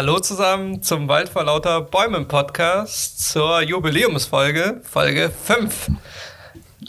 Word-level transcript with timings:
Hallo 0.00 0.18
zusammen 0.18 0.82
zum 0.82 1.08
Wald 1.08 1.28
vor 1.28 1.44
lauter 1.44 1.82
Bäumen 1.82 2.26
Podcast 2.26 3.30
zur 3.32 3.60
Jubiläumsfolge, 3.60 4.80
Folge 4.82 5.30
5. 5.30 5.90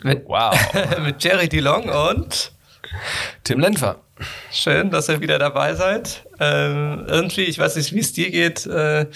Mit, 0.03 0.25
wow. 0.29 0.55
mit 1.03 1.21
Jerry 1.21 1.49
DeLong 1.49 1.89
und 1.89 2.53
Tim 3.43 3.59
Lenfer. 3.59 3.97
Schön, 4.49 4.91
dass 4.91 5.09
ihr 5.09 5.19
wieder 5.19 5.39
dabei 5.39 5.75
seid. 5.75 6.23
Ähm, 6.39 7.05
irgendwie, 7.05 7.41
ich 7.41 7.59
weiß 7.59 7.75
nicht, 7.75 7.91
wie 7.91 7.99
es 7.99 8.13
dir 8.13 8.31
geht, 8.31 8.65
äh, 8.65 9.07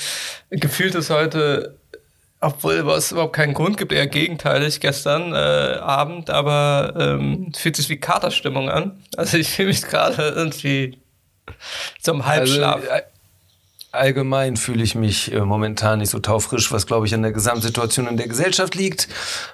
gefühlt 0.49 0.93
ist 0.95 1.09
heute, 1.09 1.77
obwohl 2.41 2.73
es 2.73 3.13
überhaupt 3.13 3.37
keinen 3.37 3.53
Grund 3.53 3.77
gibt, 3.77 3.93
eher 3.93 4.07
gegenteilig 4.07 4.81
gestern 4.81 5.31
äh, 5.31 5.37
Abend, 5.79 6.29
aber 6.29 6.93
ähm, 6.99 7.53
fühlt 7.55 7.77
sich 7.77 7.87
wie 7.87 7.97
Katerstimmung 7.97 8.69
an. 8.69 9.01
Also 9.15 9.37
ich 9.37 9.47
fühle 9.47 9.69
mich 9.69 9.83
gerade 9.83 10.33
irgendwie 10.35 10.99
zum 12.01 12.25
Halbschlaf. 12.25 12.81
Also, 12.81 12.89
äh, 12.89 13.01
allgemein 13.95 14.57
fühle 14.57 14.83
ich 14.83 14.95
mich 14.95 15.31
äh, 15.31 15.41
momentan 15.41 15.99
nicht 15.99 16.09
so 16.09 16.19
taufrisch, 16.19 16.71
was 16.71 16.87
glaube 16.87 17.05
ich 17.05 17.13
an 17.13 17.21
der 17.21 17.31
Gesamtsituation 17.31 18.07
in 18.07 18.17
der 18.17 18.27
Gesellschaft 18.27 18.75
liegt 18.75 19.07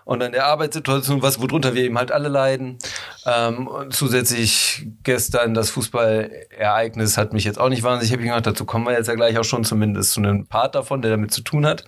und 0.05 0.21
an 0.21 0.31
der 0.31 0.45
Arbeitssituation, 0.45 1.21
was 1.21 1.41
worunter 1.41 1.73
wir 1.73 1.83
eben 1.83 1.97
halt 1.97 2.11
alle 2.11 2.29
leiden. 2.29 2.77
Ähm, 3.25 3.67
und 3.67 3.93
zusätzlich 3.93 4.87
gestern 5.03 5.53
das 5.53 5.69
Fußballereignis 5.69 7.17
hat 7.17 7.33
mich 7.33 7.43
jetzt 7.43 7.59
auch 7.59 7.69
nicht 7.69 7.83
wahnsinnig 7.83 8.11
happy 8.11 8.23
gemacht. 8.25 8.47
Dazu 8.47 8.65
kommen 8.65 8.85
wir 8.85 8.93
jetzt 8.93 9.07
ja 9.07 9.15
gleich 9.15 9.37
auch 9.37 9.43
schon 9.43 9.63
zumindest 9.63 10.11
zu 10.11 10.21
einem 10.21 10.47
Part 10.47 10.75
davon, 10.75 11.01
der 11.01 11.11
damit 11.11 11.31
zu 11.31 11.41
tun 11.41 11.65
hat. 11.65 11.83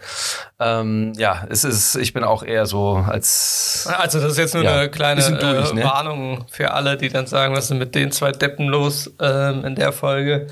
Ähm, 0.59 1.13
ja, 1.17 1.45
es 1.49 1.63
ist, 1.63 1.95
ich 1.95 2.13
bin 2.13 2.23
auch 2.23 2.43
eher 2.43 2.65
so 2.65 3.03
als. 3.07 3.89
Also 3.97 4.19
das 4.19 4.33
ist 4.33 4.37
jetzt 4.37 4.53
nur 4.53 4.63
ja, 4.63 4.77
eine 4.77 4.89
kleine 4.89 5.21
durch, 5.21 5.71
äh, 5.71 5.73
ne? 5.73 5.83
Warnung 5.83 6.45
für 6.49 6.71
alle, 6.71 6.97
die 6.97 7.09
dann 7.09 7.25
sagen, 7.27 7.55
was 7.55 7.65
ist 7.65 7.77
mit 7.77 7.95
den 7.95 8.11
zwei 8.11 8.31
Deppen 8.31 8.67
los 8.67 9.11
ähm, 9.19 9.65
in 9.65 9.75
der 9.75 9.91
Folge. 9.91 10.47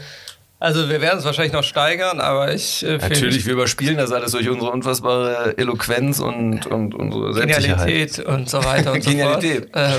Also 0.61 0.89
wir 0.89 1.01
werden 1.01 1.17
es 1.17 1.25
wahrscheinlich 1.25 1.53
noch 1.53 1.63
steigern, 1.63 2.19
aber 2.19 2.53
ich 2.53 2.85
äh, 2.85 2.97
Natürlich, 2.97 3.47
wir 3.47 3.53
überspielen 3.53 3.97
das 3.97 4.11
alles 4.11 4.31
durch 4.33 4.47
unsere 4.47 4.69
unfassbare 4.69 5.57
Eloquenz 5.57 6.19
und, 6.19 6.67
und 6.67 6.93
unsere. 6.93 7.47
Genialität 7.47 8.19
und 8.19 8.47
so 8.47 8.63
weiter 8.63 8.91
und 8.91 9.03
so 9.03 9.09
fort. 9.09 9.41
Genialität. 9.41 9.75
Äh. 9.75 9.93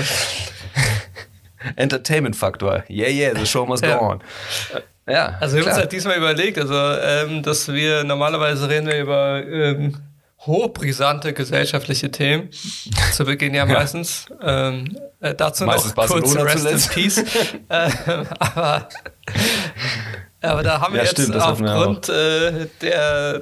Entertainment-Faktor. 1.75 2.85
Yeah, 2.89 3.09
yeah, 3.09 3.37
the 3.37 3.45
show 3.45 3.65
must 3.65 3.83
go 3.83 3.91
on. 3.99 4.23
Ja, 5.05 5.35
also 5.41 5.57
wir 5.57 5.63
haben 5.63 5.69
uns 5.69 5.77
halt 5.77 5.91
diesmal 5.91 6.15
überlegt, 6.15 6.57
also 6.57 6.73
ähm, 6.73 7.43
dass 7.43 7.67
wir 7.67 8.05
normalerweise 8.05 8.69
reden 8.69 8.87
wir 8.87 9.01
über 9.01 9.43
ähm, 9.45 9.97
hochbrisante 10.45 11.33
gesellschaftliche 11.33 12.09
Themen. 12.09 12.49
Zu 13.11 13.25
Beginn 13.25 13.53
ja 13.53 13.65
meistens. 13.65 14.27
Ähm, 14.41 14.97
äh, 15.19 15.35
dazu 15.35 15.65
meistens 15.65 15.93
noch 15.93 16.07
kurz 16.07 16.35
Rest 16.37 16.59
zuletzt. 16.59 16.97
in 16.97 17.03
Peace. 17.03 17.17
ähm, 17.69 18.27
aber 18.39 18.87
aber 20.43 20.63
da 20.63 20.81
haben 20.81 20.93
wir 20.93 21.01
ja, 21.01 21.09
jetzt 21.09 21.21
stimmt, 21.21 21.37
aufgrund 21.37 22.09
äh, 22.09 22.67
der, 22.81 23.41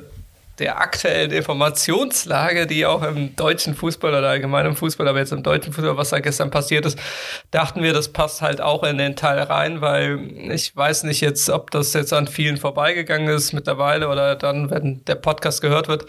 der 0.59 0.79
aktuellen 0.79 1.31
Informationslage, 1.31 2.67
die 2.67 2.85
auch 2.85 3.01
im 3.01 3.35
deutschen 3.35 3.73
Fußball 3.73 4.13
oder 4.13 4.29
allgemein 4.29 4.67
im 4.67 4.75
Fußball, 4.75 5.07
aber 5.07 5.19
jetzt 5.19 5.31
im 5.31 5.41
deutschen 5.41 5.73
Fußball, 5.73 5.97
was 5.97 6.09
da 6.09 6.19
gestern 6.19 6.51
passiert 6.51 6.85
ist, 6.85 6.99
dachten 7.49 7.81
wir, 7.81 7.93
das 7.93 8.09
passt 8.09 8.41
halt 8.41 8.61
auch 8.61 8.83
in 8.83 8.97
den 8.97 9.15
Teil 9.15 9.39
rein, 9.39 9.81
weil 9.81 10.19
ich 10.51 10.75
weiß 10.75 11.03
nicht 11.03 11.21
jetzt, 11.21 11.49
ob 11.49 11.71
das 11.71 11.93
jetzt 11.93 12.13
an 12.13 12.27
vielen 12.27 12.57
vorbeigegangen 12.57 13.27
ist 13.29 13.53
mittlerweile 13.53 14.07
oder 14.07 14.35
dann, 14.35 14.69
wenn 14.69 15.03
der 15.05 15.15
Podcast 15.15 15.61
gehört 15.61 15.87
wird, 15.87 16.05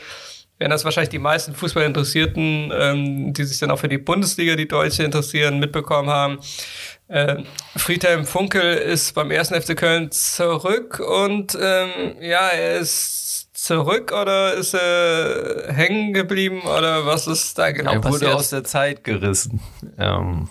werden 0.63 0.71
das 0.71 0.85
wahrscheinlich 0.85 1.11
die 1.11 1.19
meisten 1.19 1.55
Fußballinteressierten, 1.55 2.73
ähm, 2.73 3.33
die 3.33 3.45
sich 3.45 3.59
dann 3.59 3.73
auch 3.73 3.81
für 3.81 3.89
die 3.89 3.99
Bundesliga, 3.99 4.55
die 4.55 4.69
Deutsche 4.69 5.03
interessieren, 5.03 5.59
mitbekommen 5.59 6.09
haben. 6.09 6.39
Äh, 7.09 7.43
Friedhelm 7.77 8.25
Funkel 8.25 8.75
ist 8.75 9.15
beim 9.15 9.31
ersten 9.31 9.61
FC 9.61 9.77
Köln 9.77 10.11
zurück 10.11 11.01
und 11.01 11.57
ähm, 11.61 12.17
ja, 12.21 12.49
er 12.49 12.79
ist 12.79 13.51
zurück 13.55 14.13
oder 14.13 14.55
ist 14.55 14.75
er 14.75 15.73
hängen 15.73 16.13
geblieben 16.13 16.63
oder 16.63 17.07
was 17.07 17.27
ist 17.27 17.59
da 17.59 17.71
genau 17.71 18.01
passiert? 18.01 18.05
Er 18.05 18.11
wurde 18.11 18.19
passiert? 18.21 18.35
aus 18.35 18.51
der 18.51 18.65
Zeit 18.65 19.05
gerissen. 19.05 19.61
Ähm, 19.99 20.49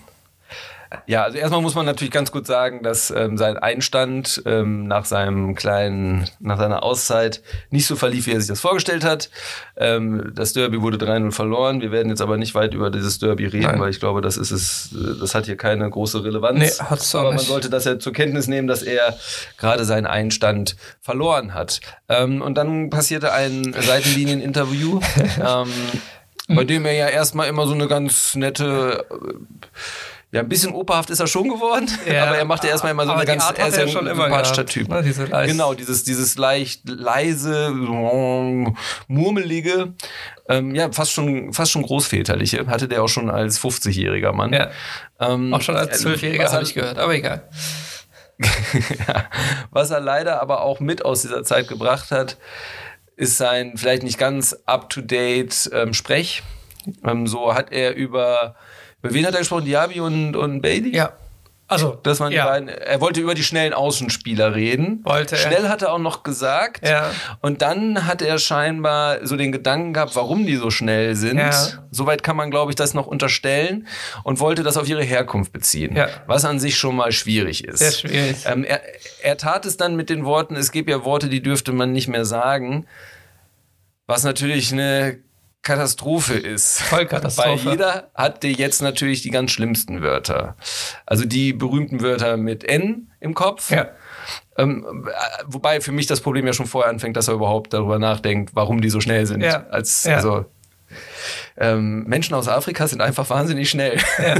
ja, 1.05 1.23
also 1.23 1.37
erstmal 1.37 1.61
muss 1.61 1.75
man 1.75 1.85
natürlich 1.85 2.11
ganz 2.11 2.31
gut 2.31 2.45
sagen, 2.45 2.83
dass 2.83 3.11
ähm, 3.11 3.37
sein 3.37 3.57
Einstand 3.57 4.41
ähm, 4.45 4.87
nach 4.87 5.05
seinem 5.05 5.55
kleinen, 5.55 6.27
nach 6.39 6.57
seiner 6.57 6.83
Auszeit 6.83 7.41
nicht 7.69 7.85
so 7.85 7.95
verlief, 7.95 8.27
wie 8.27 8.31
er 8.31 8.39
sich 8.39 8.49
das 8.49 8.59
vorgestellt 8.59 9.03
hat. 9.03 9.29
Ähm, 9.77 10.31
das 10.35 10.53
Derby 10.53 10.81
wurde 10.81 10.97
3-0 10.97 11.31
verloren. 11.31 11.81
Wir 11.81 11.91
werden 11.91 12.09
jetzt 12.09 12.21
aber 12.21 12.37
nicht 12.37 12.55
weit 12.55 12.73
über 12.73 12.89
dieses 12.89 13.19
Derby 13.19 13.45
reden, 13.45 13.63
Nein. 13.63 13.79
weil 13.79 13.89
ich 13.89 13.99
glaube, 13.99 14.21
das 14.21 14.37
ist 14.37 14.51
es, 14.51 14.95
das 15.19 15.33
hat 15.33 15.45
hier 15.45 15.57
keine 15.57 15.89
große 15.89 16.23
Relevanz. 16.23 16.59
Nee, 16.59 16.85
hat's 16.89 17.15
aber 17.15 17.29
man 17.29 17.39
sollte 17.39 17.69
das 17.69 17.85
ja 17.85 17.97
zur 17.97 18.13
Kenntnis 18.13 18.47
nehmen, 18.47 18.67
dass 18.67 18.83
er 18.83 19.17
gerade 19.57 19.85
seinen 19.85 20.05
Einstand 20.05 20.75
verloren 20.99 21.53
hat. 21.53 21.79
Ähm, 22.09 22.41
und 22.41 22.55
dann 22.55 22.89
passierte 22.89 23.31
ein 23.31 23.73
Seitenlinieninterview. 23.79 24.99
ähm, 25.39 25.69
bei 26.47 26.63
dem 26.65 26.85
er 26.85 26.93
ja 26.93 27.07
erstmal 27.07 27.47
immer 27.47 27.65
so 27.65 27.73
eine 27.73 27.87
ganz 27.87 28.35
nette 28.35 29.05
ja, 30.31 30.39
ein 30.39 30.47
bisschen 30.47 30.71
operhaft 30.71 31.09
ist 31.09 31.19
er 31.19 31.27
schon 31.27 31.49
geworden, 31.49 31.89
ja, 32.05 32.27
aber 32.27 32.37
er 32.37 32.45
macht 32.45 32.63
ja 32.63 32.69
erstmal 32.69 32.93
immer 32.93 33.05
so 33.05 33.11
eine 33.11 33.25
ganz 33.25 33.51
er 33.55 33.67
ist 33.67 33.77
ja 33.77 33.87
schon 33.87 34.05
sympathischer 34.05 34.65
Typ. 34.65 34.87
Ne, 34.87 35.03
diese 35.03 35.27
genau, 35.27 35.73
dieses, 35.73 36.05
dieses 36.05 36.37
leicht 36.37 36.87
leise, 36.87 37.71
murmelige, 39.07 39.93
ähm, 40.47 40.73
ja, 40.73 40.89
fast 40.91 41.11
schon, 41.11 41.51
fast 41.51 41.71
schon 41.71 41.81
großväterliche, 41.81 42.67
hatte 42.67 42.87
der 42.87 43.03
auch 43.03 43.09
schon 43.09 43.29
als 43.29 43.59
50-jähriger 43.59 44.31
Mann. 44.31 44.53
Ja. 44.53 44.71
Ähm, 45.19 45.53
auch 45.53 45.61
schon 45.61 45.75
als 45.75 46.05
12-jähriger 46.05 46.49
habe 46.49 46.63
ich 46.63 46.73
gehört, 46.73 46.97
aber 46.97 47.13
egal. 47.13 47.49
was 49.69 49.91
er 49.91 49.99
leider 49.99 50.41
aber 50.41 50.61
auch 50.61 50.79
mit 50.79 51.03
aus 51.03 51.23
dieser 51.23 51.43
Zeit 51.43 51.67
gebracht 51.67 52.11
hat, 52.11 52.37
ist 53.17 53.37
sein 53.37 53.73
vielleicht 53.75 54.03
nicht 54.03 54.17
ganz 54.17 54.55
up-to-date 54.65 55.69
ähm, 55.73 55.93
Sprech. 55.93 56.41
Ähm, 57.05 57.27
so 57.27 57.53
hat 57.53 57.71
er 57.71 57.95
über 57.95 58.55
über 59.01 59.13
wen 59.13 59.25
hat 59.25 59.33
er 59.33 59.39
gesprochen? 59.39 59.65
Diaby 59.65 59.99
und, 59.99 60.35
und 60.35 60.61
Bailey? 60.61 60.95
Ja. 60.95 61.13
Also, 61.71 61.97
das 62.03 62.19
waren 62.19 62.33
ja. 62.33 62.43
die 62.43 62.49
beiden. 62.49 62.67
Er 62.67 62.99
wollte 62.99 63.21
über 63.21 63.33
die 63.33 63.45
schnellen 63.45 63.71
Außenspieler 63.71 64.55
reden. 64.55 64.99
Wollte 65.05 65.37
er. 65.37 65.41
Schnell 65.41 65.69
hat 65.69 65.81
er 65.81 65.93
auch 65.93 65.99
noch 65.99 66.23
gesagt. 66.23 66.85
Ja. 66.85 67.11
Und 67.39 67.61
dann 67.61 68.05
hat 68.05 68.21
er 68.21 68.39
scheinbar 68.39 69.25
so 69.25 69.37
den 69.37 69.53
Gedanken 69.53 69.93
gehabt, 69.93 70.17
warum 70.17 70.45
die 70.45 70.57
so 70.57 70.69
schnell 70.69 71.15
sind. 71.15 71.37
Ja. 71.37 71.53
Soweit 71.89 72.23
kann 72.23 72.35
man, 72.35 72.51
glaube 72.51 72.73
ich, 72.73 72.75
das 72.75 72.93
noch 72.93 73.07
unterstellen 73.07 73.87
und 74.25 74.41
wollte 74.41 74.63
das 74.63 74.75
auf 74.75 74.89
ihre 74.89 75.03
Herkunft 75.03 75.53
beziehen. 75.53 75.95
Ja. 75.95 76.09
Was 76.27 76.43
an 76.43 76.59
sich 76.59 76.75
schon 76.75 76.93
mal 76.93 77.13
schwierig 77.13 77.63
ist. 77.63 77.79
Sehr 77.79 77.91
schwierig. 77.91 78.35
Ähm, 78.45 78.65
er, 78.65 78.81
er 79.23 79.37
tat 79.37 79.65
es 79.65 79.77
dann 79.77 79.95
mit 79.95 80.09
den 80.09 80.25
Worten, 80.25 80.57
es 80.57 80.73
gibt 80.73 80.89
ja 80.89 81.05
Worte, 81.05 81.29
die 81.29 81.41
dürfte 81.41 81.71
man 81.71 81.93
nicht 81.93 82.09
mehr 82.09 82.25
sagen. 82.25 82.85
Was 84.07 84.25
natürlich 84.25 84.73
eine 84.73 85.19
Katastrophe 85.63 86.33
ist. 86.33 86.81
Vollkatastrophe. 86.81 87.65
Weil 87.65 87.71
jeder 87.71 88.11
hatte 88.15 88.47
jetzt 88.47 88.81
natürlich 88.81 89.21
die 89.21 89.29
ganz 89.29 89.51
schlimmsten 89.51 90.01
Wörter. 90.01 90.55
Also 91.05 91.25
die 91.25 91.53
berühmten 91.53 92.01
Wörter 92.01 92.37
mit 92.37 92.63
N 92.63 93.11
im 93.19 93.35
Kopf. 93.35 93.69
Ja. 93.69 93.89
Ähm, 94.57 95.07
wobei 95.45 95.79
für 95.81 95.91
mich 95.91 96.07
das 96.07 96.21
Problem 96.21 96.47
ja 96.47 96.53
schon 96.53 96.65
vorher 96.65 96.89
anfängt, 96.89 97.15
dass 97.15 97.27
er 97.27 97.35
überhaupt 97.35 97.73
darüber 97.73 97.99
nachdenkt, 97.99 98.55
warum 98.55 98.81
die 98.81 98.89
so 98.89 99.01
schnell 99.01 99.25
sind. 99.25 99.41
Ja. 99.41 99.67
Als, 99.69 100.03
ja. 100.03 100.15
Also, 100.15 100.45
ähm, 101.57 102.03
Menschen 102.03 102.33
aus 102.33 102.47
Afrika 102.47 102.87
sind 102.87 103.01
einfach 103.01 103.29
wahnsinnig 103.29 103.69
schnell. 103.69 103.97
Ja. 104.17 104.35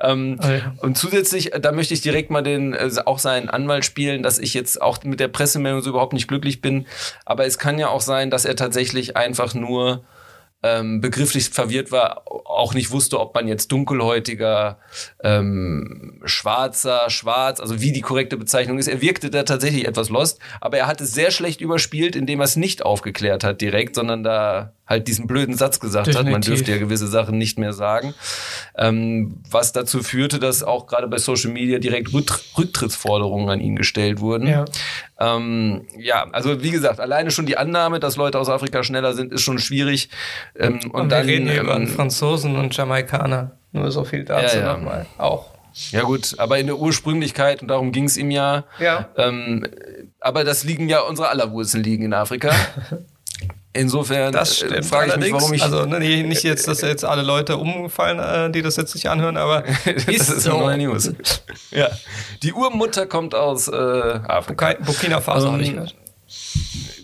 ähm, 0.00 0.38
oh 0.42 0.46
ja. 0.46 0.74
Und 0.78 0.96
zusätzlich, 0.96 1.50
da 1.60 1.72
möchte 1.72 1.94
ich 1.94 2.00
direkt 2.00 2.30
mal 2.30 2.42
den, 2.42 2.74
äh, 2.74 2.90
auch 3.06 3.18
seinen 3.18 3.48
Anwalt 3.48 3.84
spielen, 3.84 4.22
dass 4.22 4.38
ich 4.38 4.54
jetzt 4.54 4.80
auch 4.80 5.02
mit 5.04 5.20
der 5.20 5.28
Pressemeldung 5.28 5.82
so 5.82 5.90
überhaupt 5.90 6.12
nicht 6.12 6.28
glücklich 6.28 6.60
bin. 6.60 6.86
Aber 7.24 7.46
es 7.46 7.58
kann 7.58 7.78
ja 7.78 7.88
auch 7.88 8.00
sein, 8.00 8.30
dass 8.30 8.44
er 8.44 8.56
tatsächlich 8.56 9.16
einfach 9.16 9.54
nur 9.54 10.04
ähm, 10.62 11.00
begrifflich 11.00 11.48
verwirrt 11.50 11.90
war, 11.90 12.22
auch 12.26 12.74
nicht 12.74 12.90
wusste, 12.90 13.18
ob 13.18 13.34
man 13.34 13.48
jetzt 13.48 13.72
dunkelhäutiger, 13.72 14.78
ähm, 15.22 16.20
schwarzer, 16.24 17.08
schwarz, 17.08 17.60
also 17.60 17.80
wie 17.80 17.92
die 17.92 18.02
korrekte 18.02 18.36
Bezeichnung 18.36 18.78
ist. 18.78 18.88
Er 18.88 19.00
wirkte 19.00 19.30
da 19.30 19.42
tatsächlich 19.44 19.86
etwas 19.86 20.10
lost, 20.10 20.38
aber 20.60 20.76
er 20.78 20.86
hat 20.86 21.00
es 21.00 21.12
sehr 21.12 21.30
schlecht 21.30 21.60
überspielt, 21.60 22.14
indem 22.14 22.40
er 22.40 22.44
es 22.44 22.56
nicht 22.56 22.84
aufgeklärt 22.84 23.42
hat 23.42 23.60
direkt, 23.60 23.94
sondern 23.94 24.22
da 24.22 24.72
halt 24.90 25.06
diesen 25.06 25.28
blöden 25.28 25.54
Satz 25.54 25.78
gesagt 25.78 26.08
Definitiv. 26.08 26.26
hat, 26.26 26.32
man 26.32 26.42
dürfte 26.42 26.72
ja 26.72 26.78
gewisse 26.78 27.06
Sachen 27.06 27.38
nicht 27.38 27.58
mehr 27.58 27.72
sagen. 27.72 28.12
Ähm, 28.76 29.36
was 29.48 29.72
dazu 29.72 30.02
führte, 30.02 30.40
dass 30.40 30.64
auch 30.64 30.88
gerade 30.88 31.06
bei 31.06 31.18
Social 31.18 31.52
Media 31.52 31.78
direkt 31.78 32.12
Rücktrittsforderungen 32.12 33.48
an 33.48 33.60
ihn 33.60 33.76
gestellt 33.76 34.20
wurden. 34.20 34.48
Ja. 34.48 34.64
Ähm, 35.20 35.86
ja, 35.96 36.26
also 36.32 36.62
wie 36.62 36.72
gesagt, 36.72 36.98
alleine 36.98 37.30
schon 37.30 37.46
die 37.46 37.56
Annahme, 37.56 38.00
dass 38.00 38.16
Leute 38.16 38.38
aus 38.38 38.48
Afrika 38.48 38.82
schneller 38.82 39.14
sind, 39.14 39.32
ist 39.32 39.42
schon 39.42 39.60
schwierig. 39.60 40.08
Ähm, 40.58 40.74
und, 40.74 40.86
und 40.86 41.10
wir 41.10 41.16
dann, 41.16 41.26
reden 41.26 41.48
hier 41.48 41.62
über 41.62 41.76
ähm, 41.76 41.88
Franzosen 41.88 42.56
und 42.56 42.76
Jamaikaner. 42.76 43.52
Nur 43.72 43.90
so 43.90 44.04
viel 44.04 44.24
dazu 44.24 44.56
ja, 44.56 44.62
ja. 44.62 44.76
nochmal. 44.76 45.06
Auch. 45.18 45.50
Ja 45.90 46.02
gut, 46.02 46.34
aber 46.38 46.58
in 46.58 46.66
der 46.66 46.78
Ursprünglichkeit, 46.78 47.62
und 47.62 47.68
darum 47.68 47.92
ging 47.92 48.04
es 48.04 48.16
ihm 48.16 48.30
ja, 48.30 48.64
ja. 48.80 49.08
Ähm, 49.16 49.66
aber 50.20 50.42
das 50.42 50.64
liegen 50.64 50.88
ja 50.88 51.00
unsere 51.00 51.28
aller 51.28 51.52
Wurzeln 51.52 51.84
liegen 51.84 52.04
in 52.04 52.12
Afrika. 52.12 52.50
Insofern 53.72 54.32
das 54.32 54.62
äh, 54.62 54.82
frage 54.82 55.12
ich 55.12 55.16
mich, 55.18 55.32
warum 55.32 55.52
ich. 55.52 55.62
Also 55.62 55.84
ne, 55.86 56.00
nicht 56.00 56.42
jetzt, 56.42 56.66
dass 56.66 56.80
jetzt 56.80 57.04
alle 57.04 57.22
Leute 57.22 57.56
umfallen, 57.56 58.18
äh, 58.18 58.50
die 58.50 58.62
das 58.62 58.74
jetzt 58.74 58.94
nicht 58.94 59.08
anhören, 59.08 59.36
aber 59.36 59.62
das 59.84 60.08
ist 60.08 60.42
so. 60.42 60.54
eine 60.56 60.60
neue 60.60 60.78
News. 60.78 61.12
ja. 61.70 61.88
Die 62.42 62.52
Urmutter 62.52 63.06
kommt 63.06 63.36
aus 63.36 63.68
äh, 63.68 63.76
Afrika. 63.76 64.74
Burkina 64.84 65.20
Faso, 65.20 65.46
um, 65.46 65.52
habe 65.52 65.62
ich 65.62 65.72
gehört. 65.72 65.94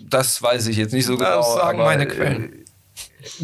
Das 0.09 0.41
weiß 0.41 0.67
ich 0.67 0.75
jetzt 0.75 0.93
nicht 0.93 1.05
so 1.05 1.15
genau. 1.15 1.37
Das 1.37 1.55
sagen 1.55 1.79
meine 1.79 2.05
Quellen. 2.05 2.65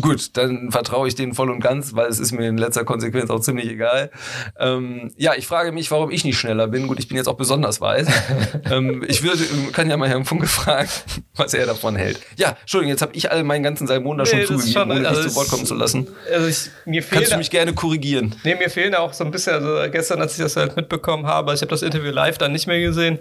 Gut, 0.01 0.35
dann 0.37 0.71
vertraue 0.71 1.07
ich 1.07 1.15
denen 1.15 1.33
voll 1.33 1.49
und 1.49 1.59
ganz, 1.59 1.95
weil 1.95 2.07
es 2.07 2.19
ist 2.19 2.31
mir 2.31 2.47
in 2.47 2.57
letzter 2.57 2.83
Konsequenz 2.83 3.29
auch 3.29 3.39
ziemlich 3.39 3.69
egal. 3.69 4.11
Ähm, 4.59 5.11
ja, 5.17 5.33
ich 5.35 5.47
frage 5.47 5.71
mich, 5.71 5.91
warum 5.91 6.11
ich 6.11 6.23
nicht 6.23 6.37
schneller 6.37 6.67
bin. 6.67 6.87
Gut, 6.87 6.99
ich 6.99 7.07
bin 7.07 7.17
jetzt 7.17 7.27
auch 7.27 7.37
besonders 7.37 7.81
weiß. 7.81 8.07
ähm, 8.71 9.03
ich 9.07 9.23
würde, 9.23 9.43
kann 9.71 9.89
ja 9.89 9.97
mal 9.97 10.09
Herrn 10.09 10.25
Funke 10.25 10.47
fragen, 10.47 10.89
was 11.35 11.53
er 11.53 11.65
davon 11.65 11.95
hält. 11.95 12.19
Ja, 12.37 12.57
Entschuldigung, 12.61 12.91
jetzt 12.91 13.01
habe 13.01 13.15
ich 13.15 13.31
all 13.31 13.43
meinen 13.43 13.63
ganzen 13.63 13.87
Salmon 13.87 14.17
da 14.17 14.23
nee, 14.23 14.29
schon 14.29 14.59
zugegeben, 14.59 14.73
schon, 14.73 14.91
ohne 14.91 15.07
also 15.07 15.21
dich 15.21 15.31
zu 15.31 15.35
Wort 15.35 15.49
kommen 15.49 15.65
zu 15.65 15.75
lassen. 15.75 16.07
Also 16.31 16.47
ich, 16.47 16.69
mir 16.85 17.01
Kannst 17.01 17.31
du 17.31 17.37
mich 17.37 17.49
gerne 17.49 17.73
korrigieren? 17.73 18.35
Nee, 18.43 18.55
mir 18.55 18.69
fehlen 18.69 18.95
auch 18.95 19.13
so 19.13 19.23
ein 19.23 19.31
bisschen, 19.31 19.53
also 19.53 19.91
gestern, 19.91 20.21
als 20.21 20.33
ich 20.33 20.43
das 20.43 20.55
halt 20.55 20.75
mitbekommen 20.75 21.27
habe, 21.27 21.53
ich 21.53 21.61
habe 21.61 21.69
das 21.69 21.81
Interview 21.81 22.11
live 22.11 22.37
dann 22.37 22.51
nicht 22.51 22.67
mehr 22.67 22.79
gesehen. 22.79 23.19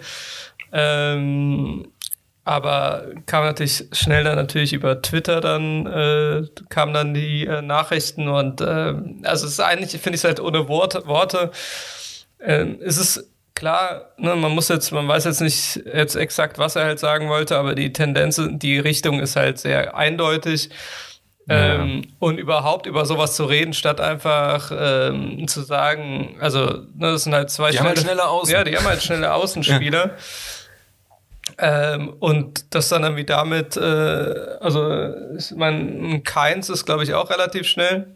Ähm, 0.73 1.92
aber 2.45 3.07
kam 3.27 3.45
natürlich 3.45 3.85
schnell 3.93 4.25
dann 4.25 4.37
natürlich 4.37 4.73
über 4.73 5.01
Twitter 5.01 5.41
dann, 5.41 5.87
äh, 5.87 6.43
kamen 6.69 6.93
dann 6.93 7.15
die 7.15 7.47
äh, 7.47 7.63
Nachrichten 7.63 8.29
und 8.29 8.61
äh, 8.61 8.95
also 9.23 9.47
es 9.47 9.53
ist 9.53 9.61
eigentlich, 9.61 9.91
finde 10.01 10.17
ich 10.17 10.21
es 10.21 10.25
halt 10.25 10.41
ohne 10.41 10.69
Worte, 10.69 11.07
Worte. 11.07 11.53
Äh, 12.39 12.67
es 12.81 12.99
ist 12.99 13.29
klar, 13.55 14.13
ne, 14.17 14.35
man 14.35 14.53
muss 14.53 14.69
jetzt, 14.69 14.91
man 14.91 15.07
weiß 15.07 15.25
jetzt 15.25 15.41
nicht 15.41 15.83
jetzt 15.87 16.17
exakt, 16.17 16.59
was 16.59 16.75
er 16.75 16.85
halt 16.85 16.99
sagen 16.99 17.29
wollte, 17.29 17.57
aber 17.57 17.77
die 17.77 17.93
Tendenz, 17.93 18.41
die 18.45 18.79
Richtung 18.79 19.21
ist 19.21 19.37
halt 19.37 19.59
sehr 19.59 19.97
eindeutig. 19.97 20.71
Ja. 21.49 21.75
Ähm, 21.75 22.03
und 22.21 22.39
überhaupt 22.39 22.87
über 22.87 23.05
sowas 23.05 23.35
zu 23.35 23.45
reden, 23.45 23.73
statt 23.73 24.01
einfach 24.01 24.71
ähm, 24.75 25.47
zu 25.49 25.63
sagen, 25.63 26.37
also 26.41 26.67
ne, 26.67 27.13
das 27.13 27.25
sind 27.25 27.35
halt 27.35 27.51
zwei 27.51 27.71
die 27.71 27.79
schnelle, 27.79 27.89
haben 27.89 27.97
halt 27.97 28.05
schnelle 28.05 28.29
Außen. 28.29 28.53
Ja, 28.53 28.65
die 28.65 28.77
haben 28.77 28.87
halt 28.87 29.03
schnelle 29.03 29.33
Außenspieler. 29.35 30.17
Ähm, 31.59 32.15
und 32.21 32.75
das 32.75 32.89
dann 32.89 33.03
irgendwie 33.03 33.25
damit, 33.25 33.77
äh, 33.77 33.81
also 34.61 35.13
ich 35.37 35.51
meine, 35.53 36.21
Keins 36.21 36.69
ist, 36.69 36.85
glaube 36.85 37.05
ich, 37.05 37.15
auch 37.15 37.31
relativ 37.31 37.67
schnell. 37.67 38.07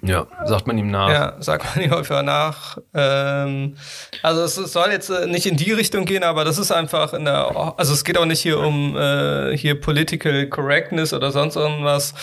Ja, 0.00 0.26
sagt 0.44 0.66
man 0.66 0.78
ihm 0.78 0.90
nach. 0.90 1.08
Ja, 1.10 1.36
sagt 1.40 1.64
man 1.64 1.84
ihm 1.84 1.90
häufiger 1.90 2.22
nach. 2.22 2.78
Ähm, 2.94 3.76
also 4.22 4.42
es, 4.42 4.54
soll 4.54 4.90
jetzt 4.90 5.10
äh, 5.10 5.26
nicht 5.26 5.46
in 5.46 5.56
die 5.56 5.72
Richtung 5.72 6.04
gehen, 6.04 6.22
aber 6.22 6.44
das 6.44 6.58
ist 6.58 6.70
einfach 6.70 7.12
in 7.14 7.24
der, 7.24 7.74
also 7.76 7.92
es 7.92 8.04
geht 8.04 8.16
auch 8.16 8.24
nicht 8.24 8.40
hier 8.40 8.58
um 8.58 8.96
äh, 8.96 9.56
hier 9.56 9.80
Political 9.80 10.46
Correctness 10.46 11.12
oder 11.12 11.30
sonst 11.30 11.56
irgendwas. 11.56 12.14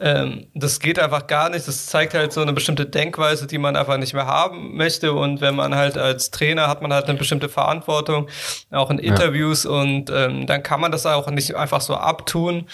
Ähm, 0.00 0.46
das 0.54 0.80
geht 0.80 0.98
einfach 0.98 1.26
gar 1.26 1.50
nicht. 1.50 1.66
Das 1.66 1.86
zeigt 1.86 2.14
halt 2.14 2.32
so 2.32 2.40
eine 2.40 2.52
bestimmte 2.52 2.86
Denkweise, 2.86 3.46
die 3.46 3.58
man 3.58 3.76
einfach 3.76 3.96
nicht 3.96 4.14
mehr 4.14 4.26
haben 4.26 4.76
möchte. 4.76 5.12
Und 5.12 5.40
wenn 5.40 5.56
man 5.56 5.74
halt 5.74 5.98
als 5.98 6.30
Trainer 6.30 6.68
hat 6.68 6.82
man 6.82 6.92
halt 6.92 7.06
eine 7.06 7.18
bestimmte 7.18 7.48
Verantwortung, 7.48 8.28
auch 8.70 8.90
in 8.90 8.98
Interviews. 8.98 9.64
Ja. 9.64 9.70
Und 9.70 10.10
ähm, 10.10 10.46
dann 10.46 10.62
kann 10.62 10.80
man 10.80 10.92
das 10.92 11.06
auch 11.06 11.30
nicht 11.30 11.56
einfach 11.56 11.80
so 11.80 11.94
abtun. 11.94 12.66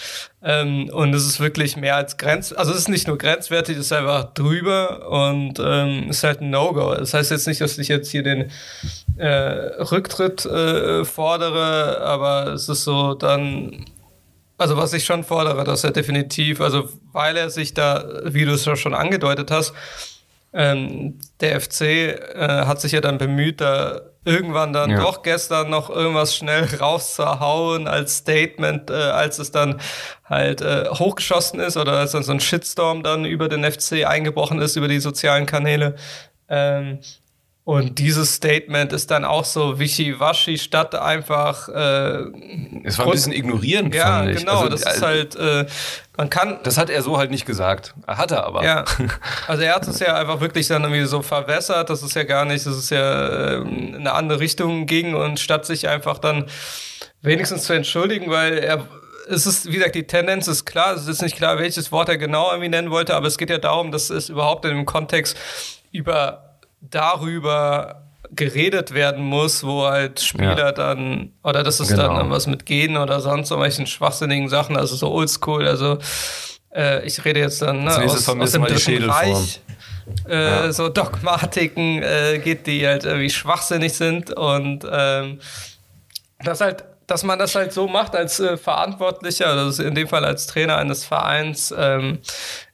Ähm, 0.45 0.89
und 0.93 1.13
es 1.15 1.25
ist 1.25 1.39
wirklich 1.39 1.75
mehr 1.75 1.95
als 1.95 2.17
Grenz, 2.17 2.53
also 2.53 2.71
es 2.71 2.77
ist 2.77 2.87
nicht 2.87 3.07
nur 3.07 3.17
grenzwertig, 3.17 3.77
es 3.77 3.87
ist 3.87 3.91
einfach 3.91 4.31
drüber 4.35 5.09
und 5.09 5.59
ähm, 5.59 6.09
ist 6.11 6.23
halt 6.23 6.41
ein 6.41 6.51
No-Go. 6.51 6.93
Das 6.93 7.15
heißt 7.15 7.31
jetzt 7.31 7.47
nicht, 7.47 7.61
dass 7.61 7.79
ich 7.79 7.87
jetzt 7.87 8.11
hier 8.11 8.21
den 8.21 8.51
äh, 9.17 9.27
Rücktritt 9.27 10.45
äh, 10.45 11.03
fordere, 11.03 11.99
aber 12.01 12.53
es 12.53 12.69
ist 12.69 12.83
so 12.83 13.15
dann 13.15 13.85
also 14.57 14.77
was 14.77 14.93
ich 14.93 15.05
schon 15.05 15.23
fordere, 15.23 15.63
dass 15.63 15.83
er 15.83 15.91
definitiv, 15.91 16.61
also 16.61 16.89
weil 17.11 17.35
er 17.37 17.49
sich 17.49 17.73
da, 17.73 18.05
wie 18.25 18.45
du 18.45 18.53
es 18.53 18.65
ja 18.65 18.75
schon 18.75 18.93
angedeutet 18.93 19.51
hast, 19.51 19.73
ähm, 20.53 21.19
der 21.41 21.59
FC 21.59 21.81
äh, 21.81 22.65
hat 22.65 22.79
sich 22.79 22.93
ja 22.93 23.01
dann 23.01 23.17
bemüht, 23.17 23.59
da 23.59 23.99
irgendwann 24.23 24.71
dann 24.71 24.89
ja. 24.89 25.01
doch 25.01 25.21
gestern 25.21 25.69
noch 25.69 25.89
irgendwas 25.89 26.35
schnell 26.35 26.63
rauszuhauen 26.79 27.87
als 27.87 28.17
Statement, 28.17 28.89
äh, 28.89 28.93
als 28.93 29.37
es 29.37 29.51
dann 29.51 29.81
halt 30.23 30.61
äh, 30.61 30.85
hochgeschossen 30.89 31.59
ist 31.59 31.75
oder 31.75 31.93
als 31.99 32.13
dann 32.13 32.23
so 32.23 32.31
ein 32.31 32.39
Shitstorm 32.39 33.03
dann 33.03 33.25
über 33.25 33.49
den 33.49 33.69
FC 33.69 34.05
eingebrochen 34.05 34.61
ist, 34.61 34.77
über 34.77 34.87
die 34.87 34.99
sozialen 34.99 35.45
Kanäle. 35.45 35.95
Ähm, 36.47 36.99
und 37.65 37.97
dieses 37.97 38.35
Statement 38.35 38.93
ist 38.93 39.09
dann 39.09 39.25
auch 39.25 39.43
so 39.43 39.79
wischiwaschi, 39.79 40.59
statt 40.59 40.93
einfach. 40.93 41.67
Äh, 41.67 42.25
es 42.83 42.99
war 42.99 43.07
ein 43.07 43.11
bisschen 43.11 43.33
ignorierend, 43.33 43.95
ja, 43.95 44.03
fand 44.05 44.29
ich. 44.29 44.37
genau. 44.37 44.59
Also, 44.59 44.69
das 44.69 44.81
ist 44.81 45.01
äh, 45.01 45.05
halt, 45.05 45.35
äh, 45.35 45.65
man 46.15 46.29
kann. 46.29 46.59
Das 46.61 46.77
hat 46.77 46.91
er 46.91 47.01
so 47.01 47.17
halt 47.17 47.31
nicht 47.31 47.47
gesagt. 47.47 47.95
Hat 48.05 48.29
er 48.29 48.45
aber. 48.45 48.63
Ja. 48.63 48.85
Also 49.47 49.63
er 49.63 49.73
hat 49.73 49.87
es 49.87 49.99
ja 49.99 50.15
einfach 50.15 50.41
wirklich 50.41 50.67
dann 50.67 50.83
irgendwie 50.83 51.05
so 51.05 51.23
verwässert. 51.23 51.89
Das 51.89 52.03
ist 52.03 52.15
ja 52.15 52.23
gar 52.23 52.45
nicht, 52.45 52.67
das 52.67 52.77
ist 52.77 52.91
ja 52.91 53.27
äh, 53.27 53.55
in 53.55 53.95
eine 53.95 54.13
andere 54.13 54.39
Richtung 54.39 54.85
ging 54.85 55.15
und 55.15 55.39
statt 55.39 55.65
sich 55.65 55.87
einfach 55.89 56.19
dann 56.19 56.45
wenigstens 57.23 57.63
zu 57.63 57.73
entschuldigen, 57.73 58.29
weil 58.29 58.59
er 58.59 58.87
es 59.27 59.47
ist, 59.47 59.65
wie 59.65 59.73
gesagt, 59.73 59.95
die 59.95 60.05
Tendenz 60.05 60.47
ist 60.47 60.65
klar. 60.65 60.93
Es 60.93 61.07
ist 61.07 61.23
nicht 61.23 61.35
klar, 61.35 61.57
welches 61.57 61.91
Wort 61.91 62.09
er 62.09 62.19
genau 62.19 62.51
irgendwie 62.51 62.69
nennen 62.69 62.91
wollte, 62.91 63.15
aber 63.15 63.25
es 63.25 63.39
geht 63.39 63.49
ja 63.49 63.57
darum, 63.57 63.91
dass 63.91 64.11
es 64.11 64.29
überhaupt 64.29 64.65
in 64.65 64.75
dem 64.75 64.85
Kontext 64.85 65.35
über 65.91 66.44
darüber 66.81 68.03
geredet 68.31 68.93
werden 68.93 69.23
muss, 69.23 69.63
wo 69.63 69.85
halt 69.85 70.19
Spieler 70.19 70.57
ja. 70.57 70.71
dann, 70.71 71.31
oder 71.43 71.63
das 71.63 71.79
ist 71.79 71.89
genau. 71.89 72.15
dann 72.15 72.29
was 72.29 72.47
mit 72.47 72.65
Gehen 72.65 72.97
oder 72.97 73.19
sonst 73.19 73.49
so 73.49 73.59
welchen 73.59 73.87
schwachsinnigen 73.87 74.49
Sachen, 74.49 74.75
also 74.75 74.95
so 74.95 75.11
oldschool, 75.11 75.67
also 75.67 75.97
äh, 76.73 77.05
ich 77.05 77.23
rede 77.23 77.39
jetzt 77.39 77.61
dann 77.61 77.83
ne, 77.83 77.95
aus, 77.97 78.27
aus 78.27 78.51
dem 78.51 78.63
dritten 78.63 79.09
Reich. 79.09 79.61
Äh, 80.29 80.35
ja. 80.35 80.71
so 80.71 80.89
Dogmatiken 80.89 82.03
äh, 82.03 82.39
geht, 82.39 82.67
die 82.67 82.85
halt 82.85 83.05
irgendwie 83.05 83.29
schwachsinnig 83.29 83.93
sind 83.93 84.31
und 84.31 84.85
ähm, 84.91 85.39
das 86.43 86.61
halt 86.61 86.85
dass 87.07 87.23
man 87.23 87.37
das 87.37 87.55
halt 87.55 87.71
so 87.71 87.87
macht 87.87 88.15
als 88.15 88.39
äh, 88.39 88.57
Verantwortlicher, 88.57 89.47
also 89.47 89.83
in 89.83 89.95
dem 89.95 90.07
Fall 90.07 90.25
als 90.25 90.47
Trainer 90.47 90.77
eines 90.77 91.05
Vereins, 91.05 91.73
ähm, 91.77 92.19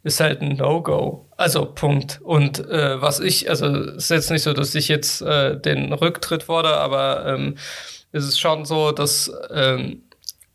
ist 0.03 0.19
halt 0.19 0.41
ein 0.41 0.55
No-Go. 0.55 1.25
Also 1.41 1.65
Punkt. 1.65 2.19
Und 2.23 2.59
äh, 2.69 3.01
was 3.01 3.19
ich, 3.19 3.49
also 3.49 3.65
es 3.65 4.03
ist 4.03 4.09
jetzt 4.11 4.29
nicht 4.29 4.43
so, 4.43 4.53
dass 4.53 4.75
ich 4.75 4.87
jetzt 4.87 5.23
äh, 5.23 5.59
den 5.59 5.91
Rücktritt 5.91 6.43
fordere, 6.43 6.77
aber 6.77 7.25
ähm, 7.25 7.57
es 8.11 8.25
ist 8.25 8.39
schon 8.39 8.63
so, 8.63 8.91
dass 8.91 9.31
ähm, 9.51 10.03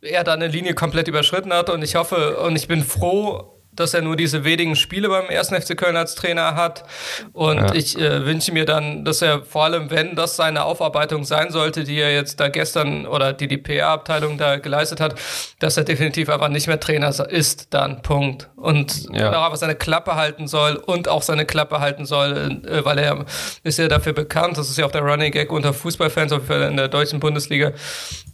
er 0.00 0.22
da 0.22 0.34
eine 0.34 0.46
Linie 0.46 0.74
komplett 0.74 1.08
überschritten 1.08 1.52
hat 1.52 1.70
und 1.70 1.82
ich 1.82 1.96
hoffe 1.96 2.36
und 2.36 2.54
ich 2.54 2.68
bin 2.68 2.84
froh, 2.84 3.55
dass 3.76 3.94
er 3.94 4.02
nur 4.02 4.16
diese 4.16 4.44
wenigen 4.44 4.76
Spiele 4.76 5.08
beim 5.08 5.26
1. 5.28 5.48
FC 5.48 5.76
Köln 5.76 5.96
als 5.96 6.14
Trainer 6.14 6.54
hat. 6.54 6.84
Und 7.32 7.58
ja. 7.58 7.74
ich 7.74 7.98
äh, 7.98 8.24
wünsche 8.24 8.52
mir 8.52 8.64
dann, 8.64 9.04
dass 9.04 9.22
er 9.22 9.42
vor 9.42 9.64
allem, 9.64 9.90
wenn 9.90 10.16
das 10.16 10.36
seine 10.36 10.64
Aufarbeitung 10.64 11.24
sein 11.24 11.50
sollte, 11.50 11.84
die 11.84 11.98
er 11.98 12.12
jetzt 12.12 12.40
da 12.40 12.48
gestern 12.48 13.06
oder 13.06 13.32
die 13.32 13.48
die 13.48 13.58
PR-Abteilung 13.58 14.38
da 14.38 14.56
geleistet 14.56 15.00
hat, 15.00 15.14
dass 15.58 15.76
er 15.76 15.84
definitiv 15.84 16.28
einfach 16.28 16.48
nicht 16.48 16.66
mehr 16.66 16.80
Trainer 16.80 17.08
ist, 17.30 17.74
dann 17.74 18.02
Punkt. 18.02 18.48
Und 18.56 19.06
ja. 19.12 19.30
auch 19.38 19.44
einfach 19.44 19.56
seine 19.58 19.74
Klappe 19.74 20.16
halten 20.16 20.48
soll 20.48 20.76
und 20.76 21.08
auch 21.08 21.22
seine 21.22 21.46
Klappe 21.46 21.80
halten 21.80 22.06
soll, 22.06 22.62
äh, 22.66 22.84
weil 22.84 22.98
er 22.98 23.24
ist 23.62 23.78
ja 23.78 23.88
dafür 23.88 24.12
bekannt, 24.12 24.58
das 24.58 24.70
ist 24.70 24.78
ja 24.78 24.86
auch 24.86 24.90
der 24.90 25.02
Running 25.02 25.32
Gag 25.32 25.52
unter 25.52 25.72
Fußballfans, 25.72 26.32
auf 26.32 26.42
jeden 26.42 26.46
Fall 26.46 26.70
in 26.70 26.76
der 26.76 26.88
deutschen 26.88 27.20
Bundesliga, 27.20 27.72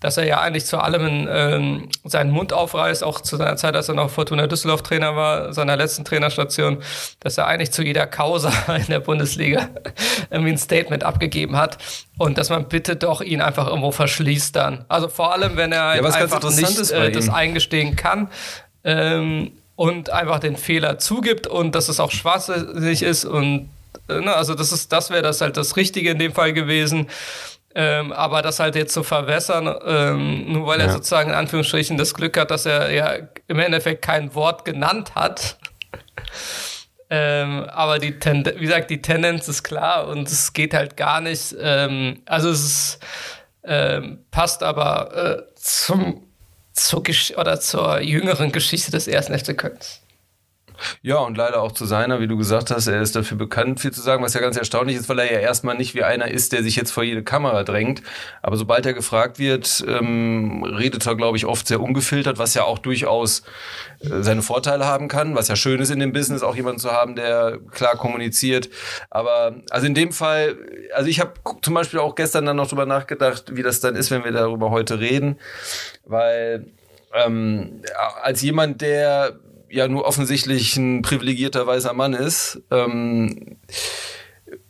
dass 0.02 0.16
er 0.16 0.26
ja 0.26 0.40
eigentlich 0.40 0.66
zu 0.66 0.78
allem 0.78 1.28
ähm, 1.30 1.88
seinen 2.04 2.32
Mund 2.32 2.52
aufreißt, 2.52 3.04
auch 3.04 3.20
zu 3.20 3.36
seiner 3.36 3.56
Zeit, 3.56 3.76
als 3.76 3.88
er 3.88 3.94
noch 3.94 4.10
Fortuna 4.10 4.48
Düsseldorf 4.48 4.82
Trainer 4.82 5.14
war, 5.14 5.52
seiner 5.52 5.76
letzten 5.76 6.04
Trainerstation, 6.04 6.82
dass 7.20 7.38
er 7.38 7.46
eigentlich 7.46 7.70
zu 7.70 7.82
jeder 7.82 8.06
Causa 8.06 8.52
in 8.76 8.86
der 8.86 9.00
Bundesliga 9.00 9.68
irgendwie 10.30 10.50
ein 10.52 10.58
Statement 10.58 11.04
abgegeben 11.04 11.56
hat 11.56 11.78
und 12.18 12.36
dass 12.36 12.50
man 12.50 12.68
bitte 12.68 12.96
doch 12.96 13.20
ihn 13.20 13.40
einfach 13.40 13.68
irgendwo 13.68 13.92
verschließt 13.92 14.54
dann. 14.56 14.84
Also 14.88 15.08
vor 15.08 15.32
allem, 15.32 15.56
wenn 15.56 15.70
er 15.70 15.94
ja, 15.94 16.02
einfach 16.02 16.42
nicht 16.50 16.90
äh, 16.90 17.12
das 17.12 17.28
eingestehen 17.28 17.94
kann. 17.94 18.28
Ähm, 18.84 19.52
und 19.76 20.10
einfach 20.10 20.38
den 20.38 20.56
Fehler 20.56 20.98
zugibt 20.98 21.46
und 21.46 21.74
dass 21.74 21.88
es 21.88 21.98
auch 21.98 22.10
schwachsinnig 22.10 23.02
ist 23.02 23.24
und 23.24 23.70
äh, 24.08 24.20
ne, 24.20 24.34
also 24.34 24.54
das 24.54 24.70
ist 24.70 24.92
das 24.92 25.10
wäre 25.10 25.22
das 25.22 25.40
halt 25.40 25.56
das 25.56 25.76
Richtige 25.76 26.10
in 26.10 26.18
dem 26.18 26.32
Fall 26.32 26.52
gewesen 26.52 27.08
ähm, 27.74 28.12
aber 28.12 28.42
das 28.42 28.60
halt 28.60 28.74
jetzt 28.74 28.92
zu 28.92 29.02
verwässern, 29.02 29.74
ähm, 29.86 30.52
nur 30.52 30.66
weil 30.66 30.80
ja. 30.80 30.86
er 30.86 30.92
sozusagen 30.92 31.30
in 31.30 31.36
Anführungsstrichen 31.36 31.96
das 31.96 32.14
Glück 32.14 32.36
hat, 32.38 32.50
dass 32.50 32.66
er 32.66 32.92
ja 32.92 33.14
im 33.48 33.58
Endeffekt 33.58 34.02
kein 34.02 34.34
Wort 34.34 34.64
genannt 34.64 35.14
hat. 35.14 35.58
ähm, 37.10 37.64
aber 37.64 37.98
die 37.98 38.18
Tend 38.18 38.52
wie 38.56 38.66
gesagt, 38.66 38.90
die 38.90 39.00
Tendenz 39.02 39.48
ist 39.48 39.62
klar 39.62 40.08
und 40.08 40.28
es 40.28 40.52
geht 40.52 40.74
halt 40.74 40.96
gar 40.96 41.20
nicht. 41.20 41.54
Ähm, 41.58 42.22
also 42.26 42.50
es 42.50 42.64
ist, 42.64 42.98
ähm, 43.64 44.24
passt 44.30 44.62
aber 44.62 45.14
äh, 45.14 45.54
zum 45.54 46.28
zur 46.72 47.02
Gesch 47.02 47.32
oder 47.36 47.60
zur 47.60 48.00
jüngeren 48.00 48.50
Geschichte 48.52 48.90
des 48.90 49.06
ersten 49.06 49.38
FC 49.38 49.56
Kölns. 49.56 50.01
Ja, 51.02 51.18
und 51.18 51.36
leider 51.36 51.62
auch 51.62 51.72
zu 51.72 51.84
seiner, 51.84 52.20
wie 52.20 52.28
du 52.28 52.36
gesagt 52.36 52.70
hast, 52.70 52.86
er 52.86 53.00
ist 53.00 53.16
dafür 53.16 53.36
bekannt, 53.36 53.80
viel 53.80 53.92
zu 53.92 54.00
sagen, 54.00 54.22
was 54.22 54.34
ja 54.34 54.40
ganz 54.40 54.56
erstaunlich 54.56 54.96
ist, 54.96 55.08
weil 55.08 55.18
er 55.18 55.32
ja 55.32 55.38
erstmal 55.40 55.76
nicht 55.76 55.94
wie 55.94 56.04
einer 56.04 56.30
ist, 56.30 56.52
der 56.52 56.62
sich 56.62 56.76
jetzt 56.76 56.90
vor 56.90 57.02
jede 57.02 57.22
Kamera 57.22 57.64
drängt. 57.64 58.02
Aber 58.42 58.56
sobald 58.56 58.86
er 58.86 58.92
gefragt 58.92 59.38
wird, 59.38 59.84
ähm, 59.86 60.64
redet 60.64 61.06
er, 61.06 61.16
glaube 61.16 61.36
ich, 61.36 61.46
oft 61.46 61.66
sehr 61.66 61.80
ungefiltert, 61.80 62.38
was 62.38 62.54
ja 62.54 62.64
auch 62.64 62.78
durchaus 62.78 63.42
äh, 64.00 64.22
seine 64.22 64.42
Vorteile 64.42 64.86
haben 64.86 65.08
kann, 65.08 65.34
was 65.34 65.48
ja 65.48 65.56
schön 65.56 65.80
ist 65.80 65.90
in 65.90 66.00
dem 66.00 66.12
Business, 66.12 66.42
auch 66.42 66.56
jemanden 66.56 66.80
zu 66.80 66.92
haben, 66.92 67.16
der 67.16 67.58
klar 67.70 67.96
kommuniziert. 67.96 68.68
Aber 69.10 69.56
also 69.70 69.86
in 69.86 69.94
dem 69.94 70.12
Fall, 70.12 70.56
also 70.94 71.08
ich 71.08 71.20
habe 71.20 71.32
zum 71.62 71.74
Beispiel 71.74 72.00
auch 72.00 72.14
gestern 72.14 72.46
dann 72.46 72.56
noch 72.56 72.68
drüber 72.68 72.86
nachgedacht, 72.86 73.56
wie 73.56 73.62
das 73.62 73.80
dann 73.80 73.96
ist, 73.96 74.10
wenn 74.10 74.24
wir 74.24 74.32
darüber 74.32 74.70
heute 74.70 75.00
reden, 75.00 75.38
weil 76.04 76.66
ähm, 77.14 77.82
als 78.22 78.42
jemand, 78.42 78.80
der 78.80 79.38
ja 79.72 79.88
nur 79.88 80.04
offensichtlich 80.04 80.76
ein 80.76 81.02
privilegierter 81.02 81.66
weißer 81.66 81.94
Mann 81.94 82.12
ist, 82.12 82.60
ähm, 82.70 83.56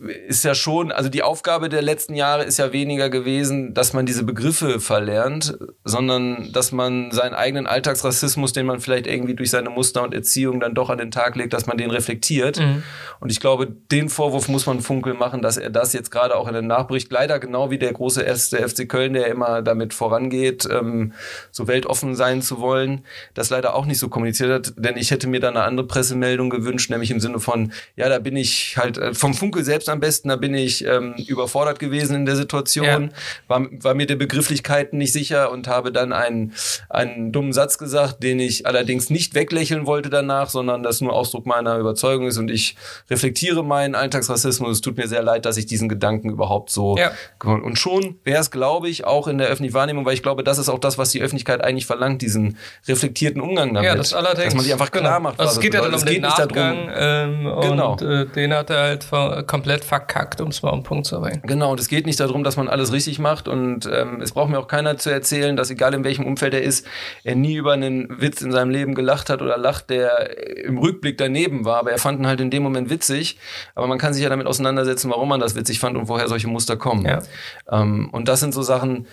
ist 0.08 0.44
ja 0.44 0.54
schon, 0.54 0.90
also 0.90 1.08
die 1.08 1.22
Aufgabe 1.22 1.68
der 1.68 1.82
letzten 1.82 2.14
Jahre 2.14 2.44
ist 2.44 2.58
ja 2.58 2.72
weniger 2.72 3.08
gewesen, 3.08 3.72
dass 3.74 3.92
man 3.92 4.06
diese 4.06 4.24
Begriffe 4.24 4.80
verlernt, 4.80 5.56
sondern 5.84 6.52
dass 6.52 6.72
man 6.72 7.12
seinen 7.12 7.34
eigenen 7.34 7.66
Alltagsrassismus, 7.66 8.52
den 8.52 8.66
man 8.66 8.80
vielleicht 8.80 9.06
irgendwie 9.06 9.34
durch 9.34 9.50
seine 9.50 9.70
Muster 9.70 10.02
und 10.02 10.14
Erziehung 10.14 10.60
dann 10.60 10.74
doch 10.74 10.90
an 10.90 10.98
den 10.98 11.10
Tag 11.10 11.36
legt, 11.36 11.52
dass 11.52 11.66
man 11.66 11.76
den 11.76 11.90
reflektiert. 11.90 12.58
Mhm. 12.58 12.82
Und 13.20 13.30
ich 13.30 13.38
glaube, 13.38 13.68
den 13.68 14.08
Vorwurf 14.08 14.48
muss 14.48 14.66
man 14.66 14.80
Funkel 14.80 15.14
machen, 15.14 15.42
dass 15.42 15.56
er 15.56 15.70
das 15.70 15.92
jetzt 15.92 16.10
gerade 16.10 16.36
auch 16.36 16.48
in 16.48 16.54
der 16.54 16.62
Nachbericht, 16.62 17.12
leider 17.12 17.38
genau 17.38 17.70
wie 17.70 17.78
der 17.78 17.92
große 17.92 18.22
erste 18.22 18.66
FC 18.68 18.88
Köln, 18.88 19.12
der 19.12 19.28
immer 19.28 19.62
damit 19.62 19.94
vorangeht, 19.94 20.68
ähm, 20.70 21.12
so 21.52 21.68
weltoffen 21.68 22.16
sein 22.16 22.42
zu 22.42 22.58
wollen, 22.58 23.04
das 23.34 23.50
leider 23.50 23.74
auch 23.74 23.86
nicht 23.86 23.98
so 23.98 24.08
kommuniziert 24.08 24.50
hat. 24.50 24.74
Denn 24.76 24.96
ich 24.96 25.12
hätte 25.12 25.28
mir 25.28 25.40
da 25.40 25.48
eine 25.48 25.62
andere 25.62 25.86
Pressemeldung 25.86 26.50
gewünscht, 26.50 26.90
nämlich 26.90 27.10
im 27.10 27.20
Sinne 27.20 27.38
von, 27.38 27.72
ja, 27.94 28.08
da 28.08 28.18
bin 28.18 28.36
ich 28.36 28.76
halt 28.76 28.98
äh, 28.98 29.14
vom 29.14 29.34
Funkel 29.34 29.62
selbst 29.62 29.88
am 29.92 30.00
besten, 30.00 30.28
da 30.28 30.36
bin 30.36 30.54
ich 30.54 30.84
ähm, 30.84 31.14
überfordert 31.26 31.78
gewesen 31.78 32.16
in 32.16 32.26
der 32.26 32.36
Situation, 32.36 32.84
ja. 32.86 33.08
war, 33.48 33.66
war 33.70 33.94
mir 33.94 34.06
der 34.06 34.16
Begrifflichkeiten 34.16 34.98
nicht 34.98 35.12
sicher 35.12 35.50
und 35.50 35.68
habe 35.68 35.92
dann 35.92 36.12
einen, 36.12 36.54
einen 36.88 37.32
dummen 37.32 37.52
Satz 37.52 37.78
gesagt, 37.78 38.22
den 38.22 38.40
ich 38.40 38.66
allerdings 38.66 39.10
nicht 39.10 39.34
weglächeln 39.34 39.86
wollte 39.86 40.10
danach, 40.10 40.48
sondern 40.48 40.82
das 40.82 41.00
nur 41.00 41.12
Ausdruck 41.12 41.46
meiner 41.46 41.78
Überzeugung 41.78 42.26
ist 42.26 42.38
und 42.38 42.50
ich 42.50 42.76
reflektiere 43.10 43.64
meinen 43.64 43.94
Alltagsrassismus. 43.94 44.72
Es 44.72 44.80
tut 44.80 44.96
mir 44.96 45.08
sehr 45.08 45.22
leid, 45.22 45.44
dass 45.44 45.56
ich 45.56 45.66
diesen 45.66 45.88
Gedanken 45.88 46.30
überhaupt 46.30 46.70
so 46.70 46.96
ja. 46.96 47.12
und 47.44 47.78
schon 47.78 48.16
wäre 48.24 48.40
es, 48.40 48.50
glaube 48.50 48.88
ich, 48.88 49.04
auch 49.04 49.28
in 49.28 49.38
der 49.38 49.48
öffentlichen 49.48 49.74
Wahrnehmung, 49.74 50.04
weil 50.04 50.14
ich 50.14 50.22
glaube, 50.22 50.42
das 50.42 50.58
ist 50.58 50.68
auch 50.68 50.78
das, 50.78 50.98
was 50.98 51.10
die 51.10 51.20
Öffentlichkeit 51.20 51.62
eigentlich 51.62 51.86
verlangt, 51.86 52.22
diesen 52.22 52.56
reflektierten 52.88 53.40
Umgang 53.40 53.74
damit. 53.74 53.88
Ja, 53.88 53.94
das 53.94 54.14
allerdings. 54.14 54.46
Dass 54.46 54.54
man 54.54 54.64
sich 54.64 54.72
einfach 54.72 54.90
klar 54.90 55.18
genau. 55.18 55.20
macht. 55.20 55.40
Also 55.40 55.54
es 55.54 55.60
geht 55.60 55.74
ja 55.74 55.82
dann 55.82 55.94
um 55.94 56.04
den 56.04 56.22
Nachgang 56.22 56.90
ähm, 56.94 57.42
genau. 57.60 57.92
und 57.92 58.02
äh, 58.02 58.26
den 58.26 58.54
hat 58.54 58.70
er 58.70 58.82
halt 58.82 59.46
komplett 59.46 59.81
komplett 59.82 59.84
verkackt, 59.84 60.40
um 60.40 60.48
es 60.48 60.62
mal 60.62 60.70
auf 60.70 60.78
den 60.78 60.82
Punkt 60.82 61.06
zu 61.06 61.20
bringen. 61.20 61.42
Genau, 61.44 61.72
und 61.72 61.80
es 61.80 61.88
geht 61.88 62.06
nicht 62.06 62.20
darum, 62.20 62.44
dass 62.44 62.56
man 62.56 62.68
alles 62.68 62.92
richtig 62.92 63.18
macht 63.18 63.48
und 63.48 63.86
ähm, 63.86 64.20
es 64.20 64.32
braucht 64.32 64.50
mir 64.50 64.58
auch 64.58 64.68
keiner 64.68 64.96
zu 64.96 65.10
erzählen, 65.10 65.56
dass 65.56 65.70
egal 65.70 65.94
in 65.94 66.04
welchem 66.04 66.26
Umfeld 66.26 66.54
er 66.54 66.62
ist, 66.62 66.86
er 67.24 67.34
nie 67.34 67.56
über 67.56 67.72
einen 67.72 68.20
Witz 68.20 68.42
in 68.42 68.52
seinem 68.52 68.70
Leben 68.70 68.94
gelacht 68.94 69.30
hat 69.30 69.42
oder 69.42 69.56
lacht, 69.58 69.90
der 69.90 70.64
im 70.64 70.78
Rückblick 70.78 71.18
daneben 71.18 71.64
war, 71.64 71.78
aber 71.78 71.92
er 71.92 71.98
fand 71.98 72.20
ihn 72.20 72.26
halt 72.26 72.40
in 72.40 72.50
dem 72.50 72.62
Moment 72.62 72.90
witzig. 72.90 73.38
Aber 73.74 73.86
man 73.86 73.98
kann 73.98 74.14
sich 74.14 74.22
ja 74.22 74.28
damit 74.28 74.46
auseinandersetzen, 74.46 75.10
warum 75.10 75.28
man 75.28 75.40
das 75.40 75.54
witzig 75.54 75.78
fand 75.78 75.96
und 75.96 76.08
woher 76.08 76.28
solche 76.28 76.48
Muster 76.48 76.76
kommen. 76.76 77.06
Ja. 77.06 77.22
Ähm, 77.70 78.08
und 78.12 78.28
das 78.28 78.40
sind 78.40 78.54
so 78.54 78.62
Sachen, 78.62 79.06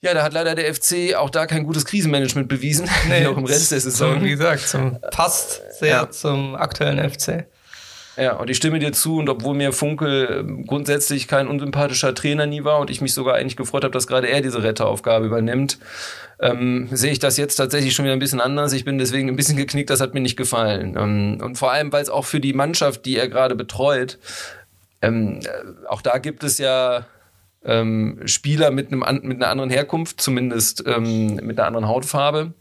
ja, 0.00 0.14
da 0.14 0.24
hat 0.24 0.32
leider 0.32 0.56
der 0.56 0.74
FC 0.74 1.14
auch 1.14 1.30
da 1.30 1.46
kein 1.46 1.62
gutes 1.62 1.84
Krisenmanagement 1.84 2.48
bewiesen, 2.48 2.88
nee, 3.08 3.20
wie 3.22 3.26
auch 3.28 3.36
im 3.36 3.44
Rest 3.44 3.70
der 3.70 3.80
Saison. 3.80 4.22
Wie 4.22 4.30
gesagt, 4.30 4.66
zum, 4.66 4.98
passt 5.12 5.62
sehr 5.78 5.88
ja. 5.88 6.10
zum 6.10 6.56
aktuellen 6.56 7.08
FC. 7.08 7.46
Ja, 8.22 8.34
und 8.36 8.48
ich 8.48 8.56
stimme 8.56 8.78
dir 8.78 8.92
zu 8.92 9.16
und 9.16 9.28
obwohl 9.28 9.56
mir 9.56 9.72
Funkel 9.72 10.44
ähm, 10.46 10.64
grundsätzlich 10.64 11.26
kein 11.26 11.48
unsympathischer 11.48 12.14
Trainer 12.14 12.46
nie 12.46 12.62
war 12.62 12.78
und 12.78 12.88
ich 12.88 13.00
mich 13.00 13.14
sogar 13.14 13.34
eigentlich 13.34 13.56
gefreut 13.56 13.82
habe, 13.82 13.92
dass 13.92 14.06
gerade 14.06 14.28
er 14.28 14.40
diese 14.40 14.62
Retteraufgabe 14.62 15.26
übernimmt, 15.26 15.80
ähm, 16.38 16.88
sehe 16.92 17.10
ich 17.10 17.18
das 17.18 17.36
jetzt 17.36 17.56
tatsächlich 17.56 17.94
schon 17.94 18.04
wieder 18.04 18.12
ein 18.12 18.20
bisschen 18.20 18.40
anders. 18.40 18.74
Ich 18.74 18.84
bin 18.84 18.96
deswegen 18.96 19.28
ein 19.28 19.34
bisschen 19.34 19.56
geknickt, 19.56 19.90
das 19.90 20.00
hat 20.00 20.14
mir 20.14 20.20
nicht 20.20 20.36
gefallen. 20.36 20.96
Ähm, 20.96 21.38
und 21.42 21.58
vor 21.58 21.72
allem, 21.72 21.92
weil 21.92 22.00
es 22.00 22.10
auch 22.10 22.24
für 22.24 22.38
die 22.38 22.52
Mannschaft, 22.52 23.06
die 23.06 23.16
er 23.16 23.28
gerade 23.28 23.56
betreut, 23.56 24.18
ähm, 25.00 25.40
äh, 25.42 25.88
auch 25.88 26.00
da 26.00 26.18
gibt 26.18 26.44
es 26.44 26.58
ja 26.58 27.06
ähm, 27.64 28.20
Spieler 28.26 28.70
mit, 28.70 28.92
einem, 28.92 29.02
mit 29.26 29.38
einer 29.38 29.48
anderen 29.48 29.70
Herkunft, 29.70 30.20
zumindest 30.20 30.84
ähm, 30.86 31.40
mit 31.42 31.58
einer 31.58 31.66
anderen 31.66 31.88
Hautfarbe. 31.88 32.52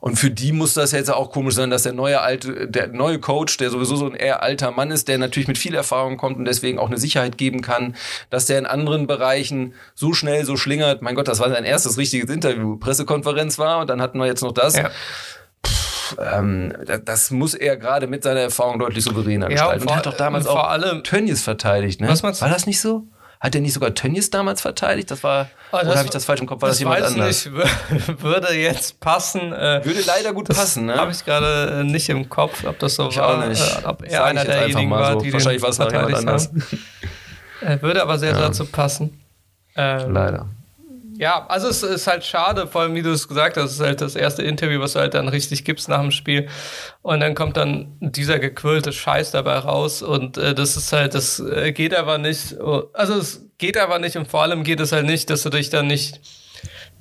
Und 0.00 0.16
für 0.16 0.30
die 0.30 0.52
muss 0.52 0.74
das 0.74 0.92
jetzt 0.92 1.10
auch 1.10 1.30
komisch 1.30 1.54
sein, 1.54 1.70
dass 1.70 1.82
der 1.82 1.92
neue 1.92 2.20
alte, 2.20 2.68
der 2.68 2.88
neue 2.88 3.18
Coach, 3.18 3.56
der 3.56 3.70
sowieso 3.70 3.96
so 3.96 4.06
ein 4.06 4.14
eher 4.14 4.42
alter 4.42 4.70
Mann 4.70 4.90
ist, 4.90 5.08
der 5.08 5.18
natürlich 5.18 5.48
mit 5.48 5.58
viel 5.58 5.74
Erfahrung 5.74 6.16
kommt 6.16 6.38
und 6.38 6.44
deswegen 6.44 6.78
auch 6.78 6.88
eine 6.88 6.98
Sicherheit 6.98 7.38
geben 7.38 7.62
kann, 7.62 7.96
dass 8.30 8.46
der 8.46 8.58
in 8.58 8.66
anderen 8.66 9.06
Bereichen 9.06 9.74
so 9.94 10.12
schnell 10.12 10.44
so 10.44 10.56
schlingert. 10.56 11.02
Mein 11.02 11.14
Gott, 11.14 11.28
das 11.28 11.40
war 11.40 11.50
sein 11.50 11.64
erstes 11.64 11.98
richtiges 11.98 12.30
Interview. 12.30 12.76
Pressekonferenz 12.76 13.58
war 13.58 13.80
und 13.80 13.88
dann 13.88 14.00
hatten 14.00 14.18
wir 14.18 14.26
jetzt 14.26 14.42
noch 14.42 14.52
das. 14.52 14.76
Ja. 14.76 14.90
ähm, 16.38 16.72
das 17.04 17.30
muss 17.30 17.54
er 17.54 17.76
gerade 17.76 18.06
mit 18.06 18.22
seiner 18.22 18.40
Erfahrung 18.40 18.78
deutlich 18.78 19.04
souveräner 19.04 19.46
ja, 19.46 19.52
gestalten. 19.52 19.82
Und, 19.82 19.88
und 19.88 19.92
er 19.92 19.96
hat 19.96 20.06
doch 20.06 20.16
damals 20.16 20.46
auch 20.46 21.02
Tönnies 21.02 21.42
verteidigt, 21.42 22.00
ne? 22.00 22.08
Was 22.08 22.22
meinst 22.22 22.40
du? 22.40 22.44
War 22.44 22.52
das 22.52 22.66
nicht 22.66 22.80
so? 22.80 23.06
Hat 23.40 23.54
er 23.54 23.60
nicht 23.60 23.74
sogar 23.74 23.94
Tönnies 23.94 24.30
damals 24.30 24.60
verteidigt? 24.62 25.10
Das 25.10 25.22
war, 25.22 25.50
oh, 25.70 25.76
das, 25.76 25.86
oder 25.86 25.96
habe 25.96 26.06
ich 26.06 26.10
das 26.10 26.24
falsch 26.24 26.40
im 26.40 26.46
Kopf? 26.46 26.62
War 26.62 26.68
das, 26.68 26.76
das 26.76 26.80
jemand 26.80 27.02
anders? 27.02 27.46
Nicht, 27.46 28.22
würde 28.22 28.54
jetzt 28.54 28.98
passen. 29.00 29.52
Äh, 29.52 29.84
würde 29.84 30.00
leider 30.06 30.32
gut 30.32 30.48
passen, 30.48 30.86
ne? 30.86 30.96
Habe 30.96 31.12
ich 31.12 31.24
gerade 31.24 31.80
äh, 31.80 31.84
nicht 31.84 32.08
im 32.08 32.28
Kopf, 32.28 32.64
ob 32.64 32.78
das 32.78 32.94
so 32.94 33.08
ich 33.08 33.18
war. 33.18 33.44
Auch 33.44 33.48
nicht. 33.48 33.60
Äh, 33.60 33.86
ob 33.86 34.02
er 34.04 34.24
einer 34.24 34.44
derjenigen 34.44 34.90
war, 34.90 35.12
so. 35.12 35.20
die 35.20 35.32
Wahrscheinlich 35.32 35.62
war 35.62 35.70
es 35.70 35.78
jemand 35.78 36.14
anders. 36.14 36.50
Äh, 37.62 37.80
würde 37.80 38.02
aber 38.02 38.18
sehr 38.18 38.32
ja. 38.32 38.38
dazu 38.38 38.66
passen. 38.66 39.18
Ähm, 39.76 40.12
leider. 40.12 40.46
Ja, 41.18 41.46
also 41.46 41.68
es 41.68 41.82
ist 41.82 42.06
halt 42.06 42.24
schade, 42.24 42.66
vor 42.66 42.82
allem 42.82 42.94
wie 42.94 43.02
du 43.02 43.10
es 43.10 43.26
gesagt 43.26 43.56
hast, 43.56 43.70
es 43.70 43.72
ist 43.74 43.80
halt 43.80 44.00
das 44.00 44.16
erste 44.16 44.42
Interview, 44.42 44.80
was 44.80 44.92
du 44.92 45.00
halt 45.00 45.14
dann 45.14 45.28
richtig 45.28 45.64
gibst 45.64 45.88
nach 45.88 46.00
dem 46.00 46.10
Spiel. 46.10 46.48
Und 47.02 47.20
dann 47.20 47.34
kommt 47.34 47.56
dann 47.56 47.96
dieser 48.00 48.38
gequirlte 48.38 48.92
Scheiß 48.92 49.30
dabei 49.30 49.58
raus 49.58 50.02
und 50.02 50.36
äh, 50.36 50.54
das 50.54 50.76
ist 50.76 50.92
halt, 50.92 51.14
das 51.14 51.40
äh, 51.40 51.72
geht 51.72 51.94
aber 51.94 52.18
nicht. 52.18 52.56
Also 52.92 53.14
es 53.14 53.46
geht 53.58 53.78
aber 53.78 53.98
nicht 53.98 54.16
und 54.16 54.28
vor 54.28 54.42
allem 54.42 54.62
geht 54.62 54.80
es 54.80 54.92
halt 54.92 55.06
nicht, 55.06 55.30
dass 55.30 55.42
du 55.42 55.50
dich 55.50 55.70
dann 55.70 55.86
nicht 55.86 56.20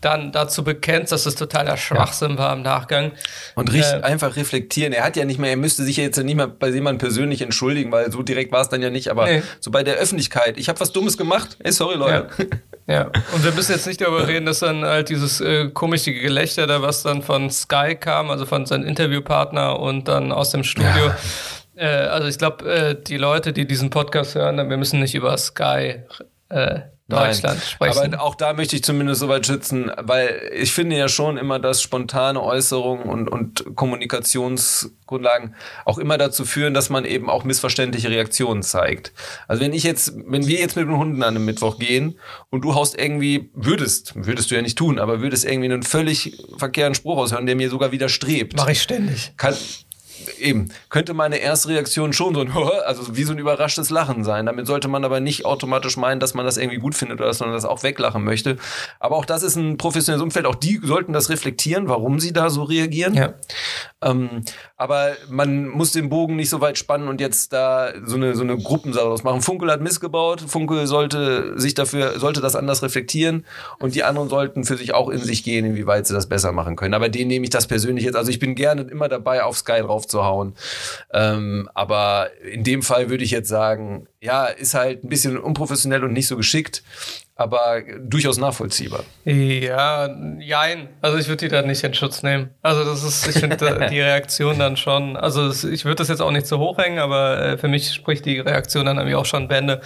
dann 0.05 0.31
dazu 0.31 0.63
bekennst, 0.63 1.11
dass 1.11 1.25
es 1.25 1.35
totaler 1.35 1.77
Schwachsinn 1.77 2.31
ja. 2.31 2.37
war 2.37 2.53
im 2.53 2.61
Nachgang. 2.61 3.11
Und 3.55 3.73
richtig 3.73 3.93
äh, 3.93 4.03
einfach 4.03 4.35
reflektieren. 4.35 4.93
Er 4.93 5.03
hat 5.03 5.15
ja 5.17 5.25
nicht 5.25 5.39
mehr, 5.39 5.49
er 5.49 5.57
müsste 5.57 5.83
sich 5.83 5.97
ja 5.97 6.03
jetzt 6.03 6.21
nicht 6.21 6.35
mehr 6.35 6.47
bei 6.47 6.69
jemandem 6.69 6.99
persönlich 6.99 7.41
entschuldigen, 7.41 7.91
weil 7.91 8.11
so 8.11 8.21
direkt 8.21 8.51
war 8.51 8.61
es 8.61 8.69
dann 8.69 8.81
ja 8.81 8.89
nicht, 8.89 9.09
aber 9.09 9.25
nee. 9.25 9.43
so 9.59 9.71
bei 9.71 9.83
der 9.83 9.95
Öffentlichkeit. 9.95 10.57
Ich 10.57 10.69
habe 10.69 10.79
was 10.79 10.91
Dummes 10.91 11.17
gemacht. 11.17 11.57
Ey, 11.59 11.71
sorry, 11.71 11.95
Leute. 11.95 12.27
Ja. 12.37 12.45
Ja, 12.87 13.11
und 13.33 13.43
wir 13.43 13.51
müssen 13.51 13.71
jetzt 13.71 13.87
nicht 13.87 13.99
darüber 13.99 14.27
reden, 14.27 14.45
dass 14.45 14.59
dann 14.59 14.85
halt 14.85 15.09
dieses 15.09 15.41
äh, 15.41 15.69
komische 15.69 16.13
Gelächter 16.13 16.67
da, 16.67 16.83
was 16.83 17.01
dann 17.01 17.23
von 17.23 17.49
Sky 17.49 17.95
kam, 17.99 18.29
also 18.29 18.45
von 18.45 18.67
seinem 18.67 18.85
Interviewpartner 18.85 19.79
und 19.79 20.07
dann 20.07 20.31
aus 20.31 20.51
dem 20.51 20.63
Studio. 20.63 21.07
Ja. 21.07 21.17
Äh, 21.77 22.07
also 22.07 22.27
ich 22.27 22.37
glaube, 22.37 22.71
äh, 22.71 22.95
die 22.95 23.17
Leute, 23.17 23.53
die 23.53 23.65
diesen 23.65 23.89
Podcast 23.89 24.35
hören, 24.35 24.57
wir 24.69 24.77
müssen 24.77 24.99
nicht 24.99 25.15
über 25.15 25.35
Sky 25.37 26.03
äh, 26.49 26.81
Deutschland 27.07 27.59
Nein, 27.59 27.67
sprechen. 27.67 28.13
Aber 28.15 28.23
auch 28.23 28.33
da 28.33 28.53
möchte 28.53 28.75
ich 28.75 28.83
zumindest 28.83 29.19
so 29.19 29.27
weit 29.27 29.45
schützen, 29.45 29.91
weil 29.97 30.49
ich 30.55 30.71
finde 30.73 30.97
ja 30.97 31.07
schon 31.07 31.37
immer, 31.37 31.59
dass 31.59 31.83
spontane 31.83 32.41
Äußerungen 32.41 33.03
und, 33.03 33.29
und 33.29 33.75
Kommunikationsgrundlagen 33.75 35.53
auch 35.85 35.99
immer 35.99 36.17
dazu 36.17 36.45
führen, 36.45 36.73
dass 36.73 36.89
man 36.89 37.05
eben 37.05 37.29
auch 37.29 37.43
missverständliche 37.43 38.09
Reaktionen 38.09 38.63
zeigt. 38.63 39.13
Also 39.47 39.61
wenn 39.61 39.73
ich 39.73 39.83
jetzt, 39.83 40.13
wenn 40.25 40.47
wir 40.47 40.59
jetzt 40.59 40.75
mit 40.75 40.87
den 40.87 40.97
Hunden 40.97 41.21
an 41.21 41.35
einem 41.35 41.45
Mittwoch 41.45 41.77
gehen 41.77 42.19
und 42.49 42.61
du 42.61 42.73
haust 42.73 42.97
irgendwie, 42.97 43.51
würdest, 43.53 44.13
würdest 44.15 44.49
du 44.49 44.55
ja 44.55 44.63
nicht 44.63 44.77
tun, 44.77 44.97
aber 44.97 45.21
würdest 45.21 45.45
irgendwie 45.45 45.71
einen 45.71 45.83
völlig 45.83 46.43
verkehrten 46.57 46.95
Spruch 46.95 47.17
aushören, 47.17 47.45
der 47.45 47.55
mir 47.55 47.69
sogar 47.69 47.91
widerstrebt. 47.91 48.55
Mache 48.55 48.71
ich 48.71 48.81
ständig. 48.81 49.33
Kann, 49.37 49.53
eben, 50.39 50.69
könnte 50.89 51.13
meine 51.13 51.37
erste 51.37 51.69
Reaktion 51.69 52.13
schon 52.13 52.35
so 52.35 52.41
ein, 52.41 52.51
also 52.85 53.15
wie 53.15 53.23
so 53.23 53.33
ein 53.33 53.39
überraschtes 53.39 53.89
Lachen 53.89 54.23
sein. 54.23 54.45
Damit 54.45 54.67
sollte 54.67 54.87
man 54.87 55.03
aber 55.03 55.19
nicht 55.19 55.45
automatisch 55.45 55.97
meinen, 55.97 56.19
dass 56.19 56.33
man 56.33 56.45
das 56.45 56.57
irgendwie 56.57 56.77
gut 56.77 56.95
findet 56.95 57.19
oder 57.19 57.27
dass 57.27 57.39
man 57.39 57.51
das 57.51 57.65
auch 57.65 57.83
weglachen 57.83 58.23
möchte. 58.23 58.57
Aber 58.99 59.15
auch 59.15 59.25
das 59.25 59.43
ist 59.43 59.55
ein 59.55 59.77
professionelles 59.77 60.23
Umfeld. 60.23 60.45
Auch 60.45 60.55
die 60.55 60.79
sollten 60.83 61.13
das 61.13 61.29
reflektieren, 61.29 61.87
warum 61.87 62.19
sie 62.19 62.33
da 62.33 62.49
so 62.49 62.63
reagieren. 62.63 63.13
Ja. 63.13 63.33
Ähm, 64.01 64.43
aber 64.77 65.13
man 65.29 65.67
muss 65.67 65.91
den 65.91 66.09
Bogen 66.09 66.35
nicht 66.35 66.49
so 66.49 66.61
weit 66.61 66.77
spannen 66.77 67.07
und 67.07 67.21
jetzt 67.21 67.53
da 67.53 67.93
so 68.05 68.15
eine, 68.15 68.35
so 68.35 68.43
eine 68.43 68.57
Gruppensache 68.57 69.05
draus 69.05 69.23
machen. 69.23 69.41
Funkel 69.41 69.71
hat 69.71 69.81
missgebaut. 69.81 70.41
Funkel 70.41 70.87
sollte 70.87 71.59
sich 71.59 71.73
dafür, 71.73 72.19
sollte 72.19 72.41
das 72.41 72.55
anders 72.55 72.83
reflektieren 72.83 73.45
und 73.79 73.95
die 73.95 74.03
anderen 74.03 74.29
sollten 74.29 74.63
für 74.63 74.77
sich 74.77 74.93
auch 74.93 75.09
in 75.09 75.19
sich 75.19 75.43
gehen, 75.43 75.65
inwieweit 75.65 76.07
sie 76.07 76.13
das 76.13 76.27
besser 76.27 76.51
machen 76.51 76.75
können. 76.75 76.93
Aber 76.93 77.09
den 77.09 77.27
nehme 77.27 77.43
ich 77.43 77.49
das 77.49 77.67
persönlich 77.67 78.05
jetzt. 78.05 78.15
Also 78.15 78.29
ich 78.29 78.39
bin 78.39 78.55
gerne 78.55 78.83
immer 78.83 79.09
dabei, 79.09 79.43
auf 79.43 79.57
Sky 79.57 79.81
drauf 79.81 80.07
draufzuhauen. 80.15 80.55
Ähm, 81.13 81.69
aber 81.73 82.29
in 82.43 82.63
dem 82.63 82.81
Fall 82.81 83.09
würde 83.09 83.23
ich 83.23 83.31
jetzt 83.31 83.49
sagen, 83.49 84.07
ja, 84.21 84.45
ist 84.45 84.73
halt 84.73 85.03
ein 85.03 85.09
bisschen 85.09 85.37
unprofessionell 85.37 86.03
und 86.03 86.13
nicht 86.13 86.27
so 86.27 86.37
geschickt 86.37 86.83
aber 87.37 87.81
durchaus 87.99 88.37
nachvollziehbar. 88.37 89.03
Ja, 89.25 90.09
jein. 90.39 90.87
Also 91.01 91.17
ich 91.17 91.27
würde 91.27 91.45
die 91.45 91.49
da 91.49 91.61
nicht 91.63 91.83
in 91.83 91.93
Schutz 91.93 92.23
nehmen. 92.23 92.51
Also 92.61 92.85
das 92.85 93.03
ist, 93.03 93.27
ich 93.27 93.39
finde 93.39 93.57
die 93.89 93.99
Reaktion 93.99 94.57
dann 94.57 94.77
schon, 94.77 95.17
also 95.17 95.49
ich 95.67 95.83
würde 95.83 95.95
das 95.95 96.07
jetzt 96.07 96.21
auch 96.21 96.31
nicht 96.31 96.47
so 96.47 96.59
hochhängen, 96.59 96.97
aber 96.97 97.41
äh, 97.41 97.57
für 97.57 97.67
mich 97.67 97.93
spricht 97.93 98.25
die 98.25 98.39
Reaktion 98.39 98.85
dann 98.85 98.97
irgendwie 98.97 99.17
auch 99.17 99.25
schon 99.25 99.49
Bände. 99.49 99.81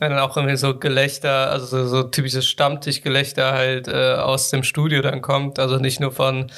Wenn 0.00 0.10
dann 0.10 0.18
auch 0.18 0.36
irgendwie 0.36 0.56
so 0.56 0.76
Gelächter, 0.76 1.50
also 1.50 1.66
so, 1.66 1.86
so 1.86 2.02
typisches 2.04 2.46
Stammtischgelächter 2.46 3.52
halt 3.52 3.86
äh, 3.86 4.14
aus 4.14 4.50
dem 4.50 4.62
Studio 4.62 5.02
dann 5.02 5.20
kommt, 5.20 5.58
also 5.58 5.76
nicht 5.76 6.00
nur 6.00 6.10
von 6.10 6.50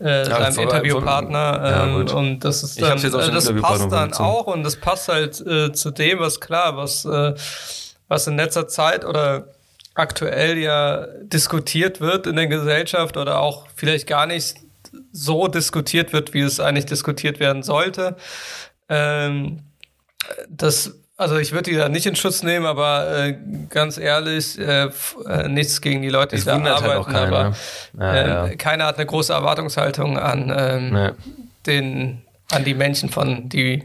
äh, 0.00 0.28
ja, 0.28 0.50
seinem 0.52 0.68
Interviewpartner. 0.68 1.86
Ähm, 1.86 2.06
ja, 2.06 2.14
und 2.14 2.44
das 2.44 2.62
ist 2.62 2.80
dann, 2.80 2.98
äh, 2.98 3.10
das 3.10 3.52
passt 3.60 3.92
dann 3.92 4.12
auch 4.14 4.46
und 4.46 4.62
das 4.62 4.76
passt 4.76 5.08
halt 5.08 5.40
äh, 5.46 5.72
zu 5.72 5.90
dem, 5.90 6.20
was 6.20 6.40
klar, 6.40 6.76
was, 6.76 7.04
äh, 7.04 7.34
was 8.08 8.26
in 8.28 8.36
letzter 8.36 8.68
Zeit 8.68 9.04
oder 9.04 9.48
aktuell 9.94 10.56
ja 10.58 11.06
diskutiert 11.22 12.00
wird 12.00 12.26
in 12.26 12.36
der 12.36 12.46
Gesellschaft 12.46 13.16
oder 13.16 13.40
auch 13.40 13.66
vielleicht 13.74 14.06
gar 14.06 14.26
nicht 14.26 14.56
so 15.12 15.48
diskutiert 15.48 16.12
wird, 16.12 16.34
wie 16.34 16.40
es 16.40 16.60
eigentlich 16.60 16.86
diskutiert 16.86 17.40
werden 17.40 17.62
sollte. 17.62 18.16
Ähm, 18.88 19.60
das, 20.48 20.94
also 21.16 21.38
ich 21.38 21.52
würde 21.52 21.70
die 21.70 21.76
da 21.76 21.88
nicht 21.88 22.06
in 22.06 22.16
Schutz 22.16 22.42
nehmen, 22.42 22.66
aber 22.66 23.26
äh, 23.26 23.38
ganz 23.68 23.98
ehrlich, 23.98 24.58
äh, 24.58 24.88
äh 25.26 25.48
nichts 25.48 25.80
gegen 25.80 26.02
die 26.02 26.08
Leute, 26.08 26.34
die 26.34 26.40
es 26.40 26.44
da 26.44 26.60
halt 26.60 26.66
arbeiten, 26.66 27.14
halt 27.14 27.32
aber 27.32 27.56
ja, 27.98 28.26
ja. 28.26 28.46
Äh, 28.46 28.56
keiner 28.56 28.86
hat 28.86 28.96
eine 28.96 29.06
große 29.06 29.32
Erwartungshaltung 29.32 30.18
an 30.18 30.52
ähm, 30.56 30.96
ja. 30.96 31.12
den, 31.66 32.22
an 32.50 32.64
die 32.64 32.74
Menschen 32.74 33.10
von 33.10 33.48
die 33.48 33.84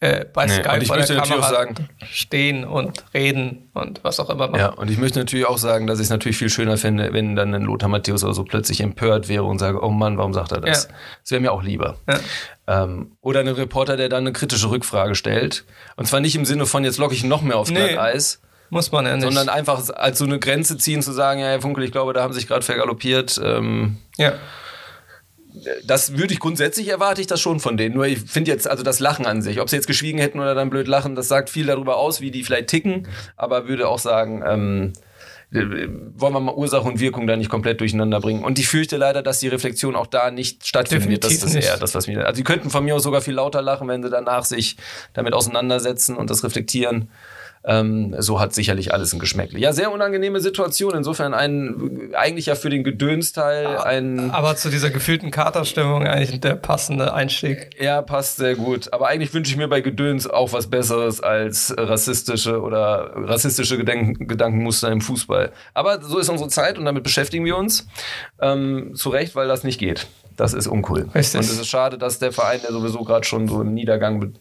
äh, 0.00 0.24
bei 0.32 0.46
nee, 0.46 0.52
Skype 0.52 0.86
vor 0.86 0.96
der 0.96 1.06
Kamera 1.06 1.48
sagen, 1.48 1.88
stehen 2.10 2.64
und 2.64 3.04
reden 3.14 3.68
und 3.74 4.04
was 4.04 4.20
auch 4.20 4.30
immer 4.30 4.46
machen. 4.46 4.60
Ja, 4.60 4.68
und 4.68 4.90
ich 4.90 4.98
möchte 4.98 5.18
natürlich 5.18 5.46
auch 5.46 5.58
sagen, 5.58 5.88
dass 5.88 5.98
ich 5.98 6.04
es 6.04 6.10
natürlich 6.10 6.36
viel 6.36 6.50
schöner 6.50 6.76
fände, 6.76 7.12
wenn 7.12 7.34
dann 7.34 7.52
ein 7.52 7.62
Lothar 7.62 7.88
Matthäus 7.88 8.22
oder 8.22 8.34
so 8.34 8.44
plötzlich 8.44 8.80
empört 8.80 9.28
wäre 9.28 9.42
und 9.42 9.58
sage, 9.58 9.82
oh 9.82 9.90
Mann, 9.90 10.16
warum 10.16 10.32
sagt 10.32 10.52
er 10.52 10.60
das? 10.60 10.84
Ja. 10.84 10.90
Das 11.22 11.30
wäre 11.32 11.40
mir 11.40 11.52
auch 11.52 11.64
lieber. 11.64 11.96
Ja. 12.08 12.84
Ähm, 12.84 13.12
oder 13.20 13.40
ein 13.40 13.48
Reporter, 13.48 13.96
der 13.96 14.08
dann 14.08 14.24
eine 14.24 14.32
kritische 14.32 14.70
Rückfrage 14.70 15.16
stellt. 15.16 15.64
Und 15.96 16.06
zwar 16.06 16.20
nicht 16.20 16.36
im 16.36 16.44
Sinne 16.44 16.66
von, 16.66 16.84
jetzt 16.84 16.98
locke 16.98 17.14
ich 17.14 17.24
noch 17.24 17.42
mehr 17.42 17.56
aufs 17.56 17.70
nee. 17.70 17.96
Eis. 17.96 18.40
Muss 18.70 18.92
man 18.92 19.06
ja 19.06 19.16
nicht. 19.16 19.24
Sondern 19.24 19.48
einfach 19.48 19.82
als 19.96 20.18
so 20.18 20.26
eine 20.26 20.38
Grenze 20.38 20.76
ziehen, 20.76 21.02
zu 21.02 21.10
sagen, 21.10 21.40
ja, 21.40 21.46
Herr 21.46 21.60
Funkel, 21.60 21.82
ich 21.84 21.90
glaube, 21.90 22.12
da 22.12 22.22
haben 22.22 22.32
Sie 22.34 22.38
sich 22.38 22.48
gerade 22.48 22.64
vergaloppiert. 22.64 23.40
Ähm, 23.42 23.96
ja 24.16 24.34
das 25.84 26.16
würde 26.16 26.34
ich 26.34 26.40
grundsätzlich 26.40 26.88
erwarte 26.88 27.20
ich 27.20 27.26
das 27.26 27.40
schon 27.40 27.60
von 27.60 27.76
denen. 27.76 27.94
Nur 27.94 28.06
ich 28.06 28.20
finde 28.20 28.50
jetzt, 28.50 28.68
also 28.68 28.82
das 28.82 29.00
Lachen 29.00 29.26
an 29.26 29.42
sich, 29.42 29.60
ob 29.60 29.68
sie 29.68 29.76
jetzt 29.76 29.86
geschwiegen 29.86 30.18
hätten 30.18 30.40
oder 30.40 30.54
dann 30.54 30.70
blöd 30.70 30.88
lachen, 30.88 31.14
das 31.14 31.28
sagt 31.28 31.50
viel 31.50 31.66
darüber 31.66 31.96
aus, 31.96 32.20
wie 32.20 32.30
die 32.30 32.44
vielleicht 32.44 32.68
ticken, 32.68 33.08
aber 33.36 33.68
würde 33.68 33.88
auch 33.88 33.98
sagen, 33.98 34.42
ähm, 34.46 34.92
wollen 35.50 36.34
wir 36.34 36.40
mal 36.40 36.54
Ursache 36.54 36.86
und 36.86 37.00
Wirkung 37.00 37.26
da 37.26 37.34
nicht 37.36 37.48
komplett 37.48 37.80
durcheinander 37.80 38.20
bringen. 38.20 38.44
Und 38.44 38.58
ich 38.58 38.68
fürchte 38.68 38.98
leider, 38.98 39.22
dass 39.22 39.40
die 39.40 39.48
Reflexion 39.48 39.96
auch 39.96 40.06
da 40.06 40.30
nicht 40.30 40.66
stattfindet. 40.66 41.24
Das 41.24 41.32
ist 41.32 41.54
eher 41.54 41.78
das, 41.78 41.94
was 41.94 42.06
mir. 42.06 42.26
Also 42.26 42.36
sie 42.36 42.44
könnten 42.44 42.68
von 42.68 42.84
mir 42.84 42.94
aus 42.94 43.02
sogar 43.02 43.22
viel 43.22 43.34
lauter 43.34 43.62
lachen, 43.62 43.88
wenn 43.88 44.02
sie 44.02 44.10
danach 44.10 44.44
sich 44.44 44.76
damit 45.14 45.32
auseinandersetzen 45.32 46.16
und 46.16 46.28
das 46.28 46.44
reflektieren. 46.44 47.08
Ähm, 47.68 48.16
so 48.18 48.40
hat 48.40 48.54
sicherlich 48.54 48.94
alles 48.94 49.12
ein 49.12 49.18
Geschmäckle. 49.18 49.58
Ja, 49.58 49.74
sehr 49.74 49.92
unangenehme 49.92 50.40
Situation. 50.40 50.94
Insofern 50.94 51.34
ein, 51.34 52.14
eigentlich 52.14 52.46
ja 52.46 52.54
für 52.54 52.70
den 52.70 52.82
Gedönsteil 52.82 53.76
ein. 53.76 54.30
Aber 54.30 54.56
zu 54.56 54.70
dieser 54.70 54.88
gefühlten 54.88 55.30
Katerstimmung 55.30 56.06
eigentlich 56.06 56.40
der 56.40 56.54
passende 56.54 57.12
Einstieg. 57.12 57.70
Ja, 57.78 58.00
passt 58.00 58.38
sehr 58.38 58.54
gut. 58.54 58.90
Aber 58.94 59.08
eigentlich 59.08 59.34
wünsche 59.34 59.50
ich 59.50 59.58
mir 59.58 59.68
bei 59.68 59.82
Gedöns 59.82 60.26
auch 60.26 60.54
was 60.54 60.68
Besseres 60.68 61.20
als 61.20 61.74
rassistische 61.76 62.62
oder 62.62 63.12
rassistische 63.14 63.76
Gedenken, 63.76 64.26
Gedankenmuster 64.26 64.90
im 64.90 65.02
Fußball. 65.02 65.52
Aber 65.74 66.00
so 66.00 66.18
ist 66.18 66.30
unsere 66.30 66.48
Zeit 66.48 66.78
und 66.78 66.86
damit 66.86 67.04
beschäftigen 67.04 67.44
wir 67.44 67.58
uns. 67.58 67.86
Ähm, 68.40 68.92
zu 68.94 69.10
Recht, 69.10 69.36
weil 69.36 69.46
das 69.46 69.62
nicht 69.62 69.78
geht. 69.78 70.06
Das 70.36 70.54
ist 70.54 70.68
uncool. 70.68 71.08
Richtig. 71.14 71.40
Und 71.40 71.44
es 71.44 71.58
ist 71.58 71.66
schade, 71.66 71.98
dass 71.98 72.18
der 72.18 72.32
Verein, 72.32 72.60
der 72.62 72.72
sowieso 72.72 73.04
gerade 73.04 73.26
schon 73.26 73.46
so 73.46 73.60
einen 73.60 73.74
Niedergang 73.74 74.32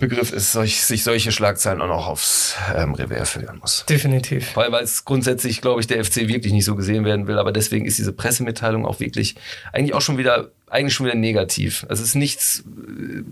Begriff 0.00 0.32
ist, 0.32 0.52
solch, 0.52 0.84
sich 0.84 1.04
solche 1.04 1.30
Schlagzeilen 1.30 1.80
auch 1.80 1.86
noch 1.86 2.08
aufs 2.08 2.56
ähm, 2.74 2.94
Revers 2.94 3.30
führen 3.30 3.58
muss. 3.60 3.84
Definitiv. 3.88 4.56
Weil, 4.56 4.72
weil 4.72 4.82
es 4.82 5.04
grundsätzlich, 5.04 5.60
glaube 5.60 5.80
ich, 5.80 5.86
der 5.86 6.04
FC 6.04 6.28
wirklich 6.28 6.52
nicht 6.52 6.64
so 6.64 6.74
gesehen 6.74 7.04
werden 7.04 7.26
will, 7.28 7.38
aber 7.38 7.52
deswegen 7.52 7.86
ist 7.86 7.98
diese 7.98 8.12
Pressemitteilung 8.12 8.84
auch 8.84 8.98
wirklich 8.98 9.36
eigentlich 9.72 9.94
auch 9.94 10.00
schon 10.00 10.18
wieder, 10.18 10.50
eigentlich 10.68 10.94
schon 10.94 11.06
wieder 11.06 11.16
negativ. 11.16 11.86
Also 11.88 12.02
es 12.02 12.10
ist 12.10 12.14
nichts, 12.16 12.64
äh, 12.66 13.22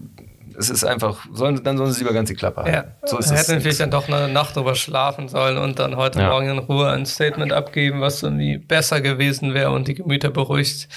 es 0.59 0.71
ist 0.71 0.85
einfach, 0.85 1.25
sollen, 1.33 1.63
dann 1.63 1.77
sollen 1.77 1.93
sie 1.93 2.01
lieber 2.01 2.13
ganz 2.13 2.29
die 2.29 2.35
Klappe 2.35 2.63
haben. 2.63 2.73
Ja. 2.73 2.85
So 3.05 3.19
ist 3.19 3.31
hätten 3.31 3.61
vielleicht 3.61 3.81
dann 3.81 3.91
doch 3.91 4.09
eine 4.09 4.29
Nacht 4.29 4.57
drüber 4.57 4.75
schlafen 4.75 5.29
sollen 5.29 5.57
und 5.57 5.79
dann 5.79 5.97
heute 5.97 6.21
ja. 6.21 6.29
Morgen 6.29 6.49
in 6.49 6.59
Ruhe 6.59 6.91
ein 6.91 7.07
Statement 7.07 7.53
abgeben, 7.53 8.01
was 8.01 8.23
irgendwie 8.23 8.59
besser 8.59 9.01
gewesen 9.01 9.55
wäre 9.55 9.71
und 9.71 9.89
die 9.89 9.95
Gemüter 9.95 10.31
beruhigt 10.31 10.89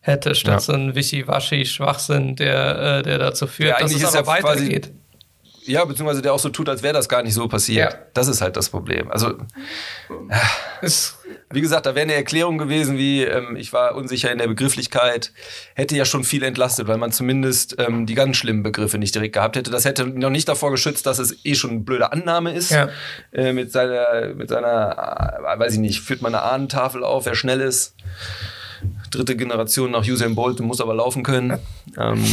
hätte, 0.00 0.34
statt 0.34 0.54
ja. 0.54 0.60
so 0.60 0.72
ein 0.74 0.94
Wischiwaschi-Schwachsinn, 0.94 2.36
der, 2.36 2.98
äh, 2.98 3.02
der 3.02 3.18
dazu 3.18 3.46
führt, 3.46 3.70
ja, 3.70 3.78
dass 3.80 3.94
es 3.94 4.14
aber 4.14 4.26
weitergeht. 4.26 4.92
Ja, 5.66 5.84
beziehungsweise 5.84 6.22
der 6.22 6.32
auch 6.32 6.38
so 6.38 6.48
tut, 6.48 6.68
als 6.68 6.82
wäre 6.82 6.94
das 6.94 7.08
gar 7.08 7.22
nicht 7.22 7.34
so 7.34 7.48
passiert. 7.48 7.92
Ja. 7.92 7.98
Das 8.14 8.28
ist 8.28 8.40
halt 8.40 8.56
das 8.56 8.70
Problem. 8.70 9.10
Also, 9.10 9.34
wie 11.50 11.60
gesagt, 11.60 11.86
da 11.86 11.94
wäre 11.94 12.04
eine 12.04 12.14
Erklärung 12.14 12.58
gewesen, 12.58 12.98
wie 12.98 13.22
ähm, 13.22 13.56
ich 13.56 13.72
war 13.72 13.94
unsicher 13.94 14.30
in 14.30 14.38
der 14.38 14.46
Begrifflichkeit, 14.46 15.32
hätte 15.74 15.96
ja 15.96 16.04
schon 16.04 16.24
viel 16.24 16.42
entlastet, 16.42 16.88
weil 16.88 16.98
man 16.98 17.12
zumindest 17.12 17.76
ähm, 17.78 18.06
die 18.06 18.14
ganz 18.14 18.36
schlimmen 18.36 18.62
Begriffe 18.62 18.98
nicht 18.98 19.14
direkt 19.14 19.34
gehabt 19.34 19.56
hätte. 19.56 19.70
Das 19.70 19.84
hätte 19.84 20.06
noch 20.06 20.30
nicht 20.30 20.48
davor 20.48 20.70
geschützt, 20.70 21.06
dass 21.06 21.18
es 21.18 21.44
eh 21.44 21.54
schon 21.54 21.70
eine 21.70 21.80
blöde 21.80 22.12
Annahme 22.12 22.52
ist. 22.52 22.70
Ja. 22.70 22.88
Äh, 23.32 23.52
mit 23.52 23.72
seiner, 23.72 24.34
mit 24.34 24.48
seiner, 24.48 25.38
äh, 25.44 25.58
weiß 25.58 25.74
ich 25.74 25.80
nicht, 25.80 26.00
führt 26.00 26.22
man 26.22 26.34
eine 26.34 26.44
Ahnentafel 26.44 27.04
auf, 27.04 27.26
wer 27.26 27.34
schnell 27.34 27.60
ist. 27.60 27.94
Dritte 29.10 29.36
Generation 29.36 29.90
nach 29.90 30.06
Usain 30.06 30.34
Bolt, 30.34 30.60
muss 30.60 30.80
aber 30.80 30.94
laufen 30.94 31.22
können. 31.22 31.58
Ähm, 31.98 32.24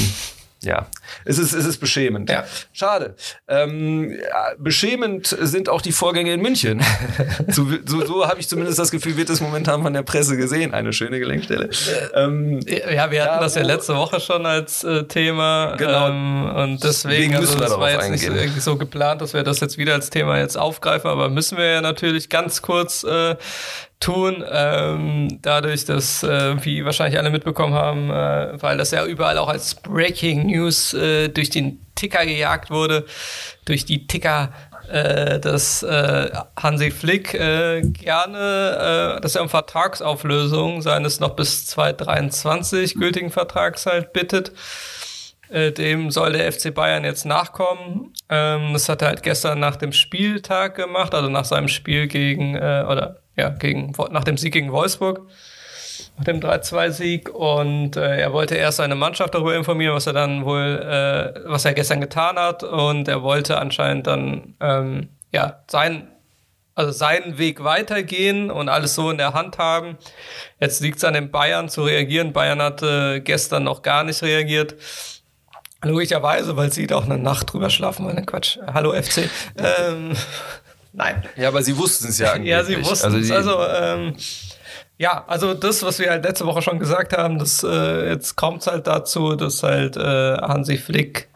ja, 0.64 0.88
es 1.26 1.38
ist, 1.38 1.54
es 1.54 1.66
ist 1.66 1.78
beschämend. 1.80 2.30
Ja. 2.30 2.46
Schade. 2.72 3.16
Ähm, 3.48 4.20
beschämend 4.58 5.28
sind 5.28 5.70
auch 5.70 5.82
die 5.82 5.92
Vorgänge 5.92 6.34
in 6.34 6.42
München. 6.42 6.82
so 7.50 7.68
so, 7.86 8.06
so 8.06 8.28
habe 8.28 8.40
ich 8.40 8.48
zumindest 8.48 8.80
das 8.80 8.92
Gefühl, 8.92 9.18
wird 9.18 9.30
es 9.30 9.42
momentan 9.42 9.84
von 9.84 9.94
der 9.94 10.04
Presse 10.04 10.38
gesehen. 10.38 10.74
Eine 10.74 10.94
schöne 10.94 11.20
Gelenkstelle. 11.20 11.70
Ähm, 12.14 12.60
ja, 12.68 13.12
wir 13.12 13.24
hatten 13.24 13.36
ja, 13.36 13.40
das 13.40 13.56
ja 13.56 13.64
letzte 13.64 13.96
Woche 13.96 14.20
schon 14.20 14.46
als 14.46 14.84
äh, 14.84 15.04
Thema. 15.04 15.76
Genau. 15.78 16.10
Ähm, 16.10 16.56
und 16.56 16.84
deswegen, 16.84 17.36
also, 17.36 17.58
das 17.58 17.78
war 17.78 17.92
jetzt 17.92 18.04
eingehen. 18.04 18.34
nicht 18.34 18.62
so 18.62 18.78
geplant, 18.78 19.22
dass 19.22 19.34
wir 19.34 19.44
das 19.44 19.60
jetzt 19.60 19.78
wieder 19.78 19.94
als 19.94 20.10
Thema 20.10 20.38
jetzt 20.40 20.58
aufgreifen, 20.58 21.10
aber 21.10 21.30
müssen 21.30 21.58
wir 21.58 21.66
ja 21.66 21.82
natürlich 21.82 22.30
ganz 22.30 22.62
kurz 22.62 23.04
äh, 23.04 23.36
tun, 24.04 24.44
ähm, 24.52 25.40
dadurch, 25.42 25.86
dass, 25.86 26.24
äh, 26.24 26.64
wie 26.66 26.84
wahrscheinlich 26.84 27.18
alle 27.18 27.30
mitbekommen 27.30 27.74
haben, 27.74 28.10
äh, 28.10 28.62
weil 28.62 28.78
das 28.78 28.92
ja 28.92 29.06
überall 29.06 29.38
auch 29.38 29.48
als 29.48 29.76
Breaking 29.76 30.48
News 30.48 30.94
äh, 30.94 31.30
durch 31.30 31.50
den 31.50 31.80
Ticker 31.96 32.26
gejagt 32.26 32.70
wurde, 32.70 33.06
durch 33.66 33.86
die 33.86 34.06
Ticker, 34.06 34.52
äh, 34.92 35.40
dass 35.40 35.84
äh, 35.84 36.32
Hansi 36.62 36.92
Flick 36.92 37.34
äh, 37.34 37.82
gerne, 37.82 39.20
dass 39.22 39.36
er 39.36 39.42
um 39.42 39.50
Vertragsauflösung 39.50 40.82
seines 40.82 41.22
noch 41.22 41.36
bis 41.36 41.66
2023 41.68 42.96
gültigen 42.96 43.30
Vertrags 43.30 43.86
halt 43.86 44.14
bittet. 44.14 44.52
Dem 45.50 46.10
soll 46.10 46.34
der 46.34 46.52
FC 46.52 46.74
Bayern 46.74 47.04
jetzt 47.04 47.26
nachkommen. 47.26 48.12
Ähm, 48.28 48.74
das 48.74 48.90
hat 48.90 49.04
er 49.04 49.10
halt 49.10 49.22
gestern 49.22 49.60
nach 49.60 49.76
dem 49.76 49.94
Spieltag 49.94 50.74
gemacht, 50.74 51.14
also 51.14 51.30
nach 51.30 51.46
seinem 51.46 51.68
Spiel 51.68 52.08
gegen, 52.08 52.56
oder 52.56 53.23
ja, 53.36 53.50
gegen, 53.50 53.94
nach 54.12 54.24
dem 54.24 54.38
Sieg 54.38 54.54
gegen 54.54 54.72
Wolfsburg, 54.72 55.28
nach 56.18 56.26
dem 56.26 56.40
3-2-Sieg. 56.40 57.30
Und 57.30 57.96
äh, 57.96 58.20
er 58.20 58.34
wollte 58.34 58.56
erst 58.56 58.78
seine 58.78 58.96
Mannschaft 58.96 59.34
darüber 59.34 59.56
informieren, 59.56 59.96
was 59.96 60.08
er 60.08 60.14
dann 60.14 60.46
wohl, 60.46 60.80
äh, 60.80 61.50
was 61.50 61.66
er 61.66 61.74
gestern 61.74 62.02
getan 62.02 62.38
hat. 62.38 62.64
Und 62.64 63.08
er 63.08 63.24
wollte 63.24 63.60
anscheinend 63.60 64.08
dann, 64.08 64.56
ähm, 64.60 65.10
ja, 65.32 65.64
sein, 65.70 66.08
also 66.76 66.92
seinen 66.92 67.38
Weg 67.38 67.64
weitergehen 67.64 68.50
und 68.50 68.70
alles 68.70 68.96
so 68.96 69.10
in 69.10 69.18
der 69.18 69.34
Hand 69.34 69.58
haben. 69.58 69.98
Jetzt 70.60 70.82
liegt 70.82 70.98
es 70.98 71.04
an 71.04 71.14
den 71.14 71.32
Bayern 71.32 71.70
zu 71.70 71.84
reagieren. 71.84 72.34
Bayern 72.34 72.62
hatte 72.62 73.22
gestern 73.24 73.64
noch 73.64 73.82
gar 73.82 74.04
nicht 74.04 74.22
reagiert. 74.24 74.76
Logischerweise, 75.84 76.56
weil 76.56 76.72
sie 76.72 76.88
doch 76.88 77.04
eine 77.04 77.18
Nacht 77.18 77.52
drüber 77.52 77.70
schlafen 77.70 78.06
wollen. 78.06 78.26
Quatsch. 78.26 78.58
Hallo 78.74 78.94
FC. 78.94 79.30
Ähm, 79.58 80.16
Nein. 80.94 81.24
Ja, 81.36 81.50
aber 81.50 81.64
sie 81.64 81.78
wussten 81.78 82.08
es 82.08 82.20
ja 82.20 82.28
angeblich. 82.34 82.52
Ja, 82.52 82.64
sie 82.64 82.78
wussten 82.86 83.16
es. 83.16 83.32
Also, 83.32 83.58
also 83.58 83.74
ähm, 83.76 84.16
ja, 84.98 85.26
also 85.28 85.54
das, 85.54 85.84
was 85.84 86.00
wir 86.00 86.10
halt 86.10 86.24
letzte 86.24 86.46
Woche 86.46 86.62
schon 86.62 86.80
gesagt 86.80 87.18
haben, 87.18 87.40
das 87.40 87.64
äh, 87.64 88.10
jetzt 88.10 88.36
kommt 88.36 88.62
es 88.62 88.68
halt 88.68 88.88
dazu, 88.88 89.36
dass 89.36 89.64
halt 89.64 89.98
äh, 89.98 90.38
Hansi 90.38 90.78
Flick 90.78 91.28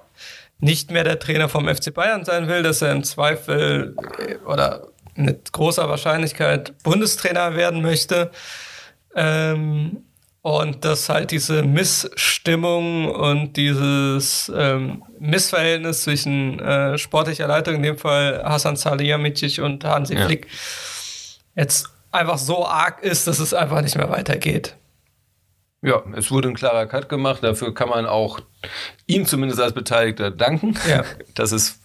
nicht 0.60 0.92
mehr 0.92 1.04
der 1.04 1.20
Trainer 1.20 1.50
vom 1.50 1.68
FC 1.68 1.94
Bayern 1.94 2.24
sein 2.24 2.48
will, 2.48 2.64
dass 2.64 2.82
er 2.82 2.92
im 2.92 3.04
Zweifel 3.04 3.96
äh, 4.20 4.36
oder 4.46 4.88
mit 5.16 5.52
großer 5.52 5.90
Wahrscheinlichkeit 5.90 6.74
Bundestrainer 6.84 7.56
werden 7.56 7.82
möchte. 7.82 8.32
Ähm, 9.16 10.04
Und 10.42 10.86
dass 10.86 11.10
halt 11.10 11.32
diese 11.32 11.64
Missstimmung 11.64 13.10
und 13.12 13.58
dieses 13.58 14.52
ähm, 14.56 15.04
Missverhältnis 15.20 16.04
zwischen 16.04 16.60
äh, 16.60 16.98
sportlicher 16.98 17.48
Leitung, 17.48 17.76
in 17.76 17.84
dem 17.84 17.98
Fall 17.98 18.42
Hasan 18.46 18.78
Salihamidzic 18.78 19.60
und 19.60 19.84
Hansi 19.84 20.16
ja. 20.16 20.26
Flick, 20.26 20.48
jetzt 21.56 21.90
einfach 22.12 22.38
so 22.38 22.66
arg 22.66 23.04
ist, 23.04 23.28
dass 23.28 23.40
es 23.40 23.54
einfach 23.54 23.82
nicht 23.82 23.98
mehr 23.98 24.10
weitergeht. 24.10 24.76
Ja, 25.82 26.04
es 26.16 26.32
wurde 26.32 26.50
ein 26.50 26.56
klarer 26.56 26.88
Cut 26.88 27.08
gemacht. 27.08 27.44
Dafür 27.44 27.74
kann 27.74 27.90
man 27.90 28.06
auch 28.06 28.40
ihm 29.06 29.26
zumindest 29.26 29.62
als 29.62 29.74
Beteiligter 29.74 30.32
danken. 30.32 30.76
Ja. 30.90 31.04
Das 31.36 31.52
ist, 31.52 31.77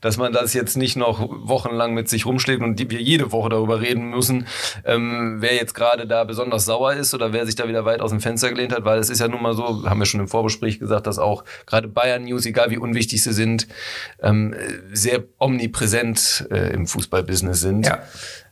dass 0.00 0.16
man 0.16 0.32
das 0.32 0.54
jetzt 0.54 0.76
nicht 0.76 0.96
noch 0.96 1.28
wochenlang 1.28 1.94
mit 1.94 2.08
sich 2.08 2.26
rumschlägt 2.26 2.62
und 2.62 2.78
wir 2.90 3.00
jede 3.00 3.32
Woche 3.32 3.48
darüber 3.48 3.80
reden 3.80 4.10
müssen, 4.10 4.46
ähm, 4.84 5.36
wer 5.40 5.54
jetzt 5.54 5.74
gerade 5.74 6.06
da 6.06 6.24
besonders 6.24 6.64
sauer 6.64 6.94
ist 6.94 7.14
oder 7.14 7.32
wer 7.32 7.46
sich 7.46 7.54
da 7.54 7.68
wieder 7.68 7.84
weit 7.84 8.00
aus 8.00 8.10
dem 8.10 8.20
Fenster 8.20 8.50
gelehnt 8.50 8.72
hat, 8.72 8.84
weil 8.84 8.98
es 8.98 9.10
ist 9.10 9.20
ja 9.20 9.28
nun 9.28 9.42
mal 9.42 9.54
so, 9.54 9.88
haben 9.88 9.98
wir 9.98 10.06
schon 10.06 10.20
im 10.20 10.28
Vorgespräch 10.28 10.78
gesagt, 10.78 11.06
dass 11.06 11.18
auch 11.18 11.44
gerade 11.66 11.88
Bayern 11.88 12.24
News, 12.24 12.46
egal 12.46 12.70
wie 12.70 12.78
unwichtig 12.78 13.22
sie 13.22 13.32
sind, 13.32 13.68
ähm, 14.22 14.54
sehr 14.92 15.24
omnipräsent 15.38 16.46
äh, 16.50 16.72
im 16.72 16.86
Fußballbusiness 16.86 17.60
sind. 17.60 17.86
Ja. 17.86 18.02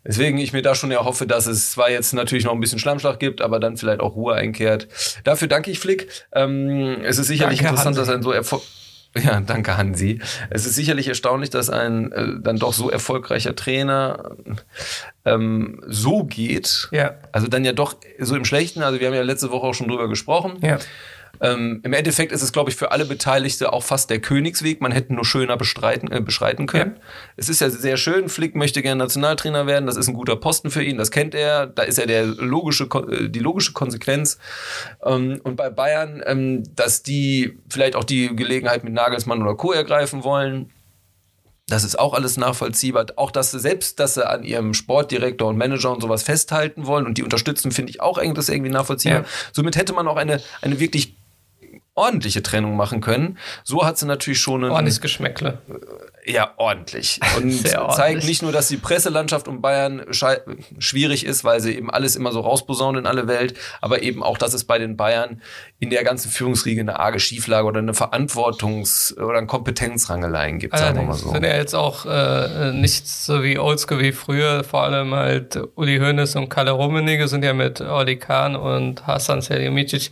Deswegen 0.07 0.39
ich 0.39 0.53
mir 0.53 0.63
da 0.63 0.75
schon 0.75 0.93
erhoffe, 0.93 1.27
dass 1.27 1.47
es 1.47 1.73
zwar 1.73 1.91
jetzt 1.91 2.15
natürlich 2.15 2.45
noch 2.45 2.53
ein 2.53 2.61
bisschen 2.61 2.79
Schlammschlag 2.79 3.19
gibt, 3.19 3.41
aber 3.41 3.59
dann 3.59 3.77
vielleicht 3.77 4.01
auch 4.01 4.15
Ruhe 4.15 4.35
einkehrt. 4.35 4.87
Dafür 5.25 5.49
danke 5.49 5.71
ich 5.71 5.81
Flick. 5.81 6.09
Ähm, 6.33 6.99
es 7.03 7.19
ist 7.19 7.27
sicherlich 7.27 7.59
danke, 7.59 7.71
interessant, 7.71 7.97
Hansi. 7.97 8.11
dass 8.11 8.17
ein 8.17 8.23
so 8.23 8.31
Erfolg 8.31 8.63
ja, 9.17 9.41
danke 9.41 9.77
Hansi. 9.77 10.21
Es 10.51 10.67
ist 10.67 10.75
sicherlich 10.75 11.09
erstaunlich, 11.09 11.51
dass 11.51 11.71
ein 11.71 12.13
äh, 12.13 12.27
dann 12.41 12.59
doch 12.59 12.73
so 12.73 12.91
erfolgreicher 12.91 13.55
Trainer 13.57 14.37
ähm, 15.25 15.81
so 15.87 16.25
geht. 16.25 16.89
Ja. 16.91 17.15
Also 17.33 17.49
dann 17.49 17.65
ja 17.65 17.73
doch 17.73 17.97
so 18.19 18.37
im 18.37 18.45
Schlechten. 18.45 18.83
Also 18.83 19.01
wir 19.01 19.07
haben 19.07 19.15
ja 19.15 19.23
letzte 19.23 19.51
Woche 19.51 19.67
auch 19.67 19.75
schon 19.75 19.89
drüber 19.89 20.09
gesprochen. 20.09 20.59
Ja. 20.63 20.79
Ähm, 21.41 21.81
Im 21.83 21.93
Endeffekt 21.93 22.33
ist 22.33 22.43
es, 22.43 22.53
glaube 22.53 22.71
ich, 22.71 22.77
für 22.77 22.93
alle 22.93 23.05
Beteiligte 23.05 23.73
auch 23.73 23.83
fast 23.83 24.11
der 24.11 24.21
Königsweg. 24.21 24.81
Man 24.81 24.93
hätte 24.93 25.15
nur 25.15 25.25
schöner 25.25 25.57
bestreiten, 25.57 26.11
äh, 26.11 26.21
beschreiten 26.21 26.67
können. 26.67 26.97
Ja. 26.97 27.03
Es 27.37 27.49
ist 27.49 27.61
ja 27.61 27.71
sehr 27.71 27.97
schön. 27.97 28.29
Flick 28.29 28.55
möchte 28.55 28.83
gerne 28.83 28.99
Nationaltrainer 29.05 29.67
werden. 29.67 29.87
Das 29.87 29.97
ist 29.97 30.09
ein 30.09 30.15
guter 30.15 30.37
Posten 30.37 30.71
für 30.71 30.83
ihn. 30.83 30.99
Das 30.99 31.11
kennt 31.11 31.35
er. 31.35 31.67
Da 31.67 31.83
ist 31.83 31.99
er 31.99 32.07
der 32.07 32.27
logische, 32.27 32.85
äh, 32.85 33.29
die 33.29 33.41
logische 33.41 33.73
Konsequenz. 33.73 34.39
Ähm, 35.05 35.41
und 35.43 35.57
bei 35.57 35.71
Bayern, 35.71 36.23
ähm, 36.27 36.63
dass 36.75 37.03
die 37.03 37.59
vielleicht 37.69 37.97
auch 37.97 38.05
die 38.05 38.35
Gelegenheit 38.35 38.85
mit 38.85 38.93
Nagelsmann 38.93 39.43
oder 39.43 39.55
Co. 39.55 39.73
ergreifen 39.73 40.25
wollen. 40.25 40.71
Das 41.69 41.83
ist 41.83 41.99
auch 41.99 42.15
alles 42.15 42.37
nachvollziehbar. 42.37 43.07
Auch 43.17 43.33
dass 43.33 43.51
sie 43.51 43.59
selbst, 43.59 43.99
dass 43.99 44.15
sie 44.15 44.27
an 44.27 44.45
ihrem 44.45 44.73
Sportdirektor 44.73 45.49
und 45.49 45.57
Manager 45.57 45.93
und 45.93 46.01
sowas 46.01 46.23
festhalten 46.23 46.87
wollen 46.87 47.07
und 47.07 47.19
die 47.19 47.25
unterstützen, 47.25 47.73
finde 47.73 47.91
ich 47.91 48.01
auch 48.01 48.19
irgendwie, 48.19 48.53
irgendwie 48.53 48.71
nachvollziehbar. 48.71 49.23
Ja. 49.23 49.27
Somit 49.53 49.77
hätte 49.77 49.93
man 49.93 50.07
auch 50.07 50.17
eine, 50.17 50.41
eine 50.63 50.79
wirklich 50.79 51.17
ordentliche 51.97 52.43
Trennung 52.43 52.77
machen 52.77 53.01
können. 53.01 53.39
So 53.65 53.85
hat 53.85 53.99
sie 53.99 54.07
natürlich 54.07 54.39
schon 54.39 54.65
ein 54.65 54.71
ordentliches 54.71 55.01
Geschmäckle. 55.01 55.59
Äh, 56.25 56.33
ja, 56.33 56.53
ordentlich. 56.57 57.21
Und 57.37 57.67
zeigt 57.67 58.25
nicht 58.25 58.43
nur, 58.43 58.53
dass 58.53 58.69
die 58.69 58.77
Presselandschaft 58.77 59.49
um 59.49 59.63
Bayern 59.63 60.05
schwierig 60.79 61.25
ist, 61.25 61.43
weil 61.45 61.61
sie 61.61 61.75
eben 61.75 61.91
alles 61.91 62.15
immer 62.15 62.33
so 62.33 62.41
rausposaunen 62.41 63.03
in 63.03 63.07
alle 63.07 63.29
Welt, 63.29 63.55
aber 63.81 64.03
eben 64.03 64.23
auch, 64.23 64.37
dass 64.37 64.53
es 64.53 64.65
bei 64.65 64.79
den 64.79 64.97
Bayern 64.97 65.41
in 65.79 65.89
der 65.89 66.05
ganzen 66.05 66.31
Führungsriege 66.31 66.83
eine 66.83 66.99
arge 66.99 67.19
Schieflage 67.19 67.67
oder 67.67 67.79
eine 67.79 67.93
Verantwortungs- 67.93 69.19
oder 69.19 69.39
ein 69.39 69.47
Kompetenzrangeleien 69.47 70.59
gibt, 70.59 70.77
sagen 70.77 70.99
wir 70.99 71.07
mal 71.07 71.15
so. 71.15 71.33
sind 71.33 71.45
ja 71.45 71.57
jetzt 71.57 71.75
auch 71.75 72.05
äh, 72.05 72.73
nicht 72.73 73.09
so 73.09 73.43
wie 73.43 73.59
Oldschool 73.59 74.01
wie 74.01 74.13
früher, 74.13 74.65
vor 74.65 74.83
allem 74.83 75.15
halt 75.15 75.59
Uli 75.77 75.99
Hoeneß 75.99 76.37
und 76.37 76.51
Kalle 76.51 76.73
Rummenigge 76.73 77.27
sind 77.29 77.43
ja 77.43 77.55
mit 77.55 77.81
Oli 77.81 78.19
Kahn 78.19 78.55
und 78.55 79.07
Hassan 79.07 79.41
Selimicic 79.41 80.11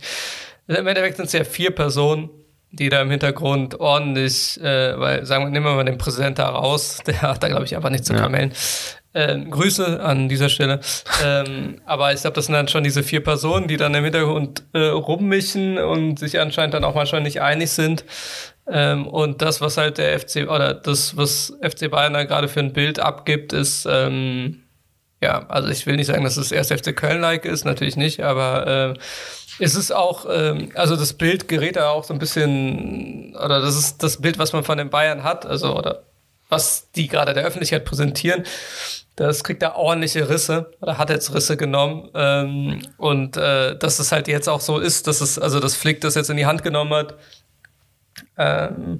im 0.67 0.87
Endeffekt 0.87 1.17
sind 1.17 1.27
es 1.27 1.33
ja 1.33 1.43
vier 1.43 1.71
Personen, 1.71 2.29
die 2.71 2.89
da 2.89 3.01
im 3.01 3.09
Hintergrund 3.09 3.79
ordentlich, 3.79 4.59
äh, 4.61 4.99
weil 4.99 5.25
sagen 5.25 5.45
wir, 5.45 5.49
nehmen 5.49 5.65
wir 5.65 5.75
mal 5.75 5.85
den 5.85 5.97
Präsident 5.97 6.39
da 6.39 6.49
raus, 6.49 6.99
der 7.07 7.21
hat 7.21 7.41
da, 7.41 7.47
glaube 7.47 7.65
ich, 7.65 7.75
einfach 7.75 7.89
nicht 7.89 8.05
zu 8.05 8.13
kamellen. 8.13 8.51
Äh, 9.13 9.39
Grüße 9.49 10.03
an 10.03 10.27
dieser 10.27 10.49
Stelle. 10.49 10.81
ähm, 11.23 11.79
aber 11.85 12.11
ich 12.11 12.21
glaube, 12.21 12.35
das 12.35 12.47
sind 12.47 12.53
dann 12.53 12.67
schon 12.67 12.83
diese 12.83 13.01
vier 13.01 13.23
Personen, 13.23 13.67
die 13.69 13.77
dann 13.77 13.93
im 13.95 14.03
Hintergrund 14.03 14.63
äh, 14.73 14.79
rummischen 14.87 15.77
und 15.77 16.19
sich 16.19 16.39
anscheinend 16.39 16.73
dann 16.73 16.83
auch 16.83 16.95
manchmal 16.95 17.21
nicht 17.21 17.41
einig 17.41 17.71
sind. 17.71 18.03
Ähm, 18.67 19.07
und 19.07 19.41
das, 19.41 19.61
was 19.61 19.77
halt 19.77 19.99
der 19.99 20.19
FC 20.19 20.49
oder 20.49 20.73
das, 20.73 21.15
was 21.15 21.53
FC 21.61 21.89
Bayern 21.89 22.13
da 22.13 22.23
gerade 22.23 22.49
für 22.49 22.59
ein 22.59 22.73
Bild 22.73 22.99
abgibt, 22.99 23.53
ist 23.53 23.87
ähm, 23.89 24.63
ja, 25.21 25.47
also 25.47 25.69
ich 25.69 25.85
will 25.85 25.95
nicht 25.95 26.07
sagen, 26.07 26.23
dass 26.23 26.37
es 26.37 26.51
erst 26.51 26.73
FC 26.73 26.95
Köln-like 26.95 27.45
ist, 27.45 27.65
natürlich 27.65 27.95
nicht, 27.95 28.21
aber 28.21 28.67
äh, 28.67 28.99
es 29.59 29.75
ist 29.75 29.91
auch, 29.91 30.25
ähm, 30.29 30.71
also 30.75 30.95
das 30.95 31.13
Bild 31.13 31.47
gerät 31.47 31.75
da 31.75 31.89
auch 31.89 32.03
so 32.03 32.13
ein 32.13 32.19
bisschen, 32.19 33.35
oder 33.35 33.61
das 33.61 33.77
ist 33.77 34.03
das 34.03 34.21
Bild, 34.21 34.37
was 34.37 34.53
man 34.53 34.63
von 34.63 34.77
den 34.77 34.89
Bayern 34.89 35.23
hat, 35.23 35.45
also 35.45 35.77
oder 35.77 36.03
was 36.49 36.91
die 36.91 37.07
gerade 37.07 37.33
der 37.33 37.43
Öffentlichkeit 37.43 37.85
präsentieren. 37.85 38.43
Das 39.15 39.43
kriegt 39.43 39.61
da 39.61 39.75
ordentliche 39.75 40.29
Risse 40.29 40.71
oder 40.81 40.97
hat 40.97 41.09
jetzt 41.09 41.33
Risse 41.33 41.57
genommen. 41.57 42.09
Ähm, 42.13 42.81
und 42.97 43.37
äh, 43.37 43.77
dass 43.77 43.99
es 43.99 44.11
halt 44.11 44.27
jetzt 44.27 44.49
auch 44.49 44.59
so 44.59 44.79
ist, 44.79 45.07
dass 45.07 45.21
es, 45.21 45.39
also 45.39 45.59
das 45.59 45.75
Flick 45.75 46.01
das 46.01 46.15
jetzt 46.15 46.29
in 46.29 46.37
die 46.37 46.45
Hand 46.45 46.63
genommen 46.63 46.93
hat. 46.93 47.15
Ähm, 48.37 48.99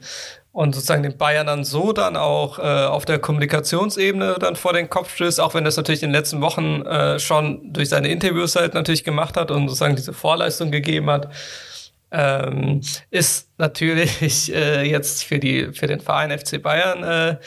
und 0.55 0.73
sozusagen 0.73 1.03
den 1.03 1.17
Bayern 1.17 1.47
dann 1.47 1.65
so 1.65 1.91
dann 1.91 2.15
auch 2.15 2.59
äh, 2.59 2.61
auf 2.61 3.03
der 3.03 3.19
Kommunikationsebene 3.19 4.37
dann 4.39 4.55
vor 4.55 4.71
den 4.71 4.89
Kopf 4.89 5.13
stößt, 5.13 5.41
auch 5.41 5.53
wenn 5.53 5.65
das 5.65 5.75
natürlich 5.75 6.01
in 6.01 6.11
den 6.11 6.15
letzten 6.15 6.39
Wochen 6.39 6.81
äh, 6.83 7.19
schon 7.19 7.73
durch 7.73 7.89
seine 7.89 8.07
Interviews 8.07 8.55
halt 8.55 8.73
natürlich 8.73 9.03
gemacht 9.03 9.35
hat 9.35 9.51
und 9.51 9.67
sozusagen 9.67 9.97
diese 9.97 10.13
Vorleistung 10.13 10.71
gegeben 10.71 11.09
hat, 11.09 11.29
ähm, 12.09 12.79
ist 13.11 13.49
natürlich 13.57 14.53
äh, 14.55 14.89
jetzt 14.89 15.25
für 15.25 15.39
die 15.39 15.73
für 15.73 15.87
den 15.87 15.99
Verein 15.99 16.31
FC 16.31 16.61
Bayern 16.61 17.03
äh, 17.03 17.37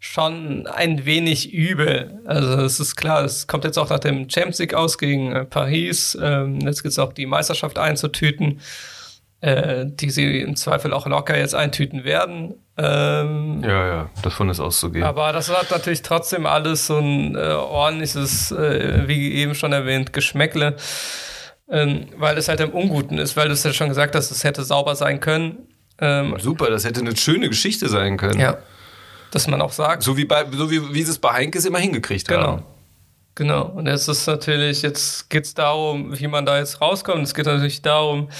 schon 0.00 0.66
ein 0.66 1.06
wenig 1.06 1.52
übel. 1.52 2.18
Also 2.24 2.54
es 2.62 2.80
ist 2.80 2.96
klar, 2.96 3.24
es 3.24 3.46
kommt 3.46 3.62
jetzt 3.62 3.78
auch 3.78 3.88
nach 3.88 4.00
dem 4.00 4.28
Champions 4.28 4.58
League 4.58 4.74
aus 4.74 4.98
gegen 4.98 5.30
äh, 5.30 5.44
Paris. 5.44 6.18
Ähm, 6.20 6.58
jetzt 6.62 6.82
gibt 6.82 6.90
es 6.90 6.98
auch 6.98 7.12
die 7.12 7.26
Meisterschaft 7.26 7.78
einzutüten 7.78 8.60
äh, 9.40 9.86
die 9.86 10.10
sie 10.10 10.40
im 10.40 10.56
Zweifel 10.56 10.92
auch 10.92 11.06
locker 11.06 11.36
jetzt 11.36 11.54
eintüten 11.54 12.04
werden. 12.04 12.54
Ähm, 12.76 13.62
ja, 13.62 13.86
ja, 13.86 14.10
davon 14.22 14.48
ist 14.50 14.60
auszugehen. 14.60 15.04
Aber 15.04 15.32
das 15.32 15.48
hat 15.48 15.70
natürlich 15.70 16.02
trotzdem 16.02 16.46
alles 16.46 16.86
so 16.86 16.98
ein 16.98 17.36
äh, 17.36 17.38
ordentliches, 17.38 18.50
äh, 18.52 19.06
wie 19.06 19.34
eben 19.34 19.54
schon 19.54 19.72
erwähnt, 19.72 20.12
Geschmäckle, 20.12 20.76
ähm, 21.70 22.06
weil 22.16 22.36
es 22.38 22.48
halt 22.48 22.60
im 22.60 22.70
Unguten 22.70 23.18
ist, 23.18 23.36
weil 23.36 23.48
du 23.48 23.54
es 23.54 23.62
ja 23.62 23.72
schon 23.72 23.88
gesagt 23.88 24.14
hast, 24.14 24.30
es 24.30 24.44
hätte 24.44 24.64
sauber 24.64 24.96
sein 24.96 25.20
können. 25.20 25.68
Ähm, 26.00 26.34
Super, 26.38 26.70
das 26.70 26.84
hätte 26.84 27.00
eine 27.00 27.16
schöne 27.16 27.48
Geschichte 27.48 27.88
sein 27.88 28.16
können. 28.16 28.40
Ja. 28.40 28.58
Dass 29.30 29.46
man 29.46 29.60
auch 29.60 29.72
sagt. 29.72 30.02
So 30.02 30.16
wie, 30.16 30.24
bei, 30.24 30.44
so 30.50 30.70
wie, 30.70 30.94
wie 30.94 31.02
sie 31.02 31.10
es 31.10 31.18
bei 31.18 31.32
Heinkes 31.32 31.64
immer 31.64 31.78
hingekriegt 31.78 32.26
genau. 32.28 32.42
haben. 32.42 32.62
Genau. 33.34 33.66
Und 33.66 33.86
jetzt 33.86 34.08
ist 34.08 34.26
natürlich, 34.26 34.82
jetzt 34.82 35.30
geht 35.30 35.44
es 35.44 35.54
darum, 35.54 36.18
wie 36.18 36.26
man 36.26 36.44
da 36.46 36.58
jetzt 36.58 36.80
rauskommt. 36.80 37.22
Es 37.22 37.34
geht 37.34 37.46
natürlich 37.46 37.82
darum, 37.82 38.30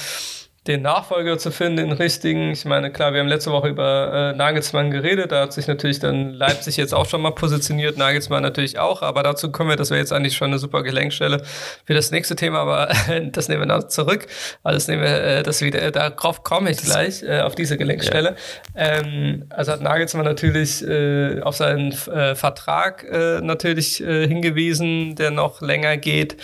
den 0.69 0.83
Nachfolger 0.83 1.39
zu 1.39 1.51
finden, 1.51 1.79
den 1.79 1.93
richtigen. 1.93 2.53
Ich 2.53 2.67
meine, 2.67 2.93
klar, 2.93 3.15
wir 3.15 3.21
haben 3.21 3.29
letzte 3.29 3.51
Woche 3.51 3.69
über 3.69 4.33
äh, 4.35 4.37
Nagelsmann 4.37 4.91
geredet, 4.91 5.33
da 5.33 5.41
hat 5.41 5.53
sich 5.55 5.67
natürlich 5.67 5.99
dann 5.99 6.35
Leipzig 6.35 6.77
jetzt 6.77 6.95
auch 6.95 7.07
schon 7.07 7.23
mal 7.23 7.31
positioniert, 7.31 7.97
Nagelsmann 7.97 8.43
natürlich 8.43 8.79
auch, 8.79 9.01
aber 9.01 9.23
dazu 9.23 9.51
kommen 9.51 9.71
wir, 9.71 9.77
das 9.77 9.91
wäre 9.91 9.99
jetzt 9.99 10.13
eigentlich 10.13 10.37
schon 10.37 10.49
eine 10.49 10.59
super 10.59 10.83
Gelenkstelle 10.83 11.43
für 11.87 11.95
das 11.95 12.11
nächste 12.11 12.37
Thema, 12.37 12.59
aber 12.59 12.91
äh, 13.09 13.31
das 13.33 13.49
nehmen 13.49 13.63
wir 13.63 13.67
noch 13.67 13.89
zurück. 13.89 14.27
Also 14.63 14.93
nehmen 14.93 15.03
wir 15.03 15.23
äh, 15.23 15.43
das 15.43 15.63
wieder, 15.63 15.91
darauf 15.91 16.45
komme 16.45 16.71
ich 16.71 16.79
gleich, 16.79 17.23
äh, 17.23 17.41
auf 17.41 17.55
diese 17.55 17.79
Gelenkstelle. 17.79 18.37
Ja. 18.77 18.99
Ähm, 18.99 19.47
also 19.49 19.73
hat 19.73 19.81
Nagelsmann 19.81 20.27
natürlich 20.27 20.87
äh, 20.87 21.41
auf 21.41 21.57
seinen 21.57 21.93
äh, 21.93 22.35
Vertrag 22.35 23.05
äh, 23.05 23.41
natürlich 23.41 24.03
äh, 24.03 24.29
hingewiesen, 24.29 25.17
der 25.17 25.31
noch 25.31 25.63
länger 25.63 25.97
geht. 25.97 26.37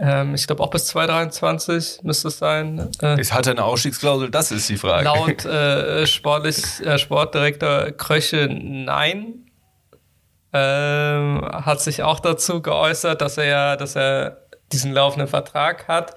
Ähm, 0.00 0.34
ich 0.34 0.46
glaube 0.46 0.62
auch 0.62 0.70
bis 0.70 0.86
2023 0.86 2.00
müsste 2.02 2.28
es 2.28 2.38
sein. 2.38 2.90
Äh, 3.02 3.20
es 3.20 3.32
hat 3.34 3.46
eine 3.46 3.64
Ausstiegsklausel, 3.64 4.30
das 4.30 4.50
ist 4.50 4.68
die 4.68 4.78
Frage. 4.78 5.04
Laut 5.04 5.44
äh, 5.44 6.06
sportlich, 6.06 6.80
äh, 6.80 6.98
Sportdirektor 6.98 7.92
Kröche 7.92 8.48
nein. 8.50 9.46
Ähm, 10.52 11.46
hat 11.52 11.80
sich 11.80 12.02
auch 12.02 12.18
dazu 12.18 12.60
geäußert, 12.60 13.20
dass 13.20 13.38
er 13.38 13.44
ja, 13.44 13.76
dass 13.76 13.94
er 13.94 14.46
diesen 14.72 14.92
laufenden 14.92 15.28
Vertrag 15.28 15.86
hat. 15.86 16.14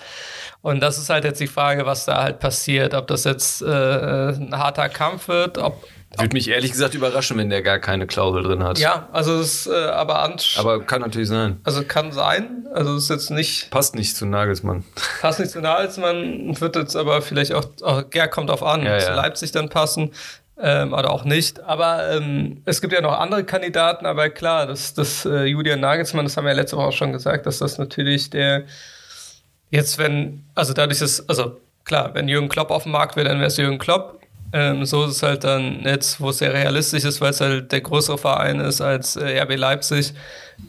Und 0.62 0.80
das 0.80 0.98
ist 0.98 1.10
halt 1.10 1.24
jetzt 1.24 1.40
die 1.40 1.48
Frage, 1.48 1.86
was 1.86 2.06
da 2.06 2.24
halt 2.24 2.40
passiert. 2.40 2.94
Ob 2.94 3.08
das 3.08 3.26
jetzt 3.26 3.62
äh, 3.62 3.66
ein 3.66 4.58
harter 4.58 4.90
Kampf 4.90 5.28
wird, 5.28 5.58
ob 5.58 5.84
würde 6.18 6.34
mich 6.34 6.50
ehrlich 6.50 6.72
gesagt 6.72 6.94
überraschen, 6.94 7.38
wenn 7.38 7.50
der 7.50 7.62
gar 7.62 7.80
keine 7.80 8.08
Klausel 8.08 8.44
drin 8.44 8.64
hat. 8.64 8.80
Ja, 8.80 9.08
also 9.12 9.40
es 9.40 9.68
äh, 9.68 9.74
aber 9.74 10.20
Aber 10.58 10.84
kann 10.84 11.02
natürlich 11.02 11.30
sein. 11.30 11.60
Also 11.64 11.84
kann 11.84 12.12
sein. 12.12 12.68
Also 12.74 12.96
es 12.96 13.04
ist 13.04 13.10
jetzt 13.10 13.32
nicht. 13.32 13.70
Passt 13.72 13.96
nicht 13.96 14.16
zu 14.16 14.26
Nagelsmann. 14.26 14.84
Passt 15.22 15.40
nicht 15.40 15.52
zu 15.52 15.62
Nagelsmann, 15.62 16.60
wird 16.60 16.76
jetzt 16.76 16.96
aber 16.96 17.22
vielleicht 17.22 17.54
auch, 17.54 17.66
auch 17.82 18.04
ja, 18.14 18.28
kommt 18.28 18.52
auf 18.52 18.64
an, 18.64 18.84
ja, 18.84 19.00
zu 19.00 19.08
ja. 19.08 19.16
Leipzig 19.16 19.52
dann 19.52 19.70
passen. 19.70 20.12
Ähm, 20.60 20.94
oder 20.94 21.12
auch 21.12 21.26
nicht. 21.26 21.64
Aber 21.64 22.12
ähm, 22.12 22.62
es 22.66 22.80
gibt 22.80 22.94
ja 22.94 23.02
noch 23.02 23.20
andere 23.20 23.44
Kandidaten, 23.44 24.06
aber 24.06 24.30
klar, 24.30 24.68
das, 24.68 24.94
das 24.94 25.26
äh, 25.26 25.46
Julian 25.46 25.80
Nagelsmann, 25.80 26.26
das 26.26 26.38
haben 26.38 26.46
wir 26.46 26.52
ja 26.52 26.58
letzte 26.58 26.78
Woche 26.78 26.88
auch 26.88 26.94
schon 26.94 27.12
gesagt, 27.12 27.48
dass 27.48 27.58
das 27.58 27.80
natürlich 27.80 28.30
der 28.30 28.64
jetzt, 29.74 29.98
wenn, 29.98 30.46
also 30.54 30.74
dadurch 30.74 31.02
ist, 31.02 31.28
also 31.28 31.60
klar, 31.84 32.14
wenn 32.14 32.28
Jürgen 32.28 32.48
Klopp 32.48 32.70
auf 32.70 32.84
dem 32.84 32.92
Markt 32.92 33.16
wäre, 33.16 33.28
dann 33.28 33.40
wäre 33.40 33.48
es 33.48 33.58
Jürgen 33.58 33.80
Klopp. 33.80 34.20
Ähm, 34.56 34.86
so 34.86 35.06
ist 35.06 35.16
es 35.16 35.24
halt 35.24 35.44
dann 35.44 35.82
jetzt, 35.84 36.22
wo 36.22 36.30
es 36.30 36.38
sehr 36.38 36.54
realistisch 36.54 37.04
ist, 37.04 37.20
weil 37.22 37.32
es 37.32 37.42
halt 37.42 37.72
der 37.72 37.82
größere 37.82 38.20
Verein 38.20 38.60
ist 38.60 38.82
als 38.82 39.16
äh, 39.16 39.42
RB 39.42 39.58
Leipzig. 39.58 40.14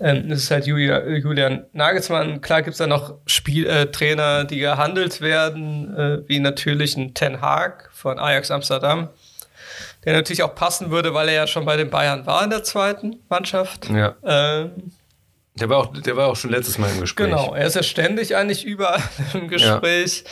Ähm, 0.01 0.31
ist 0.31 0.51
halt 0.51 0.66
Julia, 0.66 1.07
Julian 1.07 1.66
Nagelsmann. 1.75 2.40
Klar 2.40 2.62
gibt 2.62 2.73
es 2.73 2.79
da 2.79 2.87
noch 2.87 3.18
Spiel, 3.27 3.66
äh, 3.66 3.90
Trainer, 3.92 4.44
die 4.44 4.59
gehandelt 4.59 5.20
werden, 5.20 5.94
äh, 5.94 6.29
wie 6.29 6.40
natürlich 6.40 6.97
ein 6.97 7.12
Ten 7.12 7.42
Hag 7.42 7.90
von 7.92 8.18
Ajax 8.18 8.51
Amsterdam, 8.51 9.11
der 10.07 10.14
natürlich 10.14 10.42
auch 10.42 10.55
passen 10.55 10.90
würde, 10.90 11.12
weil 11.12 11.29
er 11.29 11.35
ja 11.35 11.47
schon 11.47 11.66
bei 11.66 11.77
den 11.77 11.90
Bayern 11.90 12.25
war 12.25 12.42
in 12.42 12.49
der 12.49 12.64
zweiten 12.64 13.16
Mannschaft. 13.29 13.90
Ja. 13.90 14.14
Ähm, 14.25 14.92
der 15.57 15.68
war, 15.68 15.77
auch, 15.77 15.92
der 15.92 16.16
war 16.16 16.29
auch 16.29 16.37
schon 16.37 16.51
letztes 16.51 16.79
Mal 16.79 16.90
im 16.90 17.01
Gespräch. 17.01 17.27
Genau, 17.27 17.55
er 17.55 17.66
ist 17.66 17.77
ja 17.77 17.83
ständig 17.83 18.35
eigentlich 18.35 18.64
überall 18.64 19.03
im 19.35 19.49
Gespräch. 19.49 20.25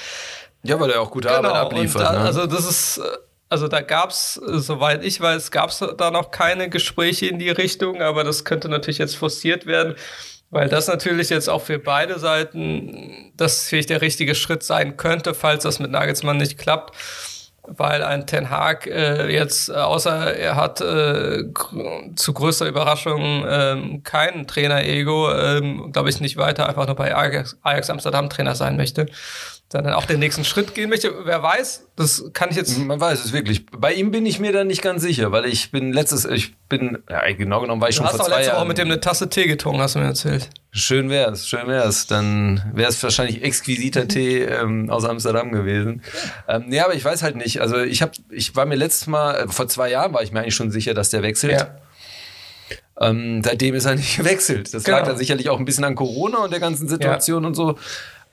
Ja, 0.62 0.76
ja 0.76 0.80
weil 0.80 0.90
er 0.90 1.02
auch 1.02 1.10
gute 1.10 1.28
genau, 1.28 1.50
Arbeit 1.50 1.54
abliefert. 1.54 2.02
Da, 2.02 2.12
ne? 2.12 2.20
Also 2.20 2.46
das 2.46 2.64
ist 2.64 2.96
äh, 2.96 3.02
also 3.52 3.68
da 3.68 3.82
gab 3.82 4.10
es, 4.10 4.40
soweit 4.46 5.04
ich 5.04 5.20
weiß, 5.20 5.50
gab 5.50 5.68
es 5.68 5.84
da 5.98 6.10
noch 6.10 6.30
keine 6.30 6.70
Gespräche 6.70 7.26
in 7.26 7.38
die 7.38 7.50
Richtung, 7.50 8.00
aber 8.00 8.24
das 8.24 8.46
könnte 8.46 8.70
natürlich 8.70 8.96
jetzt 8.96 9.14
forciert 9.14 9.66
werden, 9.66 9.94
weil 10.48 10.70
das 10.70 10.88
natürlich 10.88 11.28
jetzt 11.28 11.50
auch 11.50 11.60
für 11.60 11.78
beide 11.78 12.18
Seiten 12.18 13.30
das 13.36 13.68
vielleicht 13.68 13.90
der 13.90 14.00
richtige 14.00 14.34
Schritt 14.34 14.62
sein 14.62 14.96
könnte, 14.96 15.34
falls 15.34 15.64
das 15.64 15.80
mit 15.80 15.90
Nagelsmann 15.90 16.38
nicht 16.38 16.56
klappt. 16.56 16.96
Weil 17.64 18.02
ein 18.02 18.26
Ten 18.26 18.50
Hag 18.50 18.88
äh, 18.88 19.28
jetzt, 19.28 19.70
außer 19.70 20.34
er 20.34 20.56
hat 20.56 20.80
äh, 20.80 21.44
zu 22.16 22.32
größter 22.32 22.66
Überraschung 22.66 23.44
äh, 23.44 24.00
kein 24.02 24.48
Trainer-Ego, 24.48 25.30
äh, 25.30 25.60
glaube 25.92 26.08
ich, 26.08 26.20
nicht 26.20 26.38
weiter 26.38 26.68
einfach 26.68 26.86
nur 26.86 26.96
bei 26.96 27.14
Ajax, 27.14 27.56
Ajax 27.62 27.88
Amsterdam 27.88 28.30
Trainer 28.30 28.56
sein 28.56 28.76
möchte 28.76 29.06
sondern 29.72 29.94
auch 29.94 30.04
den 30.04 30.20
nächsten 30.20 30.44
Schritt 30.44 30.74
gehen 30.74 30.90
möchte. 30.90 31.24
Wer 31.24 31.42
weiß, 31.42 31.88
das 31.96 32.30
kann 32.34 32.50
ich 32.50 32.56
jetzt. 32.56 32.78
Man 32.78 33.00
weiß 33.00 33.24
es 33.24 33.32
wirklich. 33.32 33.64
Bei 33.66 33.94
ihm 33.94 34.10
bin 34.10 34.26
ich 34.26 34.38
mir 34.38 34.52
da 34.52 34.64
nicht 34.64 34.82
ganz 34.82 35.00
sicher, 35.00 35.32
weil 35.32 35.46
ich 35.46 35.70
bin 35.70 35.94
letztes, 35.94 36.26
ich 36.26 36.54
bin, 36.68 36.98
ja, 37.08 37.22
genau 37.32 37.62
genommen 37.62 37.80
war 37.80 37.88
ich 37.88 37.96
du 37.96 38.02
schon 38.02 38.10
vor 38.10 38.26
zwei 38.26 38.28
Jahren. 38.28 38.28
Du 38.28 38.34
hast 38.34 38.36
auch 38.36 38.38
letztes 38.38 38.58
Mal 38.58 38.64
mit 38.66 38.78
dem 38.78 38.88
eine 38.88 39.00
Tasse 39.00 39.30
Tee 39.30 39.46
getrunken, 39.46 39.80
hast 39.80 39.94
du 39.94 40.00
mir 40.00 40.04
erzählt. 40.04 40.50
Schön 40.72 41.08
wär's, 41.08 41.48
schön 41.48 41.66
wär's. 41.68 42.06
Dann 42.06 42.62
wäre 42.74 42.90
es 42.90 43.02
wahrscheinlich 43.02 43.42
exquisiter 43.42 44.06
Tee 44.08 44.42
ähm, 44.42 44.90
aus 44.90 45.06
Amsterdam 45.06 45.52
gewesen. 45.52 46.02
Ähm, 46.48 46.64
nee, 46.66 46.80
aber 46.80 46.94
ich 46.94 47.02
weiß 47.02 47.22
halt 47.22 47.36
nicht. 47.36 47.62
Also 47.62 47.78
ich 47.78 48.02
habe, 48.02 48.12
ich 48.30 48.54
war 48.54 48.66
mir 48.66 48.76
letztes 48.76 49.06
Mal, 49.06 49.36
äh, 49.36 49.48
vor 49.48 49.68
zwei 49.68 49.90
Jahren 49.90 50.12
war 50.12 50.22
ich 50.22 50.32
mir 50.32 50.40
eigentlich 50.40 50.54
schon 50.54 50.70
sicher, 50.70 50.92
dass 50.92 51.08
der 51.08 51.22
wechselt. 51.22 51.54
Ja. 51.54 51.78
Ähm, 53.00 53.42
seitdem 53.42 53.74
ist 53.74 53.86
er 53.86 53.94
nicht 53.94 54.16
gewechselt. 54.18 54.74
Das 54.74 54.84
genau. 54.84 54.98
lag 54.98 55.06
dann 55.06 55.16
sicherlich 55.16 55.48
auch 55.48 55.58
ein 55.58 55.64
bisschen 55.64 55.84
an 55.84 55.94
Corona 55.94 56.44
und 56.44 56.52
der 56.52 56.60
ganzen 56.60 56.88
Situation 56.88 57.42
ja. 57.42 57.48
und 57.48 57.54
so. 57.54 57.78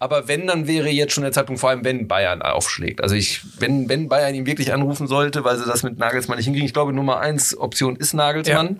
Aber 0.01 0.29
wenn, 0.29 0.47
dann 0.47 0.65
wäre 0.65 0.87
jetzt 0.89 1.13
schon 1.13 1.23
der 1.23 1.33
Zeitpunkt, 1.33 1.59
vor 1.59 1.69
allem 1.69 1.83
wenn 1.83 2.07
Bayern 2.07 2.41
aufschlägt. 2.41 3.03
Also 3.03 3.15
ich, 3.15 3.41
wenn, 3.59 3.89
wenn 3.89 4.07
Bayern 4.07 4.33
ihn 4.33 4.45
wirklich 4.45 4.73
anrufen 4.73 5.07
sollte, 5.07 5.43
weil 5.43 5.57
sie 5.57 5.65
das 5.65 5.83
mit 5.83 5.97
Nagelsmann 5.97 6.37
nicht 6.37 6.45
hinkriegen. 6.45 6.65
Ich 6.65 6.73
glaube, 6.73 6.93
Nummer 6.93 7.19
eins 7.19 7.57
Option 7.57 7.97
ist 7.97 8.13
Nagelsmann. 8.13 8.79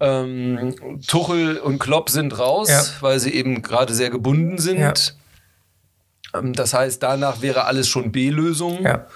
Ja. 0.00 0.22
Ähm, 0.22 1.00
Tuchel 1.06 1.58
und 1.58 1.78
Klopp 1.78 2.08
sind 2.08 2.38
raus, 2.38 2.68
ja. 2.68 2.82
weil 3.00 3.18
sie 3.18 3.34
eben 3.34 3.60
gerade 3.62 3.92
sehr 3.92 4.08
gebunden 4.08 4.56
sind. 4.58 4.78
Ja. 4.78 4.94
Ähm, 6.38 6.54
das 6.54 6.72
heißt, 6.72 7.02
danach 7.02 7.42
wäre 7.42 7.64
alles 7.64 7.88
schon 7.88 8.10
B-Lösung. 8.10 8.82
Ja. 8.84 9.06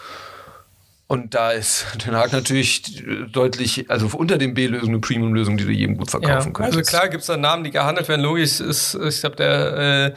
Und 1.13 1.35
da 1.35 1.51
ist 1.51 1.85
Den 2.07 2.17
Haag 2.17 2.33
natürlich 2.33 3.05
deutlich, 3.31 3.91
also 3.91 4.09
unter 4.17 4.39
den 4.39 4.55
B-Lösungen 4.55 4.93
eine 4.93 5.01
Premium-Lösung, 5.01 5.59
die 5.59 5.67
du 5.67 5.71
jedem 5.71 5.99
gut 5.99 6.11
verkaufen 6.11 6.49
ja, 6.49 6.53
könntest. 6.53 6.79
Also 6.79 6.91
klar 6.91 7.11
gibt 7.11 7.21
es 7.21 7.27
da 7.27 7.37
Namen, 7.37 7.65
die 7.65 7.71
gehandelt 7.71 8.09
werden. 8.09 8.23
Logisch 8.23 8.61
ist, 8.61 8.95
ich 8.95 9.21
glaube, 9.21 9.37
der 9.37 10.15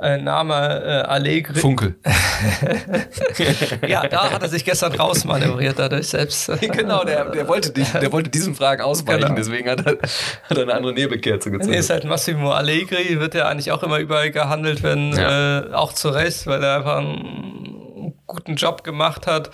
äh, 0.00 0.16
Name 0.16 0.54
äh, 0.54 0.88
Allegri. 1.06 1.60
Funkel. 1.60 1.96
ja, 3.86 4.08
da 4.08 4.30
hat 4.30 4.42
er 4.42 4.48
sich 4.48 4.64
gestern 4.64 4.94
rausmanövriert 4.94 5.78
dadurch 5.78 6.08
selbst. 6.08 6.50
genau, 6.72 7.04
der, 7.04 7.26
der, 7.26 7.46
wollte 7.46 7.70
die, 7.70 7.84
der 7.84 8.10
wollte 8.10 8.30
diesen 8.30 8.54
Fragen 8.54 8.80
ausweichen, 8.80 9.20
genau. 9.20 9.34
deswegen 9.34 9.68
hat 9.68 9.84
er, 9.84 9.98
hat 9.98 10.56
er 10.56 10.62
eine 10.62 10.72
andere 10.72 10.94
Nebelkerze 10.94 11.50
gezogen. 11.50 11.70
Nee, 11.70 11.80
ist 11.80 11.90
halt 11.90 12.06
Massimo 12.06 12.52
Allegri, 12.52 13.20
wird 13.20 13.34
ja 13.34 13.46
eigentlich 13.46 13.72
auch 13.72 13.82
immer 13.82 13.98
überall 13.98 14.30
gehandelt 14.30 14.82
werden, 14.82 15.12
ja. 15.14 15.58
äh, 15.58 15.74
auch 15.74 15.92
zu 15.92 16.08
Recht, 16.08 16.46
weil 16.46 16.64
er 16.64 16.76
einfach 16.76 16.96
einen 16.96 18.14
guten 18.26 18.56
Job 18.56 18.84
gemacht 18.84 19.26
hat. 19.26 19.50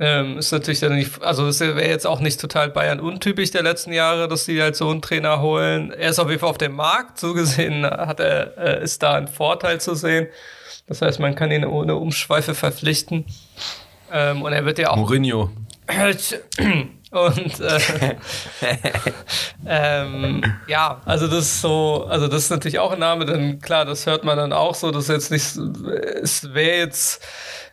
Ähm, 0.00 0.38
ist 0.38 0.52
natürlich 0.52 0.78
dann 0.78 0.94
nicht, 0.94 1.22
also 1.22 1.48
es 1.48 1.58
wäre 1.58 1.84
jetzt 1.84 2.06
auch 2.06 2.20
nicht 2.20 2.40
total 2.40 2.70
Bayern 2.70 3.00
untypisch 3.00 3.50
der 3.50 3.64
letzten 3.64 3.92
Jahre, 3.92 4.28
dass 4.28 4.44
die 4.44 4.62
halt 4.62 4.76
so 4.76 4.88
einen 4.90 5.02
Trainer 5.02 5.40
holen. 5.40 5.90
Er 5.90 6.10
ist 6.10 6.20
auf 6.20 6.28
jeden 6.28 6.38
Fall 6.38 6.50
auf 6.50 6.58
dem 6.58 6.76
Markt, 6.76 7.18
so 7.18 7.34
gesehen 7.34 7.84
hat 7.84 8.20
er, 8.20 8.56
äh, 8.58 8.84
ist 8.84 9.02
da 9.02 9.14
ein 9.14 9.26
Vorteil 9.26 9.80
zu 9.80 9.94
sehen. 9.94 10.28
Das 10.86 11.02
heißt, 11.02 11.18
man 11.18 11.34
kann 11.34 11.50
ihn 11.50 11.64
ohne 11.64 11.96
Umschweife 11.96 12.54
verpflichten. 12.54 13.24
Ähm, 14.12 14.42
und 14.42 14.52
er 14.52 14.64
wird 14.64 14.78
ja 14.78 14.90
auch. 14.90 14.96
Mourinho. 14.96 15.50
Und 17.10 17.60
äh, 17.60 17.80
ähm, 19.66 20.42
ja, 20.66 21.00
also 21.06 21.26
das 21.26 21.44
ist 21.44 21.60
so, 21.62 22.06
also 22.06 22.28
das 22.28 22.44
ist 22.44 22.50
natürlich 22.50 22.78
auch 22.78 22.92
ein 22.92 22.98
Name, 22.98 23.24
denn 23.24 23.60
klar, 23.60 23.86
das 23.86 24.04
hört 24.04 24.24
man 24.24 24.36
dann 24.36 24.52
auch 24.52 24.74
so, 24.74 24.90
dass 24.90 25.08
jetzt 25.08 25.30
nicht, 25.30 25.56
es 26.22 26.52
wäre 26.52 26.76
jetzt 26.76 27.24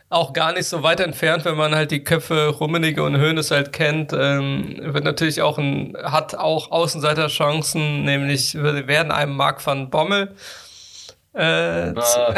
auch 0.08 0.32
gar 0.32 0.52
nicht 0.52 0.66
so 0.66 0.82
weit 0.82 1.00
entfernt, 1.00 1.44
wenn 1.44 1.56
man 1.56 1.74
halt 1.74 1.90
die 1.90 2.04
Köpfe 2.04 2.48
Rummenigge 2.48 3.02
und 3.02 3.20
Hoeneß 3.20 3.50
halt 3.50 3.72
kennt, 3.72 4.12
ähm, 4.12 4.76
wird 4.80 5.04
natürlich 5.04 5.42
auch 5.42 5.58
ein, 5.58 5.96
hat 6.02 6.34
auch 6.36 6.70
Außenseiterchancen, 6.70 8.04
nämlich 8.04 8.54
werden 8.54 9.10
einem 9.10 9.36
Mark 9.36 9.64
van 9.66 9.90
Bommel 9.90 10.34
äh, 11.36 11.92
ah, 11.94 12.34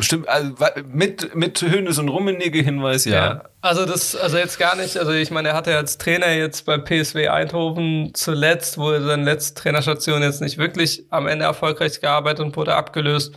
stimmt, 0.00 0.28
also 0.28 0.52
mit, 0.86 1.34
mit 1.34 1.62
Hönes 1.62 1.98
und 1.98 2.10
Rummenigge 2.10 2.60
Hinweis, 2.60 3.06
ja. 3.06 3.12
ja. 3.14 3.44
Also 3.62 3.86
das, 3.86 4.14
also 4.14 4.36
jetzt 4.36 4.58
gar 4.58 4.76
nicht, 4.76 4.98
also 4.98 5.10
ich 5.12 5.30
meine, 5.30 5.48
er 5.48 5.54
hatte 5.54 5.74
als 5.74 5.96
Trainer 5.96 6.30
jetzt 6.32 6.66
bei 6.66 6.76
PSW 6.76 7.28
Eindhoven 7.28 8.10
zuletzt, 8.12 8.76
wo 8.76 8.90
er 8.90 9.00
seine 9.00 9.24
letzte 9.24 9.62
Trainerstation 9.62 10.20
jetzt 10.20 10.42
nicht 10.42 10.58
wirklich 10.58 11.04
am 11.08 11.28
Ende 11.28 11.46
erfolgreich 11.46 12.02
gearbeitet 12.02 12.44
und 12.44 12.54
wurde 12.54 12.74
abgelöst. 12.74 13.34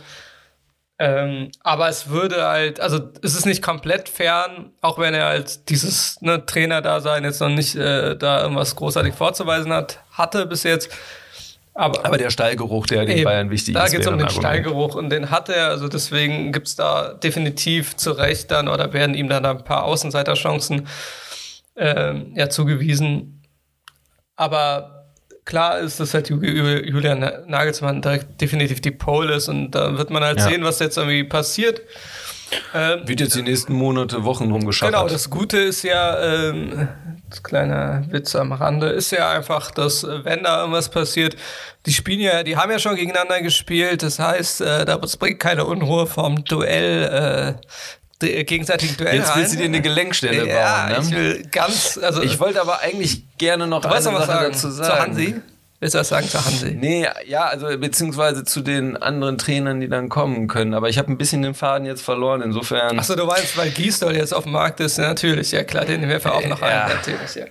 Ähm, 0.98 1.50
aber 1.62 1.88
es 1.88 2.08
würde 2.08 2.46
halt, 2.46 2.80
also 2.80 3.00
es 3.22 3.34
ist 3.34 3.44
nicht 3.44 3.60
komplett 3.60 4.08
fern, 4.08 4.72
auch 4.80 4.98
wenn 4.98 5.12
er 5.12 5.26
halt 5.26 5.68
dieses 5.68 6.20
ne, 6.22 6.44
Trainer-Dasein 6.46 7.24
jetzt 7.24 7.40
noch 7.40 7.50
nicht 7.50 7.74
äh, 7.74 8.16
da 8.16 8.42
irgendwas 8.42 8.76
großartig 8.76 9.14
vorzuweisen 9.14 9.72
hat, 9.72 10.00
hatte 10.12 10.46
bis 10.46 10.62
jetzt. 10.62 10.90
Aber, 11.74 12.06
aber 12.06 12.16
der 12.16 12.30
Stallgeruch, 12.30 12.86
der 12.86 13.04
den 13.04 13.24
Bayern 13.24 13.50
wichtig 13.50 13.74
da 13.74 13.84
ist. 13.84 13.92
Da 13.92 13.96
geht 13.98 14.06
es 14.06 14.10
um 14.10 14.18
den 14.18 14.30
Stallgeruch 14.30 14.94
und 14.94 15.10
den 15.10 15.30
hat 15.30 15.50
er, 15.50 15.68
also 15.68 15.88
deswegen 15.88 16.50
gibt's 16.50 16.74
da 16.74 17.12
definitiv 17.12 17.96
zu 17.96 18.12
Recht 18.12 18.50
dann 18.50 18.68
oder 18.68 18.94
werden 18.94 19.14
ihm 19.14 19.28
dann 19.28 19.44
ein 19.44 19.62
paar 19.62 19.84
Außenseiterchancen 19.84 20.88
ähm, 21.76 22.32
ja, 22.34 22.48
zugewiesen. 22.48 23.42
Aber 24.36 24.95
klar 25.46 25.78
ist, 25.78 25.98
dass 26.00 26.12
halt 26.12 26.28
Julian 26.28 27.20
Nagelsmann 27.46 28.02
direkt 28.02 28.38
definitiv 28.40 28.82
die 28.82 28.90
Pole 28.90 29.34
ist 29.34 29.48
und 29.48 29.70
da 29.70 29.96
wird 29.96 30.10
man 30.10 30.22
halt 30.22 30.38
ja. 30.38 30.48
sehen, 30.48 30.64
was 30.64 30.78
jetzt 30.80 30.98
irgendwie 30.98 31.24
passiert. 31.24 31.80
Ähm, 32.74 33.00
Wird 33.08 33.20
jetzt 33.20 33.34
die 33.34 33.42
nächsten 33.42 33.72
Monate, 33.72 34.22
Wochen 34.24 34.50
rumgeschaut. 34.52 34.90
Genau, 34.90 35.08
das 35.08 35.30
Gute 35.30 35.58
ist 35.58 35.82
ja, 35.82 36.20
ähm, 36.22 36.88
das 37.28 37.42
kleine 37.42 38.04
Witz 38.10 38.36
am 38.36 38.52
Rande, 38.52 38.88
ist 38.88 39.10
ja 39.10 39.30
einfach, 39.30 39.72
dass 39.72 40.04
wenn 40.04 40.44
da 40.44 40.60
irgendwas 40.60 40.88
passiert, 40.88 41.36
die 41.86 41.92
spielen 41.92 42.20
ja, 42.20 42.44
die 42.44 42.56
haben 42.56 42.70
ja 42.70 42.78
schon 42.78 42.94
gegeneinander 42.94 43.40
gespielt, 43.40 44.02
das 44.02 44.18
heißt, 44.18 44.60
äh, 44.60 44.84
da 44.84 44.96
bringt 44.96 45.40
keine 45.40 45.64
Unruhe 45.64 46.06
vom 46.06 46.44
Duell 46.44 47.56
äh, 47.58 47.66
gegenseitigen 48.20 48.96
Duell 48.96 49.16
Jetzt 49.16 49.36
willst 49.36 49.54
du 49.54 49.58
dir 49.58 49.64
eine 49.64 49.80
Gelenkstelle 49.80 50.48
ja, 50.48 50.86
bauen, 50.86 50.92
ne? 50.92 50.98
ich 51.08 51.16
will 51.16 51.42
ganz, 51.50 51.98
also. 52.02 52.22
Ich 52.22 52.40
wollte 52.40 52.60
aber 52.60 52.80
eigentlich 52.80 53.24
gerne 53.38 53.66
noch 53.66 53.84
eine 53.84 54.02
Sache 54.02 54.26
sagen, 54.26 54.52
dazu 54.52 54.70
sagen. 54.70 54.90
Zu 54.90 54.98
Hansi? 55.00 55.34
Willst 55.78 55.94
du 55.94 55.98
das 55.98 56.08
sagen 56.08 56.26
zu 56.26 56.42
Hansi? 56.42 56.72
Nee, 56.72 57.06
ja, 57.26 57.44
also 57.44 57.66
beziehungsweise 57.78 58.44
zu 58.44 58.62
den 58.62 58.96
anderen 58.96 59.36
Trainern, 59.36 59.80
die 59.80 59.88
dann 59.88 60.08
kommen 60.08 60.48
können. 60.48 60.72
Aber 60.72 60.88
ich 60.88 60.96
habe 60.96 61.12
ein 61.12 61.18
bisschen 61.18 61.42
den 61.42 61.54
Faden 61.54 61.86
jetzt 61.86 62.02
verloren, 62.02 62.40
insofern. 62.40 62.98
Achso, 62.98 63.14
du 63.14 63.26
weißt, 63.26 63.56
weil 63.58 63.70
Gisdol 63.70 64.16
jetzt 64.16 64.32
auf 64.32 64.44
dem 64.44 64.52
Markt 64.52 64.80
ist, 64.80 64.96
natürlich, 64.96 65.52
ja 65.52 65.64
klar, 65.64 65.84
den 65.84 66.08
werfen 66.08 66.30
wir 66.30 66.34
auch 66.34 66.46
noch 66.46 66.62
ja. 66.62 66.86
ein, 66.86 66.92
natürlich, 66.96 67.34
ja. 67.34 67.44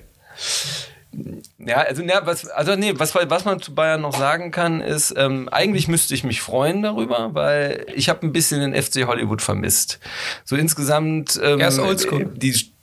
Ja, 1.65 1.77
also, 1.77 2.03
ja, 2.03 2.25
was, 2.25 2.47
also 2.47 2.75
nee, 2.75 2.93
was, 2.95 3.15
was 3.15 3.45
man 3.45 3.59
zu 3.59 3.73
Bayern 3.73 4.01
noch 4.01 4.15
sagen 4.15 4.51
kann, 4.51 4.81
ist, 4.81 5.13
ähm, 5.17 5.49
eigentlich 5.49 5.87
müsste 5.87 6.13
ich 6.13 6.23
mich 6.23 6.41
freuen 6.41 6.83
darüber, 6.83 7.33
weil 7.33 7.85
ich 7.95 8.07
habe 8.07 8.25
ein 8.25 8.31
bisschen 8.31 8.61
den 8.61 8.81
FC 8.81 9.07
Hollywood 9.07 9.41
vermisst. 9.41 9.99
So 10.43 10.55
insgesamt 10.55 11.39
ähm, 11.43 11.59
ja, 11.59 11.67
ist 11.67 11.79
oldschool. 11.79 12.25
die 12.35 12.74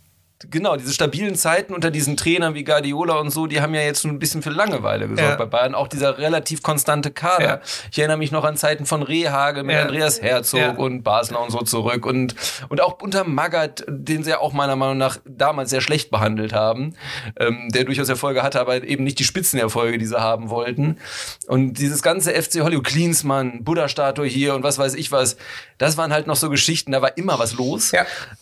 genau, 0.50 0.76
diese 0.76 0.92
stabilen 0.92 1.34
Zeiten 1.34 1.74
unter 1.74 1.90
diesen 1.90 2.16
Trainern 2.16 2.54
wie 2.54 2.64
Guardiola 2.64 3.14
und 3.14 3.30
so, 3.30 3.46
die 3.46 3.60
haben 3.60 3.74
ja 3.74 3.82
jetzt 3.82 4.04
ein 4.04 4.18
bisschen 4.18 4.42
für 4.42 4.50
Langeweile 4.50 5.08
gesorgt 5.08 5.30
ja. 5.30 5.36
bei 5.36 5.46
Bayern. 5.46 5.74
Auch 5.74 5.88
dieser 5.88 6.18
relativ 6.18 6.62
konstante 6.62 7.10
Kader. 7.10 7.44
Ja. 7.44 7.60
Ich 7.90 7.98
erinnere 7.98 8.18
mich 8.18 8.32
noch 8.32 8.44
an 8.44 8.56
Zeiten 8.56 8.86
von 8.86 9.02
Rehage 9.02 9.62
mit 9.62 9.76
ja. 9.76 9.82
Andreas 9.82 10.20
Herzog 10.20 10.78
und 10.78 11.02
Basler 11.02 11.40
und 11.40 11.50
so 11.50 11.60
zurück 11.60 12.06
und, 12.06 12.34
und 12.68 12.80
auch 12.80 13.00
unter 13.00 13.24
Magath, 13.24 13.84
den 13.88 14.24
sie 14.24 14.30
ja 14.30 14.38
auch 14.38 14.52
meiner 14.52 14.76
Meinung 14.76 14.98
nach 14.98 15.18
damals 15.24 15.70
sehr 15.70 15.80
schlecht 15.80 16.10
behandelt 16.10 16.52
haben, 16.52 16.94
ähm, 17.38 17.68
der 17.70 17.84
durchaus 17.84 18.08
Erfolge 18.08 18.42
hatte, 18.42 18.60
aber 18.60 18.82
eben 18.82 19.04
nicht 19.04 19.18
die 19.18 19.24
Spitzenerfolge, 19.24 19.98
die 19.98 20.06
sie 20.06 20.20
haben 20.20 20.50
wollten. 20.50 20.98
Und 21.46 21.74
dieses 21.74 22.02
ganze 22.02 22.32
FC 22.32 22.60
Hollywood, 22.60 22.86
Klinsmann, 22.86 23.64
Buddha-Statue 23.64 24.26
hier 24.26 24.54
und 24.54 24.62
was 24.62 24.78
weiß 24.78 24.94
ich 24.94 25.12
was, 25.12 25.36
das 25.78 25.96
waren 25.96 26.12
halt 26.12 26.26
noch 26.26 26.36
so 26.36 26.50
Geschichten, 26.50 26.92
da 26.92 27.02
war 27.02 27.16
immer 27.16 27.38
was 27.38 27.54
los. 27.54 27.92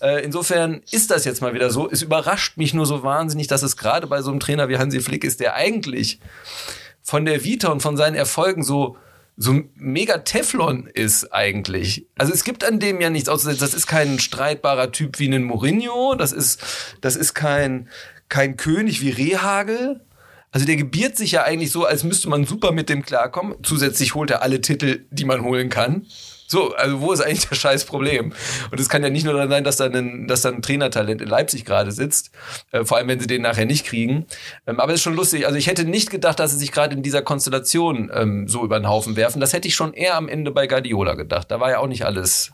Äh, 0.00 0.24
insofern 0.24 0.82
ist 0.90 1.10
das 1.10 1.24
jetzt 1.24 1.40
mal 1.42 1.54
wieder 1.54 1.70
so 1.70 1.89
es 1.90 2.02
überrascht 2.02 2.56
mich 2.56 2.74
nur 2.74 2.86
so 2.86 3.02
wahnsinnig, 3.02 3.46
dass 3.46 3.62
es 3.62 3.76
gerade 3.76 4.06
bei 4.06 4.22
so 4.22 4.30
einem 4.30 4.40
Trainer 4.40 4.68
wie 4.68 4.78
Hansi 4.78 5.00
Flick 5.00 5.24
ist, 5.24 5.40
der 5.40 5.54
eigentlich 5.54 6.20
von 7.02 7.24
der 7.24 7.44
Vita 7.44 7.68
und 7.68 7.80
von 7.80 7.96
seinen 7.96 8.14
Erfolgen 8.14 8.62
so 8.62 8.96
so 9.36 9.58
mega 9.74 10.18
Teflon 10.18 10.86
ist 10.86 11.32
eigentlich. 11.32 12.06
Also 12.18 12.30
es 12.30 12.44
gibt 12.44 12.62
an 12.62 12.78
dem 12.78 13.00
ja 13.00 13.08
nichts 13.08 13.30
auszusetzen. 13.30 13.60
Das 13.60 13.72
ist 13.72 13.86
kein 13.86 14.18
streitbarer 14.18 14.92
Typ 14.92 15.18
wie 15.18 15.32
ein 15.32 15.44
Mourinho. 15.44 16.14
Das 16.14 16.32
ist, 16.32 16.60
das 17.00 17.16
ist 17.16 17.32
kein, 17.32 17.88
kein 18.28 18.58
König 18.58 19.00
wie 19.00 19.08
Rehagel. 19.08 20.02
Also 20.52 20.66
der 20.66 20.76
gebiert 20.76 21.16
sich 21.16 21.32
ja 21.32 21.44
eigentlich 21.44 21.70
so, 21.72 21.86
als 21.86 22.04
müsste 22.04 22.28
man 22.28 22.44
super 22.44 22.72
mit 22.72 22.90
dem 22.90 23.02
klarkommen. 23.02 23.56
Zusätzlich 23.62 24.14
holt 24.14 24.30
er 24.30 24.42
alle 24.42 24.60
Titel, 24.60 25.06
die 25.10 25.24
man 25.24 25.42
holen 25.42 25.70
kann. 25.70 26.06
So, 26.50 26.74
also 26.74 27.00
wo 27.00 27.12
ist 27.12 27.20
eigentlich 27.20 27.46
das 27.48 27.58
scheiß 27.58 27.84
Problem? 27.84 28.32
Und 28.72 28.80
es 28.80 28.88
kann 28.88 29.04
ja 29.04 29.08
nicht 29.08 29.24
nur 29.24 29.48
sein, 29.48 29.62
dass 29.62 29.76
da 29.76 29.84
ein, 29.84 30.26
dass 30.26 30.42
da 30.42 30.48
ein 30.48 30.62
Trainertalent 30.62 31.22
in 31.22 31.28
Leipzig 31.28 31.64
gerade 31.64 31.92
sitzt, 31.92 32.32
äh, 32.72 32.84
vor 32.84 32.96
allem 32.96 33.06
wenn 33.06 33.20
sie 33.20 33.28
den 33.28 33.42
nachher 33.42 33.66
nicht 33.66 33.86
kriegen. 33.86 34.26
Ähm, 34.66 34.80
aber 34.80 34.92
es 34.92 34.98
ist 34.98 35.04
schon 35.04 35.14
lustig. 35.14 35.46
Also 35.46 35.56
ich 35.56 35.68
hätte 35.68 35.84
nicht 35.84 36.10
gedacht, 36.10 36.40
dass 36.40 36.50
sie 36.50 36.58
sich 36.58 36.72
gerade 36.72 36.96
in 36.96 37.04
dieser 37.04 37.22
Konstellation 37.22 38.10
ähm, 38.12 38.48
so 38.48 38.64
über 38.64 38.80
den 38.80 38.88
Haufen 38.88 39.14
werfen. 39.14 39.40
Das 39.40 39.52
hätte 39.52 39.68
ich 39.68 39.76
schon 39.76 39.94
eher 39.94 40.16
am 40.16 40.28
Ende 40.28 40.50
bei 40.50 40.66
Guardiola 40.66 41.14
gedacht. 41.14 41.52
Da 41.52 41.60
war 41.60 41.70
ja 41.70 41.78
auch 41.78 41.86
nicht 41.86 42.04
alles 42.04 42.52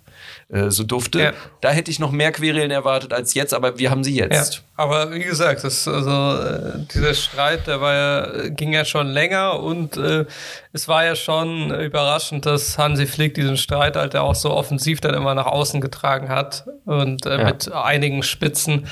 äh, 0.48 0.70
so 0.70 0.84
dufte. 0.84 1.20
Ja. 1.20 1.32
Da 1.60 1.70
hätte 1.70 1.90
ich 1.90 1.98
noch 1.98 2.10
mehr 2.10 2.32
Querelen 2.32 2.70
erwartet 2.70 3.12
als 3.12 3.34
jetzt, 3.34 3.54
aber 3.54 3.78
wir 3.78 3.90
haben 3.90 4.04
sie 4.04 4.14
jetzt. 4.14 4.54
Ja, 4.54 4.62
aber 4.76 5.12
wie 5.12 5.22
gesagt, 5.22 5.64
das, 5.64 5.88
also, 5.88 6.10
äh, 6.10 6.86
dieser 6.94 7.14
Streit, 7.14 7.66
der 7.66 7.80
war 7.80 7.94
ja, 7.94 8.48
ging 8.48 8.72
ja 8.72 8.84
schon 8.84 9.08
länger 9.08 9.60
und 9.60 9.96
äh, 9.96 10.26
es 10.72 10.88
war 10.88 11.04
ja 11.04 11.16
schon 11.16 11.70
überraschend, 11.80 12.46
dass 12.46 12.78
Hansi 12.78 13.06
Flick 13.06 13.34
diesen 13.34 13.56
Streit 13.56 13.96
halt 13.96 14.14
auch 14.16 14.34
so 14.34 14.50
offensiv 14.50 15.00
dann 15.00 15.14
immer 15.14 15.34
nach 15.34 15.46
außen 15.46 15.80
getragen 15.80 16.28
hat 16.28 16.66
und 16.84 17.26
äh, 17.26 17.38
ja. 17.38 17.44
mit 17.44 17.72
einigen 17.72 18.22
Spitzen. 18.22 18.86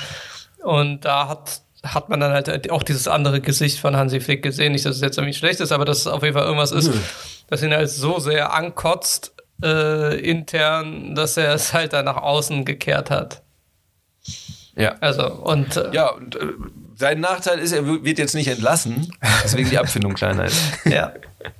Und 0.63 1.05
da 1.05 1.27
hat 1.27 1.61
hat 1.93 2.09
man 2.09 2.19
dann 2.19 2.31
halt 2.31 2.71
auch 2.71 2.83
dieses 2.83 3.07
andere 3.07 3.41
Gesicht 3.41 3.79
von 3.79 3.95
Hansi 3.95 4.19
Flick 4.19 4.41
gesehen. 4.41 4.71
Nicht, 4.71 4.85
dass 4.85 4.95
es 4.95 5.01
jetzt 5.01 5.17
irgendwie 5.17 5.33
schlecht 5.33 5.59
ist, 5.59 5.71
aber 5.71 5.85
dass 5.85 5.99
es 5.99 6.07
auf 6.07 6.23
jeden 6.23 6.33
Fall 6.33 6.45
irgendwas 6.45 6.71
ist, 6.71 6.87
mhm. 6.87 6.99
das 7.49 7.61
ihn 7.61 7.73
halt 7.73 7.89
so 7.89 8.19
sehr 8.19 8.53
ankotzt, 8.53 9.34
äh, 9.63 10.19
intern, 10.19 11.15
dass 11.15 11.37
er 11.37 11.53
es 11.53 11.73
halt 11.73 11.93
dann 11.93 12.05
nach 12.05 12.17
außen 12.17 12.65
gekehrt 12.65 13.09
hat. 13.09 13.41
Ja. 14.75 14.95
Also, 14.99 15.31
und. 15.31 15.77
Äh, 15.77 15.93
ja, 15.93 16.09
und 16.09 16.35
äh, 16.35 16.47
sein 16.97 17.19
Nachteil 17.19 17.59
ist, 17.59 17.73
er 17.73 17.85
wird 17.85 18.17
jetzt 18.17 18.35
nicht 18.35 18.47
entlassen, 18.47 19.11
deswegen 19.43 19.69
die 19.69 19.77
Abfindung 19.77 20.13
kleiner 20.13 20.45
ist. 20.45 20.61
ja. 20.85 21.11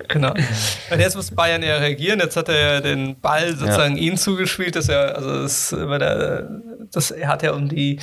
Genau. 0.08 0.32
Und 0.32 1.00
jetzt 1.00 1.16
muss 1.16 1.32
Bayern 1.32 1.64
ja 1.64 1.78
reagieren. 1.78 2.20
Jetzt 2.20 2.38
hat 2.38 2.50
er 2.50 2.74
ja 2.74 2.82
den 2.82 3.20
Ball 3.20 3.56
sozusagen 3.56 3.98
ja. 3.98 4.04
ihn 4.04 4.18
zugespielt. 4.18 4.76
Das 4.76 4.88
ja, 4.88 5.02
also 5.02 5.42
das, 5.42 5.70
der, 5.70 6.50
das, 6.92 7.12
er 7.12 7.28
hat 7.28 7.44
ja 7.44 7.54
um 7.54 7.70
die 7.70 8.00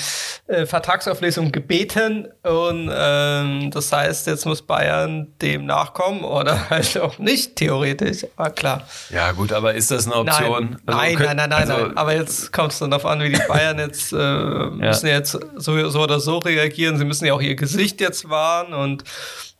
äh, 0.47 0.67
Vertragsauflösung 0.67 1.53
gebeten. 1.53 2.29
Und 2.43 2.91
ähm, 2.93 3.71
das 3.71 3.93
heißt, 3.93 4.27
jetzt 4.27 4.47
muss 4.47 4.63
Bayern 4.63 5.29
dem 5.41 5.67
nachkommen 5.67 6.25
oder 6.25 6.71
halt 6.71 6.99
auch 6.99 7.19
nicht, 7.19 7.57
theoretisch. 7.57 8.27
Aber 8.37 8.51
klar. 8.51 8.87
Ja, 9.11 9.33
gut, 9.33 9.53
aber 9.53 9.75
ist 9.75 9.91
das 9.91 10.07
eine 10.07 10.17
Option? 10.17 10.71
Nein, 10.71 10.79
also, 10.87 11.01
nein, 11.01 11.17
könnt, 11.17 11.37
nein, 11.37 11.51
nein, 11.51 11.71
also, 11.71 11.87
nein, 11.87 11.97
Aber 11.97 12.15
jetzt 12.15 12.53
kommt 12.53 12.73
es 12.73 12.79
dann 12.79 12.91
darauf 12.91 13.07
an, 13.07 13.21
wie 13.21 13.31
die 13.31 13.43
Bayern 13.49 13.79
jetzt 13.79 14.13
äh, 14.13 14.17
müssen 14.71 15.07
ja. 15.07 15.15
jetzt 15.15 15.39
so, 15.57 15.89
so 15.89 16.01
oder 16.01 16.21
so 16.21 16.39
reagieren. 16.39 16.99
Sie 16.99 17.05
müssen 17.05 17.27
ja 17.27 17.35
auch 17.35 17.41
ihr 17.41 17.57
Gesicht 17.57 18.01
jetzt 18.01 18.29
wahren 18.29 18.75
und 18.75 19.05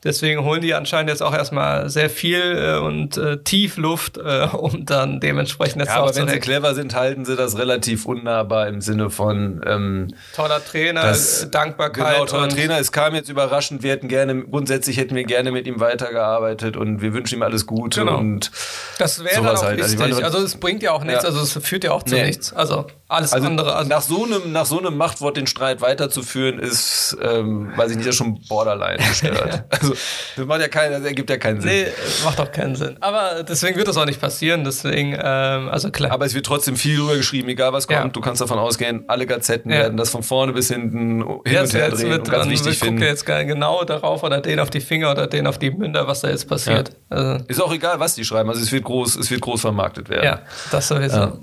Deswegen 0.05 0.43
holen 0.43 0.63
die 0.63 0.75
anscheinend 0.75 1.11
jetzt 1.11 1.23
auch 1.23 1.33
erstmal 1.33 1.89
sehr 1.89 2.11
viel 2.11 2.41
äh, 2.41 2.79
und 2.79 3.17
äh, 3.17 3.39
tief 3.39 3.77
Luft, 3.77 4.19
äh, 4.19 4.49
um 4.53 4.85
dann 4.85 5.21
dementsprechend 5.21 5.81
jetzt 5.81 5.91
ja, 5.91 6.03
aber 6.03 6.15
wenn 6.17 6.29
sie 6.29 6.41
clever 6.41 6.75
sind, 6.75 6.97
halten 6.97 7.25
sie 7.25 7.37
das 7.37 7.57
relativ 7.57 8.05
unnahbar 8.05 8.67
im 8.67 8.81
Sinne 8.81 9.11
von 9.11 9.61
ähm, 9.65 10.09
toller 10.35 10.65
Trainer, 10.65 11.03
das, 11.03 11.49
Dankbarkeit. 11.53 12.15
Genau, 12.15 12.27
toller 12.27 12.49
Trainer. 12.49 12.79
Es 12.81 12.91
kam 12.91 13.15
jetzt 13.15 13.29
überraschend. 13.29 13.85
Wir 13.85 13.93
hätten 13.93 14.09
gerne, 14.09 14.43
grundsätzlich 14.43 14.97
hätten 14.97 15.15
wir 15.15 15.23
gerne 15.23 15.53
mit 15.53 15.69
ihm 15.69 15.79
weitergearbeitet 15.79 16.77
und 16.77 17.01
wir 17.01 17.15
wünschen 17.15 17.39
ihm 17.39 17.43
alles 17.43 17.67
Gute 17.67 18.01
genau. 18.01 18.19
und 18.19 18.51
das 18.99 19.23
wäre 19.23 19.43
dann 19.43 19.57
auch 19.57 19.63
halt. 19.63 19.79
wichtig. 19.79 20.01
Also, 20.01 20.23
also, 20.23 20.39
es 20.39 20.57
bringt 20.57 20.83
ja 20.83 20.91
auch 20.91 21.05
nichts, 21.05 21.23
ja. 21.23 21.29
also 21.29 21.41
es 21.43 21.65
führt 21.65 21.85
ja 21.85 21.93
auch 21.93 22.03
zu 22.03 22.17
nee. 22.17 22.27
nichts. 22.27 22.53
Also 22.53 22.87
alles 23.13 23.33
also 23.33 23.47
andere. 23.47 23.75
Also 23.77 23.89
nach 23.89 24.03
so 24.03 24.25
einem 24.25 24.53
nach 24.53 24.67
so 24.67 24.79
einem 24.79 24.97
Machtwort 24.97 25.37
den 25.37 25.47
Streit 25.47 25.81
weiterzuführen 25.81 26.59
ist, 26.59 27.17
ähm, 27.23 27.73
weiß 27.77 27.93
ich 27.93 27.97
nicht, 27.97 28.07
ist 28.07 28.17
schon 28.17 28.41
Borderline 28.49 28.99
gestört. 28.99 29.65
also 29.71 29.95
das 30.37 30.47
macht 30.47 30.61
ja 30.61 30.69
keinen, 30.69 30.93
das 30.93 31.05
ergibt 31.05 31.31
ja 31.31 31.37
keinen 31.37 31.61
Sinn. 31.61 31.71
Nee, 31.71 31.87
macht 32.25 32.41
auch 32.41 32.51
keinen 32.51 32.75
Sinn. 32.75 32.97
Aber 33.01 33.43
deswegen 33.43 33.77
wird 33.77 33.89
das 33.89 33.97
auch 33.97 34.07
nicht 34.07 34.21
passieren. 34.21 34.65
Deswegen, 34.65 35.15
ähm, 35.15 35.69
also 35.69 35.91
klar. 35.91 36.13
Aber 36.13 36.27
es 36.27 36.35
wird 36.35 36.47
trotzdem 36.47 36.77
viel 36.77 36.99
drüber 36.99 37.17
geschrieben, 37.17 37.49
egal 37.49 37.73
was 37.73 37.87
kommt. 37.87 37.99
Ja. 37.99 38.09
Du 38.09 38.21
kannst 38.21 38.41
davon 38.41 38.59
ausgehen, 38.59 39.05
alle 39.09 39.27
Gazetten 39.27 39.71
ja. 39.71 39.79
werden 39.79 39.97
das 39.97 40.11
von 40.11 40.23
vorne 40.23 40.53
bis 40.53 40.69
hinten 40.69 41.23
hin 41.23 41.41
ja, 41.47 41.63
und 41.63 41.73
her 41.73 41.91
drehen 41.91 42.13
und 42.13 42.31
ganz 42.31 42.49
wichtig 42.49 42.79
finden. 42.79 42.97
Ich 42.97 43.01
gucke 43.01 43.11
jetzt 43.11 43.27
genau 43.27 43.85
darauf 43.85 44.23
oder 44.23 44.41
den 44.41 44.59
auf 44.61 44.71
die 44.71 44.81
Finger 44.81 45.11
oder 45.11 45.27
den 45.27 45.47
auf 45.47 45.59
die 45.59 45.71
Münder, 45.71 46.07
was 46.07 46.21
da 46.21 46.29
jetzt 46.29 46.49
passiert. 46.49 46.91
Ja. 47.11 47.17
Also. 47.17 47.45
Ist 47.49 47.63
auch 47.63 47.73
egal, 47.73 48.01
was 48.01 48.15
die 48.15 48.25
schreiben. 48.25 48.49
Also 48.49 48.63
es 48.63 48.73
wird 48.73 48.85
groß, 48.85 49.17
es 49.17 49.31
wird 49.31 49.41
groß 49.41 49.61
vermarktet 49.61 50.09
werden. 50.09 50.25
Ja, 50.25 50.41
das 50.71 50.89
sowieso. 50.89 51.39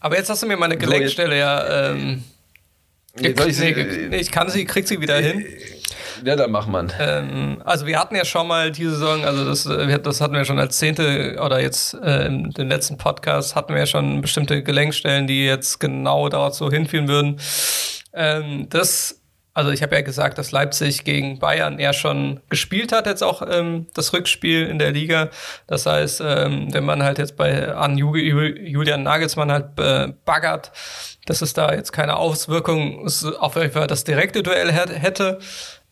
Aber 0.00 0.16
jetzt 0.16 0.30
hast 0.30 0.42
du 0.42 0.46
mir 0.46 0.56
meine 0.56 0.76
Gelenkstelle 0.76 1.38
ja. 1.38 1.90
Ähm, 1.90 2.24
nee, 3.18 3.28
ich, 3.28 3.58
nee, 3.58 4.16
ich 4.16 4.30
kann 4.30 4.48
sie, 4.48 4.64
krieg 4.64 4.86
sie 4.86 5.00
wieder 5.00 5.18
hin. 5.18 5.44
Ja, 6.24 6.36
dann 6.36 6.50
mach 6.50 6.66
man. 6.66 6.92
Ähm, 6.98 7.62
also 7.64 7.86
wir 7.86 7.98
hatten 7.98 8.16
ja 8.16 8.24
schon 8.24 8.46
mal 8.46 8.72
diese 8.72 8.92
Saison, 8.92 9.24
also 9.24 9.44
das, 9.44 9.66
äh, 9.66 9.98
das 9.98 10.20
hatten 10.20 10.34
wir 10.34 10.44
schon 10.44 10.58
als 10.58 10.78
zehnte 10.78 11.38
oder 11.44 11.60
jetzt 11.60 11.94
äh, 11.94 12.26
in 12.26 12.50
den 12.50 12.68
letzten 12.68 12.98
Podcast 12.98 13.54
hatten 13.54 13.72
wir 13.72 13.80
ja 13.80 13.86
schon 13.86 14.20
bestimmte 14.20 14.62
Gelenkstellen, 14.62 15.26
die 15.26 15.44
jetzt 15.44 15.78
genau 15.78 16.28
dort 16.28 16.54
so 16.54 16.70
hinführen 16.70 17.08
würden. 17.08 17.40
Ähm, 18.12 18.68
das, 18.68 19.17
also 19.58 19.72
ich 19.72 19.82
habe 19.82 19.96
ja 19.96 20.02
gesagt, 20.02 20.38
dass 20.38 20.52
Leipzig 20.52 21.02
gegen 21.02 21.40
Bayern 21.40 21.80
ja 21.80 21.92
schon 21.92 22.38
gespielt 22.48 22.92
hat, 22.92 23.06
jetzt 23.06 23.24
auch 23.24 23.42
ähm, 23.42 23.88
das 23.92 24.12
Rückspiel 24.12 24.64
in 24.64 24.78
der 24.78 24.92
Liga. 24.92 25.30
Das 25.66 25.84
heißt, 25.84 26.22
ähm, 26.24 26.72
wenn 26.72 26.84
man 26.84 27.02
halt 27.02 27.18
jetzt 27.18 27.36
bei 27.36 27.74
an 27.74 27.98
Julian 27.98 29.02
Nagelsmann 29.02 29.50
halt 29.50 29.66
äh, 29.80 30.12
baggert, 30.24 30.70
dass 31.26 31.42
es 31.42 31.54
da 31.54 31.74
jetzt 31.74 31.90
keine 31.90 32.18
Auswirkung 32.18 33.08
auf 33.40 33.54
das 33.54 34.04
direkte 34.04 34.44
Duell 34.44 34.70
hätte. 34.70 35.40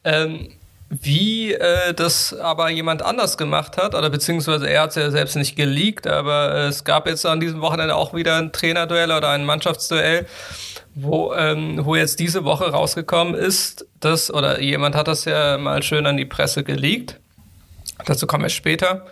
Ähm, 0.05 0.52
wie 0.88 1.52
äh, 1.52 1.92
das 1.92 2.33
aber 2.38 2.70
jemand 2.70 3.02
anders 3.02 3.37
gemacht 3.37 3.76
hat, 3.79 3.96
oder 3.96 4.09
beziehungsweise 4.11 4.70
er 4.70 4.83
hat 4.83 4.90
es 4.90 4.94
ja 4.94 5.11
selbst 5.11 5.35
nicht 5.35 5.57
geleakt, 5.57 6.07
aber 6.07 6.55
äh, 6.55 6.66
es 6.68 6.85
gab 6.85 7.09
jetzt 7.09 7.26
an 7.26 7.40
diesem 7.40 7.61
Wochenende 7.61 7.96
auch 7.96 8.14
wieder 8.14 8.37
ein 8.37 8.52
Trainerduell 8.52 9.11
oder 9.11 9.31
ein 9.31 9.44
Mannschaftsduell, 9.44 10.26
wo, 10.96 11.35
ähm, 11.35 11.85
wo 11.85 11.94
jetzt 11.94 12.18
diese 12.18 12.44
Woche 12.44 12.70
rausgekommen 12.70 13.35
ist, 13.35 13.87
dass, 14.00 14.32
oder 14.32 14.61
jemand 14.61 14.94
hat 14.94 15.09
das 15.09 15.26
ja 15.26 15.59
mal 15.59 15.82
schön 15.82 16.06
an 16.06 16.16
die 16.16 16.24
Presse 16.24 16.64
geleakt, 16.64 17.20
dazu 18.06 18.26
kommen 18.26 18.44
wir 18.44 18.48
später, 18.48 19.04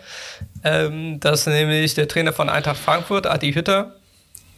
ähm, 0.63 1.19
dass 1.19 1.45
nämlich 1.45 1.93
der 1.93 2.07
Trainer 2.07 2.33
von 2.33 2.49
Eintracht 2.49 2.77
Frankfurt, 2.77 3.27
Adi 3.27 3.53
Hütter, 3.53 3.95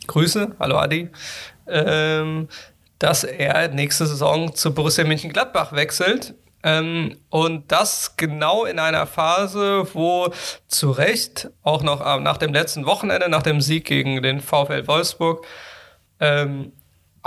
Grüße, 0.08 0.56
hallo 0.58 0.78
Adi, 0.78 1.10
ähm, 1.68 2.48
dass 2.98 3.26
er 3.26 3.68
nächste 3.68 4.08
Saison 4.08 4.56
zu 4.56 4.74
Borussia 4.74 5.04
Mönchengladbach 5.04 5.74
wechselt. 5.74 6.34
Ähm, 6.64 7.18
und 7.30 7.70
das 7.74 8.16
genau 8.16 8.64
in 8.64 8.80
einer 8.80 9.06
Phase, 9.06 9.86
wo 9.94 10.32
zu 10.70 10.92
Recht, 10.92 11.50
auch 11.62 11.84
noch 11.84 12.00
nach 12.22 12.38
dem 12.38 12.54
letzten 12.54 12.86
Wochenende, 12.86 13.28
nach 13.28 13.44
dem 13.44 13.60
Sieg 13.60 13.84
gegen 13.84 14.22
den 14.24 14.40
VfL 14.40 14.88
Wolfsburg, 14.88 15.46
ähm, 16.20 16.72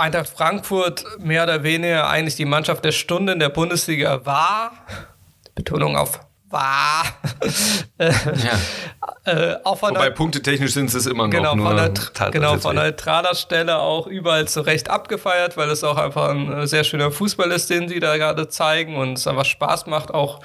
Eintracht 0.01 0.29
Frankfurt 0.29 1.05
mehr 1.19 1.43
oder 1.43 1.63
weniger 1.63 2.09
eigentlich 2.09 2.35
die 2.35 2.45
Mannschaft 2.45 2.83
der 2.83 2.91
Stunde 2.91 3.33
in 3.33 3.39
der 3.39 3.49
Bundesliga 3.49 4.25
war. 4.25 4.71
Betonung 5.55 5.95
auf 5.95 6.19
war. 6.51 7.05
ja. 7.97 8.11
äh, 9.25 9.55
auch 9.63 9.77
von 9.77 9.91
Wobei 9.91 10.09
punktetechnisch 10.09 10.73
sind 10.73 10.93
es 10.93 11.05
immer 11.05 11.25
noch 11.25 11.31
genau, 11.31 11.55
nur 11.55 11.67
von 11.67 11.75
der, 11.77 12.31
Genau, 12.31 12.57
von 12.57 12.75
neutraler 12.75 13.35
Stelle 13.35 13.79
auch 13.79 14.07
überall 14.07 14.47
zu 14.47 14.61
Recht 14.61 14.89
abgefeiert, 14.89 15.57
weil 15.57 15.69
es 15.69 15.83
auch 15.83 15.97
einfach 15.97 16.29
ein 16.29 16.67
sehr 16.67 16.83
schöner 16.83 17.11
Fußball 17.11 17.51
ist, 17.51 17.69
den 17.69 17.87
sie 17.87 17.99
da 17.99 18.17
gerade 18.17 18.49
zeigen 18.49 18.97
und 18.97 19.13
es 19.13 19.27
einfach 19.27 19.45
Spaß 19.45 19.85
macht, 19.87 20.13
auch 20.13 20.41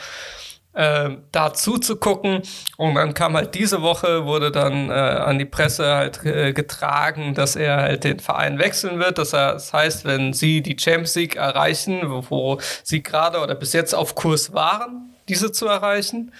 äh, 0.76 1.16
da 1.32 1.54
zuzugucken. 1.54 2.42
Und 2.76 2.94
dann 2.94 3.14
kam 3.14 3.34
halt 3.34 3.54
diese 3.54 3.82
Woche, 3.82 4.26
wurde 4.26 4.52
dann 4.52 4.90
äh, 4.90 4.92
an 4.92 5.38
die 5.38 5.46
Presse 5.46 5.86
halt 5.86 6.24
äh, 6.24 6.52
getragen, 6.52 7.34
dass 7.34 7.56
er 7.56 7.76
halt 7.78 8.04
den 8.04 8.20
Verein 8.20 8.58
wechseln 8.58 8.98
wird. 8.98 9.18
Das 9.18 9.32
heißt, 9.32 10.04
wenn 10.04 10.32
sie 10.34 10.60
die 10.60 10.76
Champions 10.78 11.14
League 11.14 11.36
erreichen, 11.36 12.02
wo, 12.04 12.24
wo 12.28 12.60
sie 12.84 13.02
gerade 13.02 13.40
oder 13.40 13.54
bis 13.54 13.72
jetzt 13.72 13.94
auf 13.94 14.14
Kurs 14.14 14.52
waren, 14.52 15.14
diese 15.28 15.50
zu 15.50 15.66
erreichen, 15.66 16.32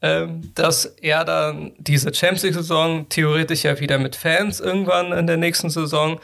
ähm, 0.00 0.52
dass 0.54 0.86
er 0.86 1.24
dann 1.24 1.72
diese 1.78 2.12
Champions 2.14 2.44
League-Saison 2.44 3.08
theoretisch 3.08 3.64
ja 3.64 3.78
wieder 3.78 3.98
mit 3.98 4.16
Fans 4.16 4.60
irgendwann 4.60 5.12
in 5.12 5.26
der 5.26 5.36
nächsten 5.36 5.68
Saison 5.68 6.18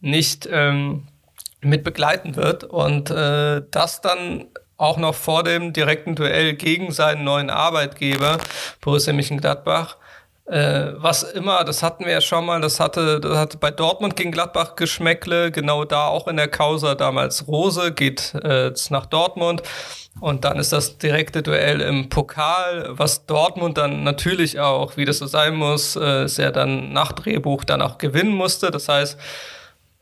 nicht 0.00 0.48
ähm, 0.50 1.08
mit 1.62 1.84
begleiten 1.84 2.36
wird 2.36 2.64
und 2.64 3.10
äh, 3.10 3.62
das 3.70 4.00
dann 4.00 4.46
auch 4.80 4.96
noch 4.96 5.14
vor 5.14 5.44
dem 5.44 5.72
direkten 5.72 6.14
Duell 6.14 6.54
gegen 6.54 6.90
seinen 6.90 7.22
neuen 7.22 7.50
Arbeitgeber, 7.50 8.38
Borussia 8.80 9.12
Mönchengladbach. 9.12 9.96
Äh, 10.46 10.94
was 10.96 11.22
immer, 11.22 11.62
das 11.64 11.82
hatten 11.82 12.06
wir 12.06 12.12
ja 12.12 12.20
schon 12.20 12.46
mal, 12.46 12.60
das 12.60 12.80
hatte, 12.80 13.20
das 13.20 13.36
hatte 13.36 13.58
bei 13.58 13.70
Dortmund 13.70 14.16
gegen 14.16 14.32
Gladbach 14.32 14.76
Geschmäckle, 14.76 15.52
genau 15.52 15.84
da 15.84 16.06
auch 16.06 16.26
in 16.26 16.36
der 16.36 16.48
Causa 16.48 16.94
damals 16.94 17.46
Rose, 17.46 17.92
geht 17.92 18.34
äh, 18.34 18.72
nach 18.88 19.06
Dortmund. 19.06 19.62
Und 20.18 20.44
dann 20.44 20.58
ist 20.58 20.72
das 20.72 20.98
direkte 20.98 21.42
Duell 21.42 21.80
im 21.82 22.08
Pokal, 22.08 22.88
was 22.88 23.26
Dortmund 23.26 23.78
dann 23.78 24.02
natürlich 24.02 24.58
auch, 24.58 24.96
wie 24.96 25.04
das 25.04 25.18
so 25.18 25.26
sein 25.26 25.54
muss, 25.54 25.94
äh, 25.94 26.24
ist 26.24 26.38
dann 26.38 26.92
nach 26.92 27.12
Drehbuch 27.12 27.64
dann 27.64 27.82
auch 27.82 27.98
gewinnen 27.98 28.32
musste. 28.32 28.70
Das 28.70 28.88
heißt, 28.88 29.18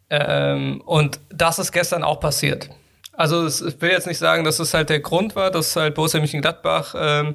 ähm, 0.09 0.81
und 0.87 1.20
das 1.31 1.59
ist 1.59 1.72
gestern 1.72 2.05
auch 2.05 2.20
passiert. 2.20 2.70
Also 3.19 3.49
ich 3.49 3.81
will 3.81 3.91
jetzt 3.91 4.07
nicht 4.07 4.19
sagen, 4.19 4.45
dass 4.45 4.61
es 4.61 4.75
halt 4.75 4.91
der 4.91 5.01
Grund 5.01 5.35
war, 5.35 5.51
dass 5.51 5.75
halt 5.75 5.97
Borussia 5.97 6.21
Mönchengladbach 6.21 6.95
ähm, 6.97 7.35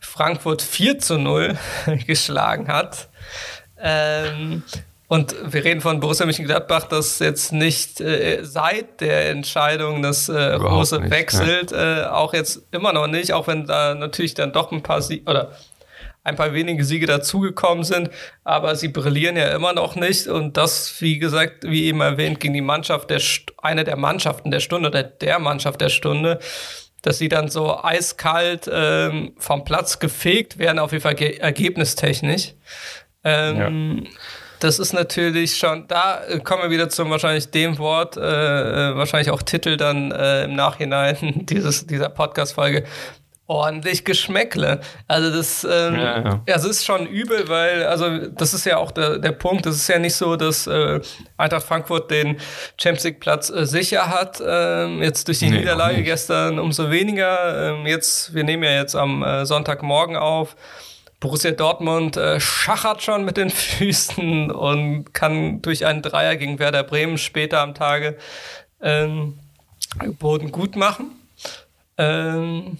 Frankfurt 0.00 0.62
4 0.62 0.98
zu 0.98 1.16
0 1.16 1.56
geschlagen 2.08 2.66
hat. 2.66 3.08
Ähm, 3.80 4.64
und 5.06 5.36
wir 5.44 5.62
reden 5.62 5.80
von 5.80 6.00
Borussia 6.00 6.26
Mönchengladbach, 6.26 6.88
das 6.88 7.20
jetzt 7.20 7.52
nicht 7.52 8.00
äh, 8.00 8.42
seit 8.42 9.00
der 9.00 9.30
Entscheidung, 9.30 10.02
dass 10.02 10.28
äh, 10.28 10.54
Rose 10.54 11.08
wechselt, 11.08 11.70
ja. 11.70 12.06
äh, 12.06 12.06
auch 12.06 12.34
jetzt 12.34 12.62
immer 12.72 12.92
noch 12.92 13.06
nicht, 13.06 13.32
auch 13.32 13.46
wenn 13.46 13.64
da 13.64 13.94
natürlich 13.94 14.34
dann 14.34 14.52
doch 14.52 14.72
ein 14.72 14.82
paar 14.82 15.02
Sie 15.02 15.22
oder 15.24 15.52
ein 16.26 16.34
paar 16.34 16.52
wenige 16.52 16.84
Siege 16.84 17.06
dazugekommen 17.06 17.84
sind, 17.84 18.10
aber 18.42 18.74
sie 18.74 18.88
brillieren 18.88 19.36
ja 19.36 19.54
immer 19.54 19.72
noch 19.72 19.94
nicht 19.94 20.26
und 20.26 20.56
das, 20.56 21.00
wie 21.00 21.18
gesagt, 21.18 21.62
wie 21.62 21.84
eben 21.84 22.00
erwähnt, 22.00 22.40
gegen 22.40 22.54
die 22.54 22.60
Mannschaft 22.60 23.10
der 23.10 23.22
eine 23.62 23.84
der 23.84 23.96
Mannschaften 23.96 24.50
der 24.50 24.58
Stunde 24.60 24.88
oder 24.88 25.04
der 25.04 25.38
Mannschaft 25.38 25.80
der 25.80 25.88
Stunde, 25.88 26.40
dass 27.02 27.18
sie 27.18 27.28
dann 27.28 27.48
so 27.48 27.80
eiskalt 27.80 28.68
ähm, 28.72 29.34
vom 29.38 29.64
Platz 29.64 30.00
gefegt 30.00 30.58
werden, 30.58 30.80
auf 30.80 30.90
jeden 30.90 31.02
Fall 31.02 31.16
ergebnistechnisch. 31.16 32.54
Ähm, 33.22 34.02
ja. 34.02 34.10
Das 34.58 34.80
ist 34.80 34.94
natürlich 34.94 35.56
schon, 35.56 35.86
da 35.86 36.22
kommen 36.42 36.64
wir 36.64 36.70
wieder 36.70 36.88
zum 36.88 37.10
wahrscheinlich 37.10 37.50
dem 37.50 37.78
Wort, 37.78 38.16
äh, 38.16 38.20
äh 38.20 38.96
wahrscheinlich 38.96 39.30
auch 39.30 39.42
Titel 39.42 39.76
dann 39.76 40.10
äh, 40.10 40.44
im 40.44 40.56
Nachhinein 40.56 41.16
dieses, 41.46 41.86
dieser 41.86 42.08
Podcast-Folge, 42.08 42.84
ordentlich 43.46 44.04
Geschmäckle. 44.04 44.80
Also 45.06 45.36
das, 45.36 45.64
ähm, 45.64 45.94
ja, 45.94 46.20
ja. 46.22 46.42
es 46.46 46.64
ist 46.64 46.84
schon 46.84 47.06
übel, 47.06 47.48
weil, 47.48 47.84
also 47.84 48.26
das 48.28 48.54
ist 48.54 48.66
ja 48.66 48.78
auch 48.78 48.90
der, 48.90 49.18
der 49.18 49.32
Punkt, 49.32 49.66
das 49.66 49.76
ist 49.76 49.88
ja 49.88 49.98
nicht 49.98 50.14
so, 50.14 50.36
dass 50.36 50.66
äh, 50.66 51.00
Eintracht 51.36 51.64
Frankfurt 51.64 52.10
den 52.10 52.38
Champions 52.76 53.04
League 53.04 53.20
Platz 53.20 53.50
äh, 53.50 53.64
sicher 53.66 54.08
hat. 54.08 54.42
Ähm, 54.44 55.02
jetzt 55.02 55.28
durch 55.28 55.38
die 55.38 55.50
nee, 55.50 55.58
Niederlage 55.58 56.02
gestern 56.02 56.58
umso 56.58 56.90
weniger. 56.90 57.74
Ähm, 57.74 57.86
jetzt, 57.86 58.34
wir 58.34 58.44
nehmen 58.44 58.64
ja 58.64 58.72
jetzt 58.72 58.96
am 58.96 59.22
äh, 59.22 59.46
Sonntagmorgen 59.46 60.16
auf. 60.16 60.56
Borussia 61.20 61.50
Dortmund 61.52 62.16
äh, 62.16 62.40
schachert 62.40 63.02
schon 63.02 63.24
mit 63.24 63.36
den 63.36 63.50
Füßen 63.50 64.50
und 64.50 65.14
kann 65.14 65.62
durch 65.62 65.86
einen 65.86 66.02
Dreier 66.02 66.36
gegen 66.36 66.58
Werder 66.58 66.82
Bremen 66.82 67.16
später 67.16 67.60
am 67.60 67.74
Tage 67.74 68.18
ähm, 68.82 69.38
Boden 70.18 70.52
gut 70.52 70.76
machen. 70.76 71.12
Ähm, 71.96 72.78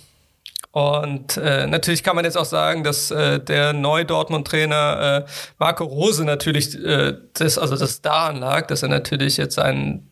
und 0.77 1.39
äh, 1.39 1.66
natürlich 1.66 2.03
kann 2.03 2.16
man 2.16 2.27
jetzt 2.27 2.37
auch 2.37 2.45
sagen, 2.45 2.85
dass 2.85 3.11
äh, 3.11 3.41
der 3.41 3.72
neue 3.72 4.05
Dortmund-Trainer 4.05 5.24
äh, 5.24 5.31
Marco 5.59 5.85
Rose 5.85 6.22
natürlich 6.22 6.74
äh, 6.74 7.14
das, 7.33 7.57
also 7.57 7.79
das 7.79 8.03
daran 8.03 8.37
lag, 8.37 8.66
dass 8.66 8.83
er 8.83 8.91
natürlich 8.91 9.39
jetzt 9.39 9.55
seinen 9.55 10.11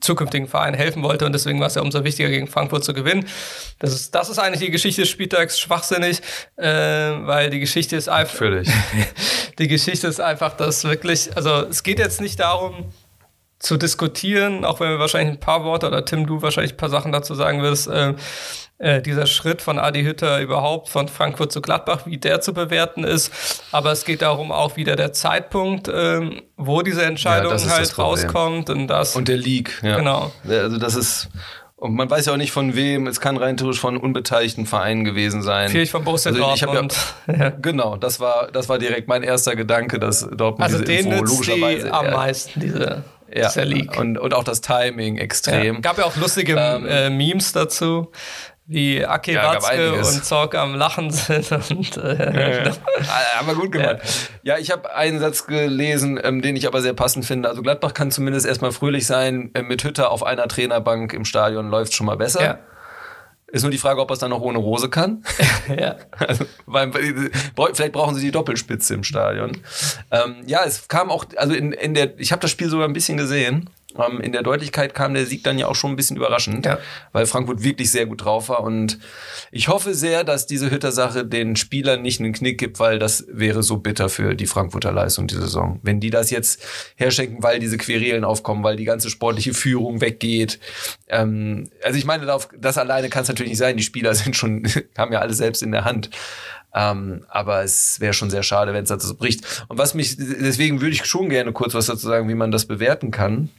zukünftigen 0.00 0.48
Verein 0.48 0.72
helfen 0.72 1.02
wollte 1.02 1.26
und 1.26 1.32
deswegen 1.32 1.60
war 1.60 1.66
es 1.66 1.74
ja 1.74 1.82
umso 1.82 2.02
wichtiger, 2.02 2.30
gegen 2.30 2.46
Frankfurt 2.46 2.82
zu 2.82 2.94
gewinnen. 2.94 3.28
Das 3.78 3.92
ist, 3.92 4.14
das 4.14 4.30
ist 4.30 4.38
eigentlich 4.38 4.60
die 4.60 4.70
Geschichte 4.70 5.02
des 5.02 5.10
Spieltags 5.10 5.60
schwachsinnig, 5.60 6.22
äh, 6.56 6.64
weil 6.64 7.50
die 7.50 7.60
Geschichte 7.60 7.94
ist 7.96 8.08
einfach. 8.08 8.40
Die 9.58 9.68
Geschichte 9.68 10.06
ist 10.06 10.20
einfach, 10.20 10.56
dass 10.56 10.84
wirklich, 10.84 11.36
also 11.36 11.66
es 11.66 11.82
geht 11.82 11.98
jetzt 11.98 12.22
nicht 12.22 12.40
darum, 12.40 12.90
zu 13.58 13.76
diskutieren, 13.76 14.64
auch 14.64 14.80
wenn 14.80 14.88
wir 14.88 14.98
wahrscheinlich 14.98 15.36
ein 15.36 15.40
paar 15.40 15.64
Worte 15.64 15.86
oder 15.86 16.06
Tim, 16.06 16.26
du 16.26 16.40
wahrscheinlich 16.40 16.72
ein 16.72 16.76
paar 16.78 16.88
Sachen 16.88 17.12
dazu 17.12 17.34
sagen 17.34 17.60
wirst, 17.60 17.88
äh, 17.88 18.14
äh, 18.80 19.02
dieser 19.02 19.26
Schritt 19.26 19.60
von 19.60 19.78
Adi 19.78 20.02
Hütter 20.02 20.40
überhaupt 20.40 20.88
von 20.88 21.06
Frankfurt 21.06 21.52
zu 21.52 21.60
Gladbach, 21.60 22.06
wie 22.06 22.16
der 22.16 22.40
zu 22.40 22.54
bewerten 22.54 23.04
ist. 23.04 23.62
Aber 23.72 23.92
es 23.92 24.06
geht 24.06 24.22
darum 24.22 24.50
auch 24.50 24.76
wieder 24.76 24.96
der 24.96 25.12
Zeitpunkt, 25.12 25.90
ähm, 25.92 26.40
wo 26.56 26.80
diese 26.80 27.04
Entscheidung 27.04 27.52
ja, 27.52 27.68
halt 27.68 27.98
rauskommt 27.98 28.70
und 28.70 28.88
das. 28.88 29.14
Und 29.14 29.28
der 29.28 29.36
Leak, 29.36 29.80
ja. 29.82 29.96
Genau. 29.96 30.32
Also 30.48 30.78
das 30.78 30.94
ist. 30.94 31.28
Und 31.76 31.94
man 31.94 32.10
weiß 32.10 32.26
ja 32.26 32.34
auch 32.34 32.38
nicht 32.38 32.52
von 32.52 32.74
wem, 32.74 33.06
es 33.06 33.20
kann 33.20 33.38
rein 33.38 33.56
theoretisch 33.56 33.80
von 33.80 33.96
unbeteiligten 33.96 34.66
Vereinen 34.66 35.04
gewesen 35.04 35.42
sein. 35.42 35.70
Vielleicht 35.70 35.92
von 35.92 36.04
Borussia 36.04 36.30
also 36.30 36.42
Dortmund. 36.42 36.94
Ja, 37.26 37.34
ja. 37.38 37.50
Genau, 37.50 37.96
das 37.96 38.20
war, 38.20 38.50
das 38.52 38.68
war 38.68 38.78
direkt 38.78 39.08
mein 39.08 39.22
erster 39.22 39.56
Gedanke, 39.56 39.98
dass 39.98 40.20
Dortmund 40.20 40.62
also 40.72 40.84
diese 40.84 41.08
Info 41.08 41.22
logischerweise... 41.24 41.86
Die 41.86 41.90
am 41.90 42.10
meisten, 42.10 42.60
diese, 42.60 43.04
ja, 43.34 43.48
dieser 43.48 43.64
Leak. 43.64 43.98
Und, 43.98 44.18
und 44.18 44.34
auch 44.34 44.44
das 44.44 44.60
Timing 44.60 45.16
extrem. 45.16 45.76
Ja, 45.76 45.80
gab 45.80 45.96
ja 45.96 46.04
auch 46.04 46.16
lustige 46.16 46.54
ähm, 46.58 46.86
äh, 46.86 47.08
Memes 47.08 47.52
dazu 47.52 48.10
wie 48.70 49.04
Aki 49.04 49.32
ja, 49.32 49.54
Watzke 49.54 49.94
und 49.94 50.24
Zorg 50.24 50.54
am 50.54 50.76
Lachen 50.76 51.10
sind. 51.10 51.50
Und, 51.70 51.96
äh, 51.96 52.64
ja, 52.64 52.72
aber 53.40 53.54
gut 53.56 53.72
gemacht. 53.72 53.98
Ja, 54.42 54.54
ja 54.54 54.58
ich 54.58 54.70
habe 54.70 54.94
einen 54.94 55.18
Satz 55.18 55.46
gelesen, 55.46 56.20
ähm, 56.22 56.40
den 56.40 56.54
ich 56.54 56.68
aber 56.68 56.80
sehr 56.80 56.92
passend 56.92 57.26
finde. 57.26 57.48
Also 57.48 57.62
Gladbach 57.62 57.94
kann 57.94 58.12
zumindest 58.12 58.46
erstmal 58.46 58.70
fröhlich 58.70 59.06
sein. 59.06 59.50
Äh, 59.54 59.62
mit 59.62 59.82
Hütter 59.82 60.12
auf 60.12 60.22
einer 60.22 60.46
Trainerbank 60.46 61.12
im 61.12 61.24
Stadion 61.24 61.68
läuft 61.68 61.94
schon 61.94 62.06
mal 62.06 62.16
besser. 62.16 62.42
Ja. 62.44 62.58
Ist 63.48 63.62
nur 63.62 63.72
die 63.72 63.78
Frage, 63.78 64.00
ob 64.00 64.08
er 64.10 64.12
es 64.12 64.20
dann 64.20 64.30
noch 64.30 64.40
ohne 64.40 64.58
Rose 64.58 64.88
kann. 64.88 65.24
ja. 65.76 65.96
Also, 66.16 66.44
weil, 66.66 66.92
vielleicht 66.92 67.92
brauchen 67.92 68.14
sie 68.14 68.24
die 68.24 68.30
Doppelspitze 68.30 68.94
im 68.94 69.02
Stadion. 69.02 69.58
Ähm, 70.12 70.36
ja, 70.46 70.62
es 70.64 70.86
kam 70.86 71.10
auch, 71.10 71.24
also 71.36 71.54
in, 71.54 71.72
in 71.72 71.94
der, 71.94 72.16
ich 72.20 72.30
habe 72.30 72.40
das 72.40 72.52
Spiel 72.52 72.70
sogar 72.70 72.86
ein 72.86 72.92
bisschen 72.92 73.16
gesehen. 73.16 73.68
Ähm, 73.98 74.20
in 74.20 74.32
der 74.32 74.42
Deutlichkeit 74.42 74.94
kam 74.94 75.14
der 75.14 75.26
Sieg 75.26 75.44
dann 75.44 75.58
ja 75.58 75.66
auch 75.66 75.74
schon 75.74 75.90
ein 75.92 75.96
bisschen 75.96 76.16
überraschend, 76.16 76.66
ja. 76.66 76.78
weil 77.12 77.26
Frankfurt 77.26 77.62
wirklich 77.62 77.90
sehr 77.90 78.06
gut 78.06 78.24
drauf 78.24 78.48
war. 78.48 78.62
Und 78.62 78.98
ich 79.50 79.68
hoffe 79.68 79.94
sehr, 79.94 80.24
dass 80.24 80.46
diese 80.46 80.70
Hütter-Sache 80.70 81.24
den 81.24 81.56
Spielern 81.56 82.02
nicht 82.02 82.20
einen 82.20 82.32
Knick 82.32 82.58
gibt, 82.58 82.78
weil 82.78 82.98
das 82.98 83.26
wäre 83.28 83.62
so 83.62 83.78
bitter 83.78 84.08
für 84.08 84.34
die 84.34 84.46
Frankfurter 84.46 84.92
Leistung 84.92 85.26
die 85.26 85.34
Saison. 85.34 85.80
Wenn 85.82 86.00
die 86.00 86.10
das 86.10 86.30
jetzt 86.30 86.62
herschenken, 86.96 87.42
weil 87.42 87.58
diese 87.58 87.78
Querelen 87.78 88.24
aufkommen, 88.24 88.62
weil 88.62 88.76
die 88.76 88.84
ganze 88.84 89.10
sportliche 89.10 89.54
Führung 89.54 90.00
weggeht. 90.00 90.58
Ähm, 91.08 91.70
also 91.82 91.98
ich 91.98 92.04
meine, 92.04 92.26
das 92.58 92.78
alleine 92.78 93.08
kann 93.08 93.22
es 93.22 93.28
natürlich 93.28 93.50
nicht 93.50 93.58
sein. 93.58 93.76
Die 93.76 93.82
Spieler 93.82 94.14
sind 94.14 94.36
schon, 94.36 94.66
haben 94.96 95.12
ja 95.12 95.20
alles 95.20 95.38
selbst 95.38 95.62
in 95.62 95.72
der 95.72 95.84
Hand. 95.84 96.10
Ähm, 96.72 97.24
aber 97.28 97.62
es 97.64 98.00
wäre 98.00 98.12
schon 98.12 98.30
sehr 98.30 98.42
schade, 98.42 98.72
wenn 98.72 98.84
es 98.84 98.88
dazu 98.88 99.16
bricht. 99.16 99.64
Und 99.68 99.78
was 99.78 99.94
mich, 99.94 100.16
deswegen 100.16 100.80
würde 100.80 100.94
ich 100.94 101.04
schon 101.04 101.28
gerne 101.28 101.52
kurz 101.52 101.74
was 101.74 101.86
dazu 101.86 102.06
sagen, 102.06 102.28
wie 102.28 102.34
man 102.34 102.52
das 102.52 102.66
bewerten 102.66 103.10
kann. 103.10 103.50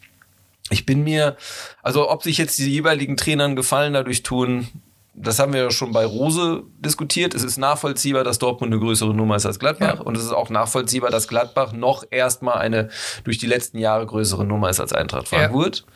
Ich 0.70 0.86
bin 0.86 1.04
mir, 1.04 1.36
also 1.84 2.10
ob 2.10 2.24
sich 2.24 2.38
jetzt 2.38 2.58
die 2.60 2.72
jeweiligen 2.72 3.18
Trainern 3.18 3.56
Gefallen 3.56 3.94
dadurch 3.94 4.24
tun, 4.24 4.68
das 5.14 5.40
haben 5.40 5.54
wir 5.54 5.64
ja 5.64 5.72
schon 5.72 5.92
bei 5.92 6.06
Rose 6.06 6.64
diskutiert. 6.80 7.34
Es 7.34 7.44
ist 7.44 7.58
nachvollziehbar, 7.58 8.24
dass 8.24 8.40
Dortmund 8.40 8.72
eine 8.72 8.82
größere 8.82 9.14
Nummer 9.14 9.36
ist 9.36 9.46
als 9.46 9.60
Gladbach. 9.60 9.96
Ja. 9.96 10.02
Und 10.02 10.16
es 10.16 10.24
ist 10.24 10.32
auch 10.32 10.50
nachvollziehbar, 10.50 11.10
dass 11.10 11.28
Gladbach 11.28 11.74
noch 11.74 12.06
erstmal 12.10 12.60
eine 12.60 12.90
durch 13.24 13.38
die 13.38 13.48
letzten 13.48 13.78
Jahre 13.78 14.06
größere 14.06 14.46
Nummer 14.46 14.70
ist 14.70 14.80
als 14.80 14.94
Eintracht 14.94 15.28
Frankfurt. 15.28 15.78
Ja. 15.78 15.94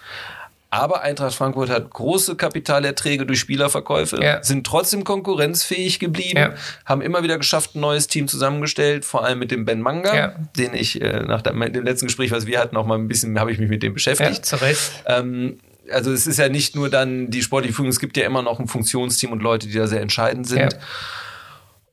Aber 0.76 1.02
Eintracht 1.02 1.36
Frankfurt 1.36 1.70
hat 1.70 1.90
große 1.90 2.36
Kapitalerträge 2.36 3.26
durch 3.26 3.40
Spielerverkäufe, 3.40 4.22
ja. 4.22 4.44
sind 4.44 4.66
trotzdem 4.68 5.04
konkurrenzfähig 5.04 6.00
geblieben, 6.00 6.38
ja. 6.38 6.54
haben 6.86 7.02
immer 7.02 7.24
wieder 7.24 7.38
geschafft, 7.38 7.76
ein 7.76 7.80
neues 7.80 8.08
Team 8.08 8.28
zusammengestellt, 8.28 9.06
vor 9.06 9.24
allem 9.24 9.40
mit 9.40 9.52
dem 9.52 9.66
Ben 9.66 9.82
Manga, 9.82 10.16
ja. 10.16 10.36
den 10.58 10.74
ich 10.74 11.02
äh, 11.02 11.24
nach 11.24 11.42
dem 11.42 11.62
letzten 11.62 12.08
Gespräch, 12.08 12.32
was 12.32 12.46
wir 12.46 12.60
hatten, 12.60 12.76
auch 12.78 12.86
mal 12.86 12.98
ein 12.98 13.08
bisschen, 13.08 13.40
habe 13.40 13.52
ich 13.52 13.58
mich 13.58 13.70
mit 13.70 13.84
dem 13.84 13.94
beschäftigt. 13.94 14.52
Ja, 14.52 15.20
ähm, 15.20 15.60
also 15.92 16.12
es 16.12 16.28
ist 16.28 16.40
ja 16.40 16.50
nicht 16.50 16.76
nur 16.76 16.90
dann 16.90 17.30
die 17.30 17.42
sportliche 17.42 17.74
Führung, 17.74 17.90
es 17.90 18.00
gibt 18.00 18.18
ja 18.18 18.26
immer 18.26 18.42
noch 18.42 18.60
ein 18.60 18.68
Funktionsteam 18.68 19.32
und 19.32 19.42
Leute, 19.42 19.68
die 19.68 19.78
da 19.78 19.88
sehr 19.88 20.02
entscheidend 20.02 20.48
sind. 20.48 20.78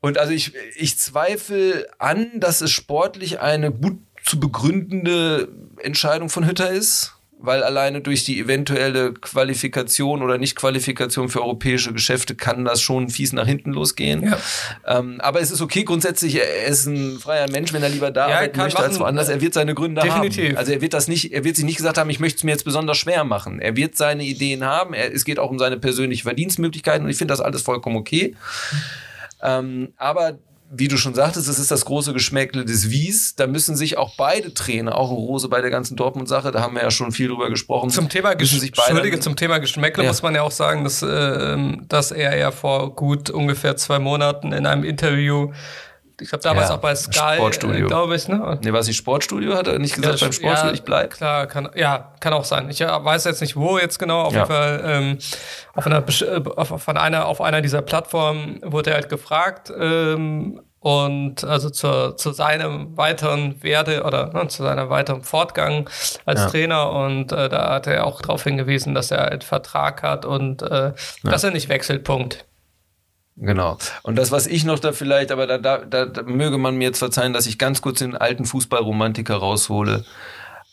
Und 0.00 0.18
also 0.18 0.32
ich, 0.32 0.52
ich 0.76 0.98
zweifle 0.98 1.86
an, 1.98 2.40
dass 2.40 2.60
es 2.60 2.72
sportlich 2.72 3.40
eine 3.40 3.70
gut 3.70 3.98
zu 4.24 4.40
begründende 4.40 5.48
Entscheidung 5.80 6.28
von 6.28 6.46
Hütter 6.46 6.70
ist 6.70 7.14
weil 7.42 7.62
alleine 7.62 8.00
durch 8.00 8.24
die 8.24 8.38
eventuelle 8.38 9.12
Qualifikation 9.12 10.22
oder 10.22 10.38
Nicht-Qualifikation 10.38 11.28
für 11.28 11.42
europäische 11.42 11.92
Geschäfte 11.92 12.34
kann 12.34 12.64
das 12.64 12.80
schon 12.80 13.08
fies 13.08 13.32
nach 13.32 13.46
hinten 13.46 13.72
losgehen. 13.72 14.22
Ja. 14.22 14.38
Ähm, 14.86 15.20
aber 15.20 15.40
es 15.40 15.50
ist 15.50 15.60
okay, 15.60 15.84
grundsätzlich, 15.84 16.36
er 16.36 16.66
ist 16.66 16.86
ein 16.86 17.18
freier 17.18 17.50
Mensch, 17.50 17.72
wenn 17.72 17.82
er 17.82 17.88
lieber 17.88 18.10
da 18.10 18.28
ja, 18.28 18.36
arbeiten 18.36 18.58
möchte 18.58 18.74
machen, 18.74 18.90
als 18.90 19.00
woanders. 19.00 19.28
Er 19.28 19.40
wird 19.40 19.54
seine 19.54 19.74
Gründe 19.74 20.00
definitiv. 20.00 20.50
haben. 20.50 20.56
Also 20.56 20.72
er 20.72 20.80
wird 20.80 20.94
das 20.94 21.08
nicht, 21.08 21.32
er 21.32 21.44
wird 21.44 21.56
sich 21.56 21.64
nicht 21.64 21.76
gesagt 21.76 21.98
haben, 21.98 22.10
ich 22.10 22.20
möchte 22.20 22.38
es 22.38 22.44
mir 22.44 22.52
jetzt 22.52 22.64
besonders 22.64 22.96
schwer 22.96 23.24
machen. 23.24 23.60
Er 23.60 23.76
wird 23.76 23.96
seine 23.96 24.24
Ideen 24.24 24.64
haben. 24.64 24.94
Er, 24.94 25.12
es 25.12 25.24
geht 25.24 25.38
auch 25.38 25.50
um 25.50 25.58
seine 25.58 25.78
persönlichen 25.78 26.22
Verdienstmöglichkeiten 26.22 27.04
und 27.04 27.10
ich 27.10 27.18
finde 27.18 27.32
das 27.32 27.40
alles 27.40 27.62
vollkommen 27.62 27.96
okay. 27.96 28.36
Ähm, 29.42 29.92
aber 29.96 30.38
wie 30.74 30.88
du 30.88 30.96
schon 30.96 31.14
sagtest, 31.14 31.48
es 31.48 31.58
ist 31.58 31.70
das 31.70 31.84
große 31.84 32.14
Geschmäckle 32.14 32.64
des 32.64 32.88
Wies. 32.88 33.36
Da 33.36 33.46
müssen 33.46 33.76
sich 33.76 33.98
auch 33.98 34.14
beide 34.16 34.54
Trainer, 34.54 34.96
auch 34.96 35.10
Rose 35.10 35.50
bei 35.50 35.60
der 35.60 35.68
ganzen 35.68 35.96
Dortmund-Sache, 35.96 36.50
da 36.50 36.62
haben 36.62 36.74
wir 36.74 36.82
ja 36.82 36.90
schon 36.90 37.12
viel 37.12 37.28
drüber 37.28 37.50
gesprochen. 37.50 37.90
Zum 37.90 38.08
Thema, 38.08 38.34
sich 38.38 38.72
Entschuldige, 38.74 39.20
zum 39.20 39.36
Thema 39.36 39.58
Geschmäckle 39.58 40.02
ja. 40.02 40.08
muss 40.08 40.22
man 40.22 40.34
ja 40.34 40.42
auch 40.42 40.50
sagen, 40.50 40.82
dass, 40.82 41.02
äh, 41.02 41.56
dass 41.88 42.10
er 42.10 42.38
ja 42.38 42.50
vor 42.50 42.94
gut 42.96 43.28
ungefähr 43.28 43.76
zwei 43.76 43.98
Monaten 43.98 44.52
in 44.52 44.64
einem 44.64 44.84
Interview 44.84 45.52
ich 46.22 46.28
glaube 46.28 46.42
damals 46.42 46.68
ja, 46.68 46.76
auch 46.76 46.80
bei 46.80 46.94
Sky, 46.94 47.34
Sportstudio. 47.36 47.86
glaube 47.86 48.16
ich. 48.16 48.28
Ne? 48.28 48.58
Nee, 48.62 48.72
war 48.72 48.80
es 48.80 48.86
nicht 48.86 48.96
Sportstudio? 48.96 49.54
Hat 49.54 49.66
er 49.66 49.78
nicht 49.78 49.94
gesagt, 49.94 50.20
ja, 50.20 50.26
beim 50.26 50.32
Sportstudio, 50.32 50.68
ja, 50.68 50.74
ich 50.74 50.82
bleib? 50.82 51.10
Klar, 51.12 51.46
kann, 51.46 51.68
ja, 51.74 52.12
kann 52.20 52.32
auch 52.32 52.44
sein. 52.44 52.70
Ich 52.70 52.80
weiß 52.80 53.24
jetzt 53.24 53.40
nicht, 53.40 53.56
wo 53.56 53.78
jetzt 53.78 53.98
genau. 53.98 54.22
Auf 54.22 54.32
jeden 54.32 54.46
Fall 54.46 54.82
ähm, 54.84 55.18
auf, 55.74 55.86
einer, 55.86 56.04
auf, 56.56 56.82
von 56.82 56.96
einer, 56.96 57.26
auf 57.26 57.40
einer 57.40 57.60
dieser 57.60 57.82
Plattformen 57.82 58.60
wurde 58.64 58.90
er 58.90 58.96
halt 58.96 59.08
gefragt, 59.08 59.72
ähm, 59.78 60.60
und 60.82 61.44
also 61.44 61.70
zu, 61.70 62.16
zu 62.16 62.32
seinem 62.32 62.96
weiteren 62.96 63.62
Werde 63.62 64.02
oder 64.02 64.32
ne, 64.32 64.48
zu 64.48 64.64
seinem 64.64 64.90
weiteren 64.90 65.22
Fortgang 65.22 65.88
als 66.26 66.40
ja. 66.40 66.48
Trainer 66.48 66.90
und 66.90 67.30
äh, 67.30 67.48
da 67.48 67.74
hat 67.74 67.86
er 67.86 68.04
auch 68.04 68.20
darauf 68.20 68.42
hingewiesen, 68.42 68.92
dass 68.92 69.12
er 69.12 69.30
einen 69.30 69.42
Vertrag 69.42 70.02
hat 70.02 70.24
und 70.26 70.62
äh, 70.62 70.66
ja. 70.66 70.92
dass 71.22 71.44
er 71.44 71.52
nicht 71.52 71.68
wechselt, 71.68 72.02
Punkt. 72.02 72.44
Genau. 73.36 73.78
Und 74.02 74.16
das, 74.16 74.30
was 74.30 74.46
ich 74.46 74.64
noch 74.64 74.78
da 74.78 74.92
vielleicht, 74.92 75.32
aber 75.32 75.46
da, 75.46 75.58
da, 75.58 75.78
da, 75.78 76.06
da 76.06 76.22
möge 76.22 76.58
man 76.58 76.76
mir 76.76 76.84
jetzt 76.84 76.98
verzeihen, 76.98 77.32
dass 77.32 77.46
ich 77.46 77.58
ganz 77.58 77.80
kurz 77.80 77.98
den 78.00 78.16
alten 78.16 78.44
Fußballromantiker 78.44 79.36
raushole. 79.36 80.04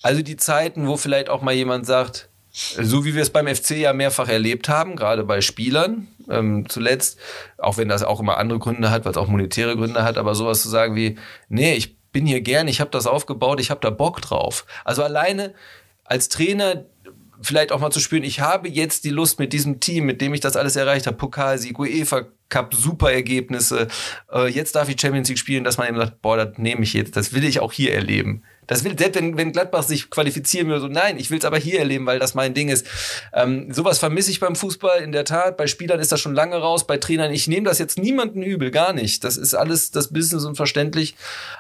Also 0.02 0.22
die 0.22 0.38
Zeiten, 0.38 0.88
wo 0.88 0.98
vielleicht 0.98 1.30
auch 1.30 1.42
mal 1.42 1.54
jemand 1.54 1.86
sagt, 1.86 2.30
so 2.52 3.06
wie 3.06 3.16
wir 3.16 3.22
es 3.22 3.30
beim 3.30 3.48
FC 3.48 3.72
ja 3.72 3.94
mehrfach 3.94 4.28
erlebt 4.28 4.70
haben, 4.70 4.96
gerade 4.96 5.24
bei 5.24 5.42
Spielern, 5.42 6.08
ähm, 6.30 6.68
zuletzt, 6.68 7.20
auch 7.58 7.78
wenn 7.78 7.88
das 7.88 8.04
auch 8.04 8.20
immer 8.20 8.38
andere 8.38 8.60
Gründe 8.60 8.92
hat, 8.92 9.06
weil 9.06 9.12
es 9.12 9.18
auch 9.18 9.28
monetäre 9.28 9.76
Gründe 9.76 10.04
hat, 10.04 10.18
aber 10.18 10.36
sowas 10.36 10.62
zu 10.62 10.70
sagen 10.70 10.96
wie, 10.96 11.18
nee, 11.48 11.74
ich 11.76 11.98
bin 12.12 12.26
hier 12.26 12.42
gern, 12.42 12.68
ich 12.68 12.82
habe 12.82 12.92
das 12.92 13.08
aufgebaut, 13.08 13.60
ich 13.60 13.70
habe 13.70 13.82
da 13.82 13.92
Bock 13.92 14.22
drauf. 14.22 14.66
Also 14.84 15.04
alleine 15.04 15.54
als 16.04 16.28
Trainer 16.28 16.86
vielleicht 17.42 17.72
auch 17.72 17.80
mal 17.80 17.92
zu 17.92 18.00
spüren, 18.00 18.24
ich 18.24 18.42
habe 18.42 18.68
jetzt 18.68 19.06
die 19.06 19.12
Lust 19.12 19.40
mit 19.40 19.54
diesem 19.54 19.80
Team, 19.80 20.06
mit 20.06 20.20
dem 20.20 20.34
ich 20.34 20.42
das 20.42 20.56
alles 20.58 20.76
erreicht 20.76 21.08
habe, 21.08 21.18
Pokalsieg, 21.18 21.78
UEFA 21.78 22.26
Cup, 22.50 22.74
super 22.74 23.12
Ergebnisse, 23.12 23.88
äh, 24.34 24.48
jetzt 24.48 24.76
darf 24.76 24.90
ich 24.90 25.00
Champions 25.00 25.30
League 25.30 25.40
spielen, 25.40 25.64
dass 25.64 25.78
man 25.78 25.88
eben 25.88 25.98
sagt, 25.98 26.22
boah, 26.22 26.38
das 26.38 26.58
nehme 26.58 26.84
ich 26.84 26.94
jetzt, 26.94 27.16
das 27.16 27.34
will 27.34 27.44
ich 27.44 27.60
auch 27.60 27.72
hier 27.72 27.94
erleben. 27.94 28.44
Das 28.70 28.84
will, 28.84 28.96
selbst 28.96 29.20
wenn, 29.20 29.36
wenn 29.36 29.52
Gladbach 29.52 29.82
sich 29.82 30.12
qualifizieren 30.12 30.68
würde, 30.68 30.82
so 30.82 30.88
nein, 30.88 31.18
ich 31.18 31.32
will 31.32 31.40
es 31.40 31.46
aber 31.46 31.58
hier 31.58 31.80
erleben, 31.80 32.06
weil 32.06 32.20
das 32.20 32.36
mein 32.36 32.54
Ding 32.54 32.70
ist. 32.70 32.86
Ähm, 33.34 33.74
sowas 33.74 33.98
vermisse 33.98 34.30
ich 34.30 34.40
beim 34.40 34.56
Fußball 34.56 35.02
in 35.02 35.12
der 35.12 35.26
Tat. 35.26 35.58
Bei 35.58 35.66
Spielern 35.66 36.00
ist 36.00 36.12
das 36.12 36.22
schon 36.22 36.36
lange 36.36 36.56
raus, 36.56 36.86
bei 36.86 36.98
Trainern, 36.98 37.32
ich 37.32 37.48
nehme 37.48 37.68
das 37.68 37.80
jetzt 37.80 37.98
niemanden 37.98 38.44
übel, 38.44 38.70
gar 38.70 38.94
nicht. 38.94 39.24
Das 39.24 39.38
ist 39.38 39.56
alles 39.56 39.90
das 39.90 40.14
Business 40.14 40.46
unverständlich. 40.46 41.16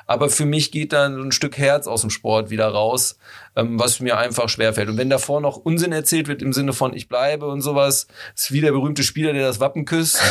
Aber 0.05 0.29
für 0.29 0.45
mich 0.45 0.71
geht 0.71 0.93
da 0.93 1.07
ein 1.07 1.31
Stück 1.31 1.57
Herz 1.57 1.87
aus 1.87 2.01
dem 2.01 2.11
Sport 2.11 2.51
wieder 2.51 2.67
raus, 2.67 3.17
ähm, 3.55 3.79
was 3.79 3.99
mir 4.01 4.19
einfach 4.19 4.47
schwerfällt. 4.47 4.89
Und 4.89 4.97
wenn 4.97 5.09
davor 5.09 5.41
noch 5.41 5.57
Unsinn 5.57 5.91
erzählt 5.91 6.27
wird 6.27 6.43
im 6.43 6.53
Sinne 6.53 6.73
von 6.73 6.93
ich 6.93 7.07
bleibe 7.07 7.47
und 7.47 7.61
sowas, 7.61 8.05
ist 8.35 8.51
wie 8.51 8.61
der 8.61 8.71
berühmte 8.71 9.01
Spieler, 9.01 9.33
der 9.33 9.47
das 9.47 9.59
Wappen 9.59 9.85
küsst. 9.85 10.21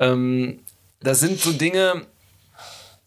Ähm, 0.00 0.60
das 1.00 1.20
sind 1.20 1.40
so 1.40 1.52
Dinge, 1.52 2.06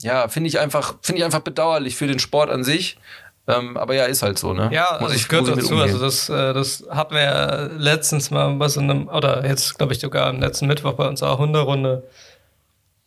ja, 0.02 0.28
finde 0.28 0.48
ich 0.48 0.60
einfach, 0.60 0.96
finde 1.02 1.20
ich 1.20 1.26
einfach 1.26 1.42
bedauerlich 1.42 1.96
für 1.96 2.08
den 2.08 2.20
Sport 2.20 2.50
an 2.50 2.64
sich. 2.64 2.98
Ähm, 3.46 3.76
aber 3.76 3.94
ja, 3.94 4.06
ist 4.06 4.24
halt 4.24 4.40
so, 4.40 4.54
ne? 4.54 4.70
Ja, 4.72 4.86
also 4.86 5.14
ich, 5.14 5.28
gehört 5.28 5.50
dazu. 5.50 5.76
Also 5.76 6.00
das, 6.00 6.30
äh, 6.30 6.54
das 6.54 6.86
hatten 6.90 7.14
wir 7.14 7.24
ja 7.24 7.64
letztens 7.78 8.32
mal 8.32 8.54
bei 8.56 8.70
so 8.70 8.80
einem, 8.80 9.10
oder 9.10 9.46
jetzt 9.46 9.78
glaube 9.78 9.92
ich 9.92 10.00
sogar 10.00 10.28
am 10.28 10.40
letzten 10.40 10.68
Mittwoch 10.68 10.94
bei 10.94 11.08
unserer 11.08 11.38
Hunderunde 11.38 12.04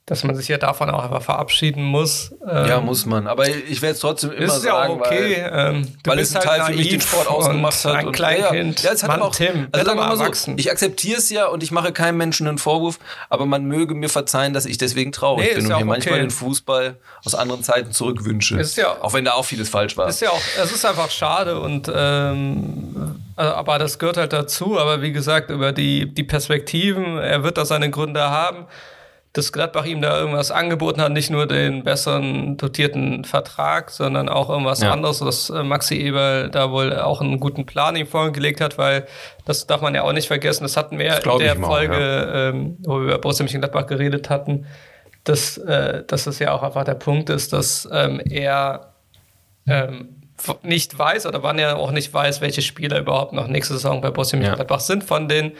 dass 0.06 0.22
man 0.22 0.36
sich 0.36 0.46
ja 0.46 0.56
davon 0.56 0.88
auch 0.88 1.02
einfach 1.02 1.22
verabschieden 1.22 1.82
muss. 1.82 2.32
ja, 2.46 2.78
ähm, 2.78 2.84
muss 2.84 3.06
man. 3.06 3.26
Aber 3.26 3.48
ich 3.48 3.82
werde 3.82 3.94
es 3.94 4.00
trotzdem 4.00 4.30
immer 4.30 4.44
ist 4.54 4.62
sagen, 4.62 4.92
ja 4.92 5.00
okay. 5.00 5.46
weil, 5.50 5.74
ähm, 5.74 5.88
du 6.04 6.10
weil 6.10 6.18
bist 6.18 6.30
es 6.30 6.36
ein 6.36 6.48
halt 6.48 6.60
Teil 6.60 6.70
für 6.70 6.78
mich 6.78 6.88
den 6.90 7.00
Sport 7.00 7.26
ausgemacht 7.26 7.84
hat. 7.84 7.94
Ein 7.96 8.12
Kleinkind, 8.12 8.82
ja, 8.84 8.90
ja, 8.90 8.94
es 8.94 9.02
hat 9.02 9.10
Mann, 9.10 9.22
auch, 9.22 9.34
Tim, 9.34 9.66
also 9.72 9.94
mal 9.96 10.16
so, 10.16 10.52
ich 10.56 10.70
akzeptiere 10.70 11.18
es 11.18 11.28
ja 11.30 11.46
und 11.48 11.64
ich 11.64 11.72
mache 11.72 11.90
keinem 11.90 12.18
Menschen 12.18 12.46
einen 12.46 12.58
Vorwurf, 12.58 13.00
aber 13.30 13.46
man 13.46 13.64
möge 13.64 13.94
mir 13.94 14.08
verzeihen, 14.08 14.54
dass 14.54 14.64
ich 14.64 14.78
deswegen 14.78 15.10
traurig 15.10 15.48
nee, 15.48 15.54
bin 15.54 15.64
und 15.64 15.68
mir 15.70 15.74
okay. 15.74 15.84
manchmal 15.84 16.20
den 16.20 16.30
Fußball 16.30 16.98
aus 17.24 17.34
anderen 17.34 17.64
Zeiten 17.64 17.90
zurückwünsche. 17.90 18.60
Ist 18.60 18.76
ja, 18.76 18.96
auch 19.02 19.12
wenn 19.12 19.24
da 19.24 19.32
auch 19.32 19.44
vieles 19.44 19.68
falsch 19.68 19.96
war. 19.96 20.08
Ist 20.08 20.20
ja 20.20 20.30
auch, 20.30 20.40
es 20.62 20.70
ist 20.70 20.84
einfach 20.86 21.10
schade 21.10 21.58
und 21.58 21.90
ähm, 21.92 23.16
also, 23.34 23.54
aber 23.54 23.80
das 23.80 23.98
gehört 23.98 24.18
halt 24.18 24.32
dazu. 24.32 24.78
Aber 24.78 25.02
wie 25.02 25.10
gesagt, 25.10 25.50
über 25.50 25.72
die, 25.72 26.14
die 26.14 26.22
Perspektiven, 26.22 27.18
er 27.18 27.42
wird 27.42 27.58
da 27.58 27.64
seine 27.64 27.90
Gründe 27.90 28.30
haben 28.30 28.66
dass 29.36 29.52
Gladbach 29.52 29.84
ihm 29.84 30.00
da 30.00 30.18
irgendwas 30.18 30.50
angeboten 30.50 31.02
hat, 31.02 31.12
nicht 31.12 31.28
nur 31.28 31.46
den 31.46 31.84
besseren 31.84 32.56
dotierten 32.56 33.24
Vertrag, 33.24 33.90
sondern 33.90 34.30
auch 34.30 34.48
irgendwas 34.48 34.80
ja. 34.80 34.92
anderes, 34.92 35.18
dass 35.18 35.50
äh, 35.50 35.62
Maxi 35.62 35.96
Eber 35.96 36.48
da 36.48 36.70
wohl 36.70 36.98
auch 36.98 37.20
einen 37.20 37.38
guten 37.38 37.66
Plan 37.66 37.96
ihm 37.96 38.06
vorgelegt 38.06 38.62
hat, 38.62 38.78
weil 38.78 39.06
das 39.44 39.66
darf 39.66 39.82
man 39.82 39.94
ja 39.94 40.04
auch 40.04 40.12
nicht 40.14 40.26
vergessen. 40.26 40.62
Das 40.62 40.78
hatten 40.78 40.98
wir 40.98 41.22
in 41.22 41.38
der 41.38 41.56
Folge, 41.56 41.94
ja. 41.94 42.48
ähm, 42.48 42.78
wo 42.80 42.98
wir 42.98 43.08
über 43.08 43.18
Borussia 43.18 43.44
Mönchengladbach 43.44 43.86
geredet 43.86 44.30
hatten, 44.30 44.66
dass, 45.24 45.58
äh, 45.58 46.02
dass 46.06 46.24
das 46.24 46.38
ja 46.38 46.52
auch 46.52 46.62
einfach 46.62 46.84
der 46.84 46.94
Punkt 46.94 47.28
ist, 47.28 47.52
dass 47.52 47.86
ähm, 47.92 48.20
er 48.24 48.94
ähm, 49.66 50.16
nicht 50.62 50.98
weiß 50.98 51.26
oder 51.26 51.42
wann 51.42 51.58
er 51.58 51.76
auch 51.76 51.90
nicht 51.90 52.12
weiß, 52.12 52.40
welche 52.40 52.62
Spieler 52.62 53.00
überhaupt 53.00 53.34
noch 53.34 53.48
nächste 53.48 53.74
Saison 53.74 54.00
bei 54.00 54.10
Borussia 54.10 54.38
Mönchengladbach 54.38 54.76
ja. 54.76 54.84
sind 54.84 55.04
von 55.04 55.28
den 55.28 55.52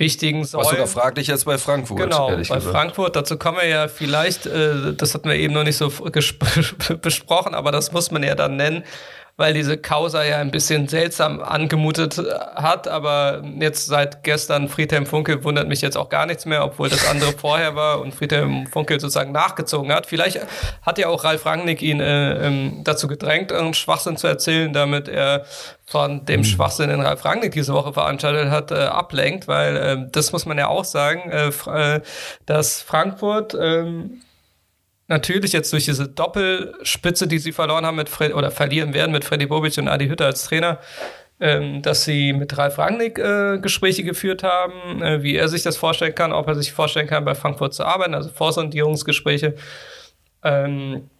wichtigen 0.00 0.44
Säulen. 0.44 0.64
Was 0.64 0.70
sogar 0.72 0.86
fraglich 0.88 1.30
als 1.30 1.44
bei 1.44 1.58
Frankfurt. 1.58 1.98
Genau, 1.98 2.28
bei 2.28 2.36
gesagt. 2.36 2.64
Frankfurt, 2.64 3.14
dazu 3.14 3.36
kommen 3.36 3.58
wir 3.58 3.68
ja 3.68 3.86
vielleicht, 3.86 4.46
äh, 4.46 4.94
das 4.96 5.14
hatten 5.14 5.28
wir 5.28 5.36
eben 5.36 5.54
noch 5.54 5.62
nicht 5.62 5.76
so 5.76 5.90
besprochen, 7.02 7.54
aber 7.54 7.70
das 7.70 7.92
muss 7.92 8.10
man 8.10 8.22
ja 8.22 8.34
dann 8.34 8.56
nennen 8.56 8.82
weil 9.40 9.54
diese 9.54 9.78
Causa 9.78 10.22
ja 10.22 10.36
ein 10.36 10.50
bisschen 10.50 10.86
seltsam 10.86 11.40
angemutet 11.40 12.18
äh, 12.18 12.24
hat, 12.56 12.86
aber 12.86 13.42
jetzt 13.58 13.86
seit 13.86 14.22
gestern 14.22 14.68
Friedhelm 14.68 15.06
Funkel 15.06 15.42
wundert 15.44 15.66
mich 15.66 15.80
jetzt 15.80 15.96
auch 15.96 16.10
gar 16.10 16.26
nichts 16.26 16.44
mehr, 16.44 16.62
obwohl 16.62 16.90
das 16.90 17.08
andere 17.08 17.32
vorher 17.38 17.74
war 17.74 18.02
und 18.02 18.14
Friedhelm 18.14 18.66
Funkel 18.66 19.00
sozusagen 19.00 19.32
nachgezogen 19.32 19.94
hat. 19.94 20.04
Vielleicht 20.04 20.40
hat 20.82 20.98
ja 20.98 21.08
auch 21.08 21.24
Ralf 21.24 21.46
Rangnick 21.46 21.80
ihn 21.80 22.00
äh, 22.00 22.46
ähm, 22.46 22.82
dazu 22.84 23.08
gedrängt, 23.08 23.50
einen 23.50 23.72
Schwachsinn 23.72 24.18
zu 24.18 24.26
erzählen, 24.26 24.74
damit 24.74 25.08
er 25.08 25.46
von 25.86 26.26
dem 26.26 26.40
mhm. 26.40 26.44
Schwachsinn, 26.44 26.90
den 26.90 27.00
Ralf 27.00 27.24
Rangnick 27.24 27.52
diese 27.52 27.72
Woche 27.72 27.94
veranstaltet 27.94 28.50
hat, 28.50 28.72
äh, 28.72 28.74
ablenkt, 28.74 29.48
weil 29.48 29.76
äh, 29.76 29.96
das 30.12 30.32
muss 30.32 30.44
man 30.44 30.58
ja 30.58 30.68
auch 30.68 30.84
sagen, 30.84 31.30
äh, 31.30 31.48
äh 31.48 32.00
dass 32.44 32.82
Frankfurt 32.82 33.54
äh, 33.54 33.86
natürlich 35.10 35.52
jetzt 35.52 35.72
durch 35.72 35.84
diese 35.84 36.08
Doppelspitze, 36.08 37.26
die 37.26 37.38
sie 37.38 37.52
verloren 37.52 37.84
haben 37.84 37.96
mit 37.96 38.08
Fred 38.08 38.32
oder 38.32 38.50
verlieren 38.50 38.94
werden 38.94 39.12
mit 39.12 39.24
Freddy 39.24 39.46
Bobic 39.46 39.76
und 39.76 39.88
Adi 39.88 40.08
Hütter 40.08 40.26
als 40.26 40.44
Trainer, 40.44 40.78
ähm, 41.40 41.82
dass 41.82 42.04
sie 42.04 42.32
mit 42.32 42.56
Ralf 42.56 42.78
Rangnick 42.78 43.18
äh, 43.18 43.58
Gespräche 43.58 44.04
geführt 44.04 44.42
haben, 44.42 45.02
äh, 45.02 45.22
wie 45.22 45.34
er 45.34 45.48
sich 45.48 45.62
das 45.62 45.76
vorstellen 45.76 46.14
kann, 46.14 46.32
ob 46.32 46.46
er 46.46 46.54
sich 46.54 46.72
vorstellen 46.72 47.08
kann, 47.08 47.24
bei 47.24 47.34
Frankfurt 47.34 47.74
zu 47.74 47.84
arbeiten, 47.84 48.14
also 48.14 48.30
Vorsondierungsgespräche. 48.30 49.56
Ähm, 50.44 51.10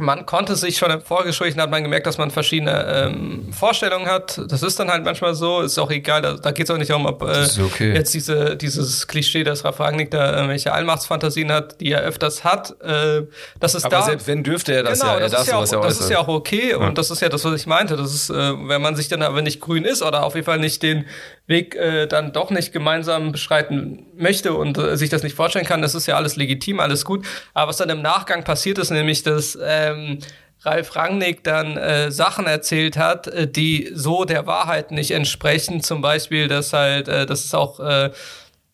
man 0.00 0.26
konnte 0.26 0.56
sich 0.56 0.78
schon 0.78 0.90
im 0.90 1.00
Vorgespräch, 1.00 1.56
hat 1.56 1.70
man 1.70 1.82
gemerkt, 1.82 2.06
dass 2.06 2.18
man 2.18 2.30
verschiedene 2.30 2.84
ähm, 2.86 3.52
Vorstellungen 3.52 4.06
hat. 4.06 4.40
Das 4.48 4.62
ist 4.62 4.80
dann 4.80 4.90
halt 4.90 5.04
manchmal 5.04 5.34
so, 5.34 5.60
ist 5.60 5.78
auch 5.78 5.90
egal, 5.90 6.22
da, 6.22 6.34
da 6.34 6.50
geht 6.50 6.64
es 6.64 6.70
auch 6.70 6.78
nicht 6.78 6.90
darum, 6.90 7.06
ob 7.06 7.22
äh, 7.22 7.46
okay. 7.62 7.92
jetzt 7.92 8.14
diese, 8.14 8.56
dieses 8.56 9.06
Klischee, 9.06 9.44
dass 9.44 9.64
Ralf 9.64 9.78
Rangnick 9.78 10.10
da 10.10 10.34
irgendwelche 10.34 10.72
Allmachtsfantasien 10.72 11.52
hat, 11.52 11.80
die 11.80 11.92
er 11.92 12.00
öfters 12.00 12.44
hat. 12.44 12.74
Äh, 12.82 13.26
das 13.60 13.74
ist 13.74 13.84
Aber 13.84 13.96
da, 13.96 14.02
selbst 14.02 14.26
wenn 14.26 14.42
dürfte 14.42 14.74
er 14.74 14.82
das 14.82 15.00
genau, 15.00 15.12
ja, 15.12 15.18
er 15.18 15.28
das, 15.28 15.42
ist 15.42 15.48
ja, 15.48 15.56
auch, 15.56 15.72
ja 15.72 15.80
das 15.80 16.00
ist 16.00 16.10
ja 16.10 16.18
auch 16.18 16.28
okay 16.28 16.70
ja. 16.70 16.78
und 16.78 16.96
das 16.96 17.10
ist 17.10 17.20
ja 17.20 17.28
das, 17.28 17.44
was 17.44 17.60
ich 17.60 17.66
meinte. 17.66 17.96
Das 17.96 18.14
ist, 18.14 18.30
äh, 18.30 18.34
wenn 18.34 18.80
man 18.80 18.96
sich 18.96 19.08
dann 19.08 19.22
aber 19.22 19.42
nicht 19.42 19.60
grün 19.60 19.84
ist 19.84 20.02
oder 20.02 20.24
auf 20.24 20.34
jeden 20.34 20.46
Fall 20.46 20.58
nicht 20.58 20.82
den 20.82 21.06
Weg 21.50 21.76
äh, 21.76 22.06
dann 22.06 22.32
doch 22.32 22.50
nicht 22.50 22.72
gemeinsam 22.72 23.32
beschreiten 23.32 24.06
möchte 24.16 24.54
und 24.54 24.78
äh, 24.78 24.96
sich 24.96 25.10
das 25.10 25.22
nicht 25.22 25.36
vorstellen 25.36 25.66
kann, 25.66 25.82
das 25.82 25.94
ist 25.94 26.06
ja 26.06 26.16
alles 26.16 26.36
legitim, 26.36 26.80
alles 26.80 27.04
gut. 27.04 27.26
Aber 27.52 27.68
was 27.68 27.76
dann 27.76 27.90
im 27.90 28.00
Nachgang 28.00 28.42
passiert 28.44 28.78
ist, 28.78 28.90
nämlich, 28.90 29.22
dass 29.22 29.58
ähm, 29.62 30.20
Ralf 30.62 30.96
Rangnick 30.96 31.44
dann 31.44 31.76
äh, 31.76 32.10
Sachen 32.10 32.46
erzählt 32.46 32.96
hat, 32.96 33.26
äh, 33.26 33.46
die 33.46 33.90
so 33.94 34.24
der 34.24 34.46
Wahrheit 34.46 34.90
nicht 34.90 35.10
entsprechen. 35.10 35.82
Zum 35.82 36.00
Beispiel, 36.00 36.48
dass 36.48 36.72
halt, 36.72 37.08
äh, 37.08 37.26
dass 37.26 37.44
es 37.44 37.54
auch 37.54 37.80
äh, 37.80 38.10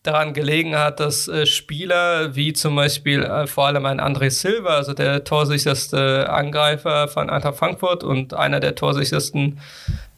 daran 0.03 0.33
gelegen 0.33 0.77
hat, 0.77 0.99
dass 0.99 1.27
äh, 1.27 1.45
Spieler 1.45 2.35
wie 2.35 2.53
zum 2.53 2.75
Beispiel 2.75 3.23
äh, 3.23 3.45
vor 3.47 3.67
allem 3.67 3.85
ein 3.85 3.99
André 3.99 4.29
Silva, 4.29 4.75
also 4.75 4.93
der 4.93 5.23
torsicherste 5.23 6.29
Angreifer 6.29 7.07
von 7.07 7.29
Eintracht 7.29 7.57
Frankfurt 7.57 8.03
und 8.03 8.33
einer 8.33 8.59
der 8.59 8.75
torsichersten 8.75 9.59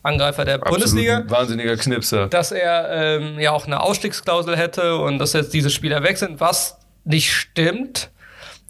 Angreifer 0.04 0.46
der 0.46 0.56
Absolut 0.56 0.80
Bundesliga. 0.80 1.24
Wahnsinniger 1.28 1.76
Knipser. 1.76 2.28
Dass 2.28 2.52
er 2.52 2.90
ähm, 2.90 3.40
ja 3.40 3.52
auch 3.52 3.66
eine 3.66 3.82
Ausstiegsklausel 3.82 4.56
hätte 4.56 4.98
und 4.98 5.20
dass 5.20 5.34
jetzt 5.34 5.54
diese 5.54 5.70
Spieler 5.70 6.04
weg 6.04 6.18
sind, 6.18 6.40
was 6.40 6.78
nicht 7.04 7.34
stimmt. 7.34 8.10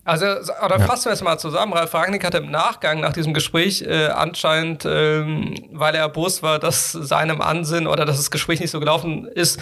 Also, 0.06 0.26
oder 0.26 0.80
ja. 0.80 0.86
fassen 0.86 1.06
wir 1.06 1.12
es 1.12 1.22
mal 1.22 1.38
zusammen. 1.38 1.74
Ralf 1.74 1.94
Rangnick 1.94 2.24
hatte 2.24 2.40
im 2.40 2.50
Nachgang 2.50 3.00
nach 3.00 3.14
diesem 3.14 3.36
Gespräch 3.36 3.84
äh, 3.84 4.08
anscheinend, 4.08 4.86
ähm, 4.86 5.54
weil 5.72 5.94
er 5.94 6.02
erbost 6.02 6.42
war, 6.42 6.58
dass 6.58 6.92
seinem 6.92 7.42
Ansinn 7.42 7.86
oder 7.86 8.06
dass 8.06 8.18
das 8.18 8.32
Gespräch 8.32 8.60
nicht 8.60 8.72
so 8.72 8.80
gelaufen 8.80 9.28
ist, 9.28 9.60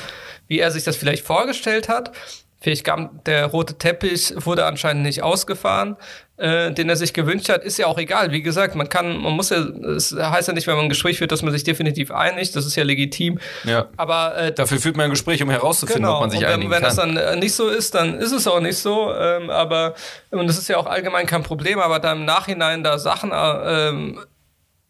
wie 0.47 0.59
er 0.59 0.71
sich 0.71 0.85
das 0.85 0.95
vielleicht 0.95 1.25
vorgestellt 1.25 1.89
hat, 1.89 2.13
Vielleicht 2.59 2.83
kam 2.83 3.21
der 3.25 3.45
rote 3.45 3.77
Teppich 3.77 4.33
wurde 4.35 4.65
anscheinend 4.65 5.03
nicht 5.03 5.21
ausgefahren, 5.21 5.95
äh, 6.37 6.71
den 6.71 6.87
er 6.87 6.95
sich 6.95 7.13
gewünscht 7.13 7.49
hat. 7.49 7.63
Ist 7.63 7.77
ja 7.77 7.87
auch 7.87 7.97
egal. 7.97 8.31
Wie 8.31 8.41
gesagt, 8.41 8.75
man 8.75 8.89
kann, 8.89 9.17
man 9.17 9.33
muss 9.33 9.49
ja, 9.49 9.57
es 9.57 10.15
heißt 10.15 10.47
ja 10.47 10.53
nicht, 10.53 10.67
wenn 10.67 10.75
man 10.75 10.85
ein 10.85 10.89
Gespräch 10.89 11.17
führt, 11.17 11.31
dass 11.31 11.41
man 11.41 11.51
sich 11.51 11.63
definitiv 11.63 12.11
einigt. 12.11 12.55
Das 12.55 12.65
ist 12.65 12.75
ja 12.75 12.83
legitim. 12.83 13.39
Ja. 13.63 13.87
Aber 13.97 14.37
äh, 14.37 14.51
dafür 14.51 14.79
führt 14.79 14.97
man 14.97 15.05
ein 15.05 15.09
Gespräch, 15.09 15.41
um 15.41 15.49
herauszufinden, 15.49 16.03
genau. 16.03 16.15
ob 16.15 16.21
man 16.21 16.29
sich 16.29 16.41
und, 16.41 16.45
einigen 16.45 16.69
wenn, 16.69 16.83
kann. 16.83 16.97
Wenn 16.97 17.15
das 17.15 17.27
dann 17.27 17.39
nicht 17.39 17.55
so 17.55 17.69
ist, 17.69 17.95
dann 17.95 18.19
ist 18.19 18.31
es 18.31 18.47
auch 18.47 18.59
nicht 18.59 18.77
so. 18.77 19.13
Ähm, 19.13 19.49
aber 19.49 19.95
und 20.29 20.47
das 20.47 20.57
ist 20.57 20.67
ja 20.67 20.77
auch 20.77 20.85
allgemein 20.85 21.25
kein 21.25 21.43
Problem. 21.43 21.79
Aber 21.79 21.99
da 21.99 22.11
im 22.11 22.25
Nachhinein 22.25 22.83
da 22.83 22.99
Sachen 22.99 23.31
äh, 23.31 23.89
ähm, 23.89 24.19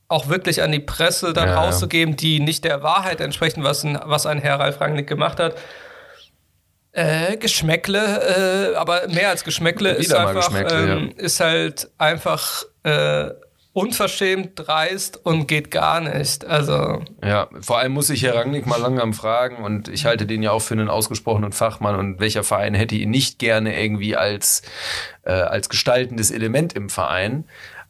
auch 0.10 0.30
wirklich 0.30 0.62
an 0.62 0.72
die 0.72 0.80
Presse 0.80 1.34
dann 1.34 1.50
ja, 1.50 1.62
rauszugeben, 1.62 2.16
die 2.16 2.40
nicht 2.40 2.66
der 2.66 2.84
Wahrheit 2.84 3.22
entsprechen, 3.22 3.64
was 3.64 3.84
ein, 3.84 4.00
was 4.04 4.26
ein 4.26 4.40
Herr 4.40 4.60
Ralf 4.60 4.80
Rangnick 4.80 5.08
gemacht 5.08 5.40
hat 5.40 5.56
äh, 6.98 7.38
Geschmäckle, 7.38 8.72
äh, 8.74 8.76
aber 8.76 9.08
mehr 9.08 9.30
als 9.30 9.44
Geschmäckle 9.44 9.92
ist 9.92 10.12
einfach, 10.12 10.52
ähm, 10.52 11.14
ja. 11.16 11.24
ist 11.24 11.40
halt 11.40 11.92
einfach 12.00 12.64
äh, 12.82 13.30
unverschämt, 13.74 14.54
dreist 14.56 15.24
und 15.24 15.48
geht 15.48 15.70
gar 15.70 16.02
nicht. 16.02 16.44
Also 16.46 17.04
ja, 17.24 17.50
vor 17.62 17.78
allem 17.78 17.92
muss 17.92 18.10
ich 18.10 18.24
Herr 18.24 18.34
Rangnick 18.34 18.66
mal 18.66 18.82
langsam 18.82 19.14
fragen 19.14 19.64
und 19.64 19.90
ich 19.90 20.06
halte 20.06 20.26
den 20.26 20.42
ja 20.42 20.50
auch 20.50 20.62
für 20.64 20.74
einen 20.74 20.90
ausgesprochenen 20.90 21.52
Fachmann 21.52 21.96
und 21.96 22.20
welcher 22.20 22.44
Verein 22.44 22.74
hätte 22.74 22.96
ihn 22.96 23.12
nicht 23.12 23.38
gerne 23.38 23.80
irgendwie 23.80 24.16
als 24.16 24.64
äh, 25.22 25.34
als 25.34 25.70
gestaltendes 25.70 26.32
Element 26.32 26.74
im 26.74 26.90
Verein. 26.90 27.46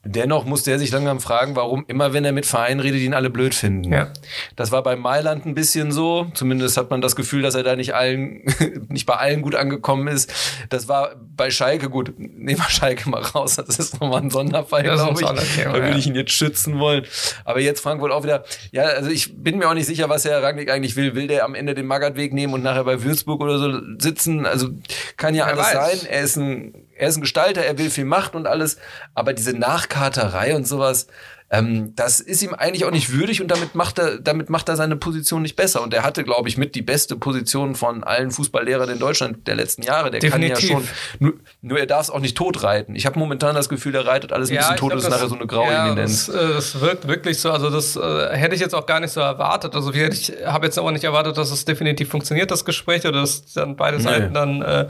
Dennoch 0.08 0.46
muss 0.46 0.64
der 0.64 0.80
sich 0.80 0.92
langsam 0.92 1.20
fragen, 1.20 1.56
warum 1.56 1.84
immer, 1.88 2.14
wenn 2.14 2.24
er 2.26 2.32
mit 2.32 2.46
Vereinen 2.46 2.80
redet, 2.80 3.02
ihn 3.02 3.14
alle 3.14 3.30
blöd 3.30 3.54
finden. 3.54 3.92
Ja. 3.92 4.08
Das 4.56 4.72
war 4.72 4.82
bei 4.84 4.96
Mailand 4.96 5.46
ein 5.46 5.54
bisschen 5.54 5.92
so. 5.92 6.28
Zumindest 6.34 6.78
hat 6.78 6.90
man 6.90 7.02
das 7.02 7.16
Gefühl, 7.16 7.42
dass 7.42 7.56
er 7.56 7.64
da 7.64 7.76
nicht 7.76 7.94
allen, 7.94 8.44
nicht 8.90 9.06
bei 9.06 9.16
allen 9.16 9.42
gut 9.42 9.56
angekommen 9.56 10.08
ist. 10.08 10.34
Das 10.70 10.88
war 10.88 11.16
bei 11.36 11.52
Schalke 11.52 11.90
gut. 11.90 12.14
Nehmen 12.18 12.60
wir 12.60 12.70
Schalke 12.70 13.10
mal 13.10 13.22
raus. 13.22 13.58
Das 13.58 13.80
ist 13.80 14.00
nochmal 14.00 14.22
ein 14.22 14.30
Sonderfall, 14.30 14.84
glaube 14.84 15.22
ich. 15.22 15.28
Thema, 15.56 15.74
da 15.74 15.84
würde 15.84 15.98
ich 15.98 16.08
ihn 16.08 16.16
jetzt 16.16 16.32
schützen 16.32 16.80
wollen. 16.80 17.06
Aber 17.46 17.60
jetzt 17.60 17.82
Frankfurt 17.82 18.12
auch 18.12 18.24
wieder. 18.24 18.44
Ja, 18.72 18.84
also 18.84 19.10
ich 19.10 19.36
bin 19.42 19.58
mir 19.58 19.70
auch 19.70 19.74
nicht 19.74 19.88
sicher, 19.88 20.10
was 20.10 20.26
Herr 20.26 20.42
Rangnick 20.42 20.72
eigentlich 20.72 20.96
will. 20.96 21.16
Will 21.16 21.28
der 21.28 21.46
am 21.46 21.56
Ende 21.56 21.74
den 21.76 21.86
Magatweg 21.86 22.34
nehmen 22.34 22.54
und 22.54 22.64
nachher 22.64 22.84
bei 22.84 23.04
Würzburg 23.04 23.42
oder 23.42 23.58
so 23.60 23.80
sitzen? 24.00 24.46
Also 24.46 24.70
kann 25.18 25.36
ja 25.36 25.46
Wer 25.46 25.54
alles 25.54 25.74
weiß. 25.74 26.02
sein. 26.02 26.10
Er 26.10 26.22
ist 26.22 26.38
ein 26.38 26.87
er 26.98 27.10
ist 27.10 27.18
ein 27.18 27.22
Gestalter, 27.22 27.64
er 27.64 27.78
will 27.78 27.90
viel 27.90 28.06
Macht 28.06 28.36
und 28.36 28.48
alles, 28.48 28.78
aber 29.14 29.34
diese 29.34 29.54
Nachkarterei 29.54 30.56
und 30.56 30.68
sowas, 30.68 31.08
ähm, 31.50 31.94
das 31.96 32.20
ist 32.20 32.44
ihm 32.44 32.54
eigentlich 32.54 32.84
auch 32.84 32.92
nicht 32.92 33.14
würdig 33.14 33.42
und 33.42 33.50
damit 33.50 33.74
macht 33.74 34.00
er, 34.00 34.20
damit 34.20 34.50
macht 34.50 34.68
er 34.68 34.76
seine 34.76 34.98
Position 34.98 35.42
nicht 35.42 35.56
besser. 35.56 35.82
Und 35.82 35.94
er 35.94 36.04
hatte, 36.04 36.26
glaube 36.26 36.50
ich, 36.50 36.58
mit 36.58 36.76
die 36.76 36.82
beste 36.82 37.16
Position 37.16 37.76
von 37.76 38.04
allen 38.04 38.32
Fußballlehrern 38.32 38.90
in 38.90 39.00
Deutschland 39.00 39.48
der 39.48 39.56
letzten 39.56 39.82
Jahre. 39.82 40.12
Der 40.12 40.20
Definitiv. 40.20 40.58
kann 40.58 40.70
ja 40.70 40.76
schon, 40.76 40.88
nur, 41.20 41.34
nur 41.62 41.80
er 41.80 41.86
darf 41.86 42.02
es 42.02 42.10
auch 42.10 42.20
nicht 42.20 42.36
tot 42.36 42.64
reiten. 42.64 42.96
Ich 42.96 43.06
habe 43.06 43.18
momentan 43.18 43.56
das 43.56 43.70
Gefühl, 43.70 43.96
er 43.96 44.06
reitet 44.06 44.34
alles 44.34 44.50
ein 44.50 44.56
ja, 44.56 44.62
bisschen 44.62 44.76
tot 44.76 44.92
und 44.92 44.98
ist 44.98 45.10
nachher 45.10 45.30
so 45.30 45.36
eine 45.36 45.48
graue 45.48 45.72
ja, 45.72 45.88
Eminenz. 45.88 46.26
Das, 46.26 46.36
äh, 46.36 46.54
das 46.54 46.82
wirkt 46.82 47.08
wirklich 47.08 47.40
so, 47.40 47.50
also 47.50 47.70
das 47.70 47.96
äh, 47.96 48.36
hätte 48.36 48.54
ich 48.54 48.60
jetzt 48.60 48.76
auch 48.76 48.86
gar 48.86 49.00
nicht 49.00 49.12
so 49.12 49.22
erwartet. 49.22 49.74
Also 49.74 49.94
ich 49.94 50.34
habe 50.46 50.66
jetzt 50.66 50.78
auch 50.78 50.92
nicht 50.92 51.06
erwartet, 51.06 51.38
dass 51.38 51.52
es 51.52 51.64
definitiv 51.64 52.10
funktioniert, 52.10 52.52
das 52.52 52.66
Gespräch, 52.66 53.06
oder 53.06 53.22
dass 53.22 53.54
dann 53.54 53.78
beide 53.78 54.02
Seiten 54.02 54.28
nee. 54.28 54.34
dann 54.34 54.62
äh, 54.64 54.88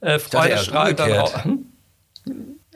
äh, 0.00 0.18
Freude 0.18 0.58
strahlt 0.58 0.98
dann 0.98 1.12
auch. 1.12 1.44
Hm? 1.44 1.66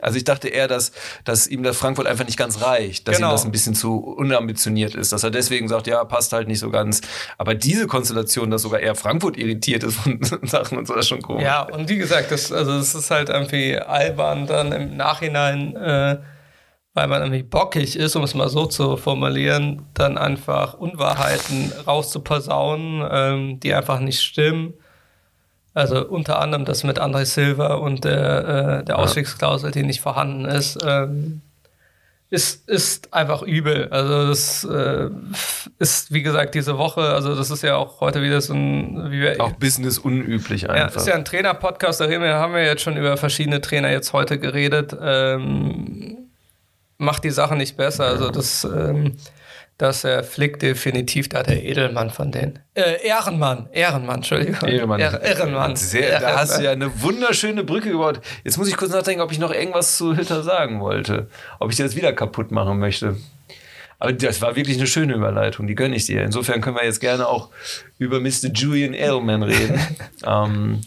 Also 0.05 0.19
ich 0.19 0.25
dachte 0.25 0.49
eher, 0.49 0.69
dass, 0.69 0.93
dass 1.25 1.47
ihm 1.47 1.63
das 1.63 1.79
Frankfurt 1.79 2.07
einfach 2.07 2.27
nicht 2.27 2.37
ganz 2.37 2.61
reicht, 2.61 3.09
dass 3.09 3.17
genau. 3.17 3.31
ihm 3.31 3.33
das 3.33 3.45
ein 3.47 3.53
bisschen 3.53 3.75
zu 3.75 3.97
unambitioniert 3.97 4.95
ist, 4.95 5.13
dass 5.13 5.25
er 5.25 5.31
deswegen 5.31 5.67
sagt, 5.67 5.87
ja, 5.87 6.05
passt 6.05 6.35
halt 6.35 6.47
nicht 6.47 6.59
so 6.59 6.71
ganz. 6.71 7.01
Aber 7.39 7.55
diese 7.55 7.87
Konstellation, 7.87 8.51
dass 8.51 8.61
sogar 8.61 8.81
eher 8.81 8.97
Frankfurt 8.97 9.39
irritiert 9.39 9.83
ist 9.83 9.97
von 9.97 10.21
Sachen 10.43 10.77
und 10.77 10.87
so, 10.87 10.95
ist 10.95 11.09
schon 11.09 11.23
komisch. 11.23 11.45
Ja, 11.45 11.63
und 11.63 11.89
wie 11.89 11.97
gesagt, 11.97 12.31
das, 12.33 12.53
also 12.53 12.77
das 12.77 12.95
ist 12.95 13.11
halt 13.11 13.31
irgendwie 13.31 13.79
albern 13.79 14.47
dann 14.47 14.73
im 14.73 14.95
Nachhinein, 14.95 15.75
äh, 15.75 16.19
weil 16.93 17.09
man 17.09 17.23
irgendwie 17.23 17.43
bockig 17.43 17.97
ist, 17.97 18.15
um 18.15 18.25
es 18.25 18.35
mal 18.35 18.51
so 18.51 18.67
zu 18.67 18.99
formulieren, 18.99 19.87
dann 19.95 20.19
einfach 20.19 20.75
Unwahrheiten 20.75 21.73
rauszuposaunen, 21.87 23.09
ähm, 23.11 23.61
die 23.61 23.73
einfach 23.73 24.01
nicht 24.01 24.21
stimmen 24.21 24.75
also 25.75 26.07
unter 26.07 26.41
anderem 26.41 26.65
das 26.65 26.85
mit 26.85 27.01
André 27.01 27.25
Silva 27.25 27.75
und 27.75 28.05
der, 28.05 28.81
äh, 28.81 28.85
der 28.85 28.99
Ausstiegsklausel, 28.99 29.73
die 29.73 29.83
nicht 29.83 30.01
vorhanden 30.01 30.45
ist, 30.45 30.79
ähm, 30.87 31.43
ist, 32.31 32.69
ist 32.69 33.13
einfach 33.13 33.43
übel. 33.43 33.89
Also 33.91 34.29
das 34.29 34.65
äh, 34.65 35.11
ist, 35.79 36.13
wie 36.13 36.23
gesagt, 36.23 36.55
diese 36.55 36.79
Woche, 36.79 37.03
also 37.03 37.35
das 37.35 37.51
ist 37.51 37.63
ja 37.63 37.77
auch 37.77 38.01
heute 38.01 38.23
wieder 38.23 38.41
so 38.41 38.55
ein... 38.55 39.11
Wie 39.11 39.21
wir, 39.21 39.41
auch 39.41 39.53
Business 39.53 39.99
unüblich 39.99 40.71
einfach. 40.71 40.95
Ja, 40.95 41.01
ist 41.01 41.09
ja 41.09 41.15
ein 41.15 41.25
Trainer-Podcast, 41.25 42.01
da 42.01 42.05
haben 42.05 42.55
wir 42.55 42.65
jetzt 42.65 42.83
schon 42.83 42.97
über 42.97 43.17
verschiedene 43.17 43.61
Trainer 43.61 43.91
jetzt 43.91 44.13
heute 44.13 44.39
geredet. 44.39 44.97
Ähm, 45.01 46.29
macht 46.99 47.25
die 47.25 47.31
Sache 47.31 47.57
nicht 47.57 47.77
besser. 47.77 48.07
Also 48.07 48.31
das... 48.31 48.65
Ähm, 48.65 49.17
dass 49.79 50.05
er 50.05 50.23
Flick 50.23 50.61
definitiv 50.61 51.29
da 51.29 51.43
der 51.43 51.65
Edelmann 51.65 52.11
von 52.11 52.31
denen. 52.31 52.61
Äh, 52.75 53.07
Ehrenmann, 53.07 53.69
Ehrenmann, 53.73 54.17
Entschuldigung. 54.17 54.69
Ehrenmann. 54.69 55.01
Ehrenmann. 55.01 55.77
Sehr, 55.77 56.11
Ehrenmann. 56.11 56.33
Da 56.33 56.39
hast 56.39 56.59
du 56.59 56.63
ja 56.63 56.71
eine 56.71 57.03
wunderschöne 57.03 57.65
Brücke 57.65 57.91
gebaut. 57.91 58.21
Jetzt 58.45 58.57
muss 58.57 58.69
ich 58.69 58.77
kurz 58.77 58.93
nachdenken, 58.93 59.21
ob 59.23 59.33
ich 59.33 59.39
noch 59.39 59.53
irgendwas 59.53 59.97
zu 59.97 60.17
Hütter 60.17 60.43
sagen 60.43 60.81
wollte. 60.81 61.29
Ob 61.59 61.71
ich 61.71 61.77
das 61.77 61.97
wieder 61.97 62.13
kaputt 62.13 62.53
machen 62.53 62.79
möchte. 62.79 63.17
Aber 63.99 64.13
das 64.13 64.43
war 64.43 64.57
wirklich 64.57 64.77
eine 64.77 64.87
schöne 64.87 65.15
Überleitung, 65.15 65.67
die 65.67 65.75
gönne 65.75 65.97
ich 65.97 66.07
dir. 66.07 66.23
Insofern 66.23 66.61
können 66.61 66.77
wir 66.77 66.85
jetzt 66.85 67.01
gerne 67.01 67.27
auch 67.27 67.51
über 67.99 68.21
Mr. 68.21 68.49
Julian 68.53 68.95
Edelman 68.95 69.43
reden. 69.43 69.81
ähm, 70.27 70.81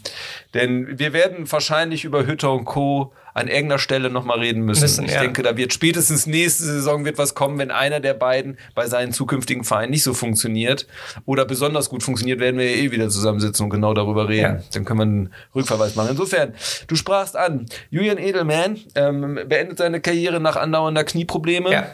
denn 0.54 0.98
wir 0.98 1.12
werden 1.12 1.50
wahrscheinlich 1.50 2.04
über 2.04 2.26
Hütter 2.26 2.52
und 2.52 2.64
Co. 2.64 3.12
an 3.34 3.48
irgendeiner 3.48 3.78
Stelle 3.78 4.10
nochmal 4.10 4.38
reden 4.38 4.62
müssen. 4.62 4.82
müssen 4.82 5.04
ich 5.04 5.12
ja. 5.12 5.20
denke, 5.20 5.42
da 5.42 5.56
wird 5.56 5.72
spätestens 5.72 6.26
nächste 6.26 6.64
Saison 6.64 7.04
wird 7.04 7.18
was 7.18 7.34
kommen, 7.34 7.58
wenn 7.58 7.70
einer 7.70 8.00
der 8.00 8.14
beiden 8.14 8.58
bei 8.74 8.86
seinen 8.86 9.12
zukünftigen 9.12 9.64
Vereinen 9.64 9.90
nicht 9.90 10.02
so 10.02 10.14
funktioniert 10.14 10.86
oder 11.26 11.44
besonders 11.44 11.90
gut 11.90 12.02
funktioniert, 12.02 12.40
werden 12.40 12.58
wir 12.58 12.70
ja 12.70 12.76
eh 12.76 12.90
wieder 12.90 13.08
zusammensitzen 13.08 13.64
und 13.64 13.70
genau 13.70 13.94
darüber 13.94 14.28
reden. 14.28 14.56
Ja. 14.56 14.62
Dann 14.72 14.84
können 14.84 14.98
wir 14.98 15.02
einen 15.02 15.32
Rückverweis 15.54 15.94
machen. 15.96 16.10
Insofern, 16.12 16.54
du 16.86 16.96
sprachst 16.96 17.36
an, 17.36 17.66
Julian 17.90 18.18
Edelman 18.18 18.78
ähm, 18.94 19.38
beendet 19.46 19.78
seine 19.78 20.00
Karriere 20.00 20.40
nach 20.40 20.56
andauernder 20.56 21.04
Knieprobleme. 21.04 21.70
Ja. 21.70 21.86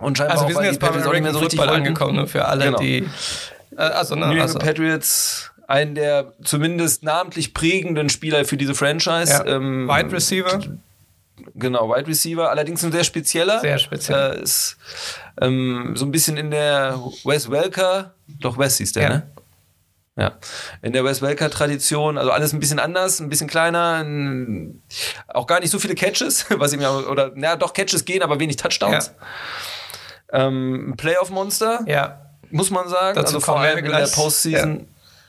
Und 0.00 0.18
scheinbar 0.18 0.38
also 0.38 0.48
wir 0.48 0.54
sind 0.54 0.64
jetzt 0.64 0.80
bei 0.80 0.88
American 0.88 1.32
so 1.32 1.40
Football 1.40 1.68
angekommen, 1.68 2.16
nur 2.16 2.26
für 2.26 2.46
alle, 2.46 2.66
genau. 2.66 2.78
die 2.78 3.08
äh, 3.76 3.82
also, 3.82 4.14
ne, 4.14 4.34
New 4.34 4.40
also. 4.40 4.58
Patriots, 4.58 5.50
einen 5.66 5.94
der 5.94 6.32
zumindest 6.42 7.02
namentlich 7.02 7.54
prägenden 7.54 8.08
Spieler 8.08 8.44
für 8.44 8.56
diese 8.56 8.74
Franchise. 8.74 9.30
Ja. 9.30 9.46
Ähm, 9.46 9.88
Wide 9.88 10.12
Receiver. 10.12 10.60
Genau, 11.54 11.88
Wide 11.88 12.06
Receiver, 12.06 12.50
allerdings 12.50 12.84
ein 12.84 12.92
sehr 12.92 13.04
spezieller. 13.04 13.60
Sehr 13.60 13.78
speziell. 13.78 14.38
Äh, 14.38 14.42
ist 14.42 14.76
ähm, 15.40 15.92
so 15.96 16.04
ein 16.04 16.10
bisschen 16.10 16.36
in 16.36 16.50
der 16.50 16.98
Wes 17.24 17.50
Welker, 17.50 18.14
doch 18.40 18.58
Wes 18.58 18.78
hieß 18.78 18.92
der, 18.92 19.02
ja. 19.02 19.08
ne? 19.08 19.30
Ja, 20.16 20.32
in 20.82 20.92
der 20.92 21.02
Wes 21.04 21.22
Welker 21.22 21.48
Tradition, 21.48 22.18
also 22.18 22.30
alles 22.30 22.52
ein 22.52 22.60
bisschen 22.60 22.78
anders, 22.78 23.20
ein 23.20 23.30
bisschen 23.30 23.46
kleiner, 23.46 24.02
ein, 24.04 24.82
auch 25.28 25.46
gar 25.46 25.60
nicht 25.60 25.70
so 25.70 25.78
viele 25.78 25.94
Catches, 25.94 26.46
was 26.58 26.74
ihm 26.74 26.80
ja, 26.82 26.94
oder, 26.94 27.32
na 27.34 27.56
doch, 27.56 27.72
Catches 27.72 28.04
gehen, 28.04 28.22
aber 28.22 28.38
wenig 28.38 28.56
Touchdowns. 28.56 29.06
Ja. 29.06 29.26
Ähm, 30.32 30.94
Playoff-Monster. 30.96 31.84
Ja. 31.86 32.20
Muss 32.50 32.70
man 32.70 32.88
sagen. 32.88 33.16
Dazu 33.16 33.36
also 33.36 33.40
vor 33.40 33.60
allem 33.60 33.84
in 33.84 33.90
der 33.90 34.06
Postseason. 34.06 34.80
Ja. 34.80 34.84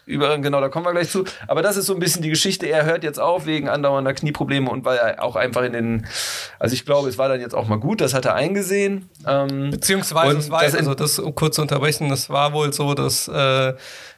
Über, 0.05 0.37
genau, 0.39 0.59
da 0.59 0.69
kommen 0.69 0.85
wir 0.85 0.91
gleich 0.91 1.09
zu. 1.09 1.25
Aber 1.47 1.61
das 1.61 1.77
ist 1.77 1.85
so 1.85 1.93
ein 1.93 1.99
bisschen 1.99 2.21
die 2.21 2.29
Geschichte. 2.29 2.65
Er 2.65 2.85
hört 2.85 3.03
jetzt 3.03 3.19
auf 3.19 3.45
wegen 3.45 3.69
andauernder 3.69 4.13
Knieprobleme 4.13 4.69
und 4.69 4.83
weil 4.83 4.97
er 4.97 5.23
auch 5.23 5.35
einfach 5.35 5.61
in 5.61 5.73
den, 5.73 6.07
also 6.59 6.73
ich 6.73 6.85
glaube, 6.85 7.07
es 7.07 7.17
war 7.17 7.29
dann 7.29 7.39
jetzt 7.39 7.53
auch 7.53 7.67
mal 7.67 7.79
gut, 7.79 8.01
das 8.01 8.13
hat 8.13 8.25
er 8.25 8.33
eingesehen. 8.33 9.09
Ähm, 9.27 9.69
Beziehungsweise, 9.69 10.37
es 10.37 10.49
war, 10.49 10.63
das 10.63 10.75
also 10.75 10.95
das 10.95 11.21
kurz 11.35 11.55
zu 11.55 11.61
unterbrechen, 11.61 12.09
das 12.09 12.29
war 12.29 12.51
wohl 12.51 12.73
so, 12.73 12.95
dass 12.95 13.27
äh, 13.27 13.73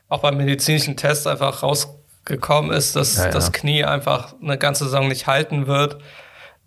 auch 0.08 0.20
beim 0.20 0.38
medizinischen 0.38 0.96
Test 0.96 1.28
einfach 1.28 1.62
rausgekommen 1.62 2.72
ist, 2.72 2.96
dass 2.96 3.18
ja, 3.18 3.26
ja. 3.26 3.32
das 3.32 3.52
Knie 3.52 3.84
einfach 3.84 4.36
eine 4.42 4.58
ganze 4.58 4.86
Saison 4.86 5.10
nicht 5.10 5.28
halten 5.28 5.68
wird. 5.68 5.98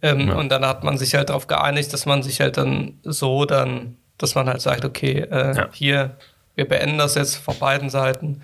Ähm, 0.03 0.29
ja. 0.29 0.35
Und 0.35 0.51
dann 0.51 0.65
hat 0.65 0.85
man 0.85 0.99
sich 0.99 1.15
halt 1.15 1.31
darauf 1.31 1.47
geeinigt, 1.47 1.93
dass 1.93 2.05
man 2.05 2.23
sich 2.23 2.41
halt 2.41 2.59
dann 2.59 3.01
so 3.03 3.47
dann 3.47 3.97
dass 4.19 4.35
man 4.35 4.49
halt 4.49 4.61
sagt, 4.61 4.85
okay, 4.85 5.21
äh, 5.21 5.57
ja. 5.57 5.69
hier, 5.73 6.17
wir 6.55 6.67
beenden 6.67 6.99
das 6.99 7.15
jetzt 7.15 7.37
von 7.37 7.59
beiden 7.59 7.91
Seiten. 7.91 8.43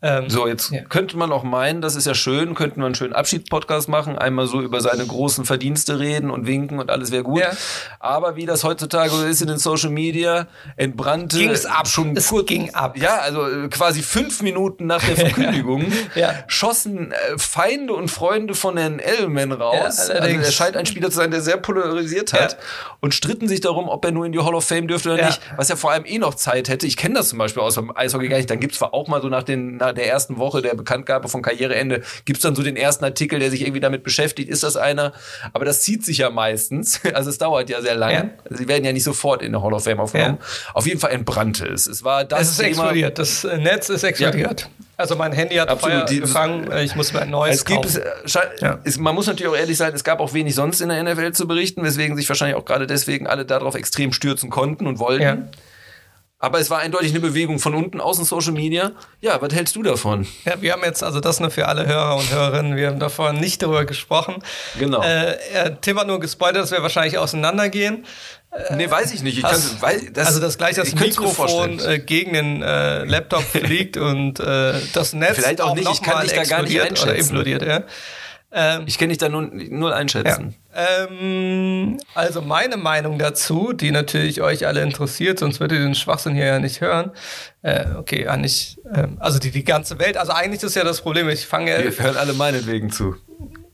Ähm, 0.00 0.30
so, 0.30 0.46
jetzt 0.46 0.70
ja. 0.70 0.82
könnte 0.82 1.16
man 1.16 1.32
auch 1.32 1.42
meinen, 1.42 1.80
das 1.80 1.96
ist 1.96 2.06
ja 2.06 2.14
schön, 2.14 2.54
könnten 2.54 2.80
wir 2.80 2.86
einen 2.86 2.94
schönen 2.94 3.14
Abschiedspodcast 3.14 3.88
machen, 3.88 4.16
einmal 4.16 4.46
so 4.46 4.60
über 4.60 4.80
seine 4.80 5.04
großen 5.04 5.44
Verdienste 5.44 5.98
reden 5.98 6.30
und 6.30 6.46
winken 6.46 6.78
und 6.78 6.88
alles 6.88 7.10
wäre 7.10 7.24
gut. 7.24 7.40
Ja. 7.40 7.50
Aber 7.98 8.36
wie 8.36 8.46
das 8.46 8.62
heutzutage 8.62 9.10
so 9.10 9.24
ist 9.24 9.42
in 9.42 9.48
den 9.48 9.58
Social 9.58 9.90
Media, 9.90 10.46
entbrannte 10.76 11.38
ging 11.38 11.50
es 11.50 11.66
ab 11.66 11.88
schon 11.88 12.16
es 12.16 12.32
ging 12.46 12.72
ab. 12.74 12.96
Ja, 12.96 13.18
also 13.18 13.48
äh, 13.48 13.68
quasi 13.68 14.02
fünf 14.02 14.40
Minuten 14.40 14.86
nach 14.86 15.02
der 15.02 15.16
Verkündigung 15.16 15.86
ja. 16.14 16.32
schossen 16.46 17.10
äh, 17.10 17.16
Feinde 17.36 17.92
und 17.92 18.08
Freunde 18.08 18.54
von 18.54 18.76
Herrn 18.76 19.00
Ellman 19.00 19.50
raus. 19.50 20.10
also 20.10 20.12
er 20.12 20.44
scheint 20.52 20.76
ein 20.76 20.86
Spieler 20.86 21.10
zu 21.10 21.16
sein, 21.16 21.32
der 21.32 21.40
sehr 21.40 21.56
polarisiert 21.56 22.32
hat 22.34 22.56
und 23.00 23.14
stritten 23.14 23.48
sich 23.48 23.62
darum, 23.62 23.88
ob 23.88 24.04
er 24.04 24.12
nur 24.12 24.26
in 24.26 24.30
die 24.30 24.38
Hall 24.38 24.54
of 24.54 24.64
Fame 24.64 24.86
dürfte 24.86 25.12
oder 25.12 25.26
nicht, 25.26 25.40
was 25.56 25.68
ja 25.68 25.74
vor 25.74 25.90
allem 25.90 26.04
eh 26.04 26.18
noch 26.18 26.34
Zeit 26.34 26.68
hätte. 26.68 26.86
Ich 26.86 26.96
kenne 26.96 27.14
das 27.14 27.30
zum 27.30 27.38
Beispiel 27.38 27.64
aus 27.64 27.74
dem 27.74 27.96
Eishockey 27.96 28.28
gar 28.28 28.36
nicht. 28.36 28.48
Dann 28.48 28.60
gibt's 28.60 28.78
zwar 28.78 28.94
auch 28.94 29.08
mal 29.08 29.20
so 29.20 29.28
nach 29.28 29.42
den 29.42 29.80
der 29.92 30.08
ersten 30.08 30.38
Woche 30.38 30.62
der 30.62 30.74
Bekanntgabe 30.74 31.28
von 31.28 31.42
Karriereende 31.42 32.02
gibt's 32.24 32.42
dann 32.42 32.54
so 32.54 32.62
den 32.62 32.76
ersten 32.76 33.04
Artikel, 33.04 33.38
der 33.38 33.50
sich 33.50 33.62
irgendwie 33.62 33.80
damit 33.80 34.02
beschäftigt, 34.02 34.48
ist 34.50 34.62
das 34.62 34.76
einer? 34.76 35.12
Aber 35.52 35.64
das 35.64 35.82
zieht 35.82 36.04
sich 36.04 36.18
ja 36.18 36.30
meistens. 36.30 37.00
Also 37.18 37.30
es 37.30 37.38
dauert 37.38 37.68
ja 37.68 37.80
sehr 37.80 37.96
lange. 37.96 38.14
Ja. 38.14 38.30
Also 38.44 38.58
sie 38.58 38.68
werden 38.68 38.84
ja 38.84 38.92
nicht 38.92 39.02
sofort 39.02 39.42
in 39.42 39.50
der 39.52 39.62
Hall 39.62 39.72
of 39.72 39.82
Fame 39.82 39.98
aufgenommen. 39.98 40.38
Ja. 40.40 40.74
Auf 40.74 40.86
jeden 40.86 41.00
Fall 41.00 41.10
entbrannte 41.10 41.66
es. 41.66 41.86
Es 41.86 42.04
war 42.04 42.24
das 42.24 42.42
Es 42.42 42.48
ist 42.50 42.56
Thema. 42.58 42.68
explodiert. 42.68 43.18
Das 43.18 43.44
Netz 43.44 43.88
ist 43.88 44.04
explodiert. 44.04 44.60
Ja. 44.60 44.84
Also 44.98 45.16
mein 45.16 45.32
Handy 45.32 45.56
hat 45.56 45.68
Absolut. 45.68 46.08
Feuer 46.08 46.20
gefangen, 46.20 46.70
ich 46.78 46.96
muss 46.96 47.12
mir 47.12 47.22
ein 47.22 47.30
neues 47.30 47.56
es 47.56 47.64
gibt, 47.64 47.82
kaufen. 47.82 48.02
Es, 48.24 48.34
ja. 48.60 48.78
es, 48.84 48.98
man 48.98 49.14
muss 49.14 49.26
natürlich 49.26 49.50
auch 49.50 49.56
ehrlich 49.56 49.76
sein, 49.76 49.94
es 49.94 50.04
gab 50.04 50.20
auch 50.20 50.34
wenig 50.34 50.54
sonst 50.54 50.80
in 50.80 50.88
der 50.88 51.02
NFL 51.02 51.32
zu 51.32 51.46
berichten, 51.46 51.82
weswegen 51.84 52.16
sich 52.16 52.28
wahrscheinlich 52.28 52.56
auch 52.56 52.64
gerade 52.64 52.86
deswegen 52.86 53.26
alle 53.26 53.44
darauf 53.44 53.74
extrem 53.74 54.12
stürzen 54.12 54.50
konnten 54.50 54.86
und 54.86 54.98
wollten. 54.98 55.48
Aber 56.40 56.60
es 56.60 56.70
war 56.70 56.78
eindeutig 56.78 57.10
eine 57.10 57.18
Bewegung 57.18 57.58
von 57.58 57.74
unten 57.74 58.00
aus 58.00 58.18
in 58.18 58.24
Social 58.24 58.52
Media. 58.52 58.92
Ja, 59.20 59.42
was 59.42 59.52
hältst 59.52 59.74
du 59.74 59.82
davon? 59.82 60.24
Ja, 60.44 60.62
wir 60.62 60.72
haben 60.72 60.84
jetzt, 60.84 61.02
also 61.02 61.18
das 61.18 61.40
nur 61.40 61.50
für 61.50 61.66
alle 61.66 61.84
Hörer 61.84 62.14
und 62.14 62.30
Hörerinnen, 62.30 62.76
wir 62.76 62.88
haben 62.88 63.00
davor 63.00 63.32
nicht 63.32 63.60
darüber 63.60 63.84
gesprochen. 63.84 64.36
Genau. 64.78 65.02
Äh, 65.02 65.74
Tim 65.80 65.98
hat 65.98 66.06
nur 66.06 66.20
gespoilert, 66.20 66.62
dass 66.62 66.70
wir 66.70 66.80
wahrscheinlich 66.80 67.18
auseinandergehen. 67.18 68.04
Äh, 68.52 68.76
nee, 68.76 68.88
weiß 68.88 69.12
ich 69.14 69.22
nicht. 69.22 69.38
Ich 69.38 69.44
Hast, 69.44 69.80
kann, 69.80 70.12
das, 70.12 70.28
also 70.28 70.40
das 70.40 70.56
gleiche 70.58 70.80
das 70.80 70.94
Mikrofon 70.94 71.80
äh, 71.80 71.98
gegen 71.98 72.34
den 72.34 72.62
äh, 72.62 73.02
Laptop 73.02 73.42
fliegt 73.42 73.96
und 73.96 74.38
äh, 74.38 74.74
das 74.92 75.14
Netz 75.14 75.38
Vielleicht 75.38 75.60
auch, 75.60 75.70
auch 75.70 75.74
nicht, 75.74 75.90
ich 75.90 76.02
kann 76.02 76.22
dich 76.22 76.34
da 76.34 76.44
gar 76.44 76.62
nicht 76.62 76.80
einschätzen. 76.80 77.18
implodiert, 77.18 77.62
ja. 77.62 77.82
Ähm, 78.50 78.84
ich 78.86 78.98
kann 78.98 79.10
dich 79.10 79.18
da 79.18 79.28
nur, 79.28 79.42
nur 79.42 79.94
einschätzen. 79.94 80.54
Ja. 80.74 81.04
Ähm, 81.04 81.98
also 82.14 82.40
meine 82.40 82.78
Meinung 82.78 83.18
dazu, 83.18 83.74
die 83.74 83.90
natürlich 83.90 84.40
euch 84.40 84.66
alle 84.66 84.80
interessiert, 84.80 85.38
sonst 85.38 85.60
würdet 85.60 85.78
ihr 85.78 85.84
den 85.84 85.94
Schwachsinn 85.94 86.34
hier 86.34 86.46
ja 86.46 86.58
nicht 86.58 86.80
hören. 86.80 87.10
Äh, 87.62 87.86
okay, 87.98 88.26
eigentlich, 88.26 88.78
äh, 88.90 89.08
also 89.18 89.38
die, 89.38 89.50
die 89.50 89.64
ganze 89.64 89.98
Welt, 89.98 90.16
also 90.16 90.32
eigentlich 90.32 90.62
ist 90.62 90.76
ja 90.76 90.84
das 90.84 91.02
Problem, 91.02 91.28
ich 91.28 91.46
fange 91.46 91.72
ja... 91.72 91.82
Wir 91.84 91.92
hören 92.04 92.16
alle 92.16 92.32
meinetwegen 92.32 92.90
zu. 92.90 93.16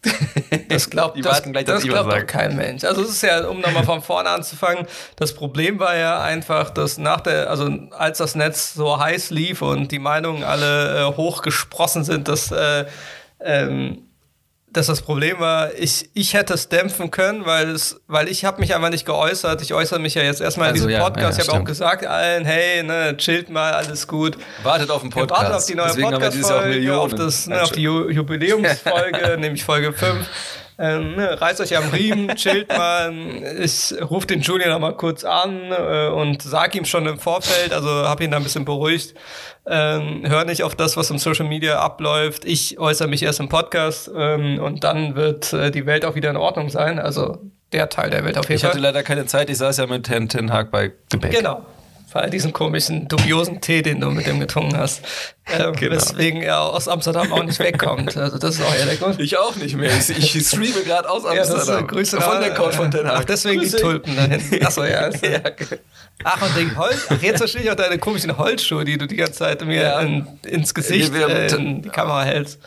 Das 0.69 0.91
glaubt, 0.91 1.25
das, 1.25 1.43
das 1.65 1.83
glaubt 1.83 2.13
doch 2.13 2.27
kein 2.27 2.57
Mensch. 2.57 2.85
Also 2.85 3.03
es 3.03 3.11
ist 3.11 3.23
ja, 3.23 3.47
um 3.47 3.61
nochmal 3.61 3.85
von 3.85 4.03
vorne 4.03 4.31
anzufangen, 4.31 4.87
das 5.17 5.35
Problem 5.35 5.79
war 5.79 5.97
ja 5.97 6.21
einfach, 6.21 6.71
dass 6.71 6.99
nach 6.99 7.21
der, 7.21 7.51
also 7.51 7.71
als 7.91 8.19
das 8.19 8.35
Netz 8.35 8.75
so 8.75 8.99
heiß 8.99 9.31
lief 9.31 9.63
und 9.63 9.93
die 9.93 9.99
Meinungen 9.99 10.43
alle 10.43 11.01
äh, 11.01 11.17
hochgesprossen 11.17 12.05
sind, 12.05 12.29
dass 12.29 12.51
äh, 12.51 12.87
ähm, 13.41 14.04
dass 14.77 14.87
das 14.87 15.01
Problem 15.03 15.39
war, 15.39 15.73
ich, 15.75 16.11
ich 16.15 16.35
hätte 16.35 16.55
es 16.55 16.69
dämpfen 16.69 17.11
können, 17.11 17.47
weil 17.47 17.71
es, 17.71 18.01
weil 18.07 18.29
ich 18.29 18.45
habe 18.45 18.61
mich 18.61 18.75
einfach 18.75 18.91
nicht 18.91 19.07
geäußert. 19.07 19.63
Ich 19.63 19.73
äußere 19.73 19.99
mich 19.99 20.15
ja 20.15 20.23
jetzt 20.23 20.41
erstmal 20.41 20.71
also, 20.71 20.85
in 20.85 20.89
diesem 20.89 21.03
Podcast. 21.03 21.39
Ja, 21.39 21.45
ich 21.45 21.51
habe 21.51 21.61
auch 21.61 21.65
gesagt 21.65 22.07
allen, 22.07 22.45
hey, 22.45 22.83
ne, 22.83 23.17
chillt 23.17 23.51
mal, 23.51 23.73
alles 23.73 24.07
gut. 24.07 24.37
Wartet 24.63 24.91
auf 24.91 25.03
den 25.03 25.11
Podcast. 25.11 25.41
wartet 25.41 25.57
auf 25.57 25.67
die 25.67 25.75
neue 25.75 25.95
Podcast-Folge, 25.95 26.99
auf, 26.99 27.15
das, 27.15 27.47
ne, 27.47 27.63
auf 27.63 27.73
die 27.73 27.83
Jubiläumsfolge, 27.83 29.37
nämlich 29.39 29.65
Folge 29.65 29.93
5. 29.93 30.29
Ähm, 30.77 31.15
ne, 31.15 31.41
reißt 31.41 31.61
euch 31.61 31.77
am 31.77 31.91
Riemen, 31.91 32.35
chillt 32.37 32.69
mal. 32.69 33.13
Ich 33.61 33.95
rufe 34.01 34.27
den 34.27 34.41
Julian 34.41 34.71
noch 34.71 34.81
mal 34.81 34.97
kurz 34.97 35.23
an 35.25 35.71
äh, 35.71 36.09
und 36.09 36.43
sag 36.43 36.75
ihm 36.75 36.85
schon 36.85 37.07
im 37.07 37.19
Vorfeld, 37.19 37.73
also 37.73 37.89
habe 37.89 38.25
ihn 38.25 38.33
da 38.33 38.39
ein 38.39 38.43
bisschen 38.43 38.65
beruhigt. 38.65 39.15
Ähm, 39.67 40.23
hör 40.25 40.45
nicht 40.45 40.63
auf 40.63 40.75
das, 40.75 40.97
was 40.97 41.11
im 41.11 41.19
Social 41.19 41.47
Media 41.47 41.79
abläuft. 41.79 42.45
Ich 42.45 42.79
äußere 42.79 43.09
mich 43.09 43.23
erst 43.23 43.41
im 43.41 43.49
Podcast 43.49 44.11
ähm, 44.15 44.59
und 44.59 44.85
dann 44.85 45.15
wird 45.15 45.53
äh, 45.53 45.71
die 45.71 45.87
Welt 45.87 46.05
auch 46.05 46.17
wieder 46.17 46.31
in 46.31 46.37
Ordnung 46.37 46.69
sein. 46.71 46.99
Also 46.99 47.39
der 47.73 47.89
Teil 47.89 48.11
der 48.11 48.25
Welt 48.25 48.37
auf 48.37 48.45
jeden 48.45 48.57
ich 48.57 48.63
Fall. 48.63 48.71
Ich 48.71 48.75
hatte 48.75 48.83
leider 48.83 49.03
keine 49.03 49.27
Zeit, 49.27 49.51
ich 49.51 49.59
saß 49.59 49.77
ja 49.79 49.87
mit 49.87 50.05
Ten, 50.05 50.29
Ten 50.29 50.53
Hag 50.53 50.71
bei 50.71 50.93
Gebäck. 51.11 51.33
Genau, 51.33 51.65
weil 52.15 52.31
diesen 52.31 52.53
komischen, 52.53 53.09
dubiosen 53.09 53.61
Tee, 53.61 53.83
den 53.83 54.01
du 54.01 54.11
mit 54.11 54.27
dem 54.27 54.41
getrunken 54.41 54.79
hast. 54.79 55.03
Ähm, 55.53 55.73
genau. 55.77 55.97
Weswegen 55.97 56.43
er 56.43 56.61
aus 56.61 56.89
Amsterdam 56.89 57.33
auch 57.33 57.43
nicht 57.43 57.59
wegkommt. 57.59 58.17
Also 58.17 58.39
das 58.39 58.55
ist 58.55 58.63
auch 58.63 58.75
eher 58.75 58.87
der 58.87 58.97
Grund. 58.97 59.21
Ich 59.21 59.37
auch 59.37 59.57
nicht 59.57 59.77
mehr. 59.77 59.91
Ich, 59.99 60.11
ich 60.37 60.47
streame 60.47 60.85
gerade 60.85 61.11
aus 61.11 61.25
Amsterdam. 61.25 61.81
Ja, 61.81 61.81
Grüße 61.83 62.21
von 62.21 62.41
der 62.41 62.55
Couch 62.55 62.75
von 62.75 62.91
Den 62.91 63.07
Haag. 63.07 63.17
Ach, 63.19 63.25
deswegen 63.25 63.61
Grüße. 63.61 63.77
die 63.77 63.83
Tulpen 63.83 64.17
da 64.17 64.23
hinten. 64.23 64.65
Achso, 64.65 64.85
ja. 64.85 64.99
Also. 64.99 65.27
ja. 65.27 65.41
Ach, 66.23 66.41
und 66.41 66.57
den 66.57 66.77
Holz. 66.79 67.07
Ach, 67.09 67.21
jetzt 67.21 67.39
verstehe 67.39 67.63
ich 67.63 67.71
auch 67.71 67.75
deine 67.75 67.99
komischen 67.99 68.39
Holzschuhe, 68.39 68.85
die 68.85 68.97
du 68.97 69.07
die 69.07 69.17
ganze 69.17 69.35
Zeit 69.35 69.65
mir 69.65 69.83
ja. 69.83 70.01
in, 70.01 70.27
ins 70.47 70.73
Gesicht, 70.73 71.13
äh, 71.13 71.47
in 71.49 71.83
die 71.83 71.89
Kamera 71.89 72.23
hältst. 72.23 72.61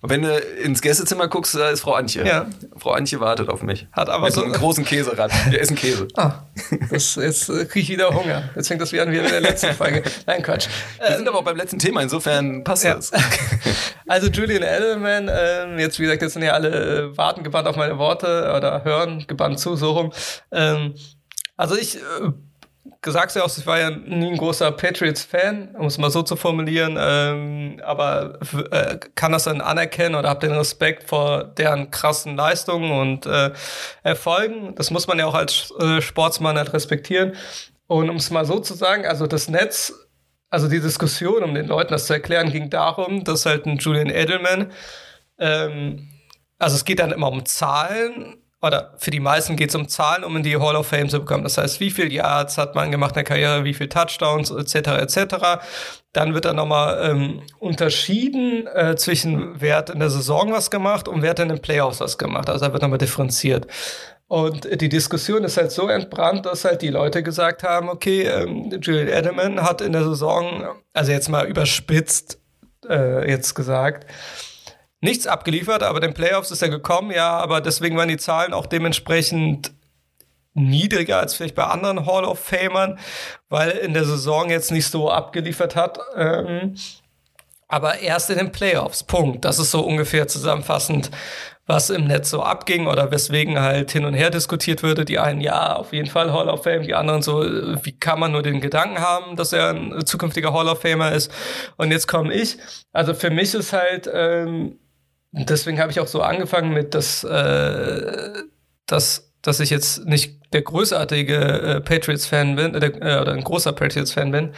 Und 0.00 0.10
wenn 0.10 0.22
du 0.22 0.38
ins 0.38 0.80
Gästezimmer 0.80 1.28
guckst, 1.28 1.54
da 1.54 1.70
ist 1.70 1.80
Frau 1.80 1.94
Antje. 1.94 2.24
Ja. 2.24 2.46
Frau 2.76 2.92
Antje 2.92 3.20
wartet 3.20 3.48
auf 3.48 3.62
mich. 3.62 3.88
Hat 3.92 4.08
aber 4.08 4.26
Mit 4.26 4.34
so 4.34 4.44
einen 4.44 4.52
großen 4.52 4.84
Käserad. 4.84 5.32
Wir 5.50 5.60
essen 5.60 5.76
Käse. 5.76 6.08
Ah, 6.16 6.44
das, 6.90 7.16
jetzt 7.16 7.48
äh, 7.48 7.64
kriege 7.64 7.80
ich 7.80 7.88
wieder 7.90 8.10
Hunger. 8.14 8.50
Jetzt 8.54 8.68
fängt 8.76 8.82
das 8.82 8.92
wieder 8.92 9.10
wie 9.10 9.18
in 9.18 9.24
der 9.24 9.40
letzten 9.40 9.72
Folge. 9.74 10.02
Nein, 10.26 10.42
Quatsch. 10.42 10.68
Wir 10.98 11.08
ähm, 11.08 11.16
sind 11.16 11.28
aber 11.28 11.38
auch 11.38 11.44
beim 11.44 11.56
letzten 11.56 11.78
Thema, 11.78 12.02
insofern 12.02 12.62
passt 12.64 12.84
ja. 12.84 12.94
das. 12.94 13.12
Also 14.08 14.28
Julian 14.28 14.62
Edelman, 14.62 15.26
äh, 15.26 15.80
jetzt 15.80 15.98
wie 15.98 16.04
gesagt, 16.04 16.22
jetzt 16.22 16.34
sind 16.34 16.42
ja 16.44 16.52
alle 16.52 17.08
äh, 17.08 17.16
warten 17.16 17.42
gebannt 17.42 17.66
auf 17.66 17.74
meine 17.74 17.98
Worte 17.98 18.52
oder 18.56 18.84
hören 18.84 19.24
gebannt 19.26 19.58
zu, 19.58 19.74
so 19.74 19.90
rum. 19.90 20.12
Ähm, 20.52 20.94
also 21.56 21.76
ich 21.76 21.96
äh, 21.96 22.00
gesagt 23.02 23.34
ja 23.34 23.42
auch, 23.42 23.58
ich 23.58 23.66
war 23.66 23.80
ja 23.80 23.90
nie 23.90 24.28
ein 24.28 24.36
großer 24.36 24.70
Patriots-Fan, 24.70 25.74
um 25.76 25.86
es 25.86 25.98
mal 25.98 26.12
so 26.12 26.22
zu 26.22 26.36
formulieren, 26.36 26.96
ähm, 27.00 27.80
aber 27.84 28.38
äh, 28.70 28.96
kann 29.16 29.32
das 29.32 29.42
dann 29.42 29.60
anerkennen 29.60 30.14
oder 30.14 30.28
habe 30.28 30.46
den 30.46 30.56
Respekt 30.56 31.08
vor 31.08 31.42
deren 31.42 31.90
krassen 31.90 32.36
Leistungen 32.36 32.92
und 32.92 33.26
äh, 33.26 33.50
Erfolgen. 34.04 34.76
Das 34.76 34.92
muss 34.92 35.08
man 35.08 35.18
ja 35.18 35.26
auch 35.26 35.34
als 35.34 35.72
äh, 35.80 36.00
Sportsmann 36.00 36.56
halt 36.56 36.72
respektieren. 36.72 37.32
Und 37.86 38.10
um 38.10 38.16
es 38.16 38.30
mal 38.30 38.44
so 38.44 38.58
zu 38.58 38.74
sagen, 38.74 39.06
also 39.06 39.26
das 39.26 39.48
Netz, 39.48 39.92
also 40.50 40.68
die 40.68 40.80
Diskussion, 40.80 41.42
um 41.42 41.54
den 41.54 41.66
Leuten 41.66 41.92
das 41.92 42.06
zu 42.06 42.12
erklären, 42.12 42.50
ging 42.50 42.70
darum, 42.70 43.24
dass 43.24 43.46
halt 43.46 43.66
ein 43.66 43.78
Julian 43.78 44.10
Edelman, 44.10 44.72
ähm, 45.38 46.08
also 46.58 46.76
es 46.76 46.84
geht 46.84 46.98
dann 46.98 47.12
immer 47.12 47.28
um 47.30 47.44
Zahlen, 47.44 48.38
oder 48.62 48.94
für 48.96 49.10
die 49.10 49.20
meisten 49.20 49.56
geht 49.56 49.68
es 49.68 49.74
um 49.74 49.88
Zahlen, 49.88 50.24
um 50.24 50.36
in 50.36 50.42
die 50.42 50.56
Hall 50.56 50.76
of 50.76 50.88
Fame 50.88 51.08
zu 51.08 51.20
bekommen. 51.20 51.44
Das 51.44 51.58
heißt, 51.58 51.78
wie 51.78 51.90
viel 51.90 52.12
Yards 52.12 52.56
hat 52.58 52.74
man 52.74 52.90
gemacht 52.90 53.10
in 53.10 53.16
der 53.16 53.24
Karriere, 53.24 53.64
wie 53.64 53.74
viel 53.74 53.88
Touchdowns 53.88 54.50
etc. 54.50 54.74
etc. 55.02 55.36
Dann 56.12 56.34
wird 56.34 56.46
dann 56.46 56.56
nochmal 56.56 57.10
ähm, 57.10 57.42
unterschieden 57.58 58.66
äh, 58.66 58.96
zwischen 58.96 59.60
wer 59.60 59.76
hat 59.76 59.90
in 59.90 60.00
der 60.00 60.10
Saison 60.10 60.52
was 60.52 60.70
gemacht 60.70 61.06
und 61.06 61.22
wer 61.22 61.30
hat 61.30 61.38
in 61.38 61.48
den 61.48 61.60
Playoffs 61.60 62.00
was 62.00 62.16
gemacht. 62.16 62.48
Also 62.48 62.64
da 62.66 62.72
wird 62.72 62.82
nochmal 62.82 62.98
differenziert. 62.98 63.66
Und 64.28 64.80
die 64.80 64.88
Diskussion 64.88 65.44
ist 65.44 65.56
halt 65.56 65.70
so 65.70 65.88
entbrannt, 65.88 66.46
dass 66.46 66.64
halt 66.64 66.82
die 66.82 66.88
Leute 66.88 67.22
gesagt 67.22 67.62
haben, 67.62 67.88
okay, 67.88 68.22
ähm, 68.22 68.76
Julian 68.82 69.08
Edelman 69.08 69.62
hat 69.62 69.80
in 69.80 69.92
der 69.92 70.02
Saison, 70.02 70.66
also 70.92 71.12
jetzt 71.12 71.28
mal 71.28 71.46
überspitzt 71.46 72.40
äh, 72.88 73.28
jetzt 73.28 73.54
gesagt, 73.54 74.10
nichts 75.00 75.26
abgeliefert, 75.26 75.82
aber 75.82 76.00
den 76.00 76.14
Playoffs 76.14 76.50
ist 76.50 76.62
er 76.62 76.68
gekommen, 76.68 77.10
ja, 77.10 77.36
aber 77.36 77.60
deswegen 77.60 77.96
waren 77.96 78.08
die 78.08 78.16
Zahlen 78.16 78.52
auch 78.52 78.66
dementsprechend 78.66 79.72
niedriger 80.54 81.18
als 81.18 81.34
vielleicht 81.34 81.54
bei 81.54 81.64
anderen 81.64 82.06
Hall 82.06 82.24
of 82.24 82.38
Famern, 82.38 82.98
weil 83.48 83.70
in 83.70 83.92
der 83.92 84.04
Saison 84.04 84.48
jetzt 84.48 84.72
nicht 84.72 84.86
so 84.86 85.10
abgeliefert 85.10 85.76
hat. 85.76 85.98
Ähm, 86.16 86.74
aber 87.68 88.00
erst 88.00 88.30
in 88.30 88.38
den 88.38 88.52
Playoffs. 88.52 89.02
Punkt. 89.02 89.44
Das 89.44 89.58
ist 89.58 89.70
so 89.70 89.80
ungefähr 89.80 90.28
zusammenfassend, 90.28 91.10
was 91.66 91.90
im 91.90 92.06
Netz 92.06 92.30
so 92.30 92.42
abging 92.42 92.86
oder 92.86 93.10
weswegen 93.10 93.60
halt 93.60 93.90
hin 93.90 94.04
und 94.04 94.14
her 94.14 94.30
diskutiert 94.30 94.82
würde. 94.82 95.04
Die 95.04 95.18
einen 95.18 95.40
ja, 95.40 95.74
auf 95.74 95.92
jeden 95.92 96.08
Fall 96.08 96.32
Hall 96.32 96.48
of 96.48 96.62
Fame, 96.62 96.82
die 96.82 96.94
anderen 96.94 97.22
so, 97.22 97.42
wie 97.42 97.98
kann 97.98 98.20
man 98.20 98.32
nur 98.32 98.42
den 98.42 98.60
Gedanken 98.60 99.00
haben, 99.00 99.34
dass 99.36 99.52
er 99.52 99.70
ein 99.70 100.06
zukünftiger 100.06 100.52
Hall 100.52 100.68
of 100.68 100.80
Famer 100.80 101.12
ist. 101.12 101.32
Und 101.76 101.90
jetzt 101.90 102.06
komme 102.06 102.32
ich. 102.32 102.58
Also 102.92 103.14
für 103.14 103.30
mich 103.30 103.52
ist 103.54 103.72
halt 103.72 104.08
ähm, 104.12 104.78
deswegen 105.44 105.80
habe 105.80 105.90
ich 105.92 106.00
auch 106.00 106.06
so 106.06 106.22
angefangen 106.22 106.72
mit, 106.72 106.94
dass, 106.94 107.24
äh, 107.24 108.32
dass, 108.86 109.32
dass 109.42 109.60
ich 109.60 109.70
jetzt 109.70 110.06
nicht 110.06 110.52
der 110.52 110.62
großartige 110.62 111.34
äh, 111.34 111.80
Patriots-Fan 111.80 112.56
bin, 112.56 112.74
äh, 112.74 113.18
oder 113.20 113.32
ein 113.32 113.44
großer 113.44 113.72
Patriots-Fan 113.72 114.30
bin. 114.30 114.54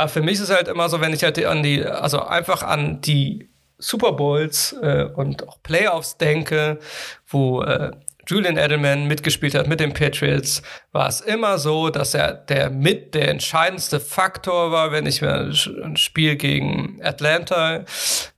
Aber 0.00 0.08
für 0.08 0.22
mich 0.22 0.36
ist 0.36 0.48
es 0.48 0.50
halt 0.50 0.66
immer 0.66 0.88
so, 0.88 1.02
wenn 1.02 1.12
ich 1.12 1.22
halt 1.24 1.44
an 1.44 1.62
die, 1.62 1.84
also 1.84 2.22
einfach 2.22 2.62
an 2.62 3.02
die 3.02 3.50
Super 3.76 4.12
Bowls 4.12 4.74
äh, 4.80 5.04
und 5.14 5.46
auch 5.46 5.62
Playoffs 5.62 6.16
denke, 6.16 6.78
wo 7.26 7.60
äh, 7.60 7.90
Julian 8.26 8.56
Edelman 8.56 9.08
mitgespielt 9.08 9.54
hat 9.54 9.66
mit 9.66 9.78
den 9.78 9.92
Patriots, 9.92 10.62
war 10.92 11.06
es 11.06 11.20
immer 11.20 11.58
so, 11.58 11.90
dass 11.90 12.14
er 12.14 12.32
der 12.32 12.70
mit 12.70 13.14
der 13.14 13.28
entscheidendste 13.28 14.00
Faktor 14.00 14.72
war, 14.72 14.90
wenn 14.90 15.04
ich 15.04 15.20
mir 15.20 15.52
ein 15.84 15.98
Spiel 15.98 16.36
gegen 16.36 16.98
Atlanta 17.02 17.84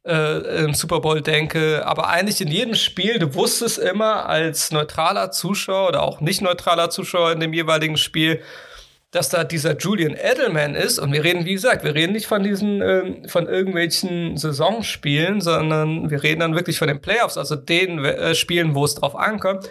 äh, 0.04 0.64
im 0.64 0.74
Super 0.74 0.98
Bowl 0.98 1.20
denke. 1.20 1.86
Aber 1.86 2.08
eigentlich 2.08 2.40
in 2.40 2.48
jedem 2.48 2.74
Spiel, 2.74 3.20
du 3.20 3.36
wusstest 3.36 3.78
immer 3.78 4.28
als 4.28 4.72
neutraler 4.72 5.30
Zuschauer 5.30 5.90
oder 5.90 6.02
auch 6.02 6.20
nicht 6.20 6.42
neutraler 6.42 6.90
Zuschauer 6.90 7.30
in 7.30 7.38
dem 7.38 7.52
jeweiligen 7.52 7.96
Spiel, 7.96 8.42
dass 9.12 9.28
da 9.28 9.44
dieser 9.44 9.76
Julian 9.76 10.16
Edelman 10.16 10.74
ist 10.74 10.98
und 10.98 11.12
wir 11.12 11.22
reden, 11.22 11.44
wie 11.44 11.52
gesagt, 11.52 11.84
wir 11.84 11.94
reden 11.94 12.12
nicht 12.12 12.26
von 12.26 12.42
diesen, 12.42 12.80
äh, 12.80 13.28
von 13.28 13.46
irgendwelchen 13.46 14.38
Saisonspielen, 14.38 15.42
sondern 15.42 16.10
wir 16.10 16.22
reden 16.22 16.40
dann 16.40 16.54
wirklich 16.54 16.78
von 16.78 16.88
den 16.88 17.00
Playoffs, 17.00 17.36
also 17.36 17.54
den 17.54 18.02
äh, 18.02 18.34
Spielen, 18.34 18.74
wo 18.74 18.86
es 18.86 18.94
drauf 18.94 19.14
ankommt. 19.14 19.68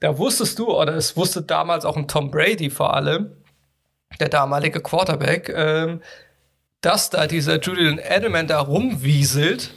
Da 0.00 0.18
wusstest 0.18 0.58
du, 0.58 0.70
oder 0.70 0.94
es 0.94 1.16
wusste 1.16 1.40
damals 1.40 1.86
auch 1.86 1.96
ein 1.96 2.08
Tom 2.08 2.30
Brady 2.30 2.68
vor 2.68 2.94
allem, 2.94 3.32
der 4.20 4.28
damalige 4.28 4.80
Quarterback, 4.80 5.48
äh, 5.48 5.98
dass 6.82 7.08
da 7.08 7.26
dieser 7.26 7.60
Julian 7.60 7.98
Edelman 7.98 8.46
da 8.46 8.60
rumwieselt 8.60 9.72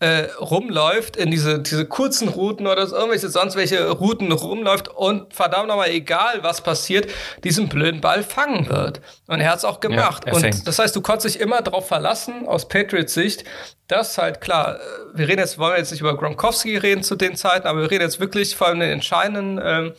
äh, 0.00 0.28
rumläuft, 0.40 1.16
in 1.16 1.30
diese, 1.30 1.58
diese 1.58 1.84
kurzen 1.84 2.28
Routen 2.28 2.68
oder 2.68 2.86
so, 2.86 2.94
irgendwelche 2.94 3.28
sonst 3.28 3.56
welche 3.56 3.90
Routen 3.90 4.30
rumläuft 4.30 4.88
und 4.88 5.34
verdammt 5.34 5.68
nochmal, 5.68 5.90
egal 5.90 6.42
was 6.42 6.60
passiert, 6.60 7.10
diesen 7.42 7.68
blöden 7.68 8.00
Ball 8.00 8.22
fangen 8.22 8.68
wird. 8.68 9.00
Und 9.26 9.40
er 9.40 9.50
hat 9.50 9.58
es 9.58 9.64
auch 9.64 9.80
gemacht. 9.80 10.24
Ja, 10.26 10.34
und 10.34 10.68
das 10.68 10.78
heißt, 10.78 10.94
du 10.94 11.00
konntest 11.00 11.34
dich 11.34 11.40
immer 11.40 11.62
darauf 11.62 11.88
verlassen, 11.88 12.46
aus 12.46 12.68
Patriots 12.68 13.14
Sicht, 13.14 13.44
dass 13.88 14.18
halt 14.18 14.40
klar, 14.40 14.78
wir 15.14 15.26
reden 15.26 15.40
jetzt, 15.40 15.58
wollen 15.58 15.72
wir 15.72 15.78
jetzt 15.78 15.90
nicht 15.90 16.00
über 16.00 16.16
Gronkowski 16.16 16.76
reden 16.76 17.02
zu 17.02 17.16
den 17.16 17.34
Zeiten, 17.34 17.66
aber 17.66 17.80
wir 17.80 17.90
reden 17.90 18.02
jetzt 18.02 18.20
wirklich 18.20 18.54
von 18.54 18.78
den 18.78 18.90
entscheidenden 18.90 19.60
ähm, 19.62 19.92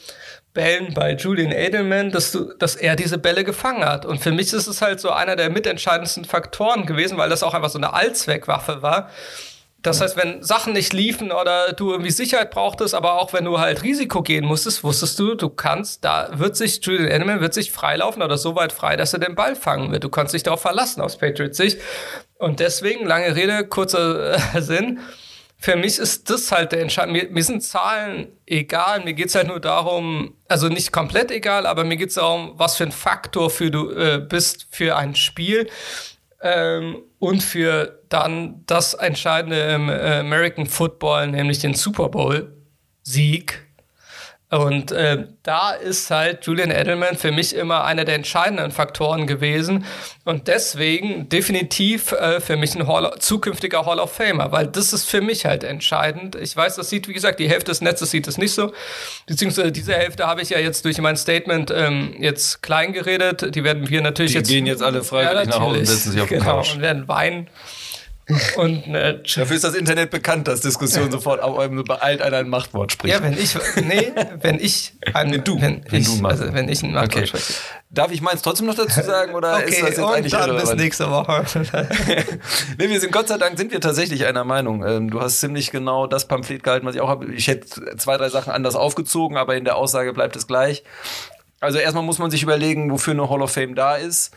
Bällen 0.53 0.93
bei 0.93 1.13
Julian 1.13 1.51
Edelman, 1.51 2.11
dass, 2.11 2.31
du, 2.31 2.53
dass 2.57 2.75
er 2.75 2.95
diese 2.95 3.17
Bälle 3.17 3.43
gefangen 3.43 3.83
hat. 3.83 4.05
Und 4.05 4.19
für 4.19 4.31
mich 4.31 4.53
ist 4.53 4.67
es 4.67 4.81
halt 4.81 4.99
so 4.99 5.11
einer 5.11 5.35
der 5.35 5.49
mitentscheidendsten 5.49 6.25
Faktoren 6.25 6.85
gewesen, 6.85 7.17
weil 7.17 7.29
das 7.29 7.43
auch 7.43 7.53
einfach 7.53 7.69
so 7.69 7.77
eine 7.77 7.93
Allzweckwaffe 7.93 8.81
war 8.81 9.09
das 9.81 10.01
heißt, 10.01 10.17
wenn 10.17 10.43
Sachen 10.43 10.73
nicht 10.73 10.91
liefen 10.91 11.31
oder 11.31 11.71
du 11.71 11.91
irgendwie 11.91 12.11
Sicherheit 12.11 12.51
brauchtest, 12.51 12.93
aber 12.93 13.21
auch 13.21 13.31
wenn 13.31 13.45
du 13.45 13.59
halt 13.59 13.81
Risiko 13.83 14.21
gehen 14.21 14.45
musstest, 14.45 14.83
wusstest 14.83 15.17
du, 15.19 15.35
du 15.35 15.49
kannst, 15.49 16.03
da 16.03 16.29
wird 16.33 16.57
sich 16.57 16.83
Julian 16.83 17.07
Edelman 17.07 17.39
wird 17.39 17.53
sich 17.53 17.71
freilaufen 17.71 18.21
oder 18.21 18.37
so 18.37 18.55
weit 18.55 18.73
frei, 18.73 18.97
dass 18.97 19.13
er 19.13 19.19
den 19.19 19.35
Ball 19.35 19.55
fangen 19.55 19.91
wird. 19.91 20.03
Du 20.03 20.09
kannst 20.09 20.33
dich 20.33 20.43
darauf 20.43 20.61
verlassen 20.61 21.01
aus 21.01 21.17
Patriots 21.17 21.57
Sicht. 21.57 21.79
Und 22.37 22.59
deswegen, 22.59 23.05
lange 23.05 23.35
Rede, 23.35 23.65
kurzer 23.65 24.33
äh, 24.55 24.61
Sinn. 24.61 24.99
Für 25.57 25.75
mich 25.75 25.97
ist 25.97 26.29
das 26.29 26.51
halt 26.51 26.71
der 26.71 26.81
Entscheidung. 26.81 27.13
Mir, 27.13 27.29
mir 27.29 27.43
sind 27.43 27.61
Zahlen 27.61 28.27
egal. 28.45 29.03
Mir 29.03 29.13
geht's 29.13 29.35
halt 29.35 29.47
nur 29.47 29.59
darum, 29.59 30.35
also 30.47 30.67
nicht 30.67 30.91
komplett 30.91 31.31
egal, 31.31 31.65
aber 31.65 31.83
mir 31.85 31.97
geht's 31.97 32.15
darum, 32.15 32.53
was 32.55 32.75
für 32.75 32.83
ein 32.83 32.91
Faktor 32.91 33.49
für 33.49 33.71
du 33.71 33.91
äh, 33.91 34.19
bist 34.19 34.67
für 34.71 34.97
ein 34.97 35.15
Spiel 35.15 35.69
ähm, 36.41 37.01
und 37.19 37.43
für 37.43 37.98
dann 38.09 38.63
das 38.65 38.93
Entscheidende 38.93 39.59
im 39.59 39.89
äh, 39.89 40.19
American 40.19 40.65
Football, 40.65 41.27
nämlich 41.27 41.59
den 41.59 41.73
Super 41.73 42.09
Bowl 42.09 42.53
Sieg. 43.03 43.65
Und 44.51 44.91
äh, 44.91 45.27
da 45.43 45.73
ist 45.73 46.09
halt 46.09 46.43
Julian 46.47 46.71
Edelman 46.71 47.15
für 47.17 47.31
mich 47.31 47.55
immer 47.55 47.83
einer 47.83 48.03
der 48.03 48.15
entscheidenden 48.15 48.71
Faktoren 48.71 49.27
gewesen 49.27 49.85
und 50.25 50.47
deswegen 50.47 51.29
definitiv 51.29 52.13
äh, 52.13 52.41
für 52.41 52.57
mich 52.57 52.73
ein 52.73 52.87
Hall 52.87 53.13
zukünftiger 53.19 53.85
Hall 53.85 53.99
of 53.99 54.11
Famer, 54.11 54.51
weil 54.51 54.65
das 54.65 54.91
ist 54.91 55.05
für 55.07 55.21
mich 55.21 55.45
halt 55.45 55.63
entscheidend. 55.63 56.35
Ich 56.35 56.57
weiß, 56.57 56.77
das 56.77 56.89
sieht, 56.89 57.07
wie 57.07 57.13
gesagt, 57.13 57.39
die 57.39 57.47
Hälfte 57.47 57.69
des 57.69 57.81
Netzes 57.81 58.09
sieht 58.09 58.27
es 58.27 58.39
nicht 58.39 58.53
so, 58.53 58.73
beziehungsweise 59.27 59.71
diese 59.71 59.93
Hälfte 59.93 60.25
habe 60.25 60.41
ich 60.41 60.49
ja 60.49 60.57
jetzt 60.57 60.83
durch 60.83 60.97
mein 60.97 61.15
Statement 61.15 61.69
ähm, 61.69 62.15
jetzt 62.17 62.63
klein 62.63 62.91
geredet. 62.91 63.53
Die 63.53 63.63
werden 63.63 63.87
wir 63.87 64.01
natürlich 64.01 64.31
die 64.31 64.37
jetzt... 64.39 64.49
Die 64.49 64.55
gehen 64.55 64.65
jetzt 64.65 64.81
alle 64.81 65.03
freiwillig 65.03 65.45
ja, 65.45 65.45
nach 65.45 65.59
Hause 65.59 65.79
und 65.79 65.85
setzen 65.85 66.11
sich 66.11 66.21
auf 66.21 66.27
den 66.27 66.39
genau, 66.39 66.55
Couch. 66.55 66.73
und 66.73 66.81
werden 66.81 67.07
weinen. 67.07 67.47
Und 68.57 68.85
eine 68.85 69.15
Dafür 69.15 69.55
ist 69.55 69.63
das 69.63 69.73
Internet 69.73 70.11
bekannt, 70.11 70.47
dass 70.47 70.61
Diskussionen 70.61 71.11
sofort 71.11 71.41
sobald 71.41 72.21
einer 72.21 72.37
ein 72.37 72.49
Machtwort 72.49 72.91
spricht. 72.91 73.13
Ja, 73.13 73.23
wenn 73.23 73.33
ich, 73.33 73.55
nee, 73.75 74.11
wenn 74.41 74.59
ich 74.59 74.93
ein, 75.13 75.31
wenn 75.31 75.43
du, 75.43 75.59
wenn, 75.59 75.83
wenn 75.89 76.01
ich, 76.01 76.19
du 76.19 76.27
also 76.27 76.53
wenn 76.53 76.69
ich 76.69 76.83
ein 76.83 76.93
Machtwort 76.93 77.17
okay. 77.17 77.27
spreche. 77.27 77.53
Darf 77.89 78.11
ich 78.11 78.21
meins 78.21 78.43
trotzdem 78.43 78.67
noch 78.67 78.75
dazu 78.75 79.01
sagen 79.01 79.33
oder 79.33 79.55
okay, 79.55 79.69
ist 79.69 79.81
das 79.81 79.89
jetzt 79.89 79.99
und 79.99 80.13
eigentlich 80.13 80.31
dann 80.31 80.55
bis 80.55 80.75
nächste 80.75 81.09
Woche. 81.09 81.43
nee, 82.77 82.89
wir 82.89 82.99
sind 82.99 83.11
Gott 83.11 83.27
sei 83.27 83.37
Dank 83.37 83.57
sind 83.57 83.71
wir 83.71 83.81
tatsächlich 83.81 84.25
einer 84.25 84.43
Meinung. 84.43 84.85
Ähm, 84.85 85.09
du 85.09 85.21
hast 85.21 85.39
ziemlich 85.39 85.71
genau 85.71 86.05
das 86.05 86.27
Pamphlet 86.27 86.61
gehalten, 86.61 86.85
was 86.85 86.93
ich 86.93 87.01
auch 87.01 87.09
habe. 87.09 87.25
Ich 87.33 87.47
hätte 87.47 87.97
zwei, 87.97 88.17
drei 88.17 88.29
Sachen 88.29 88.53
anders 88.53 88.75
aufgezogen, 88.75 89.37
aber 89.37 89.55
in 89.55 89.65
der 89.65 89.75
Aussage 89.75 90.13
bleibt 90.13 90.35
es 90.35 90.45
gleich. 90.45 90.83
Also 91.61 91.77
erstmal 91.77 92.03
muss 92.03 92.19
man 92.19 92.31
sich 92.31 92.41
überlegen, 92.41 92.89
wofür 92.89 93.13
eine 93.13 93.29
Hall 93.29 93.41
of 93.41 93.51
Fame 93.51 93.75
da 93.75 93.95
ist. 93.95 94.33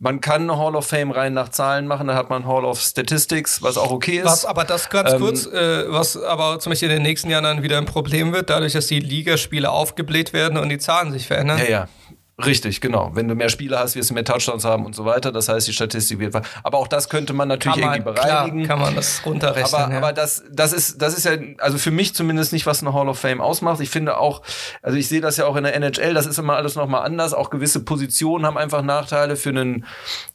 Man 0.00 0.20
kann 0.20 0.42
eine 0.42 0.58
Hall 0.58 0.74
of 0.74 0.86
Fame 0.86 1.12
rein 1.12 1.32
nach 1.32 1.48
Zahlen 1.50 1.86
machen, 1.86 2.08
da 2.08 2.14
hat 2.14 2.30
man 2.30 2.46
Hall 2.46 2.64
of 2.64 2.80
Statistics, 2.80 3.62
was 3.62 3.78
auch 3.78 3.92
okay 3.92 4.18
ist. 4.18 4.24
Was, 4.24 4.44
aber 4.44 4.64
das 4.64 4.90
ganz 4.90 5.12
ähm, 5.12 5.20
kurz, 5.20 5.46
äh, 5.46 5.84
was 5.92 6.20
aber 6.20 6.58
zum 6.58 6.70
Beispiel 6.70 6.90
in 6.90 6.96
den 6.96 7.02
nächsten 7.02 7.30
Jahren 7.30 7.44
dann 7.44 7.62
wieder 7.62 7.78
ein 7.78 7.86
Problem 7.86 8.32
wird, 8.32 8.50
dadurch, 8.50 8.72
dass 8.72 8.88
die 8.88 8.98
Ligaspiele 8.98 9.70
aufgebläht 9.70 10.32
werden 10.32 10.58
und 10.58 10.68
die 10.68 10.78
Zahlen 10.78 11.12
sich 11.12 11.28
verändern. 11.28 11.58
Ja, 11.58 11.70
ja. 11.70 11.88
Richtig, 12.42 12.80
genau. 12.80 13.12
Wenn 13.14 13.28
du 13.28 13.36
mehr 13.36 13.48
Spiele 13.48 13.78
hast, 13.78 13.94
wirst 13.94 14.10
du 14.10 14.14
mehr 14.14 14.24
Touchdowns 14.24 14.64
haben 14.64 14.84
und 14.84 14.96
so 14.96 15.04
weiter. 15.04 15.30
Das 15.30 15.48
heißt, 15.48 15.68
die 15.68 15.72
Statistik 15.72 16.18
wird. 16.18 16.34
Aber 16.64 16.78
auch 16.78 16.88
das 16.88 17.08
könnte 17.08 17.32
man 17.32 17.46
natürlich 17.46 17.76
man, 17.76 17.94
irgendwie 17.94 18.12
bereinigen. 18.12 18.64
Klar, 18.64 18.76
kann 18.76 18.84
man 18.84 18.96
das 18.96 19.24
runterrechnen. 19.24 19.82
Aber, 19.82 19.92
ja. 19.92 19.98
aber 19.98 20.12
das, 20.12 20.42
das 20.50 20.72
ist, 20.72 21.00
das 21.00 21.16
ist 21.16 21.26
ja, 21.26 21.36
also 21.58 21.78
für 21.78 21.92
mich 21.92 22.12
zumindest 22.12 22.52
nicht, 22.52 22.66
was 22.66 22.82
eine 22.82 22.92
Hall 22.92 23.08
of 23.08 23.20
Fame 23.20 23.40
ausmacht. 23.40 23.80
Ich 23.80 23.88
finde 23.88 24.18
auch, 24.18 24.42
also 24.82 24.98
ich 24.98 25.06
sehe 25.06 25.20
das 25.20 25.36
ja 25.36 25.46
auch 25.46 25.54
in 25.54 25.62
der 25.62 25.76
NHL, 25.76 26.12
das 26.12 26.26
ist 26.26 26.38
immer 26.38 26.56
alles 26.56 26.74
nochmal 26.74 27.06
anders. 27.06 27.34
Auch 27.34 27.50
gewisse 27.50 27.84
Positionen 27.84 28.44
haben 28.44 28.58
einfach 28.58 28.82
Nachteile. 28.82 29.36
Für 29.36 29.50
einen 29.50 29.86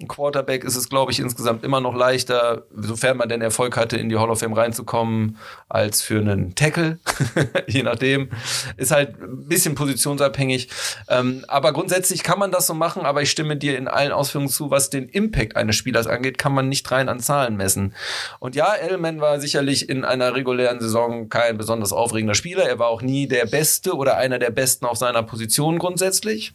Quarterback 0.08 0.64
ist 0.64 0.78
es, 0.78 0.88
glaube 0.88 1.12
ich, 1.12 1.20
insgesamt 1.20 1.66
immer 1.66 1.82
noch 1.82 1.96
leichter, 1.96 2.64
sofern 2.78 3.18
man 3.18 3.28
denn 3.28 3.42
Erfolg 3.42 3.76
hatte, 3.76 3.98
in 3.98 4.08
die 4.08 4.18
Hall 4.18 4.30
of 4.30 4.40
Fame 4.40 4.54
reinzukommen, 4.54 5.38
als 5.68 6.02
für 6.02 6.22
einen 6.22 6.56
Tackle. 6.56 7.00
Je 7.68 7.84
nachdem. 7.84 8.30
Ist 8.78 8.92
halt 8.92 9.22
ein 9.22 9.50
bisschen 9.50 9.76
positionsabhängig. 9.76 10.70
Ähm, 11.10 11.44
aber 11.50 11.74
grundsätzlich 11.74 11.89
grundsätzlich 11.90 12.22
kann 12.22 12.38
man 12.38 12.52
das 12.52 12.68
so 12.68 12.76
machen, 12.76 13.04
aber 13.04 13.24
ich 13.24 13.32
stimme 13.32 13.58
dir 13.58 13.76
in 13.76 13.88
allen 13.88 14.12
Ausführungen 14.12 14.52
zu, 14.52 14.70
was 14.70 14.92
den 14.92 15.10
Impact 15.10 15.56
eines 15.56 15.76
Spielers 15.76 16.06
angeht, 16.06 16.38
kann 16.38 16.54
man 16.54 16.70
nicht 16.70 16.90
rein 16.92 17.10
an 17.10 17.20
Zahlen 17.20 17.58
messen. 17.58 17.96
Und 18.38 18.56
ja, 18.56 18.76
Edelman 18.80 19.22
war 19.22 19.40
sicherlich 19.40 19.90
in 19.90 20.06
einer 20.06 20.36
regulären 20.36 20.80
Saison 20.80 21.30
kein 21.30 21.58
besonders 21.58 21.92
aufregender 21.92 22.36
Spieler. 22.36 22.70
Er 22.70 22.78
war 22.78 22.90
auch 22.90 23.02
nie 23.02 23.28
der 23.28 23.48
Beste 23.48 23.96
oder 23.96 24.18
einer 24.18 24.38
der 24.38 24.52
Besten 24.52 24.86
auf 24.86 24.98
seiner 24.98 25.24
Position 25.24 25.80
grundsätzlich. 25.80 26.54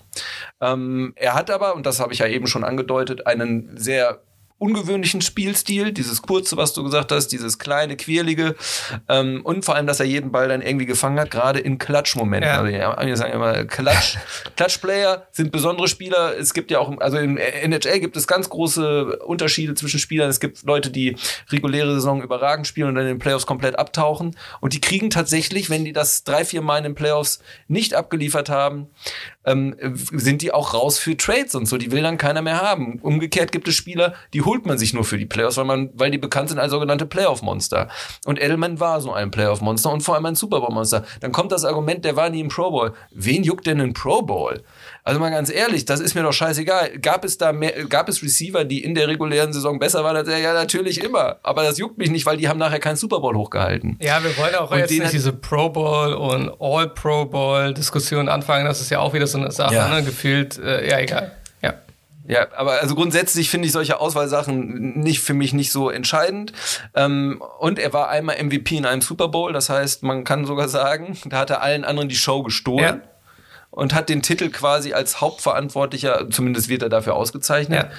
Ähm, 0.61 1.15
er 1.17 1.35
hat 1.35 1.51
aber, 1.51 1.75
und 1.75 1.85
das 1.85 1.99
habe 1.99 2.13
ich 2.13 2.21
ja 2.21 2.29
eben 2.29 2.47
schon 2.47 2.63
angedeutet, 2.63 3.27
einen 3.27 3.77
sehr 3.77 4.21
ungewöhnlichen 4.65 5.21
Spielstil, 5.21 5.93
dieses 5.93 6.23
kurze, 6.23 6.57
was 6.57 6.73
du 6.73 6.83
gesagt 6.83 7.13
hast, 7.13 7.29
dieses 7.29 7.59
kleine, 7.59 7.97
quirlige 7.97 8.55
ähm, 9.11 9.43
und 9.45 9.67
vor 9.67 9.75
allem, 9.75 9.87
dass 9.87 10.01
er 10.01 10.07
jeden 10.07 10.33
Ball 10.33 10.49
dann 10.49 10.63
irgendwie 10.63 10.87
gefangen 10.87 11.21
hat, 11.21 11.31
gerade 11.31 11.59
in 11.59 11.77
Klatschmomenten. 11.77 12.49
Ja. 12.49 12.61
Also 12.61 12.73
ja, 12.75 13.07
wir 13.07 13.17
sagen 13.19 13.35
immer 13.35 13.65
Klatsch, 13.67 14.17
Klatschplayer 14.57 15.27
sind 15.33 15.53
besondere 15.53 15.87
Spieler. 15.87 16.35
Es 16.39 16.55
gibt 16.55 16.71
ja 16.71 16.79
auch, 16.79 16.97
also 16.99 17.19
im 17.19 17.37
NHL 17.37 18.01
gibt 18.01 18.17
es 18.17 18.27
ganz 18.27 18.49
große 18.49 19.19
Unterschiede 19.19 19.75
zwischen 19.75 20.01
Spielern. 20.01 20.31
Es 20.31 20.41
gibt 20.41 20.63
Leute, 20.63 20.91
die 20.91 21.17
reguläre 21.51 21.93
Saison 21.93 22.23
überragend 22.23 22.67
spielen 22.67 22.89
und 22.89 22.95
dann 22.95 23.05
in 23.05 23.15
den 23.17 23.19
Playoffs 23.19 23.45
komplett 23.45 23.79
abtauchen 23.79 24.35
und 24.61 24.73
die 24.73 24.81
kriegen 24.81 25.11
tatsächlich, 25.11 25.69
wenn 25.69 25.85
die 25.85 25.93
das 25.93 26.25
drei, 26.25 26.43
vier 26.47 26.63
Mal 26.63 26.79
in 26.79 26.85
den 26.85 26.95
Playoffs 26.95 27.41
nicht 27.69 27.93
abgeliefert 27.93 28.49
haben, 28.49 28.89
ähm, 29.45 29.77
sind 30.13 30.43
die 30.43 30.53
auch 30.53 30.75
raus 30.75 30.99
für 30.99 31.17
Trades 31.17 31.55
und 31.55 31.67
so. 31.67 31.77
Die 31.77 31.93
will 31.93 32.03
dann 32.03 32.19
keiner 32.19 32.43
mehr 32.43 32.61
haben. 32.61 32.99
Umgekehrt 33.01 33.53
gibt 33.53 33.69
es 33.69 33.75
Spieler, 33.75 34.15
die 34.33 34.41
holt 34.55 34.67
man 34.67 34.79
sich 34.79 34.95
nur 34.95 35.05
für 35.05 35.19
die 35.19 35.27
Playoffs, 35.27 35.57
weil 35.57 35.65
man, 35.65 35.91
weil 35.95 36.11
die 36.11 36.19
bekannt 36.19 36.49
sind 36.49 36.59
als 36.59 36.71
sogenannte 36.71 37.07
Playoff-Monster. 37.07 37.89
Und 38.25 38.41
Edelman 38.41 38.79
war 38.79 39.01
so 39.01 39.13
ein 39.13 39.31
Playoff-Monster 39.31 39.91
und 39.93 40.03
vor 40.03 40.15
allem 40.15 40.27
ein 40.27 40.37
Super 40.37 40.61
Bowl-Monster. 40.61 41.05
Dann 41.21 41.33
kommt 41.33 41.51
das 41.51 41.65
Argument, 41.65 42.05
der 42.05 42.15
war 42.15 42.31
nie 42.31 42.41
im 42.41 42.49
Pro 42.49 42.71
Bowl. 42.71 42.93
Wen 43.11 43.43
juckt 43.43 43.67
denn 43.67 43.81
ein 43.81 43.93
Pro 43.93 44.23
Bowl? 44.23 44.63
Also 45.03 45.21
mal 45.21 45.31
ganz 45.31 45.51
ehrlich, 45.51 45.85
das 45.85 46.01
ist 46.01 46.15
mir 46.15 46.23
doch 46.23 46.33
scheißegal. 46.33 46.99
Gab 47.01 47.25
es 47.25 47.37
da 47.37 47.53
mehr, 47.53 47.73
gab 47.87 48.09
es 48.09 48.23
Receiver, 48.23 48.65
die 48.65 48.83
in 48.83 48.95
der 48.95 49.09
regulären 49.09 49.53
Saison 49.53 49.79
besser 49.79 50.05
waren 50.05 50.17
als 50.17 50.29
er? 50.29 50.39
Ja, 50.39 50.55
natürlich 50.55 51.03
immer. 51.03 51.37
Aber 51.43 51.65
das 51.65 51.77
juckt 51.79 51.99
mich 51.99 52.11
nicht, 52.11 52.25
weil 52.25 52.37
die 52.37 52.49
haben 52.49 52.59
nachher 52.59 52.79
keinen 52.79 52.97
Super 52.97 53.21
Bowl 53.21 53.35
hochgehalten. 53.35 53.99
Ja, 54.01 54.23
wir 54.23 54.37
wollen 54.39 54.55
auch 54.55 54.71
und 54.71 54.79
jetzt 54.79 54.91
nicht 54.91 55.13
diese 55.13 55.33
Pro 55.33 55.69
Bowl 55.69 56.15
und 56.15 56.53
All 56.61 56.89
Pro 56.89 57.25
Bowl 57.27 57.75
Diskussion 57.75 58.29
anfangen. 58.29 58.65
Das 58.65 58.81
ist 58.81 58.91
ja 58.91 59.01
auch 59.01 59.13
wieder 59.13 59.27
so 59.27 59.39
eine 59.39 59.51
Sache, 59.51 59.75
ja. 59.75 59.89
ne? 59.89 60.05
Gefühlt, 60.05 60.59
äh, 60.59 60.89
ja, 60.89 61.01
egal. 61.01 61.33
Ja. 62.27 62.47
Aber 62.57 62.81
also 62.81 62.95
grundsätzlich 62.95 63.51
finde 63.51 63.67
ich 63.67 63.73
solche 63.73 64.01
Auswahlsachen 64.01 64.99
nicht 64.99 65.21
für 65.21 65.35
mich 65.35 65.53
nicht 65.53 65.71
so 65.71 65.91
entscheidend. 65.91 66.53
Ähm, 66.95 67.43
und 67.59 67.79
er 67.79 67.93
war 67.93 68.09
einmal 68.09 68.43
MVP 68.43 68.77
in 68.77 68.87
einem 68.87 69.03
Super 69.03 69.29
Bowl, 69.29 69.53
das 69.53 69.69
heißt, 69.69 70.03
man 70.03 70.25
kann 70.25 70.47
sogar 70.47 70.69
sagen, 70.69 71.19
da 71.27 71.39
hat 71.39 71.51
er 71.51 71.63
allen 71.63 71.85
anderen 71.85 72.09
die 72.09 72.17
Show 72.17 72.43
gestohlen. 72.43 73.03
Ja 73.03 73.09
und 73.75 73.93
hat 73.93 74.09
den 74.09 74.23
Titel 74.23 74.51
quasi 74.51 74.93
als 74.93 75.21
Hauptverantwortlicher, 75.21 76.31
zumindest 76.31 76.69
wird 76.69 76.83
er 76.83 76.89
dafür 76.89 77.17
ausgezeichnet. 77.17 77.87
Ja. 77.87 77.91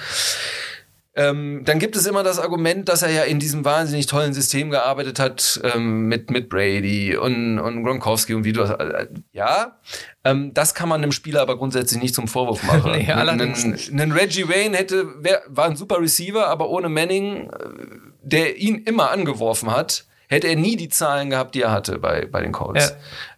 Ähm, 1.18 1.62
dann 1.64 1.78
gibt 1.78 1.96
es 1.96 2.04
immer 2.04 2.22
das 2.22 2.38
Argument, 2.38 2.90
dass 2.90 3.00
er 3.00 3.10
ja 3.10 3.22
in 3.22 3.38
diesem 3.38 3.64
wahnsinnig 3.64 4.06
tollen 4.06 4.34
System 4.34 4.68
gearbeitet 4.68 5.18
hat 5.18 5.58
ähm, 5.64 6.08
mit, 6.08 6.30
mit 6.30 6.50
Brady 6.50 7.16
und, 7.16 7.58
und 7.58 7.84
Gronkowski 7.84 8.34
und 8.34 8.44
wie 8.44 8.52
du 8.52 8.60
äh, 8.60 9.06
ja, 9.32 9.78
ähm, 10.24 10.52
das 10.52 10.74
kann 10.74 10.90
man 10.90 11.02
einem 11.02 11.12
Spieler 11.12 11.40
aber 11.40 11.56
grundsätzlich 11.56 12.02
nicht 12.02 12.14
zum 12.14 12.28
Vorwurf 12.28 12.62
machen. 12.66 12.92
nee, 12.92 13.10
allerdings 13.10 13.64
ein, 13.64 13.78
ein 13.98 14.12
Reggie 14.12 14.46
Wayne 14.46 14.76
hätte, 14.76 15.06
wär, 15.24 15.40
war 15.48 15.64
ein 15.64 15.76
super 15.76 16.00
Receiver, 16.00 16.48
aber 16.48 16.68
ohne 16.68 16.90
Manning, 16.90 17.48
äh, 17.48 17.50
der 18.22 18.58
ihn 18.58 18.82
immer 18.84 19.10
angeworfen 19.10 19.74
hat, 19.74 20.04
hätte 20.28 20.48
er 20.48 20.56
nie 20.56 20.76
die 20.76 20.90
Zahlen 20.90 21.30
gehabt, 21.30 21.54
die 21.54 21.62
er 21.62 21.70
hatte 21.70 21.98
bei, 21.98 22.26
bei 22.26 22.42
den 22.42 22.52
Colts. 22.52 22.94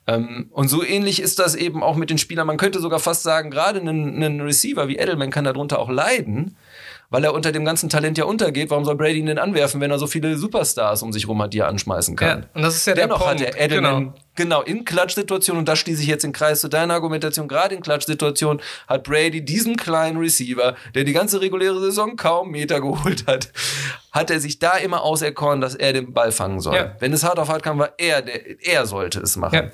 Ja. 0.08 0.16
Ähm, 0.16 0.48
und 0.50 0.68
so 0.68 0.82
ähnlich 0.82 1.22
ist 1.22 1.38
das 1.38 1.54
eben 1.54 1.82
auch 1.84 1.94
mit 1.94 2.10
den 2.10 2.18
Spielern. 2.18 2.46
Man 2.46 2.56
könnte 2.56 2.80
sogar 2.80 2.98
fast 2.98 3.22
sagen, 3.22 3.50
gerade 3.50 3.78
ein, 3.78 4.22
ein 4.22 4.40
Receiver 4.40 4.88
wie 4.88 4.96
Edelman 4.96 5.30
kann 5.30 5.44
darunter 5.44 5.78
auch 5.78 5.90
leiden, 5.90 6.56
weil 7.10 7.24
er 7.24 7.34
unter 7.34 7.52
dem 7.52 7.64
ganzen 7.64 7.88
Talent 7.88 8.18
ja 8.18 8.24
untergeht. 8.24 8.70
Warum 8.70 8.84
soll 8.84 8.96
Brady 8.96 9.18
ihn 9.18 9.26
denn 9.26 9.38
anwerfen, 9.38 9.80
wenn 9.80 9.90
er 9.90 9.98
so 9.98 10.06
viele 10.06 10.36
Superstars 10.36 11.02
um 11.02 11.12
sich 11.12 11.28
rum 11.28 11.40
hat, 11.42 11.54
die 11.54 11.60
er 11.60 11.68
anschmeißen 11.68 12.16
kann? 12.16 12.40
Ja, 12.42 12.48
und 12.54 12.62
das 12.62 12.76
ist 12.76 12.86
ja 12.86 12.94
Dennoch 12.94 13.18
der 13.18 13.24
Punkt. 13.26 13.46
hat 13.46 13.54
er 13.54 13.64
Edelman 13.64 13.98
genau. 14.00 14.14
Genau 14.38 14.62
in 14.62 14.86
Klatschsituationen, 14.86 15.58
und 15.58 15.68
da 15.68 15.76
schließe 15.76 16.00
ich 16.00 16.08
jetzt 16.08 16.24
den 16.24 16.32
Kreis 16.32 16.62
zu 16.62 16.68
deiner 16.68 16.94
Argumentation, 16.94 17.46
gerade 17.46 17.74
in 17.74 17.82
Klatschsituationen 17.82 18.62
hat 18.86 19.04
Brady 19.04 19.44
diesen 19.44 19.76
kleinen 19.76 20.16
Receiver, 20.16 20.74
der 20.94 21.04
die 21.04 21.12
ganze 21.12 21.42
reguläre 21.42 21.78
Saison 21.80 22.16
kaum 22.16 22.50
Meter 22.50 22.80
geholt 22.80 23.26
hat, 23.26 23.52
hat 24.12 24.30
er 24.30 24.40
sich 24.40 24.58
da 24.58 24.78
immer 24.78 25.02
auserkoren, 25.02 25.60
dass 25.60 25.74
er 25.74 25.92
den 25.92 26.14
Ball 26.14 26.32
fangen 26.32 26.60
soll. 26.60 26.76
Ja. 26.76 26.96
Wenn 27.00 27.12
es 27.12 27.24
hart 27.24 27.38
auf 27.38 27.48
hart 27.50 27.62
kam, 27.62 27.78
war 27.78 27.92
er, 27.98 28.22
der, 28.22 28.64
er 28.66 28.86
sollte 28.86 29.20
es 29.20 29.36
machen. 29.36 29.54
Ja. 29.54 29.70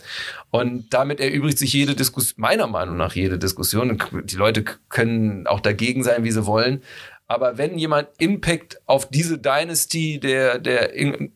Und 0.50 0.92
damit 0.92 1.20
erübrigt 1.20 1.58
sich 1.58 1.72
jede 1.72 1.94
Diskussion, 1.94 2.40
meiner 2.40 2.66
Meinung 2.66 2.96
nach 2.96 3.14
jede 3.14 3.38
Diskussion. 3.38 4.02
Die 4.24 4.36
Leute 4.36 4.64
können 4.88 5.46
auch 5.46 5.60
dagegen 5.60 6.02
sein, 6.02 6.24
wie 6.24 6.32
sie 6.32 6.46
wollen. 6.46 6.82
Aber 7.26 7.56
wenn 7.56 7.78
jemand 7.78 8.08
Impact 8.18 8.82
auf 8.84 9.08
diese 9.08 9.38
Dynasty 9.38 10.20
der, 10.20 10.58
der 10.58 10.90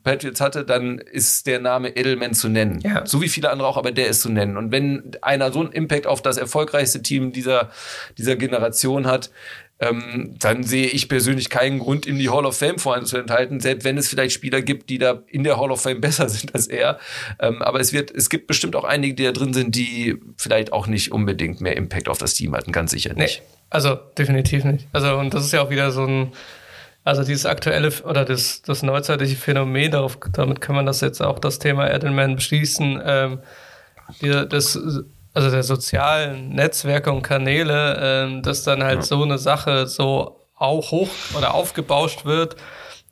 Patriots 0.04 0.40
hatte, 0.40 0.64
dann 0.64 0.98
ist 0.98 1.46
der 1.46 1.60
Name 1.60 1.96
Edelman 1.96 2.34
zu 2.34 2.48
nennen. 2.48 2.80
Ja. 2.80 3.06
So 3.06 3.17
wie 3.20 3.28
viele 3.28 3.50
andere 3.50 3.68
auch, 3.68 3.76
aber 3.76 3.92
der 3.92 4.08
ist 4.08 4.20
zu 4.20 4.30
nennen. 4.30 4.56
Und 4.56 4.72
wenn 4.72 5.12
einer 5.22 5.52
so 5.52 5.60
einen 5.60 5.72
Impact 5.72 6.06
auf 6.06 6.22
das 6.22 6.36
erfolgreichste 6.36 7.02
Team 7.02 7.32
dieser, 7.32 7.70
dieser 8.16 8.36
Generation 8.36 9.06
hat, 9.06 9.30
ähm, 9.80 10.34
dann 10.38 10.64
sehe 10.64 10.88
ich 10.88 11.08
persönlich 11.08 11.50
keinen 11.50 11.78
Grund, 11.78 12.06
ihm 12.06 12.18
die 12.18 12.30
Hall 12.30 12.46
of 12.46 12.56
Fame 12.56 12.78
vorzuenthalten, 12.78 13.60
selbst 13.60 13.84
wenn 13.84 13.96
es 13.96 14.08
vielleicht 14.08 14.34
Spieler 14.34 14.60
gibt, 14.60 14.90
die 14.90 14.98
da 14.98 15.22
in 15.28 15.44
der 15.44 15.58
Hall 15.58 15.70
of 15.70 15.80
Fame 15.80 16.00
besser 16.00 16.28
sind 16.28 16.54
als 16.54 16.66
er. 16.66 16.98
Ähm, 17.38 17.62
aber 17.62 17.80
es 17.80 17.92
wird, 17.92 18.10
es 18.10 18.28
gibt 18.28 18.46
bestimmt 18.46 18.74
auch 18.76 18.84
einige, 18.84 19.14
die 19.14 19.24
da 19.24 19.32
drin 19.32 19.52
sind, 19.52 19.74
die 19.74 20.18
vielleicht 20.36 20.72
auch 20.72 20.86
nicht 20.86 21.12
unbedingt 21.12 21.60
mehr 21.60 21.76
Impact 21.76 22.08
auf 22.08 22.18
das 22.18 22.34
Team 22.34 22.54
hatten, 22.56 22.72
ganz 22.72 22.90
sicher 22.90 23.14
nicht. 23.14 23.42
Nee. 23.44 23.54
Also 23.70 23.94
definitiv 23.94 24.64
nicht. 24.64 24.86
Also 24.92 25.16
und 25.16 25.34
das 25.34 25.44
ist 25.44 25.52
ja 25.52 25.62
auch 25.62 25.70
wieder 25.70 25.90
so 25.90 26.04
ein, 26.04 26.32
also 27.09 27.24
dieses 27.24 27.46
aktuelle 27.46 27.90
oder 28.04 28.26
das, 28.26 28.61
das 28.61 28.82
neuzeitliche 28.82 29.34
Phänomen, 29.34 29.90
darauf, 29.90 30.18
damit 30.30 30.61
kann 30.61 30.76
man 30.76 30.84
das 30.84 31.00
jetzt 31.00 31.22
auch 31.22 31.38
das 31.38 31.59
Thema 31.59 31.90
Edelman 31.90 32.36
beschließen, 32.36 33.02
ähm, 33.02 33.38
die, 34.20 34.46
das, 34.46 34.78
also 35.32 35.50
der 35.50 35.62
sozialen 35.62 36.50
Netzwerke 36.50 37.11
und 37.11 37.22
Kanäle, 37.22 37.98
ähm, 37.98 38.42
dass 38.42 38.62
dann 38.62 38.84
halt 38.84 38.98
ja. 38.98 39.02
so 39.02 39.22
eine 39.22 39.38
Sache 39.38 39.86
so 39.86 40.44
auch 40.54 40.90
hoch 40.90 41.09
oder 41.34 41.54
aufgebauscht 41.54 42.26
wird, 42.26 42.56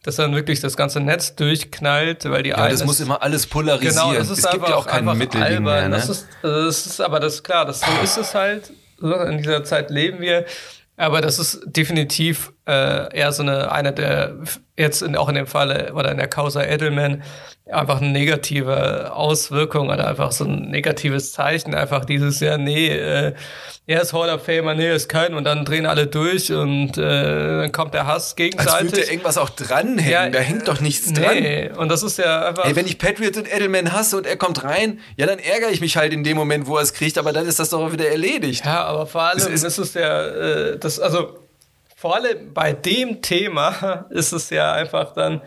dass 0.03 0.17
dann 0.17 0.35
wirklich 0.35 0.61
das 0.61 0.77
ganze 0.77 1.01
Netz 1.01 1.35
durchknallt, 1.35 2.31
weil 2.31 2.43
die 2.43 2.51
ja, 2.51 2.69
das 2.69 2.85
muss 2.85 3.01
immer 3.01 3.23
alles 3.23 3.47
polarisieren. 3.47 3.95
Genau, 3.95 4.13
das 4.13 4.29
ist 4.29 4.45
es 4.45 4.51
gibt 4.51 4.69
ja 4.69 4.77
auch 4.77 4.87
kein 4.87 5.07
Mittelding 5.17 5.63
mehr. 5.63 5.89
Ne? 5.89 5.97
Das 5.97 6.11
ist, 6.11 6.29
das 6.43 6.85
ist 6.85 7.01
aber 7.01 7.19
das 7.19 7.43
klar, 7.43 7.65
das 7.65 7.81
so 7.81 7.87
ist 8.05 8.19
es 8.19 8.35
halt 8.35 8.73
in 9.01 9.39
dieser 9.39 9.65
Zeit 9.65 9.91
leben 9.91 10.21
wir. 10.21 10.45
Aber 10.99 11.21
das 11.23 11.39
ist 11.39 11.61
definitiv 11.65 12.53
äh, 12.67 13.17
eher 13.17 13.33
so 13.33 13.43
eine, 13.43 13.71
eine 13.71 13.93
der, 13.93 14.37
jetzt 14.77 15.03
in, 15.03 15.17
auch 15.17 15.29
in 15.29 15.37
dem 15.37 15.47
Falle 15.47 15.93
oder 15.95 16.11
in 16.11 16.19
der 16.19 16.29
Causa 16.29 16.63
Edelman, 16.63 17.23
einfach 17.71 18.01
eine 18.01 18.11
negative 18.11 19.13
Auswirkung 19.13 19.89
oder 19.89 20.07
einfach 20.07 20.33
so 20.33 20.45
ein 20.45 20.71
negatives 20.71 21.33
Zeichen. 21.33 21.75
Einfach 21.75 22.05
dieses, 22.05 22.41
ja, 22.41 22.59
nee, 22.59 22.89
äh, 22.89 23.35
er 23.87 24.03
ist 24.03 24.13
Hall 24.13 24.31
of 24.31 24.45
Famer, 24.45 24.75
nee, 24.75 24.87
er 24.87 24.95
ist 24.95 25.09
kein 25.09 25.35
und 25.35 25.45
dann 25.45 25.65
drehen 25.65 25.87
alle 25.87 26.09
durch 26.09 26.53
und 26.53 26.99
äh, 26.99 27.61
dann 27.61 27.73
kommt 27.73 27.95
der 27.95 28.07
Hass 28.07 28.35
gegenseitig. 28.35 28.73
Als 28.73 28.93
würde 28.93 29.11
irgendwas 29.11 29.39
auch 29.39 29.51
dranhängen, 29.51 30.11
ja, 30.11 30.29
da 30.29 30.41
hängt 30.41 30.67
doch 30.67 30.81
nichts 30.81 31.11
nee. 31.11 31.69
dran. 31.69 31.79
und 31.79 31.89
das 31.89 32.03
ist 32.03 32.19
ja 32.19 32.49
einfach... 32.49 32.65
Ey, 32.65 32.75
wenn 32.75 32.87
ich 32.87 32.99
Patriot 32.99 33.37
und 33.37 33.53
Edelman 33.53 33.93
hasse 33.93 34.17
und 34.17 34.27
er 34.27 34.37
kommt 34.37 34.65
rein, 34.65 35.01
ja, 35.17 35.27
dann 35.27 35.39
ärgere 35.39 35.71
ich 35.71 35.81
mich 35.81 35.97
halt 35.97 36.13
in 36.13 36.25
dem 36.25 36.37
Moment, 36.37 36.67
wo 36.67 36.77
er 36.77 36.83
es 36.83 36.95
kriegt, 36.95 37.17
aber 37.17 37.33
dann 37.33 37.47
ist 37.47 37.61
das 37.61 37.71
doch 37.71 37.81
auch 37.81 37.93
wieder 37.93 38.09
erledigt. 38.09 38.65
Ja, 38.65 38.85
aber 38.85 39.07
vor 39.07 39.23
allem 39.23 39.39
ist, 39.39 39.65
ist 39.65 39.79
es 39.79 39.95
ja, 39.95 40.27
äh, 40.27 40.79
das, 40.79 40.99
also 40.99 41.46
vor 41.97 42.15
allem 42.15 42.55
bei 42.55 42.73
dem 42.73 43.23
Thema 43.23 44.07
ist 44.11 44.33
es 44.33 44.51
ja 44.51 44.73
einfach 44.73 45.13
dann 45.15 45.41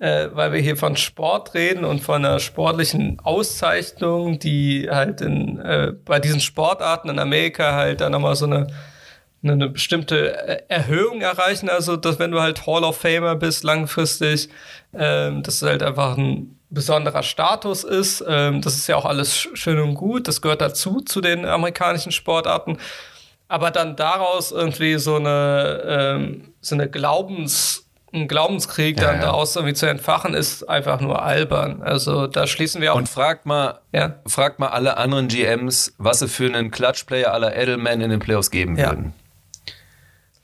äh, 0.00 0.28
weil 0.32 0.52
wir 0.52 0.60
hier 0.60 0.78
von 0.78 0.96
Sport 0.96 1.54
reden 1.54 1.84
und 1.84 2.00
von 2.00 2.24
einer 2.24 2.40
sportlichen 2.40 3.20
Auszeichnung, 3.22 4.38
die 4.38 4.88
halt 4.90 5.20
in, 5.20 5.58
äh, 5.60 5.92
bei 6.04 6.18
diesen 6.18 6.40
Sportarten 6.40 7.10
in 7.10 7.18
Amerika 7.18 7.74
halt 7.74 8.00
dann 8.00 8.12
nochmal 8.12 8.34
so 8.34 8.46
eine, 8.46 8.68
eine 9.42 9.68
bestimmte 9.68 10.38
äh, 10.48 10.62
Erhöhung 10.68 11.20
erreichen. 11.20 11.68
Also, 11.68 11.96
dass 11.96 12.18
wenn 12.18 12.30
du 12.30 12.40
halt 12.40 12.66
Hall 12.66 12.82
of 12.82 12.96
Famer 12.96 13.36
bist 13.36 13.62
langfristig, 13.62 14.48
ähm, 14.94 15.42
dass 15.42 15.56
es 15.56 15.68
halt 15.68 15.82
einfach 15.82 16.16
ein 16.16 16.58
besonderer 16.70 17.22
Status 17.22 17.84
ist. 17.84 18.24
Ähm, 18.26 18.62
das 18.62 18.76
ist 18.76 18.86
ja 18.86 18.96
auch 18.96 19.04
alles 19.04 19.36
schön 19.36 19.78
und 19.80 19.94
gut. 19.96 20.28
Das 20.28 20.40
gehört 20.40 20.62
dazu, 20.62 21.00
zu 21.02 21.20
den 21.20 21.44
amerikanischen 21.44 22.12
Sportarten. 22.12 22.78
Aber 23.50 23.72
dann 23.72 23.96
daraus 23.96 24.52
irgendwie 24.52 24.96
so 24.96 25.16
eine, 25.16 25.82
ähm, 25.84 26.54
so 26.60 26.76
eine 26.76 26.88
Glaubens- 26.88 27.84
ein 28.12 28.26
Glaubenskrieg 28.26 28.98
ja, 28.98 29.06
dann 29.06 29.16
ja. 29.16 29.22
daraus 29.22 29.54
irgendwie 29.54 29.74
zu 29.74 29.86
entfachen, 29.86 30.34
ist 30.34 30.68
einfach 30.68 31.00
nur 31.00 31.22
albern. 31.22 31.82
Also 31.82 32.26
da 32.26 32.46
schließen 32.46 32.80
wir 32.80 32.92
auch. 32.92 32.96
Und 32.96 33.08
fragt 33.08 33.46
mal, 33.46 33.80
ja? 33.92 34.16
fragt 34.26 34.58
mal 34.58 34.68
alle 34.68 34.96
anderen 34.96 35.28
GMs, 35.28 35.94
was 35.98 36.18
sie 36.18 36.28
für 36.28 36.46
einen 36.46 36.70
Clutch-Player 36.70 37.32
aller 37.32 37.54
Edelman 37.54 38.00
in 38.00 38.10
den 38.10 38.18
Playoffs 38.18 38.50
geben 38.50 38.76
würden. 38.76 39.14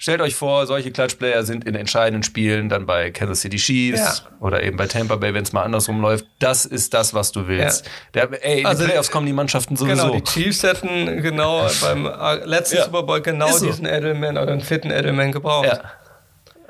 Stellt 0.07 0.21
euch 0.21 0.37
vor, 0.37 0.69
solche 0.69 0.93
Clutch-Player 0.93 1.43
sind 1.43 1.65
in 1.65 1.75
entscheidenden 1.75 2.23
Spielen 2.23 2.69
dann 2.69 2.87
bei 2.87 3.11
Kansas 3.11 3.41
City 3.41 3.57
Chiefs 3.57 4.23
ja. 4.25 4.37
oder 4.39 4.63
eben 4.63 4.77
bei 4.77 4.87
Tampa 4.87 5.17
Bay, 5.17 5.35
wenn 5.35 5.43
es 5.43 5.53
mal 5.53 5.65
andersrum 5.65 6.01
läuft. 6.01 6.27
Das 6.39 6.65
ist 6.65 6.95
das, 6.95 7.13
was 7.13 7.33
du 7.33 7.49
willst. 7.49 7.91
Der, 8.15 8.29
ey, 8.45 8.61
in 8.61 8.67
also, 8.67 8.85
die 8.85 8.91
Playoffs 8.91 9.11
kommen 9.11 9.27
die 9.27 9.33
Mannschaften 9.33 9.75
sowieso. 9.75 10.13
Genau, 10.13 10.15
die 10.15 10.23
Chiefs 10.23 10.63
hätten 10.63 11.23
genau 11.23 11.67
beim 11.81 12.07
äh, 12.07 12.37
letzten 12.45 12.85
Super 12.85 13.03
Bowl 13.03 13.21
genau 13.21 13.51
so. 13.51 13.67
diesen 13.67 13.85
Edelman 13.85 14.39
oder 14.39 14.53
einen 14.53 14.61
fitten 14.61 14.93
Edelman 14.93 15.33
gebraucht. 15.33 15.67
Ja. 15.67 15.81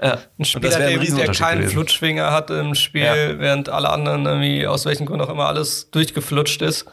Ja. 0.03 0.18
Ein 0.39 0.45
Spieler, 0.47 0.74
ein 0.74 0.99
der, 0.99 1.14
der 1.26 1.34
keinen 1.34 1.59
gewesen. 1.59 1.72
Flutschfinger 1.72 2.32
hat 2.32 2.49
im 2.49 2.74
Spiel, 2.74 3.03
ja. 3.03 3.39
während 3.39 3.68
alle 3.68 3.91
anderen 3.91 4.24
irgendwie 4.24 4.66
aus 4.66 4.87
welchen 4.87 5.05
Gründen 5.05 5.26
auch 5.26 5.30
immer 5.30 5.45
alles 5.45 5.91
durchgeflutscht 5.91 6.62
ist. 6.62 6.87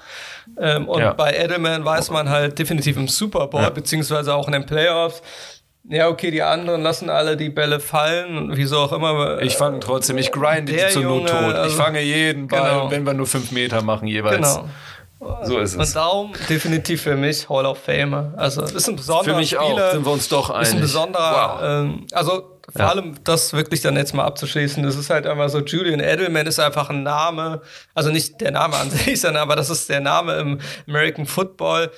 Ähm, 0.59 0.89
und 0.89 0.99
ja. 0.99 1.13
bei 1.13 1.37
Edelman 1.37 1.85
weiß 1.85 2.09
man 2.09 2.27
halt 2.27 2.59
definitiv 2.59 2.97
im 2.97 3.07
Super 3.07 3.47
Bowl, 3.47 3.71
beziehungsweise 3.71 4.35
auch 4.35 4.47
in 4.47 4.51
den 4.51 4.65
Playoffs, 4.65 5.21
ja, 5.89 6.07
okay, 6.07 6.31
die 6.31 6.41
anderen 6.41 6.81
lassen 6.81 7.09
alle 7.09 7.36
die 7.36 7.49
Bälle 7.49 7.79
fallen, 7.79 8.51
wieso 8.55 8.77
auch 8.77 8.93
immer. 8.93 9.41
Ich 9.41 9.57
fange 9.57 9.79
trotzdem, 9.79 10.17
ich 10.17 10.31
grinde 10.31 10.71
die 10.71 10.89
zur 10.89 11.03
Not 11.03 11.27
tot. 11.27 11.55
Also, 11.55 11.69
ich 11.69 11.75
fange 11.75 12.01
jeden 12.01 12.47
Ball, 12.47 12.71
genau. 12.71 12.91
wenn 12.91 13.05
wir 13.05 13.13
nur 13.13 13.27
fünf 13.27 13.51
Meter 13.51 13.81
machen 13.81 14.07
jeweils. 14.07 14.55
Genau. 14.55 14.69
So 15.43 15.59
ist 15.59 15.75
es. 15.75 15.77
Und 15.77 15.95
darum 15.95 16.34
definitiv 16.49 17.01
für 17.01 17.15
mich 17.15 17.47
Hall 17.49 17.65
of 17.65 17.79
Famer. 17.79 18.34
Also 18.36 18.61
ist 18.61 18.89
ein 18.89 18.95
besonderer 18.95 19.36
Für 19.36 19.39
mich 19.39 19.49
Spieler, 19.51 19.88
auch, 19.88 19.91
sind 19.91 20.05
wir 20.05 20.11
uns 20.11 20.29
doch 20.29 20.49
einig. 20.49 20.67
Ist 20.67 20.73
ein 20.75 20.81
besonderer, 20.81 21.57
wow. 21.59 21.61
ähm, 21.63 22.07
also 22.11 22.53
vor 22.69 22.81
ja. 22.81 22.89
allem 22.89 23.15
das 23.23 23.53
wirklich 23.53 23.81
dann 23.81 23.95
jetzt 23.97 24.13
mal 24.13 24.23
abzuschließen, 24.23 24.84
das 24.84 24.95
ist 24.95 25.09
halt 25.09 25.27
einfach 25.27 25.49
so, 25.49 25.59
Julian 25.59 25.99
Edelman 25.99 26.47
ist 26.47 26.59
einfach 26.59 26.89
ein 26.89 27.03
Name, 27.03 27.61
also 27.93 28.09
nicht 28.09 28.39
der 28.41 28.51
Name 28.51 28.77
an 28.77 28.89
sich, 28.89 29.19
sondern 29.19 29.43
aber 29.43 29.55
das 29.55 29.69
ist 29.69 29.89
der 29.89 29.99
Name 29.99 30.36
im 30.38 30.59
American 30.88 31.25
Football 31.25 31.91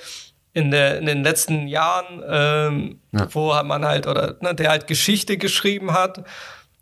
in, 0.55 0.71
der, 0.71 0.97
in 0.97 1.05
den 1.05 1.23
letzten 1.23 1.67
Jahren, 1.67 2.23
ähm, 2.27 2.99
ja. 3.11 3.27
wo 3.31 3.53
man 3.63 3.85
halt, 3.85 4.07
oder 4.07 4.37
ne, 4.39 4.55
der 4.55 4.69
halt 4.69 4.87
Geschichte 4.87 5.37
geschrieben 5.37 5.91
hat 5.91 6.23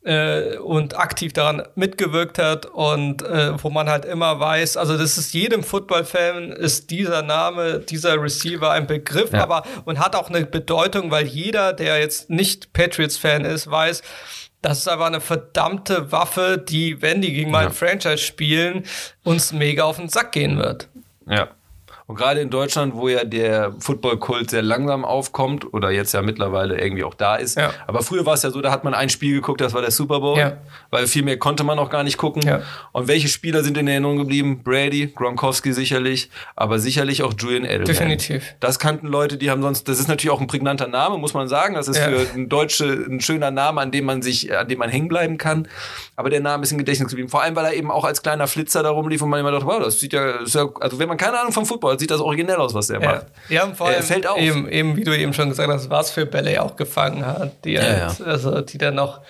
äh, 0.03 0.57
und 0.57 0.95
aktiv 0.95 1.33
daran 1.33 1.63
mitgewirkt 1.73 2.37
hat 2.37 2.67
und 2.67 3.23
äh, 3.23 3.61
wo 3.63 3.71
man 3.71 3.89
halt 3.89 4.05
immer 4.05 4.39
weiß, 4.39 4.77
also 4.77 4.95
das 4.95 5.17
ist 5.17 5.33
jedem 5.33 5.63
Football-Fan 5.63 6.51
ist 6.51 6.91
dieser 6.91 7.23
Name, 7.23 7.79
dieser 7.79 8.21
Receiver 8.21 8.69
ein 8.69 8.85
Begriff, 8.85 9.33
ja. 9.33 9.41
aber 9.41 9.63
und 9.85 9.97
hat 9.97 10.15
auch 10.15 10.29
eine 10.29 10.45
Bedeutung, 10.45 11.09
weil 11.09 11.25
jeder, 11.25 11.73
der 11.73 11.99
jetzt 11.99 12.29
nicht 12.29 12.73
Patriots-Fan 12.73 13.43
ist, 13.43 13.71
weiß, 13.71 14.03
das 14.61 14.77
ist 14.77 14.87
aber 14.87 15.07
eine 15.07 15.19
verdammte 15.19 16.11
Waffe, 16.11 16.63
die, 16.63 17.01
wenn 17.01 17.21
die 17.21 17.33
gegen 17.33 17.51
ja. 17.51 17.63
mein 17.63 17.71
Franchise 17.71 18.19
spielen, 18.19 18.83
uns 19.23 19.51
mega 19.51 19.83
auf 19.83 19.97
den 19.97 20.09
Sack 20.09 20.31
gehen 20.31 20.59
wird. 20.59 20.89
Ja. 21.27 21.49
Und 22.13 22.19
gerade 22.19 22.41
in 22.41 22.51
Deutschland, 22.51 22.93
wo 22.93 23.09
ja 23.09 23.23
der 23.23 23.73
Football-Kult 23.79 24.51
sehr 24.51 24.61
langsam 24.61 25.03
aufkommt 25.03 25.73
oder 25.73 25.89
jetzt 25.89 26.13
ja 26.13 26.21
mittlerweile 26.21 26.79
irgendwie 26.79 27.03
auch 27.03 27.15
da 27.15 27.37
ist. 27.37 27.57
Ja. 27.57 27.71
Aber 27.87 28.03
früher 28.03 28.23
war 28.23 28.35
es 28.35 28.43
ja 28.43 28.51
so, 28.51 28.61
da 28.61 28.69
hat 28.69 28.83
man 28.83 28.93
ein 28.93 29.09
Spiel 29.09 29.33
geguckt, 29.33 29.61
das 29.61 29.73
war 29.73 29.81
der 29.81 29.89
Super 29.89 30.19
Bowl, 30.19 30.37
ja. 30.37 30.57
weil 30.91 31.07
viel 31.07 31.23
mehr 31.23 31.39
konnte 31.39 31.63
man 31.63 31.79
auch 31.79 31.89
gar 31.89 32.03
nicht 32.03 32.19
gucken. 32.19 32.43
Ja. 32.43 32.61
Und 32.91 33.07
welche 33.07 33.27
Spieler 33.27 33.63
sind 33.63 33.79
in 33.79 33.87
Erinnerung 33.87 34.17
geblieben? 34.17 34.61
Brady, 34.63 35.07
Gronkowski 35.07 35.73
sicherlich, 35.73 36.29
aber 36.55 36.77
sicherlich 36.77 37.23
auch 37.23 37.33
Julian 37.35 37.65
Edelman. 37.65 37.85
Definitiv. 37.85 38.53
Das 38.59 38.77
kannten 38.77 39.07
Leute, 39.07 39.37
die 39.37 39.49
haben 39.49 39.63
sonst, 39.63 39.87
das 39.87 39.99
ist 39.99 40.07
natürlich 40.07 40.29
auch 40.29 40.39
ein 40.41 40.45
prägnanter 40.45 40.87
Name, 40.87 41.17
muss 41.17 41.33
man 41.33 41.47
sagen. 41.47 41.73
Das 41.73 41.87
ist 41.87 41.97
für 41.97 42.27
ein 42.35 42.47
Deutsche 42.47 42.85
ein 43.09 43.21
schöner 43.21 43.49
Name, 43.49 43.81
an 43.81 43.89
dem 43.89 44.05
man 44.05 44.21
sich, 44.21 44.55
an 44.55 44.67
dem 44.67 44.77
man 44.77 44.91
hängen 44.91 45.07
bleiben 45.07 45.39
kann. 45.39 45.67
Aber 46.15 46.29
der 46.29 46.41
Name 46.41 46.61
ist 46.61 46.71
im 46.71 46.77
Gedächtnis 46.77 47.09
geblieben. 47.09 47.29
Vor 47.29 47.41
allem, 47.41 47.55
weil 47.55 47.65
er 47.65 47.73
eben 47.73 47.89
auch 47.89 48.05
als 48.05 48.21
kleiner 48.21 48.45
Flitzer 48.45 48.83
da 48.83 48.91
rumlief 48.91 49.23
und 49.23 49.29
man 49.29 49.39
immer 49.39 49.49
dachte, 49.49 49.65
wow, 49.65 49.81
das 49.81 49.99
sieht 49.99 50.13
ja, 50.13 50.35
also 50.41 50.99
wenn 50.99 51.07
man 51.07 51.17
keine 51.17 51.39
Ahnung 51.39 51.51
vom 51.51 51.65
Football 51.65 51.93
hat, 51.93 52.02
sieht 52.03 52.11
das 52.11 52.21
originell 52.21 52.57
aus, 52.57 52.73
was 52.73 52.87
der 52.87 53.01
ja. 53.01 53.11
macht. 53.11 53.25
Ja, 53.49 53.63
und 53.63 53.75
vor 53.75 53.87
allem, 53.87 53.97
er 53.97 54.03
fällt 54.03 54.27
auf. 54.27 54.37
Eben, 54.37 54.69
eben, 54.69 54.95
wie 54.95 55.03
du 55.03 55.17
eben 55.17 55.33
schon 55.33 55.49
gesagt 55.49 55.69
hast, 55.69 55.89
was 55.89 56.11
für 56.11 56.25
Bälle 56.25 56.51
er 56.51 56.63
auch 56.63 56.75
gefangen 56.75 57.25
hat, 57.25 57.65
die, 57.65 57.73
ja, 57.73 57.81
halt, 57.81 58.19
ja. 58.19 58.25
Also, 58.25 58.61
die 58.61 58.77
dann 58.77 58.95
noch 58.95 59.21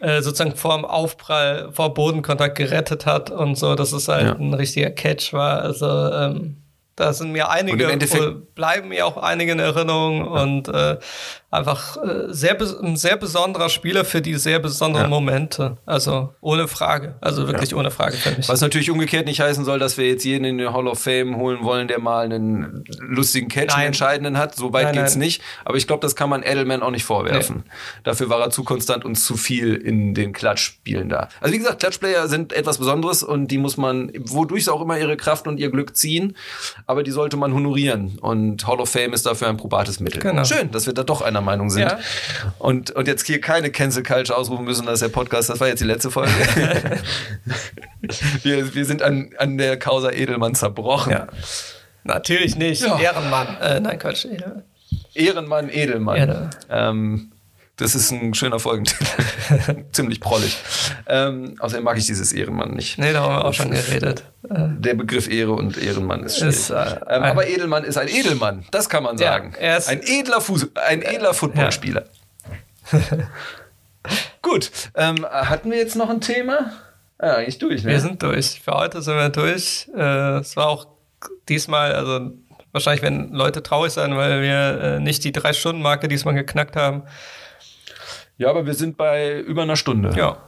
äh, 0.00 0.22
sozusagen 0.22 0.56
vor 0.56 0.76
dem 0.76 0.84
Aufprall, 0.84 1.70
vor 1.72 1.94
Bodenkontakt 1.94 2.56
gerettet 2.56 3.06
hat 3.06 3.30
und 3.30 3.56
so, 3.56 3.74
dass 3.74 3.92
es 3.92 4.08
halt 4.08 4.40
ein 4.40 4.54
richtiger 4.54 4.90
Catch 4.90 5.32
war. 5.32 5.60
Also 5.60 5.86
ähm, 5.86 6.56
da 7.00 7.14
sind 7.14 7.32
mir 7.32 7.48
einige, 7.48 7.86
bleiben 8.54 8.88
mir 8.90 9.06
auch 9.06 9.16
einige 9.16 9.52
in 9.52 9.58
Erinnerung 9.58 10.28
und 10.28 10.68
äh, 10.68 10.98
einfach 11.50 11.96
äh, 11.96 12.26
sehr, 12.28 12.58
ein 12.82 12.96
sehr 12.96 13.16
besonderer 13.16 13.70
Spieler 13.70 14.04
für 14.04 14.20
die 14.20 14.34
sehr 14.34 14.58
besonderen 14.58 15.06
ja. 15.06 15.08
Momente. 15.08 15.78
Also 15.86 16.34
ohne 16.40 16.68
Frage. 16.68 17.16
Also 17.20 17.46
wirklich 17.48 17.70
ja. 17.70 17.78
ohne 17.78 17.90
Frage 17.90 18.16
für 18.16 18.36
mich. 18.36 18.48
Was 18.48 18.60
natürlich 18.60 18.90
umgekehrt 18.90 19.26
nicht 19.26 19.40
heißen 19.40 19.64
soll, 19.64 19.78
dass 19.78 19.96
wir 19.96 20.06
jetzt 20.06 20.24
jeden 20.24 20.44
in 20.44 20.58
den 20.58 20.72
Hall 20.72 20.86
of 20.86 21.00
Fame 21.00 21.36
holen 21.36 21.64
wollen, 21.64 21.88
der 21.88 21.98
mal 21.98 22.26
einen 22.26 22.84
lustigen 22.98 23.48
Catch, 23.48 23.74
einen 23.74 23.88
entscheidenden 23.88 24.36
hat. 24.36 24.54
So 24.54 24.72
weit 24.72 24.84
nein, 24.84 24.94
geht's 24.96 25.16
nein. 25.16 25.20
nicht. 25.20 25.42
Aber 25.64 25.76
ich 25.76 25.86
glaube, 25.86 26.02
das 26.02 26.14
kann 26.14 26.28
man 26.28 26.42
Edelman 26.42 26.82
auch 26.82 26.90
nicht 26.90 27.04
vorwerfen. 27.04 27.64
Nee. 27.64 27.72
Dafür 28.04 28.28
war 28.28 28.40
er 28.40 28.50
zu 28.50 28.62
konstant 28.62 29.04
und 29.04 29.16
zu 29.16 29.36
viel 29.36 29.74
in 29.74 30.14
den 30.14 30.32
Klatschspielen 30.32 31.08
da. 31.08 31.28
Also 31.40 31.54
wie 31.54 31.58
gesagt, 31.58 31.80
Klatschplayer 31.80 32.28
sind 32.28 32.52
etwas 32.52 32.76
Besonderes 32.76 33.22
und 33.22 33.48
die 33.48 33.58
muss 33.58 33.78
man, 33.78 34.12
wodurch 34.18 34.66
sie 34.66 34.72
auch 34.72 34.82
immer 34.82 34.98
ihre 34.98 35.16
Kraft 35.16 35.48
und 35.48 35.58
ihr 35.58 35.70
Glück 35.70 35.96
ziehen, 35.96 36.36
aber 36.90 37.04
die 37.04 37.12
sollte 37.12 37.36
man 37.36 37.54
honorieren. 37.54 38.18
Und 38.20 38.66
Hall 38.66 38.80
of 38.80 38.90
Fame 38.90 39.12
ist 39.12 39.24
dafür 39.24 39.48
ein 39.48 39.56
probates 39.56 40.00
Mittel. 40.00 40.20
Genau. 40.20 40.44
Schön, 40.44 40.72
dass 40.72 40.86
wir 40.86 40.92
da 40.92 41.04
doch 41.04 41.22
einer 41.22 41.40
Meinung 41.40 41.70
sind. 41.70 41.82
Ja. 41.82 42.00
Und, 42.58 42.90
und 42.90 43.06
jetzt 43.06 43.28
hier 43.28 43.40
keine 43.40 43.70
Cancel 43.70 44.02
Culture 44.02 44.36
ausrufen 44.36 44.64
müssen, 44.64 44.86
das 44.86 44.94
ist 44.94 45.02
der 45.02 45.08
Podcast, 45.08 45.48
das 45.48 45.60
war 45.60 45.68
jetzt 45.68 45.78
die 45.78 45.84
letzte 45.84 46.10
Folge. 46.10 46.32
wir, 48.42 48.74
wir 48.74 48.84
sind 48.84 49.02
an, 49.02 49.30
an 49.38 49.56
der 49.56 49.78
Causa 49.78 50.10
Edelmann 50.10 50.56
zerbrochen. 50.56 51.12
Ja. 51.12 51.28
Natürlich 52.02 52.56
nicht. 52.56 52.82
Ja. 52.82 52.98
Ehrenmann. 52.98 53.56
Äh, 53.60 53.78
nein, 53.78 53.96
Quatsch. 53.96 54.24
Edelmann. 54.24 54.64
Ehrenmann, 55.14 55.68
Edelmann. 55.70 56.16
Edel. 56.16 56.50
Ähm, 56.68 57.29
das 57.80 57.94
ist 57.94 58.10
ein 58.10 58.34
schöner 58.34 58.58
Folgentitel. 58.58 59.04
Ziemlich 59.92 60.20
prollig. 60.20 60.58
Ähm, 61.06 61.56
außerdem 61.58 61.84
mag 61.84 61.96
ich 61.96 62.06
dieses 62.06 62.32
Ehrenmann 62.32 62.74
nicht. 62.74 62.98
Nee, 62.98 63.12
da 63.12 63.22
haben 63.22 63.34
wir 63.34 63.44
auch 63.44 63.54
schon 63.54 63.70
geredet. 63.70 64.24
Der 64.42 64.94
Begriff 64.94 65.28
Ehre 65.28 65.52
und 65.52 65.78
Ehrenmann 65.78 66.22
ist 66.24 66.38
schwierig. 66.38 66.56
Ist, 66.56 66.70
äh, 66.70 66.96
ähm, 67.08 67.22
aber 67.22 67.48
Edelmann 67.48 67.84
ist 67.84 67.96
ein 67.96 68.08
Edelmann, 68.08 68.64
das 68.70 68.88
kann 68.88 69.02
man 69.02 69.16
sagen. 69.16 69.54
Ja, 69.60 69.78
ein 69.86 70.02
edler, 70.02 70.40
Fuß, 70.40 70.68
ein 70.74 71.02
edler 71.02 71.34
Footballspieler. 71.34 72.04
Ja. 72.92 72.98
Gut, 74.42 74.70
ähm, 74.94 75.24
hatten 75.24 75.70
wir 75.70 75.78
jetzt 75.78 75.96
noch 75.96 76.10
ein 76.10 76.20
Thema? 76.20 76.72
Ja, 77.20 77.36
eigentlich 77.36 77.58
durch, 77.58 77.84
ne? 77.84 77.90
Wir 77.90 78.00
sind 78.00 78.22
durch. 78.22 78.60
Für 78.62 78.72
heute 78.72 79.02
sind 79.02 79.16
wir 79.16 79.28
durch. 79.28 79.88
Äh, 79.94 80.38
es 80.38 80.56
war 80.56 80.68
auch 80.68 80.86
diesmal, 81.48 81.94
also 81.94 82.30
wahrscheinlich 82.72 83.02
werden 83.02 83.32
Leute 83.32 83.62
traurig 83.62 83.92
sein, 83.92 84.16
weil 84.16 84.42
wir 84.42 84.82
äh, 84.82 85.00
nicht 85.00 85.24
die 85.24 85.32
Drei-Stunden-Marke 85.32 86.08
diesmal 86.08 86.34
geknackt 86.34 86.76
haben. 86.76 87.02
Ja, 88.40 88.48
aber 88.48 88.64
wir 88.64 88.72
sind 88.72 88.96
bei 88.96 89.38
über 89.38 89.62
einer 89.62 89.76
Stunde. 89.76 90.14
Ja. 90.16 90.38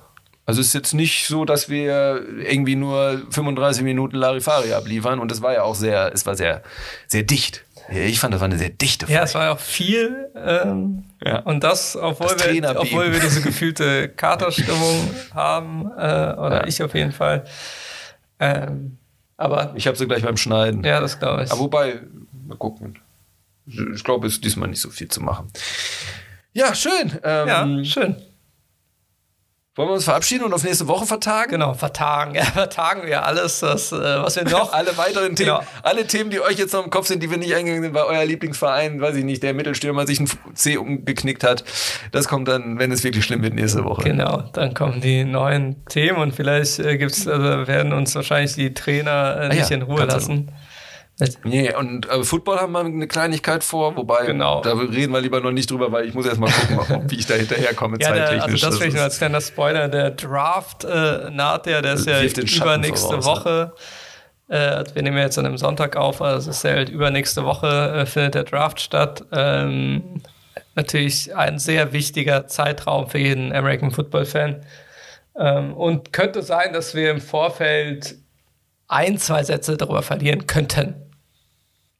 Also 0.47 0.63
es 0.63 0.69
ist 0.69 0.73
jetzt 0.73 0.95
nicht 0.95 1.27
so, 1.27 1.45
dass 1.45 1.69
wir 1.69 2.27
irgendwie 2.39 2.75
nur 2.75 3.21
35 3.29 3.85
Minuten 3.85 4.17
Larifari 4.17 4.73
abliefern 4.73 5.19
und 5.19 5.31
es 5.31 5.43
war 5.43 5.53
ja 5.53 5.63
auch 5.63 5.75
sehr, 5.75 6.11
es 6.15 6.25
war 6.25 6.35
sehr, 6.35 6.63
sehr 7.07 7.23
dicht. 7.23 7.67
Ich 7.91 8.19
fand, 8.19 8.33
das 8.33 8.41
war 8.41 8.47
eine 8.47 8.57
sehr 8.57 8.71
dichte 8.71 9.05
Folge. 9.05 9.19
Ja, 9.19 9.25
es 9.25 9.35
war 9.35 9.45
ja 9.45 9.53
auch 9.53 9.61
viel. 9.61 10.31
Ähm, 10.35 11.05
ja. 11.23 11.41
Und 11.41 11.63
das, 11.65 11.95
obwohl, 11.95 12.29
das 12.29 12.51
wir, 12.51 12.81
obwohl 12.81 13.13
wir 13.13 13.21
diese 13.21 13.43
gefühlte 13.43 14.09
Katerstimmung 14.09 15.11
haben, 15.35 15.85
äh, 15.95 16.33
oder 16.39 16.63
ja. 16.63 16.67
ich 16.67 16.83
auf 16.83 16.95
jeden 16.95 17.13
Fall. 17.13 17.45
Ähm, 18.41 18.97
aber 19.37 19.75
ich 19.77 19.87
habe 19.87 19.99
sie 19.99 20.07
gleich 20.07 20.23
beim 20.23 20.39
Schneiden. 20.39 20.83
Ja, 20.83 20.99
das 21.01 21.19
glaube 21.19 21.45
ich. 21.45 21.53
Aber 21.53 21.61
wobei, 21.61 22.01
mal 22.49 22.57
gucken. 22.57 22.99
Ich 23.67 24.03
glaube, 24.03 24.29
es 24.29 24.35
ist 24.35 24.45
diesmal 24.45 24.71
nicht 24.71 24.81
so 24.81 24.89
viel 24.89 25.09
zu 25.09 25.21
machen. 25.21 25.53
Ja, 26.53 26.75
schön. 26.75 27.19
Ähm, 27.25 27.49
ja, 27.49 27.85
schön. 27.85 28.17
Wollen 29.75 29.89
wir 29.89 29.95
uns 29.95 30.05
verabschieden 30.05 30.45
und 30.45 30.53
auf 30.53 30.65
nächste 30.65 30.87
Woche 30.87 31.07
vertagen? 31.07 31.53
Genau, 31.53 31.73
vertagen. 31.73 32.35
Ja, 32.43 32.45
vertagen 32.45 33.07
wir 33.07 33.25
alles, 33.25 33.61
das, 33.61 33.91
äh, 33.91 33.97
was 33.97 34.37
wir 34.37 34.45
noch. 34.45 34.71
alle 34.75 34.95
weiteren 34.99 35.35
Themen, 35.35 35.57
genau. 35.57 35.63
alle 35.83 36.07
Themen, 36.07 36.29
die 36.29 36.41
euch 36.41 36.59
jetzt 36.59 36.75
noch 36.75 36.85
im 36.85 36.91
Kopf 36.91 37.07
sind, 37.07 37.23
die 37.23 37.31
wir 37.31 37.39
nicht 37.39 37.55
eingegangen 37.55 37.83
sind, 37.83 37.95
weil 37.95 38.05
euer 38.05 38.23
Lieblingsverein, 38.27 39.01
weiß 39.01 39.17
ich 39.17 39.25
nicht, 39.25 39.43
der 39.43 39.55
Mittelstürmer 39.55 40.07
sich 40.07 40.21
ein 40.21 40.29
C 40.53 40.77
umgeknickt 40.77 41.43
hat. 41.43 41.65
Das 42.11 42.29
kommt 42.29 42.49
dann, 42.49 42.79
wenn 42.79 42.93
es 42.93 43.03
wirklich 43.03 43.25
schlimm 43.25 43.43
wird, 43.43 43.55
nächste 43.55 43.85
Woche. 43.85 44.03
Genau, 44.03 44.43
dann 44.53 44.75
kommen 44.75 45.01
die 45.01 45.25
neuen 45.25 45.87
Themen 45.87 46.19
und 46.19 46.35
vielleicht 46.35 46.79
äh, 46.79 46.99
gibt's, 46.99 47.27
also 47.27 47.67
werden 47.67 47.95
uns 47.95 48.15
wahrscheinlich 48.15 48.55
die 48.55 48.75
Trainer 48.75 49.41
äh, 49.41 49.49
nicht 49.49 49.65
ah 49.65 49.69
ja, 49.71 49.77
in 49.77 49.83
Ruhe 49.83 50.05
lassen. 50.05 50.49
Du. 50.49 50.53
Nee, 51.45 51.75
und 51.75 52.09
äh, 52.09 52.25
Football 52.25 52.59
haben 52.59 52.73
wir 52.73 52.81
eine 52.81 53.07
Kleinigkeit 53.07 53.63
vor, 53.63 53.97
wobei 53.97 54.27
genau. 54.27 54.61
da 54.63 54.73
reden 54.73 55.13
wir 55.13 55.21
lieber 55.21 55.41
noch 55.41 55.53
nicht 55.53 55.71
drüber, 55.71 55.93
weil 55.93 56.07
ich 56.07 56.15
muss 56.15 56.27
erst 56.27 56.41
mal 56.41 56.51
gucken, 56.51 56.79
ob, 56.97 57.11
wie 57.11 57.17
ich 57.17 57.27
da 57.27 57.35
hinterherkomme 57.35 57.97
ja, 58.01 58.09
zeittechnisch. 58.09 58.37
Der, 58.37 58.45
also 58.45 58.67
das 58.67 58.79
vielleicht 58.79 58.97
nur 58.97 59.05
als 59.05 59.19
kleiner 59.19 59.41
Spoiler, 59.41 59.89
der 59.89 60.11
Draft 60.11 60.85
äh, 60.85 61.31
naht 61.31 61.67
ja, 61.67 61.83
der 61.83 61.95
ist 61.95 62.07
ja 62.07 62.23
übernächste 62.23 63.21
voraus, 63.21 63.27
Woche. 63.27 63.73
Äh, 64.49 64.85
wir 64.95 65.03
nehmen 65.03 65.19
ja 65.19 65.25
jetzt 65.25 65.39
an 65.39 65.47
einem 65.47 65.59
Sonntag 65.59 65.97
auf, 65.97 66.23
also 66.23 66.51
es 66.51 66.57
ist 66.57 66.65
ja 66.65 66.73
halt 66.73 66.89
übernächste 66.89 67.45
Woche 67.45 67.67
äh, 68.01 68.07
findet 68.07 68.35
der 68.35 68.45
Draft 68.45 68.81
statt. 68.81 69.25
Ähm, 69.33 70.23
natürlich 70.75 71.35
ein 71.37 71.59
sehr 71.59 71.93
wichtiger 71.93 72.47
Zeitraum 72.47 73.09
für 73.09 73.19
jeden 73.19 73.53
American 73.53 73.91
Football 73.91 74.25
Fan. 74.25 74.65
Ähm, 75.39 75.75
und 75.75 76.13
könnte 76.13 76.43
sein, 76.43 76.73
dass 76.73 76.95
wir 76.95 77.11
im 77.11 77.21
Vorfeld 77.21 78.17
ein, 78.93 79.19
zwei 79.19 79.43
Sätze 79.45 79.77
darüber 79.77 80.03
verlieren 80.03 80.47
könnten. 80.47 80.95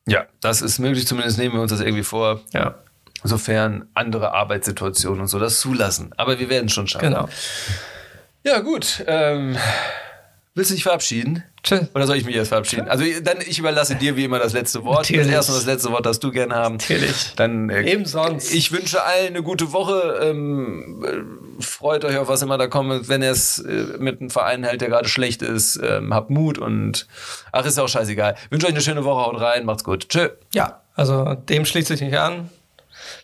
Ja, 0.07 0.27
das 0.41 0.63
ist 0.63 0.79
möglich, 0.79 1.07
zumindest 1.07 1.39
nehmen 1.39 1.55
wir 1.55 1.63
uns 1.63 1.71
das 1.71 1.81
irgendwie 1.81 2.03
vor. 2.03 2.41
Ja. 2.53 2.77
Sofern 3.25 3.89
andere 3.95 4.33
Arbeitssituationen 4.33 5.21
und 5.21 5.27
so 5.29 5.39
das 5.39 5.61
zulassen. 5.61 6.13
Aber 6.17 6.41
wir 6.41 6.49
werden 6.49 6.67
es 6.67 6.73
schon 6.73 6.89
schaffen. 6.89 7.07
Genau. 7.07 7.29
Ja, 8.45 8.59
gut. 8.59 9.05
Ähm, 9.07 9.57
willst 10.55 10.71
du 10.71 10.75
dich 10.75 10.83
verabschieden? 10.83 11.45
Tschüss. 11.63 11.89
Oder 11.95 12.07
soll 12.07 12.17
ich 12.17 12.25
mich 12.25 12.35
erst 12.35 12.49
verabschieden? 12.49 12.89
Also 12.89 13.05
dann, 13.23 13.39
ich 13.41 13.59
überlasse 13.59 13.95
dir 13.95 14.17
wie 14.17 14.25
immer 14.25 14.41
das 14.41 14.53
letzte 14.53 14.85
Wort. 14.85 15.01
Natürlich. 15.01 15.27
Das 15.27 15.35
erste 15.35 15.53
und 15.53 15.59
das 15.59 15.67
letzte 15.67 15.93
Wort 15.93 16.07
darfst 16.07 16.25
du 16.25 16.33
gerne 16.33 16.55
haben. 16.57 16.77
Natürlich. 16.77 17.35
Dann, 17.37 17.71
äh, 17.71 17.83
Eben 17.85 18.05
sonst. 18.05 18.53
Ich 18.53 18.73
wünsche 18.73 19.05
allen 19.05 19.29
eine 19.29 19.43
gute 19.45 19.73
Woche. 19.73 20.19
Ähm, 20.23 21.05
äh, 21.05 21.63
freut 21.63 22.05
euch 22.05 22.17
auf 22.17 22.27
was 22.27 22.43
immer 22.43 22.59
da 22.59 22.67
kommt. 22.67 23.09
Wenn 23.09 23.23
ihr 23.23 23.31
es 23.31 23.61
äh, 23.61 23.85
mit 23.99 24.21
einem 24.21 24.31
Verein 24.31 24.65
hält, 24.65 24.81
der 24.81 24.89
gerade 24.89 25.09
schlecht 25.09 25.43
ist, 25.43 25.77
ähm, 25.77 26.13
habt 26.13 26.31
Mut 26.31 26.59
und 26.59 27.07
ach, 27.53 27.65
ist 27.65 27.79
auch 27.79 27.89
scheißegal. 27.89 28.35
Wünsche 28.51 28.67
euch 28.67 28.73
eine 28.73 28.83
schöne 28.83 29.05
Woche, 29.05 29.25
haut 29.25 29.41
rein, 29.41 29.65
macht's 29.65 29.85
gut. 29.85 30.09
Tschö. 30.09 30.31
Ja, 30.55 30.83
also 30.97 31.35
dem 31.35 31.65
schließe 31.65 31.95
ich 31.95 32.01
mich 32.01 32.19
an. 32.19 32.51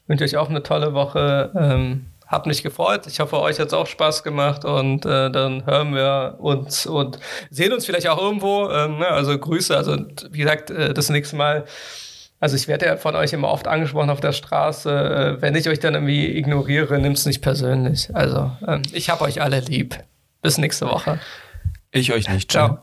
Wünsche 0.07 0.23
euch 0.25 0.37
auch 0.37 0.49
eine 0.49 0.63
tolle 0.63 0.95
Woche. 0.95 1.51
Ähm 1.59 2.07
hab 2.29 2.47
mich 2.47 2.63
gefreut. 2.63 3.07
Ich 3.07 3.21
hoffe, 3.21 3.41
euch 3.41 3.59
hat 3.59 3.69
es 3.69 3.73
auch 3.73 3.87
Spaß 3.87 4.23
gemacht 4.23 4.65
und 4.65 5.07
äh, 5.07 5.31
dann 5.31 5.65
hören 5.65 5.95
wir 5.95 6.37
uns 6.39 6.87
und 6.87 7.19
sehen 7.51 7.73
uns 7.73 7.87
vielleicht 7.87 8.07
auch 8.09 8.21
irgendwo. 8.21 8.71
Ähm, 8.71 8.99
ne? 8.99 9.09
Also 9.09 9.37
Grüße. 9.37 9.75
Also 9.77 9.97
wie 10.31 10.39
gesagt, 10.39 10.71
äh, 10.71 10.93
das 10.93 11.09
nächste 11.09 11.37
Mal. 11.37 11.65
Also 12.41 12.55
ich 12.55 12.69
werde 12.69 12.87
ja 12.87 12.97
von 12.97 13.17
euch 13.17 13.33
immer 13.33 13.49
oft 13.49 13.67
angesprochen 13.67 14.11
auf 14.11 14.21
der 14.21 14.33
Straße. 14.33 15.39
Äh, 15.39 15.43
wenn 15.43 15.57
ich 15.57 15.69
euch 15.69 15.81
dann 15.81 15.95
irgendwie 15.95 16.37
ignoriere, 16.37 16.99
nimm's 16.99 17.25
nicht 17.25 17.41
persönlich. 17.41 18.15
Also 18.15 18.53
ähm, 18.67 18.83
ich 18.93 19.09
hab 19.09 19.23
euch 19.23 19.41
alle 19.41 19.61
lieb. 19.61 19.99
Bis 20.43 20.59
nächste 20.59 20.87
Woche. 20.87 21.19
Ich 21.91 22.13
euch 22.13 22.29
nicht. 22.29 22.53
Ciao. 22.53 22.79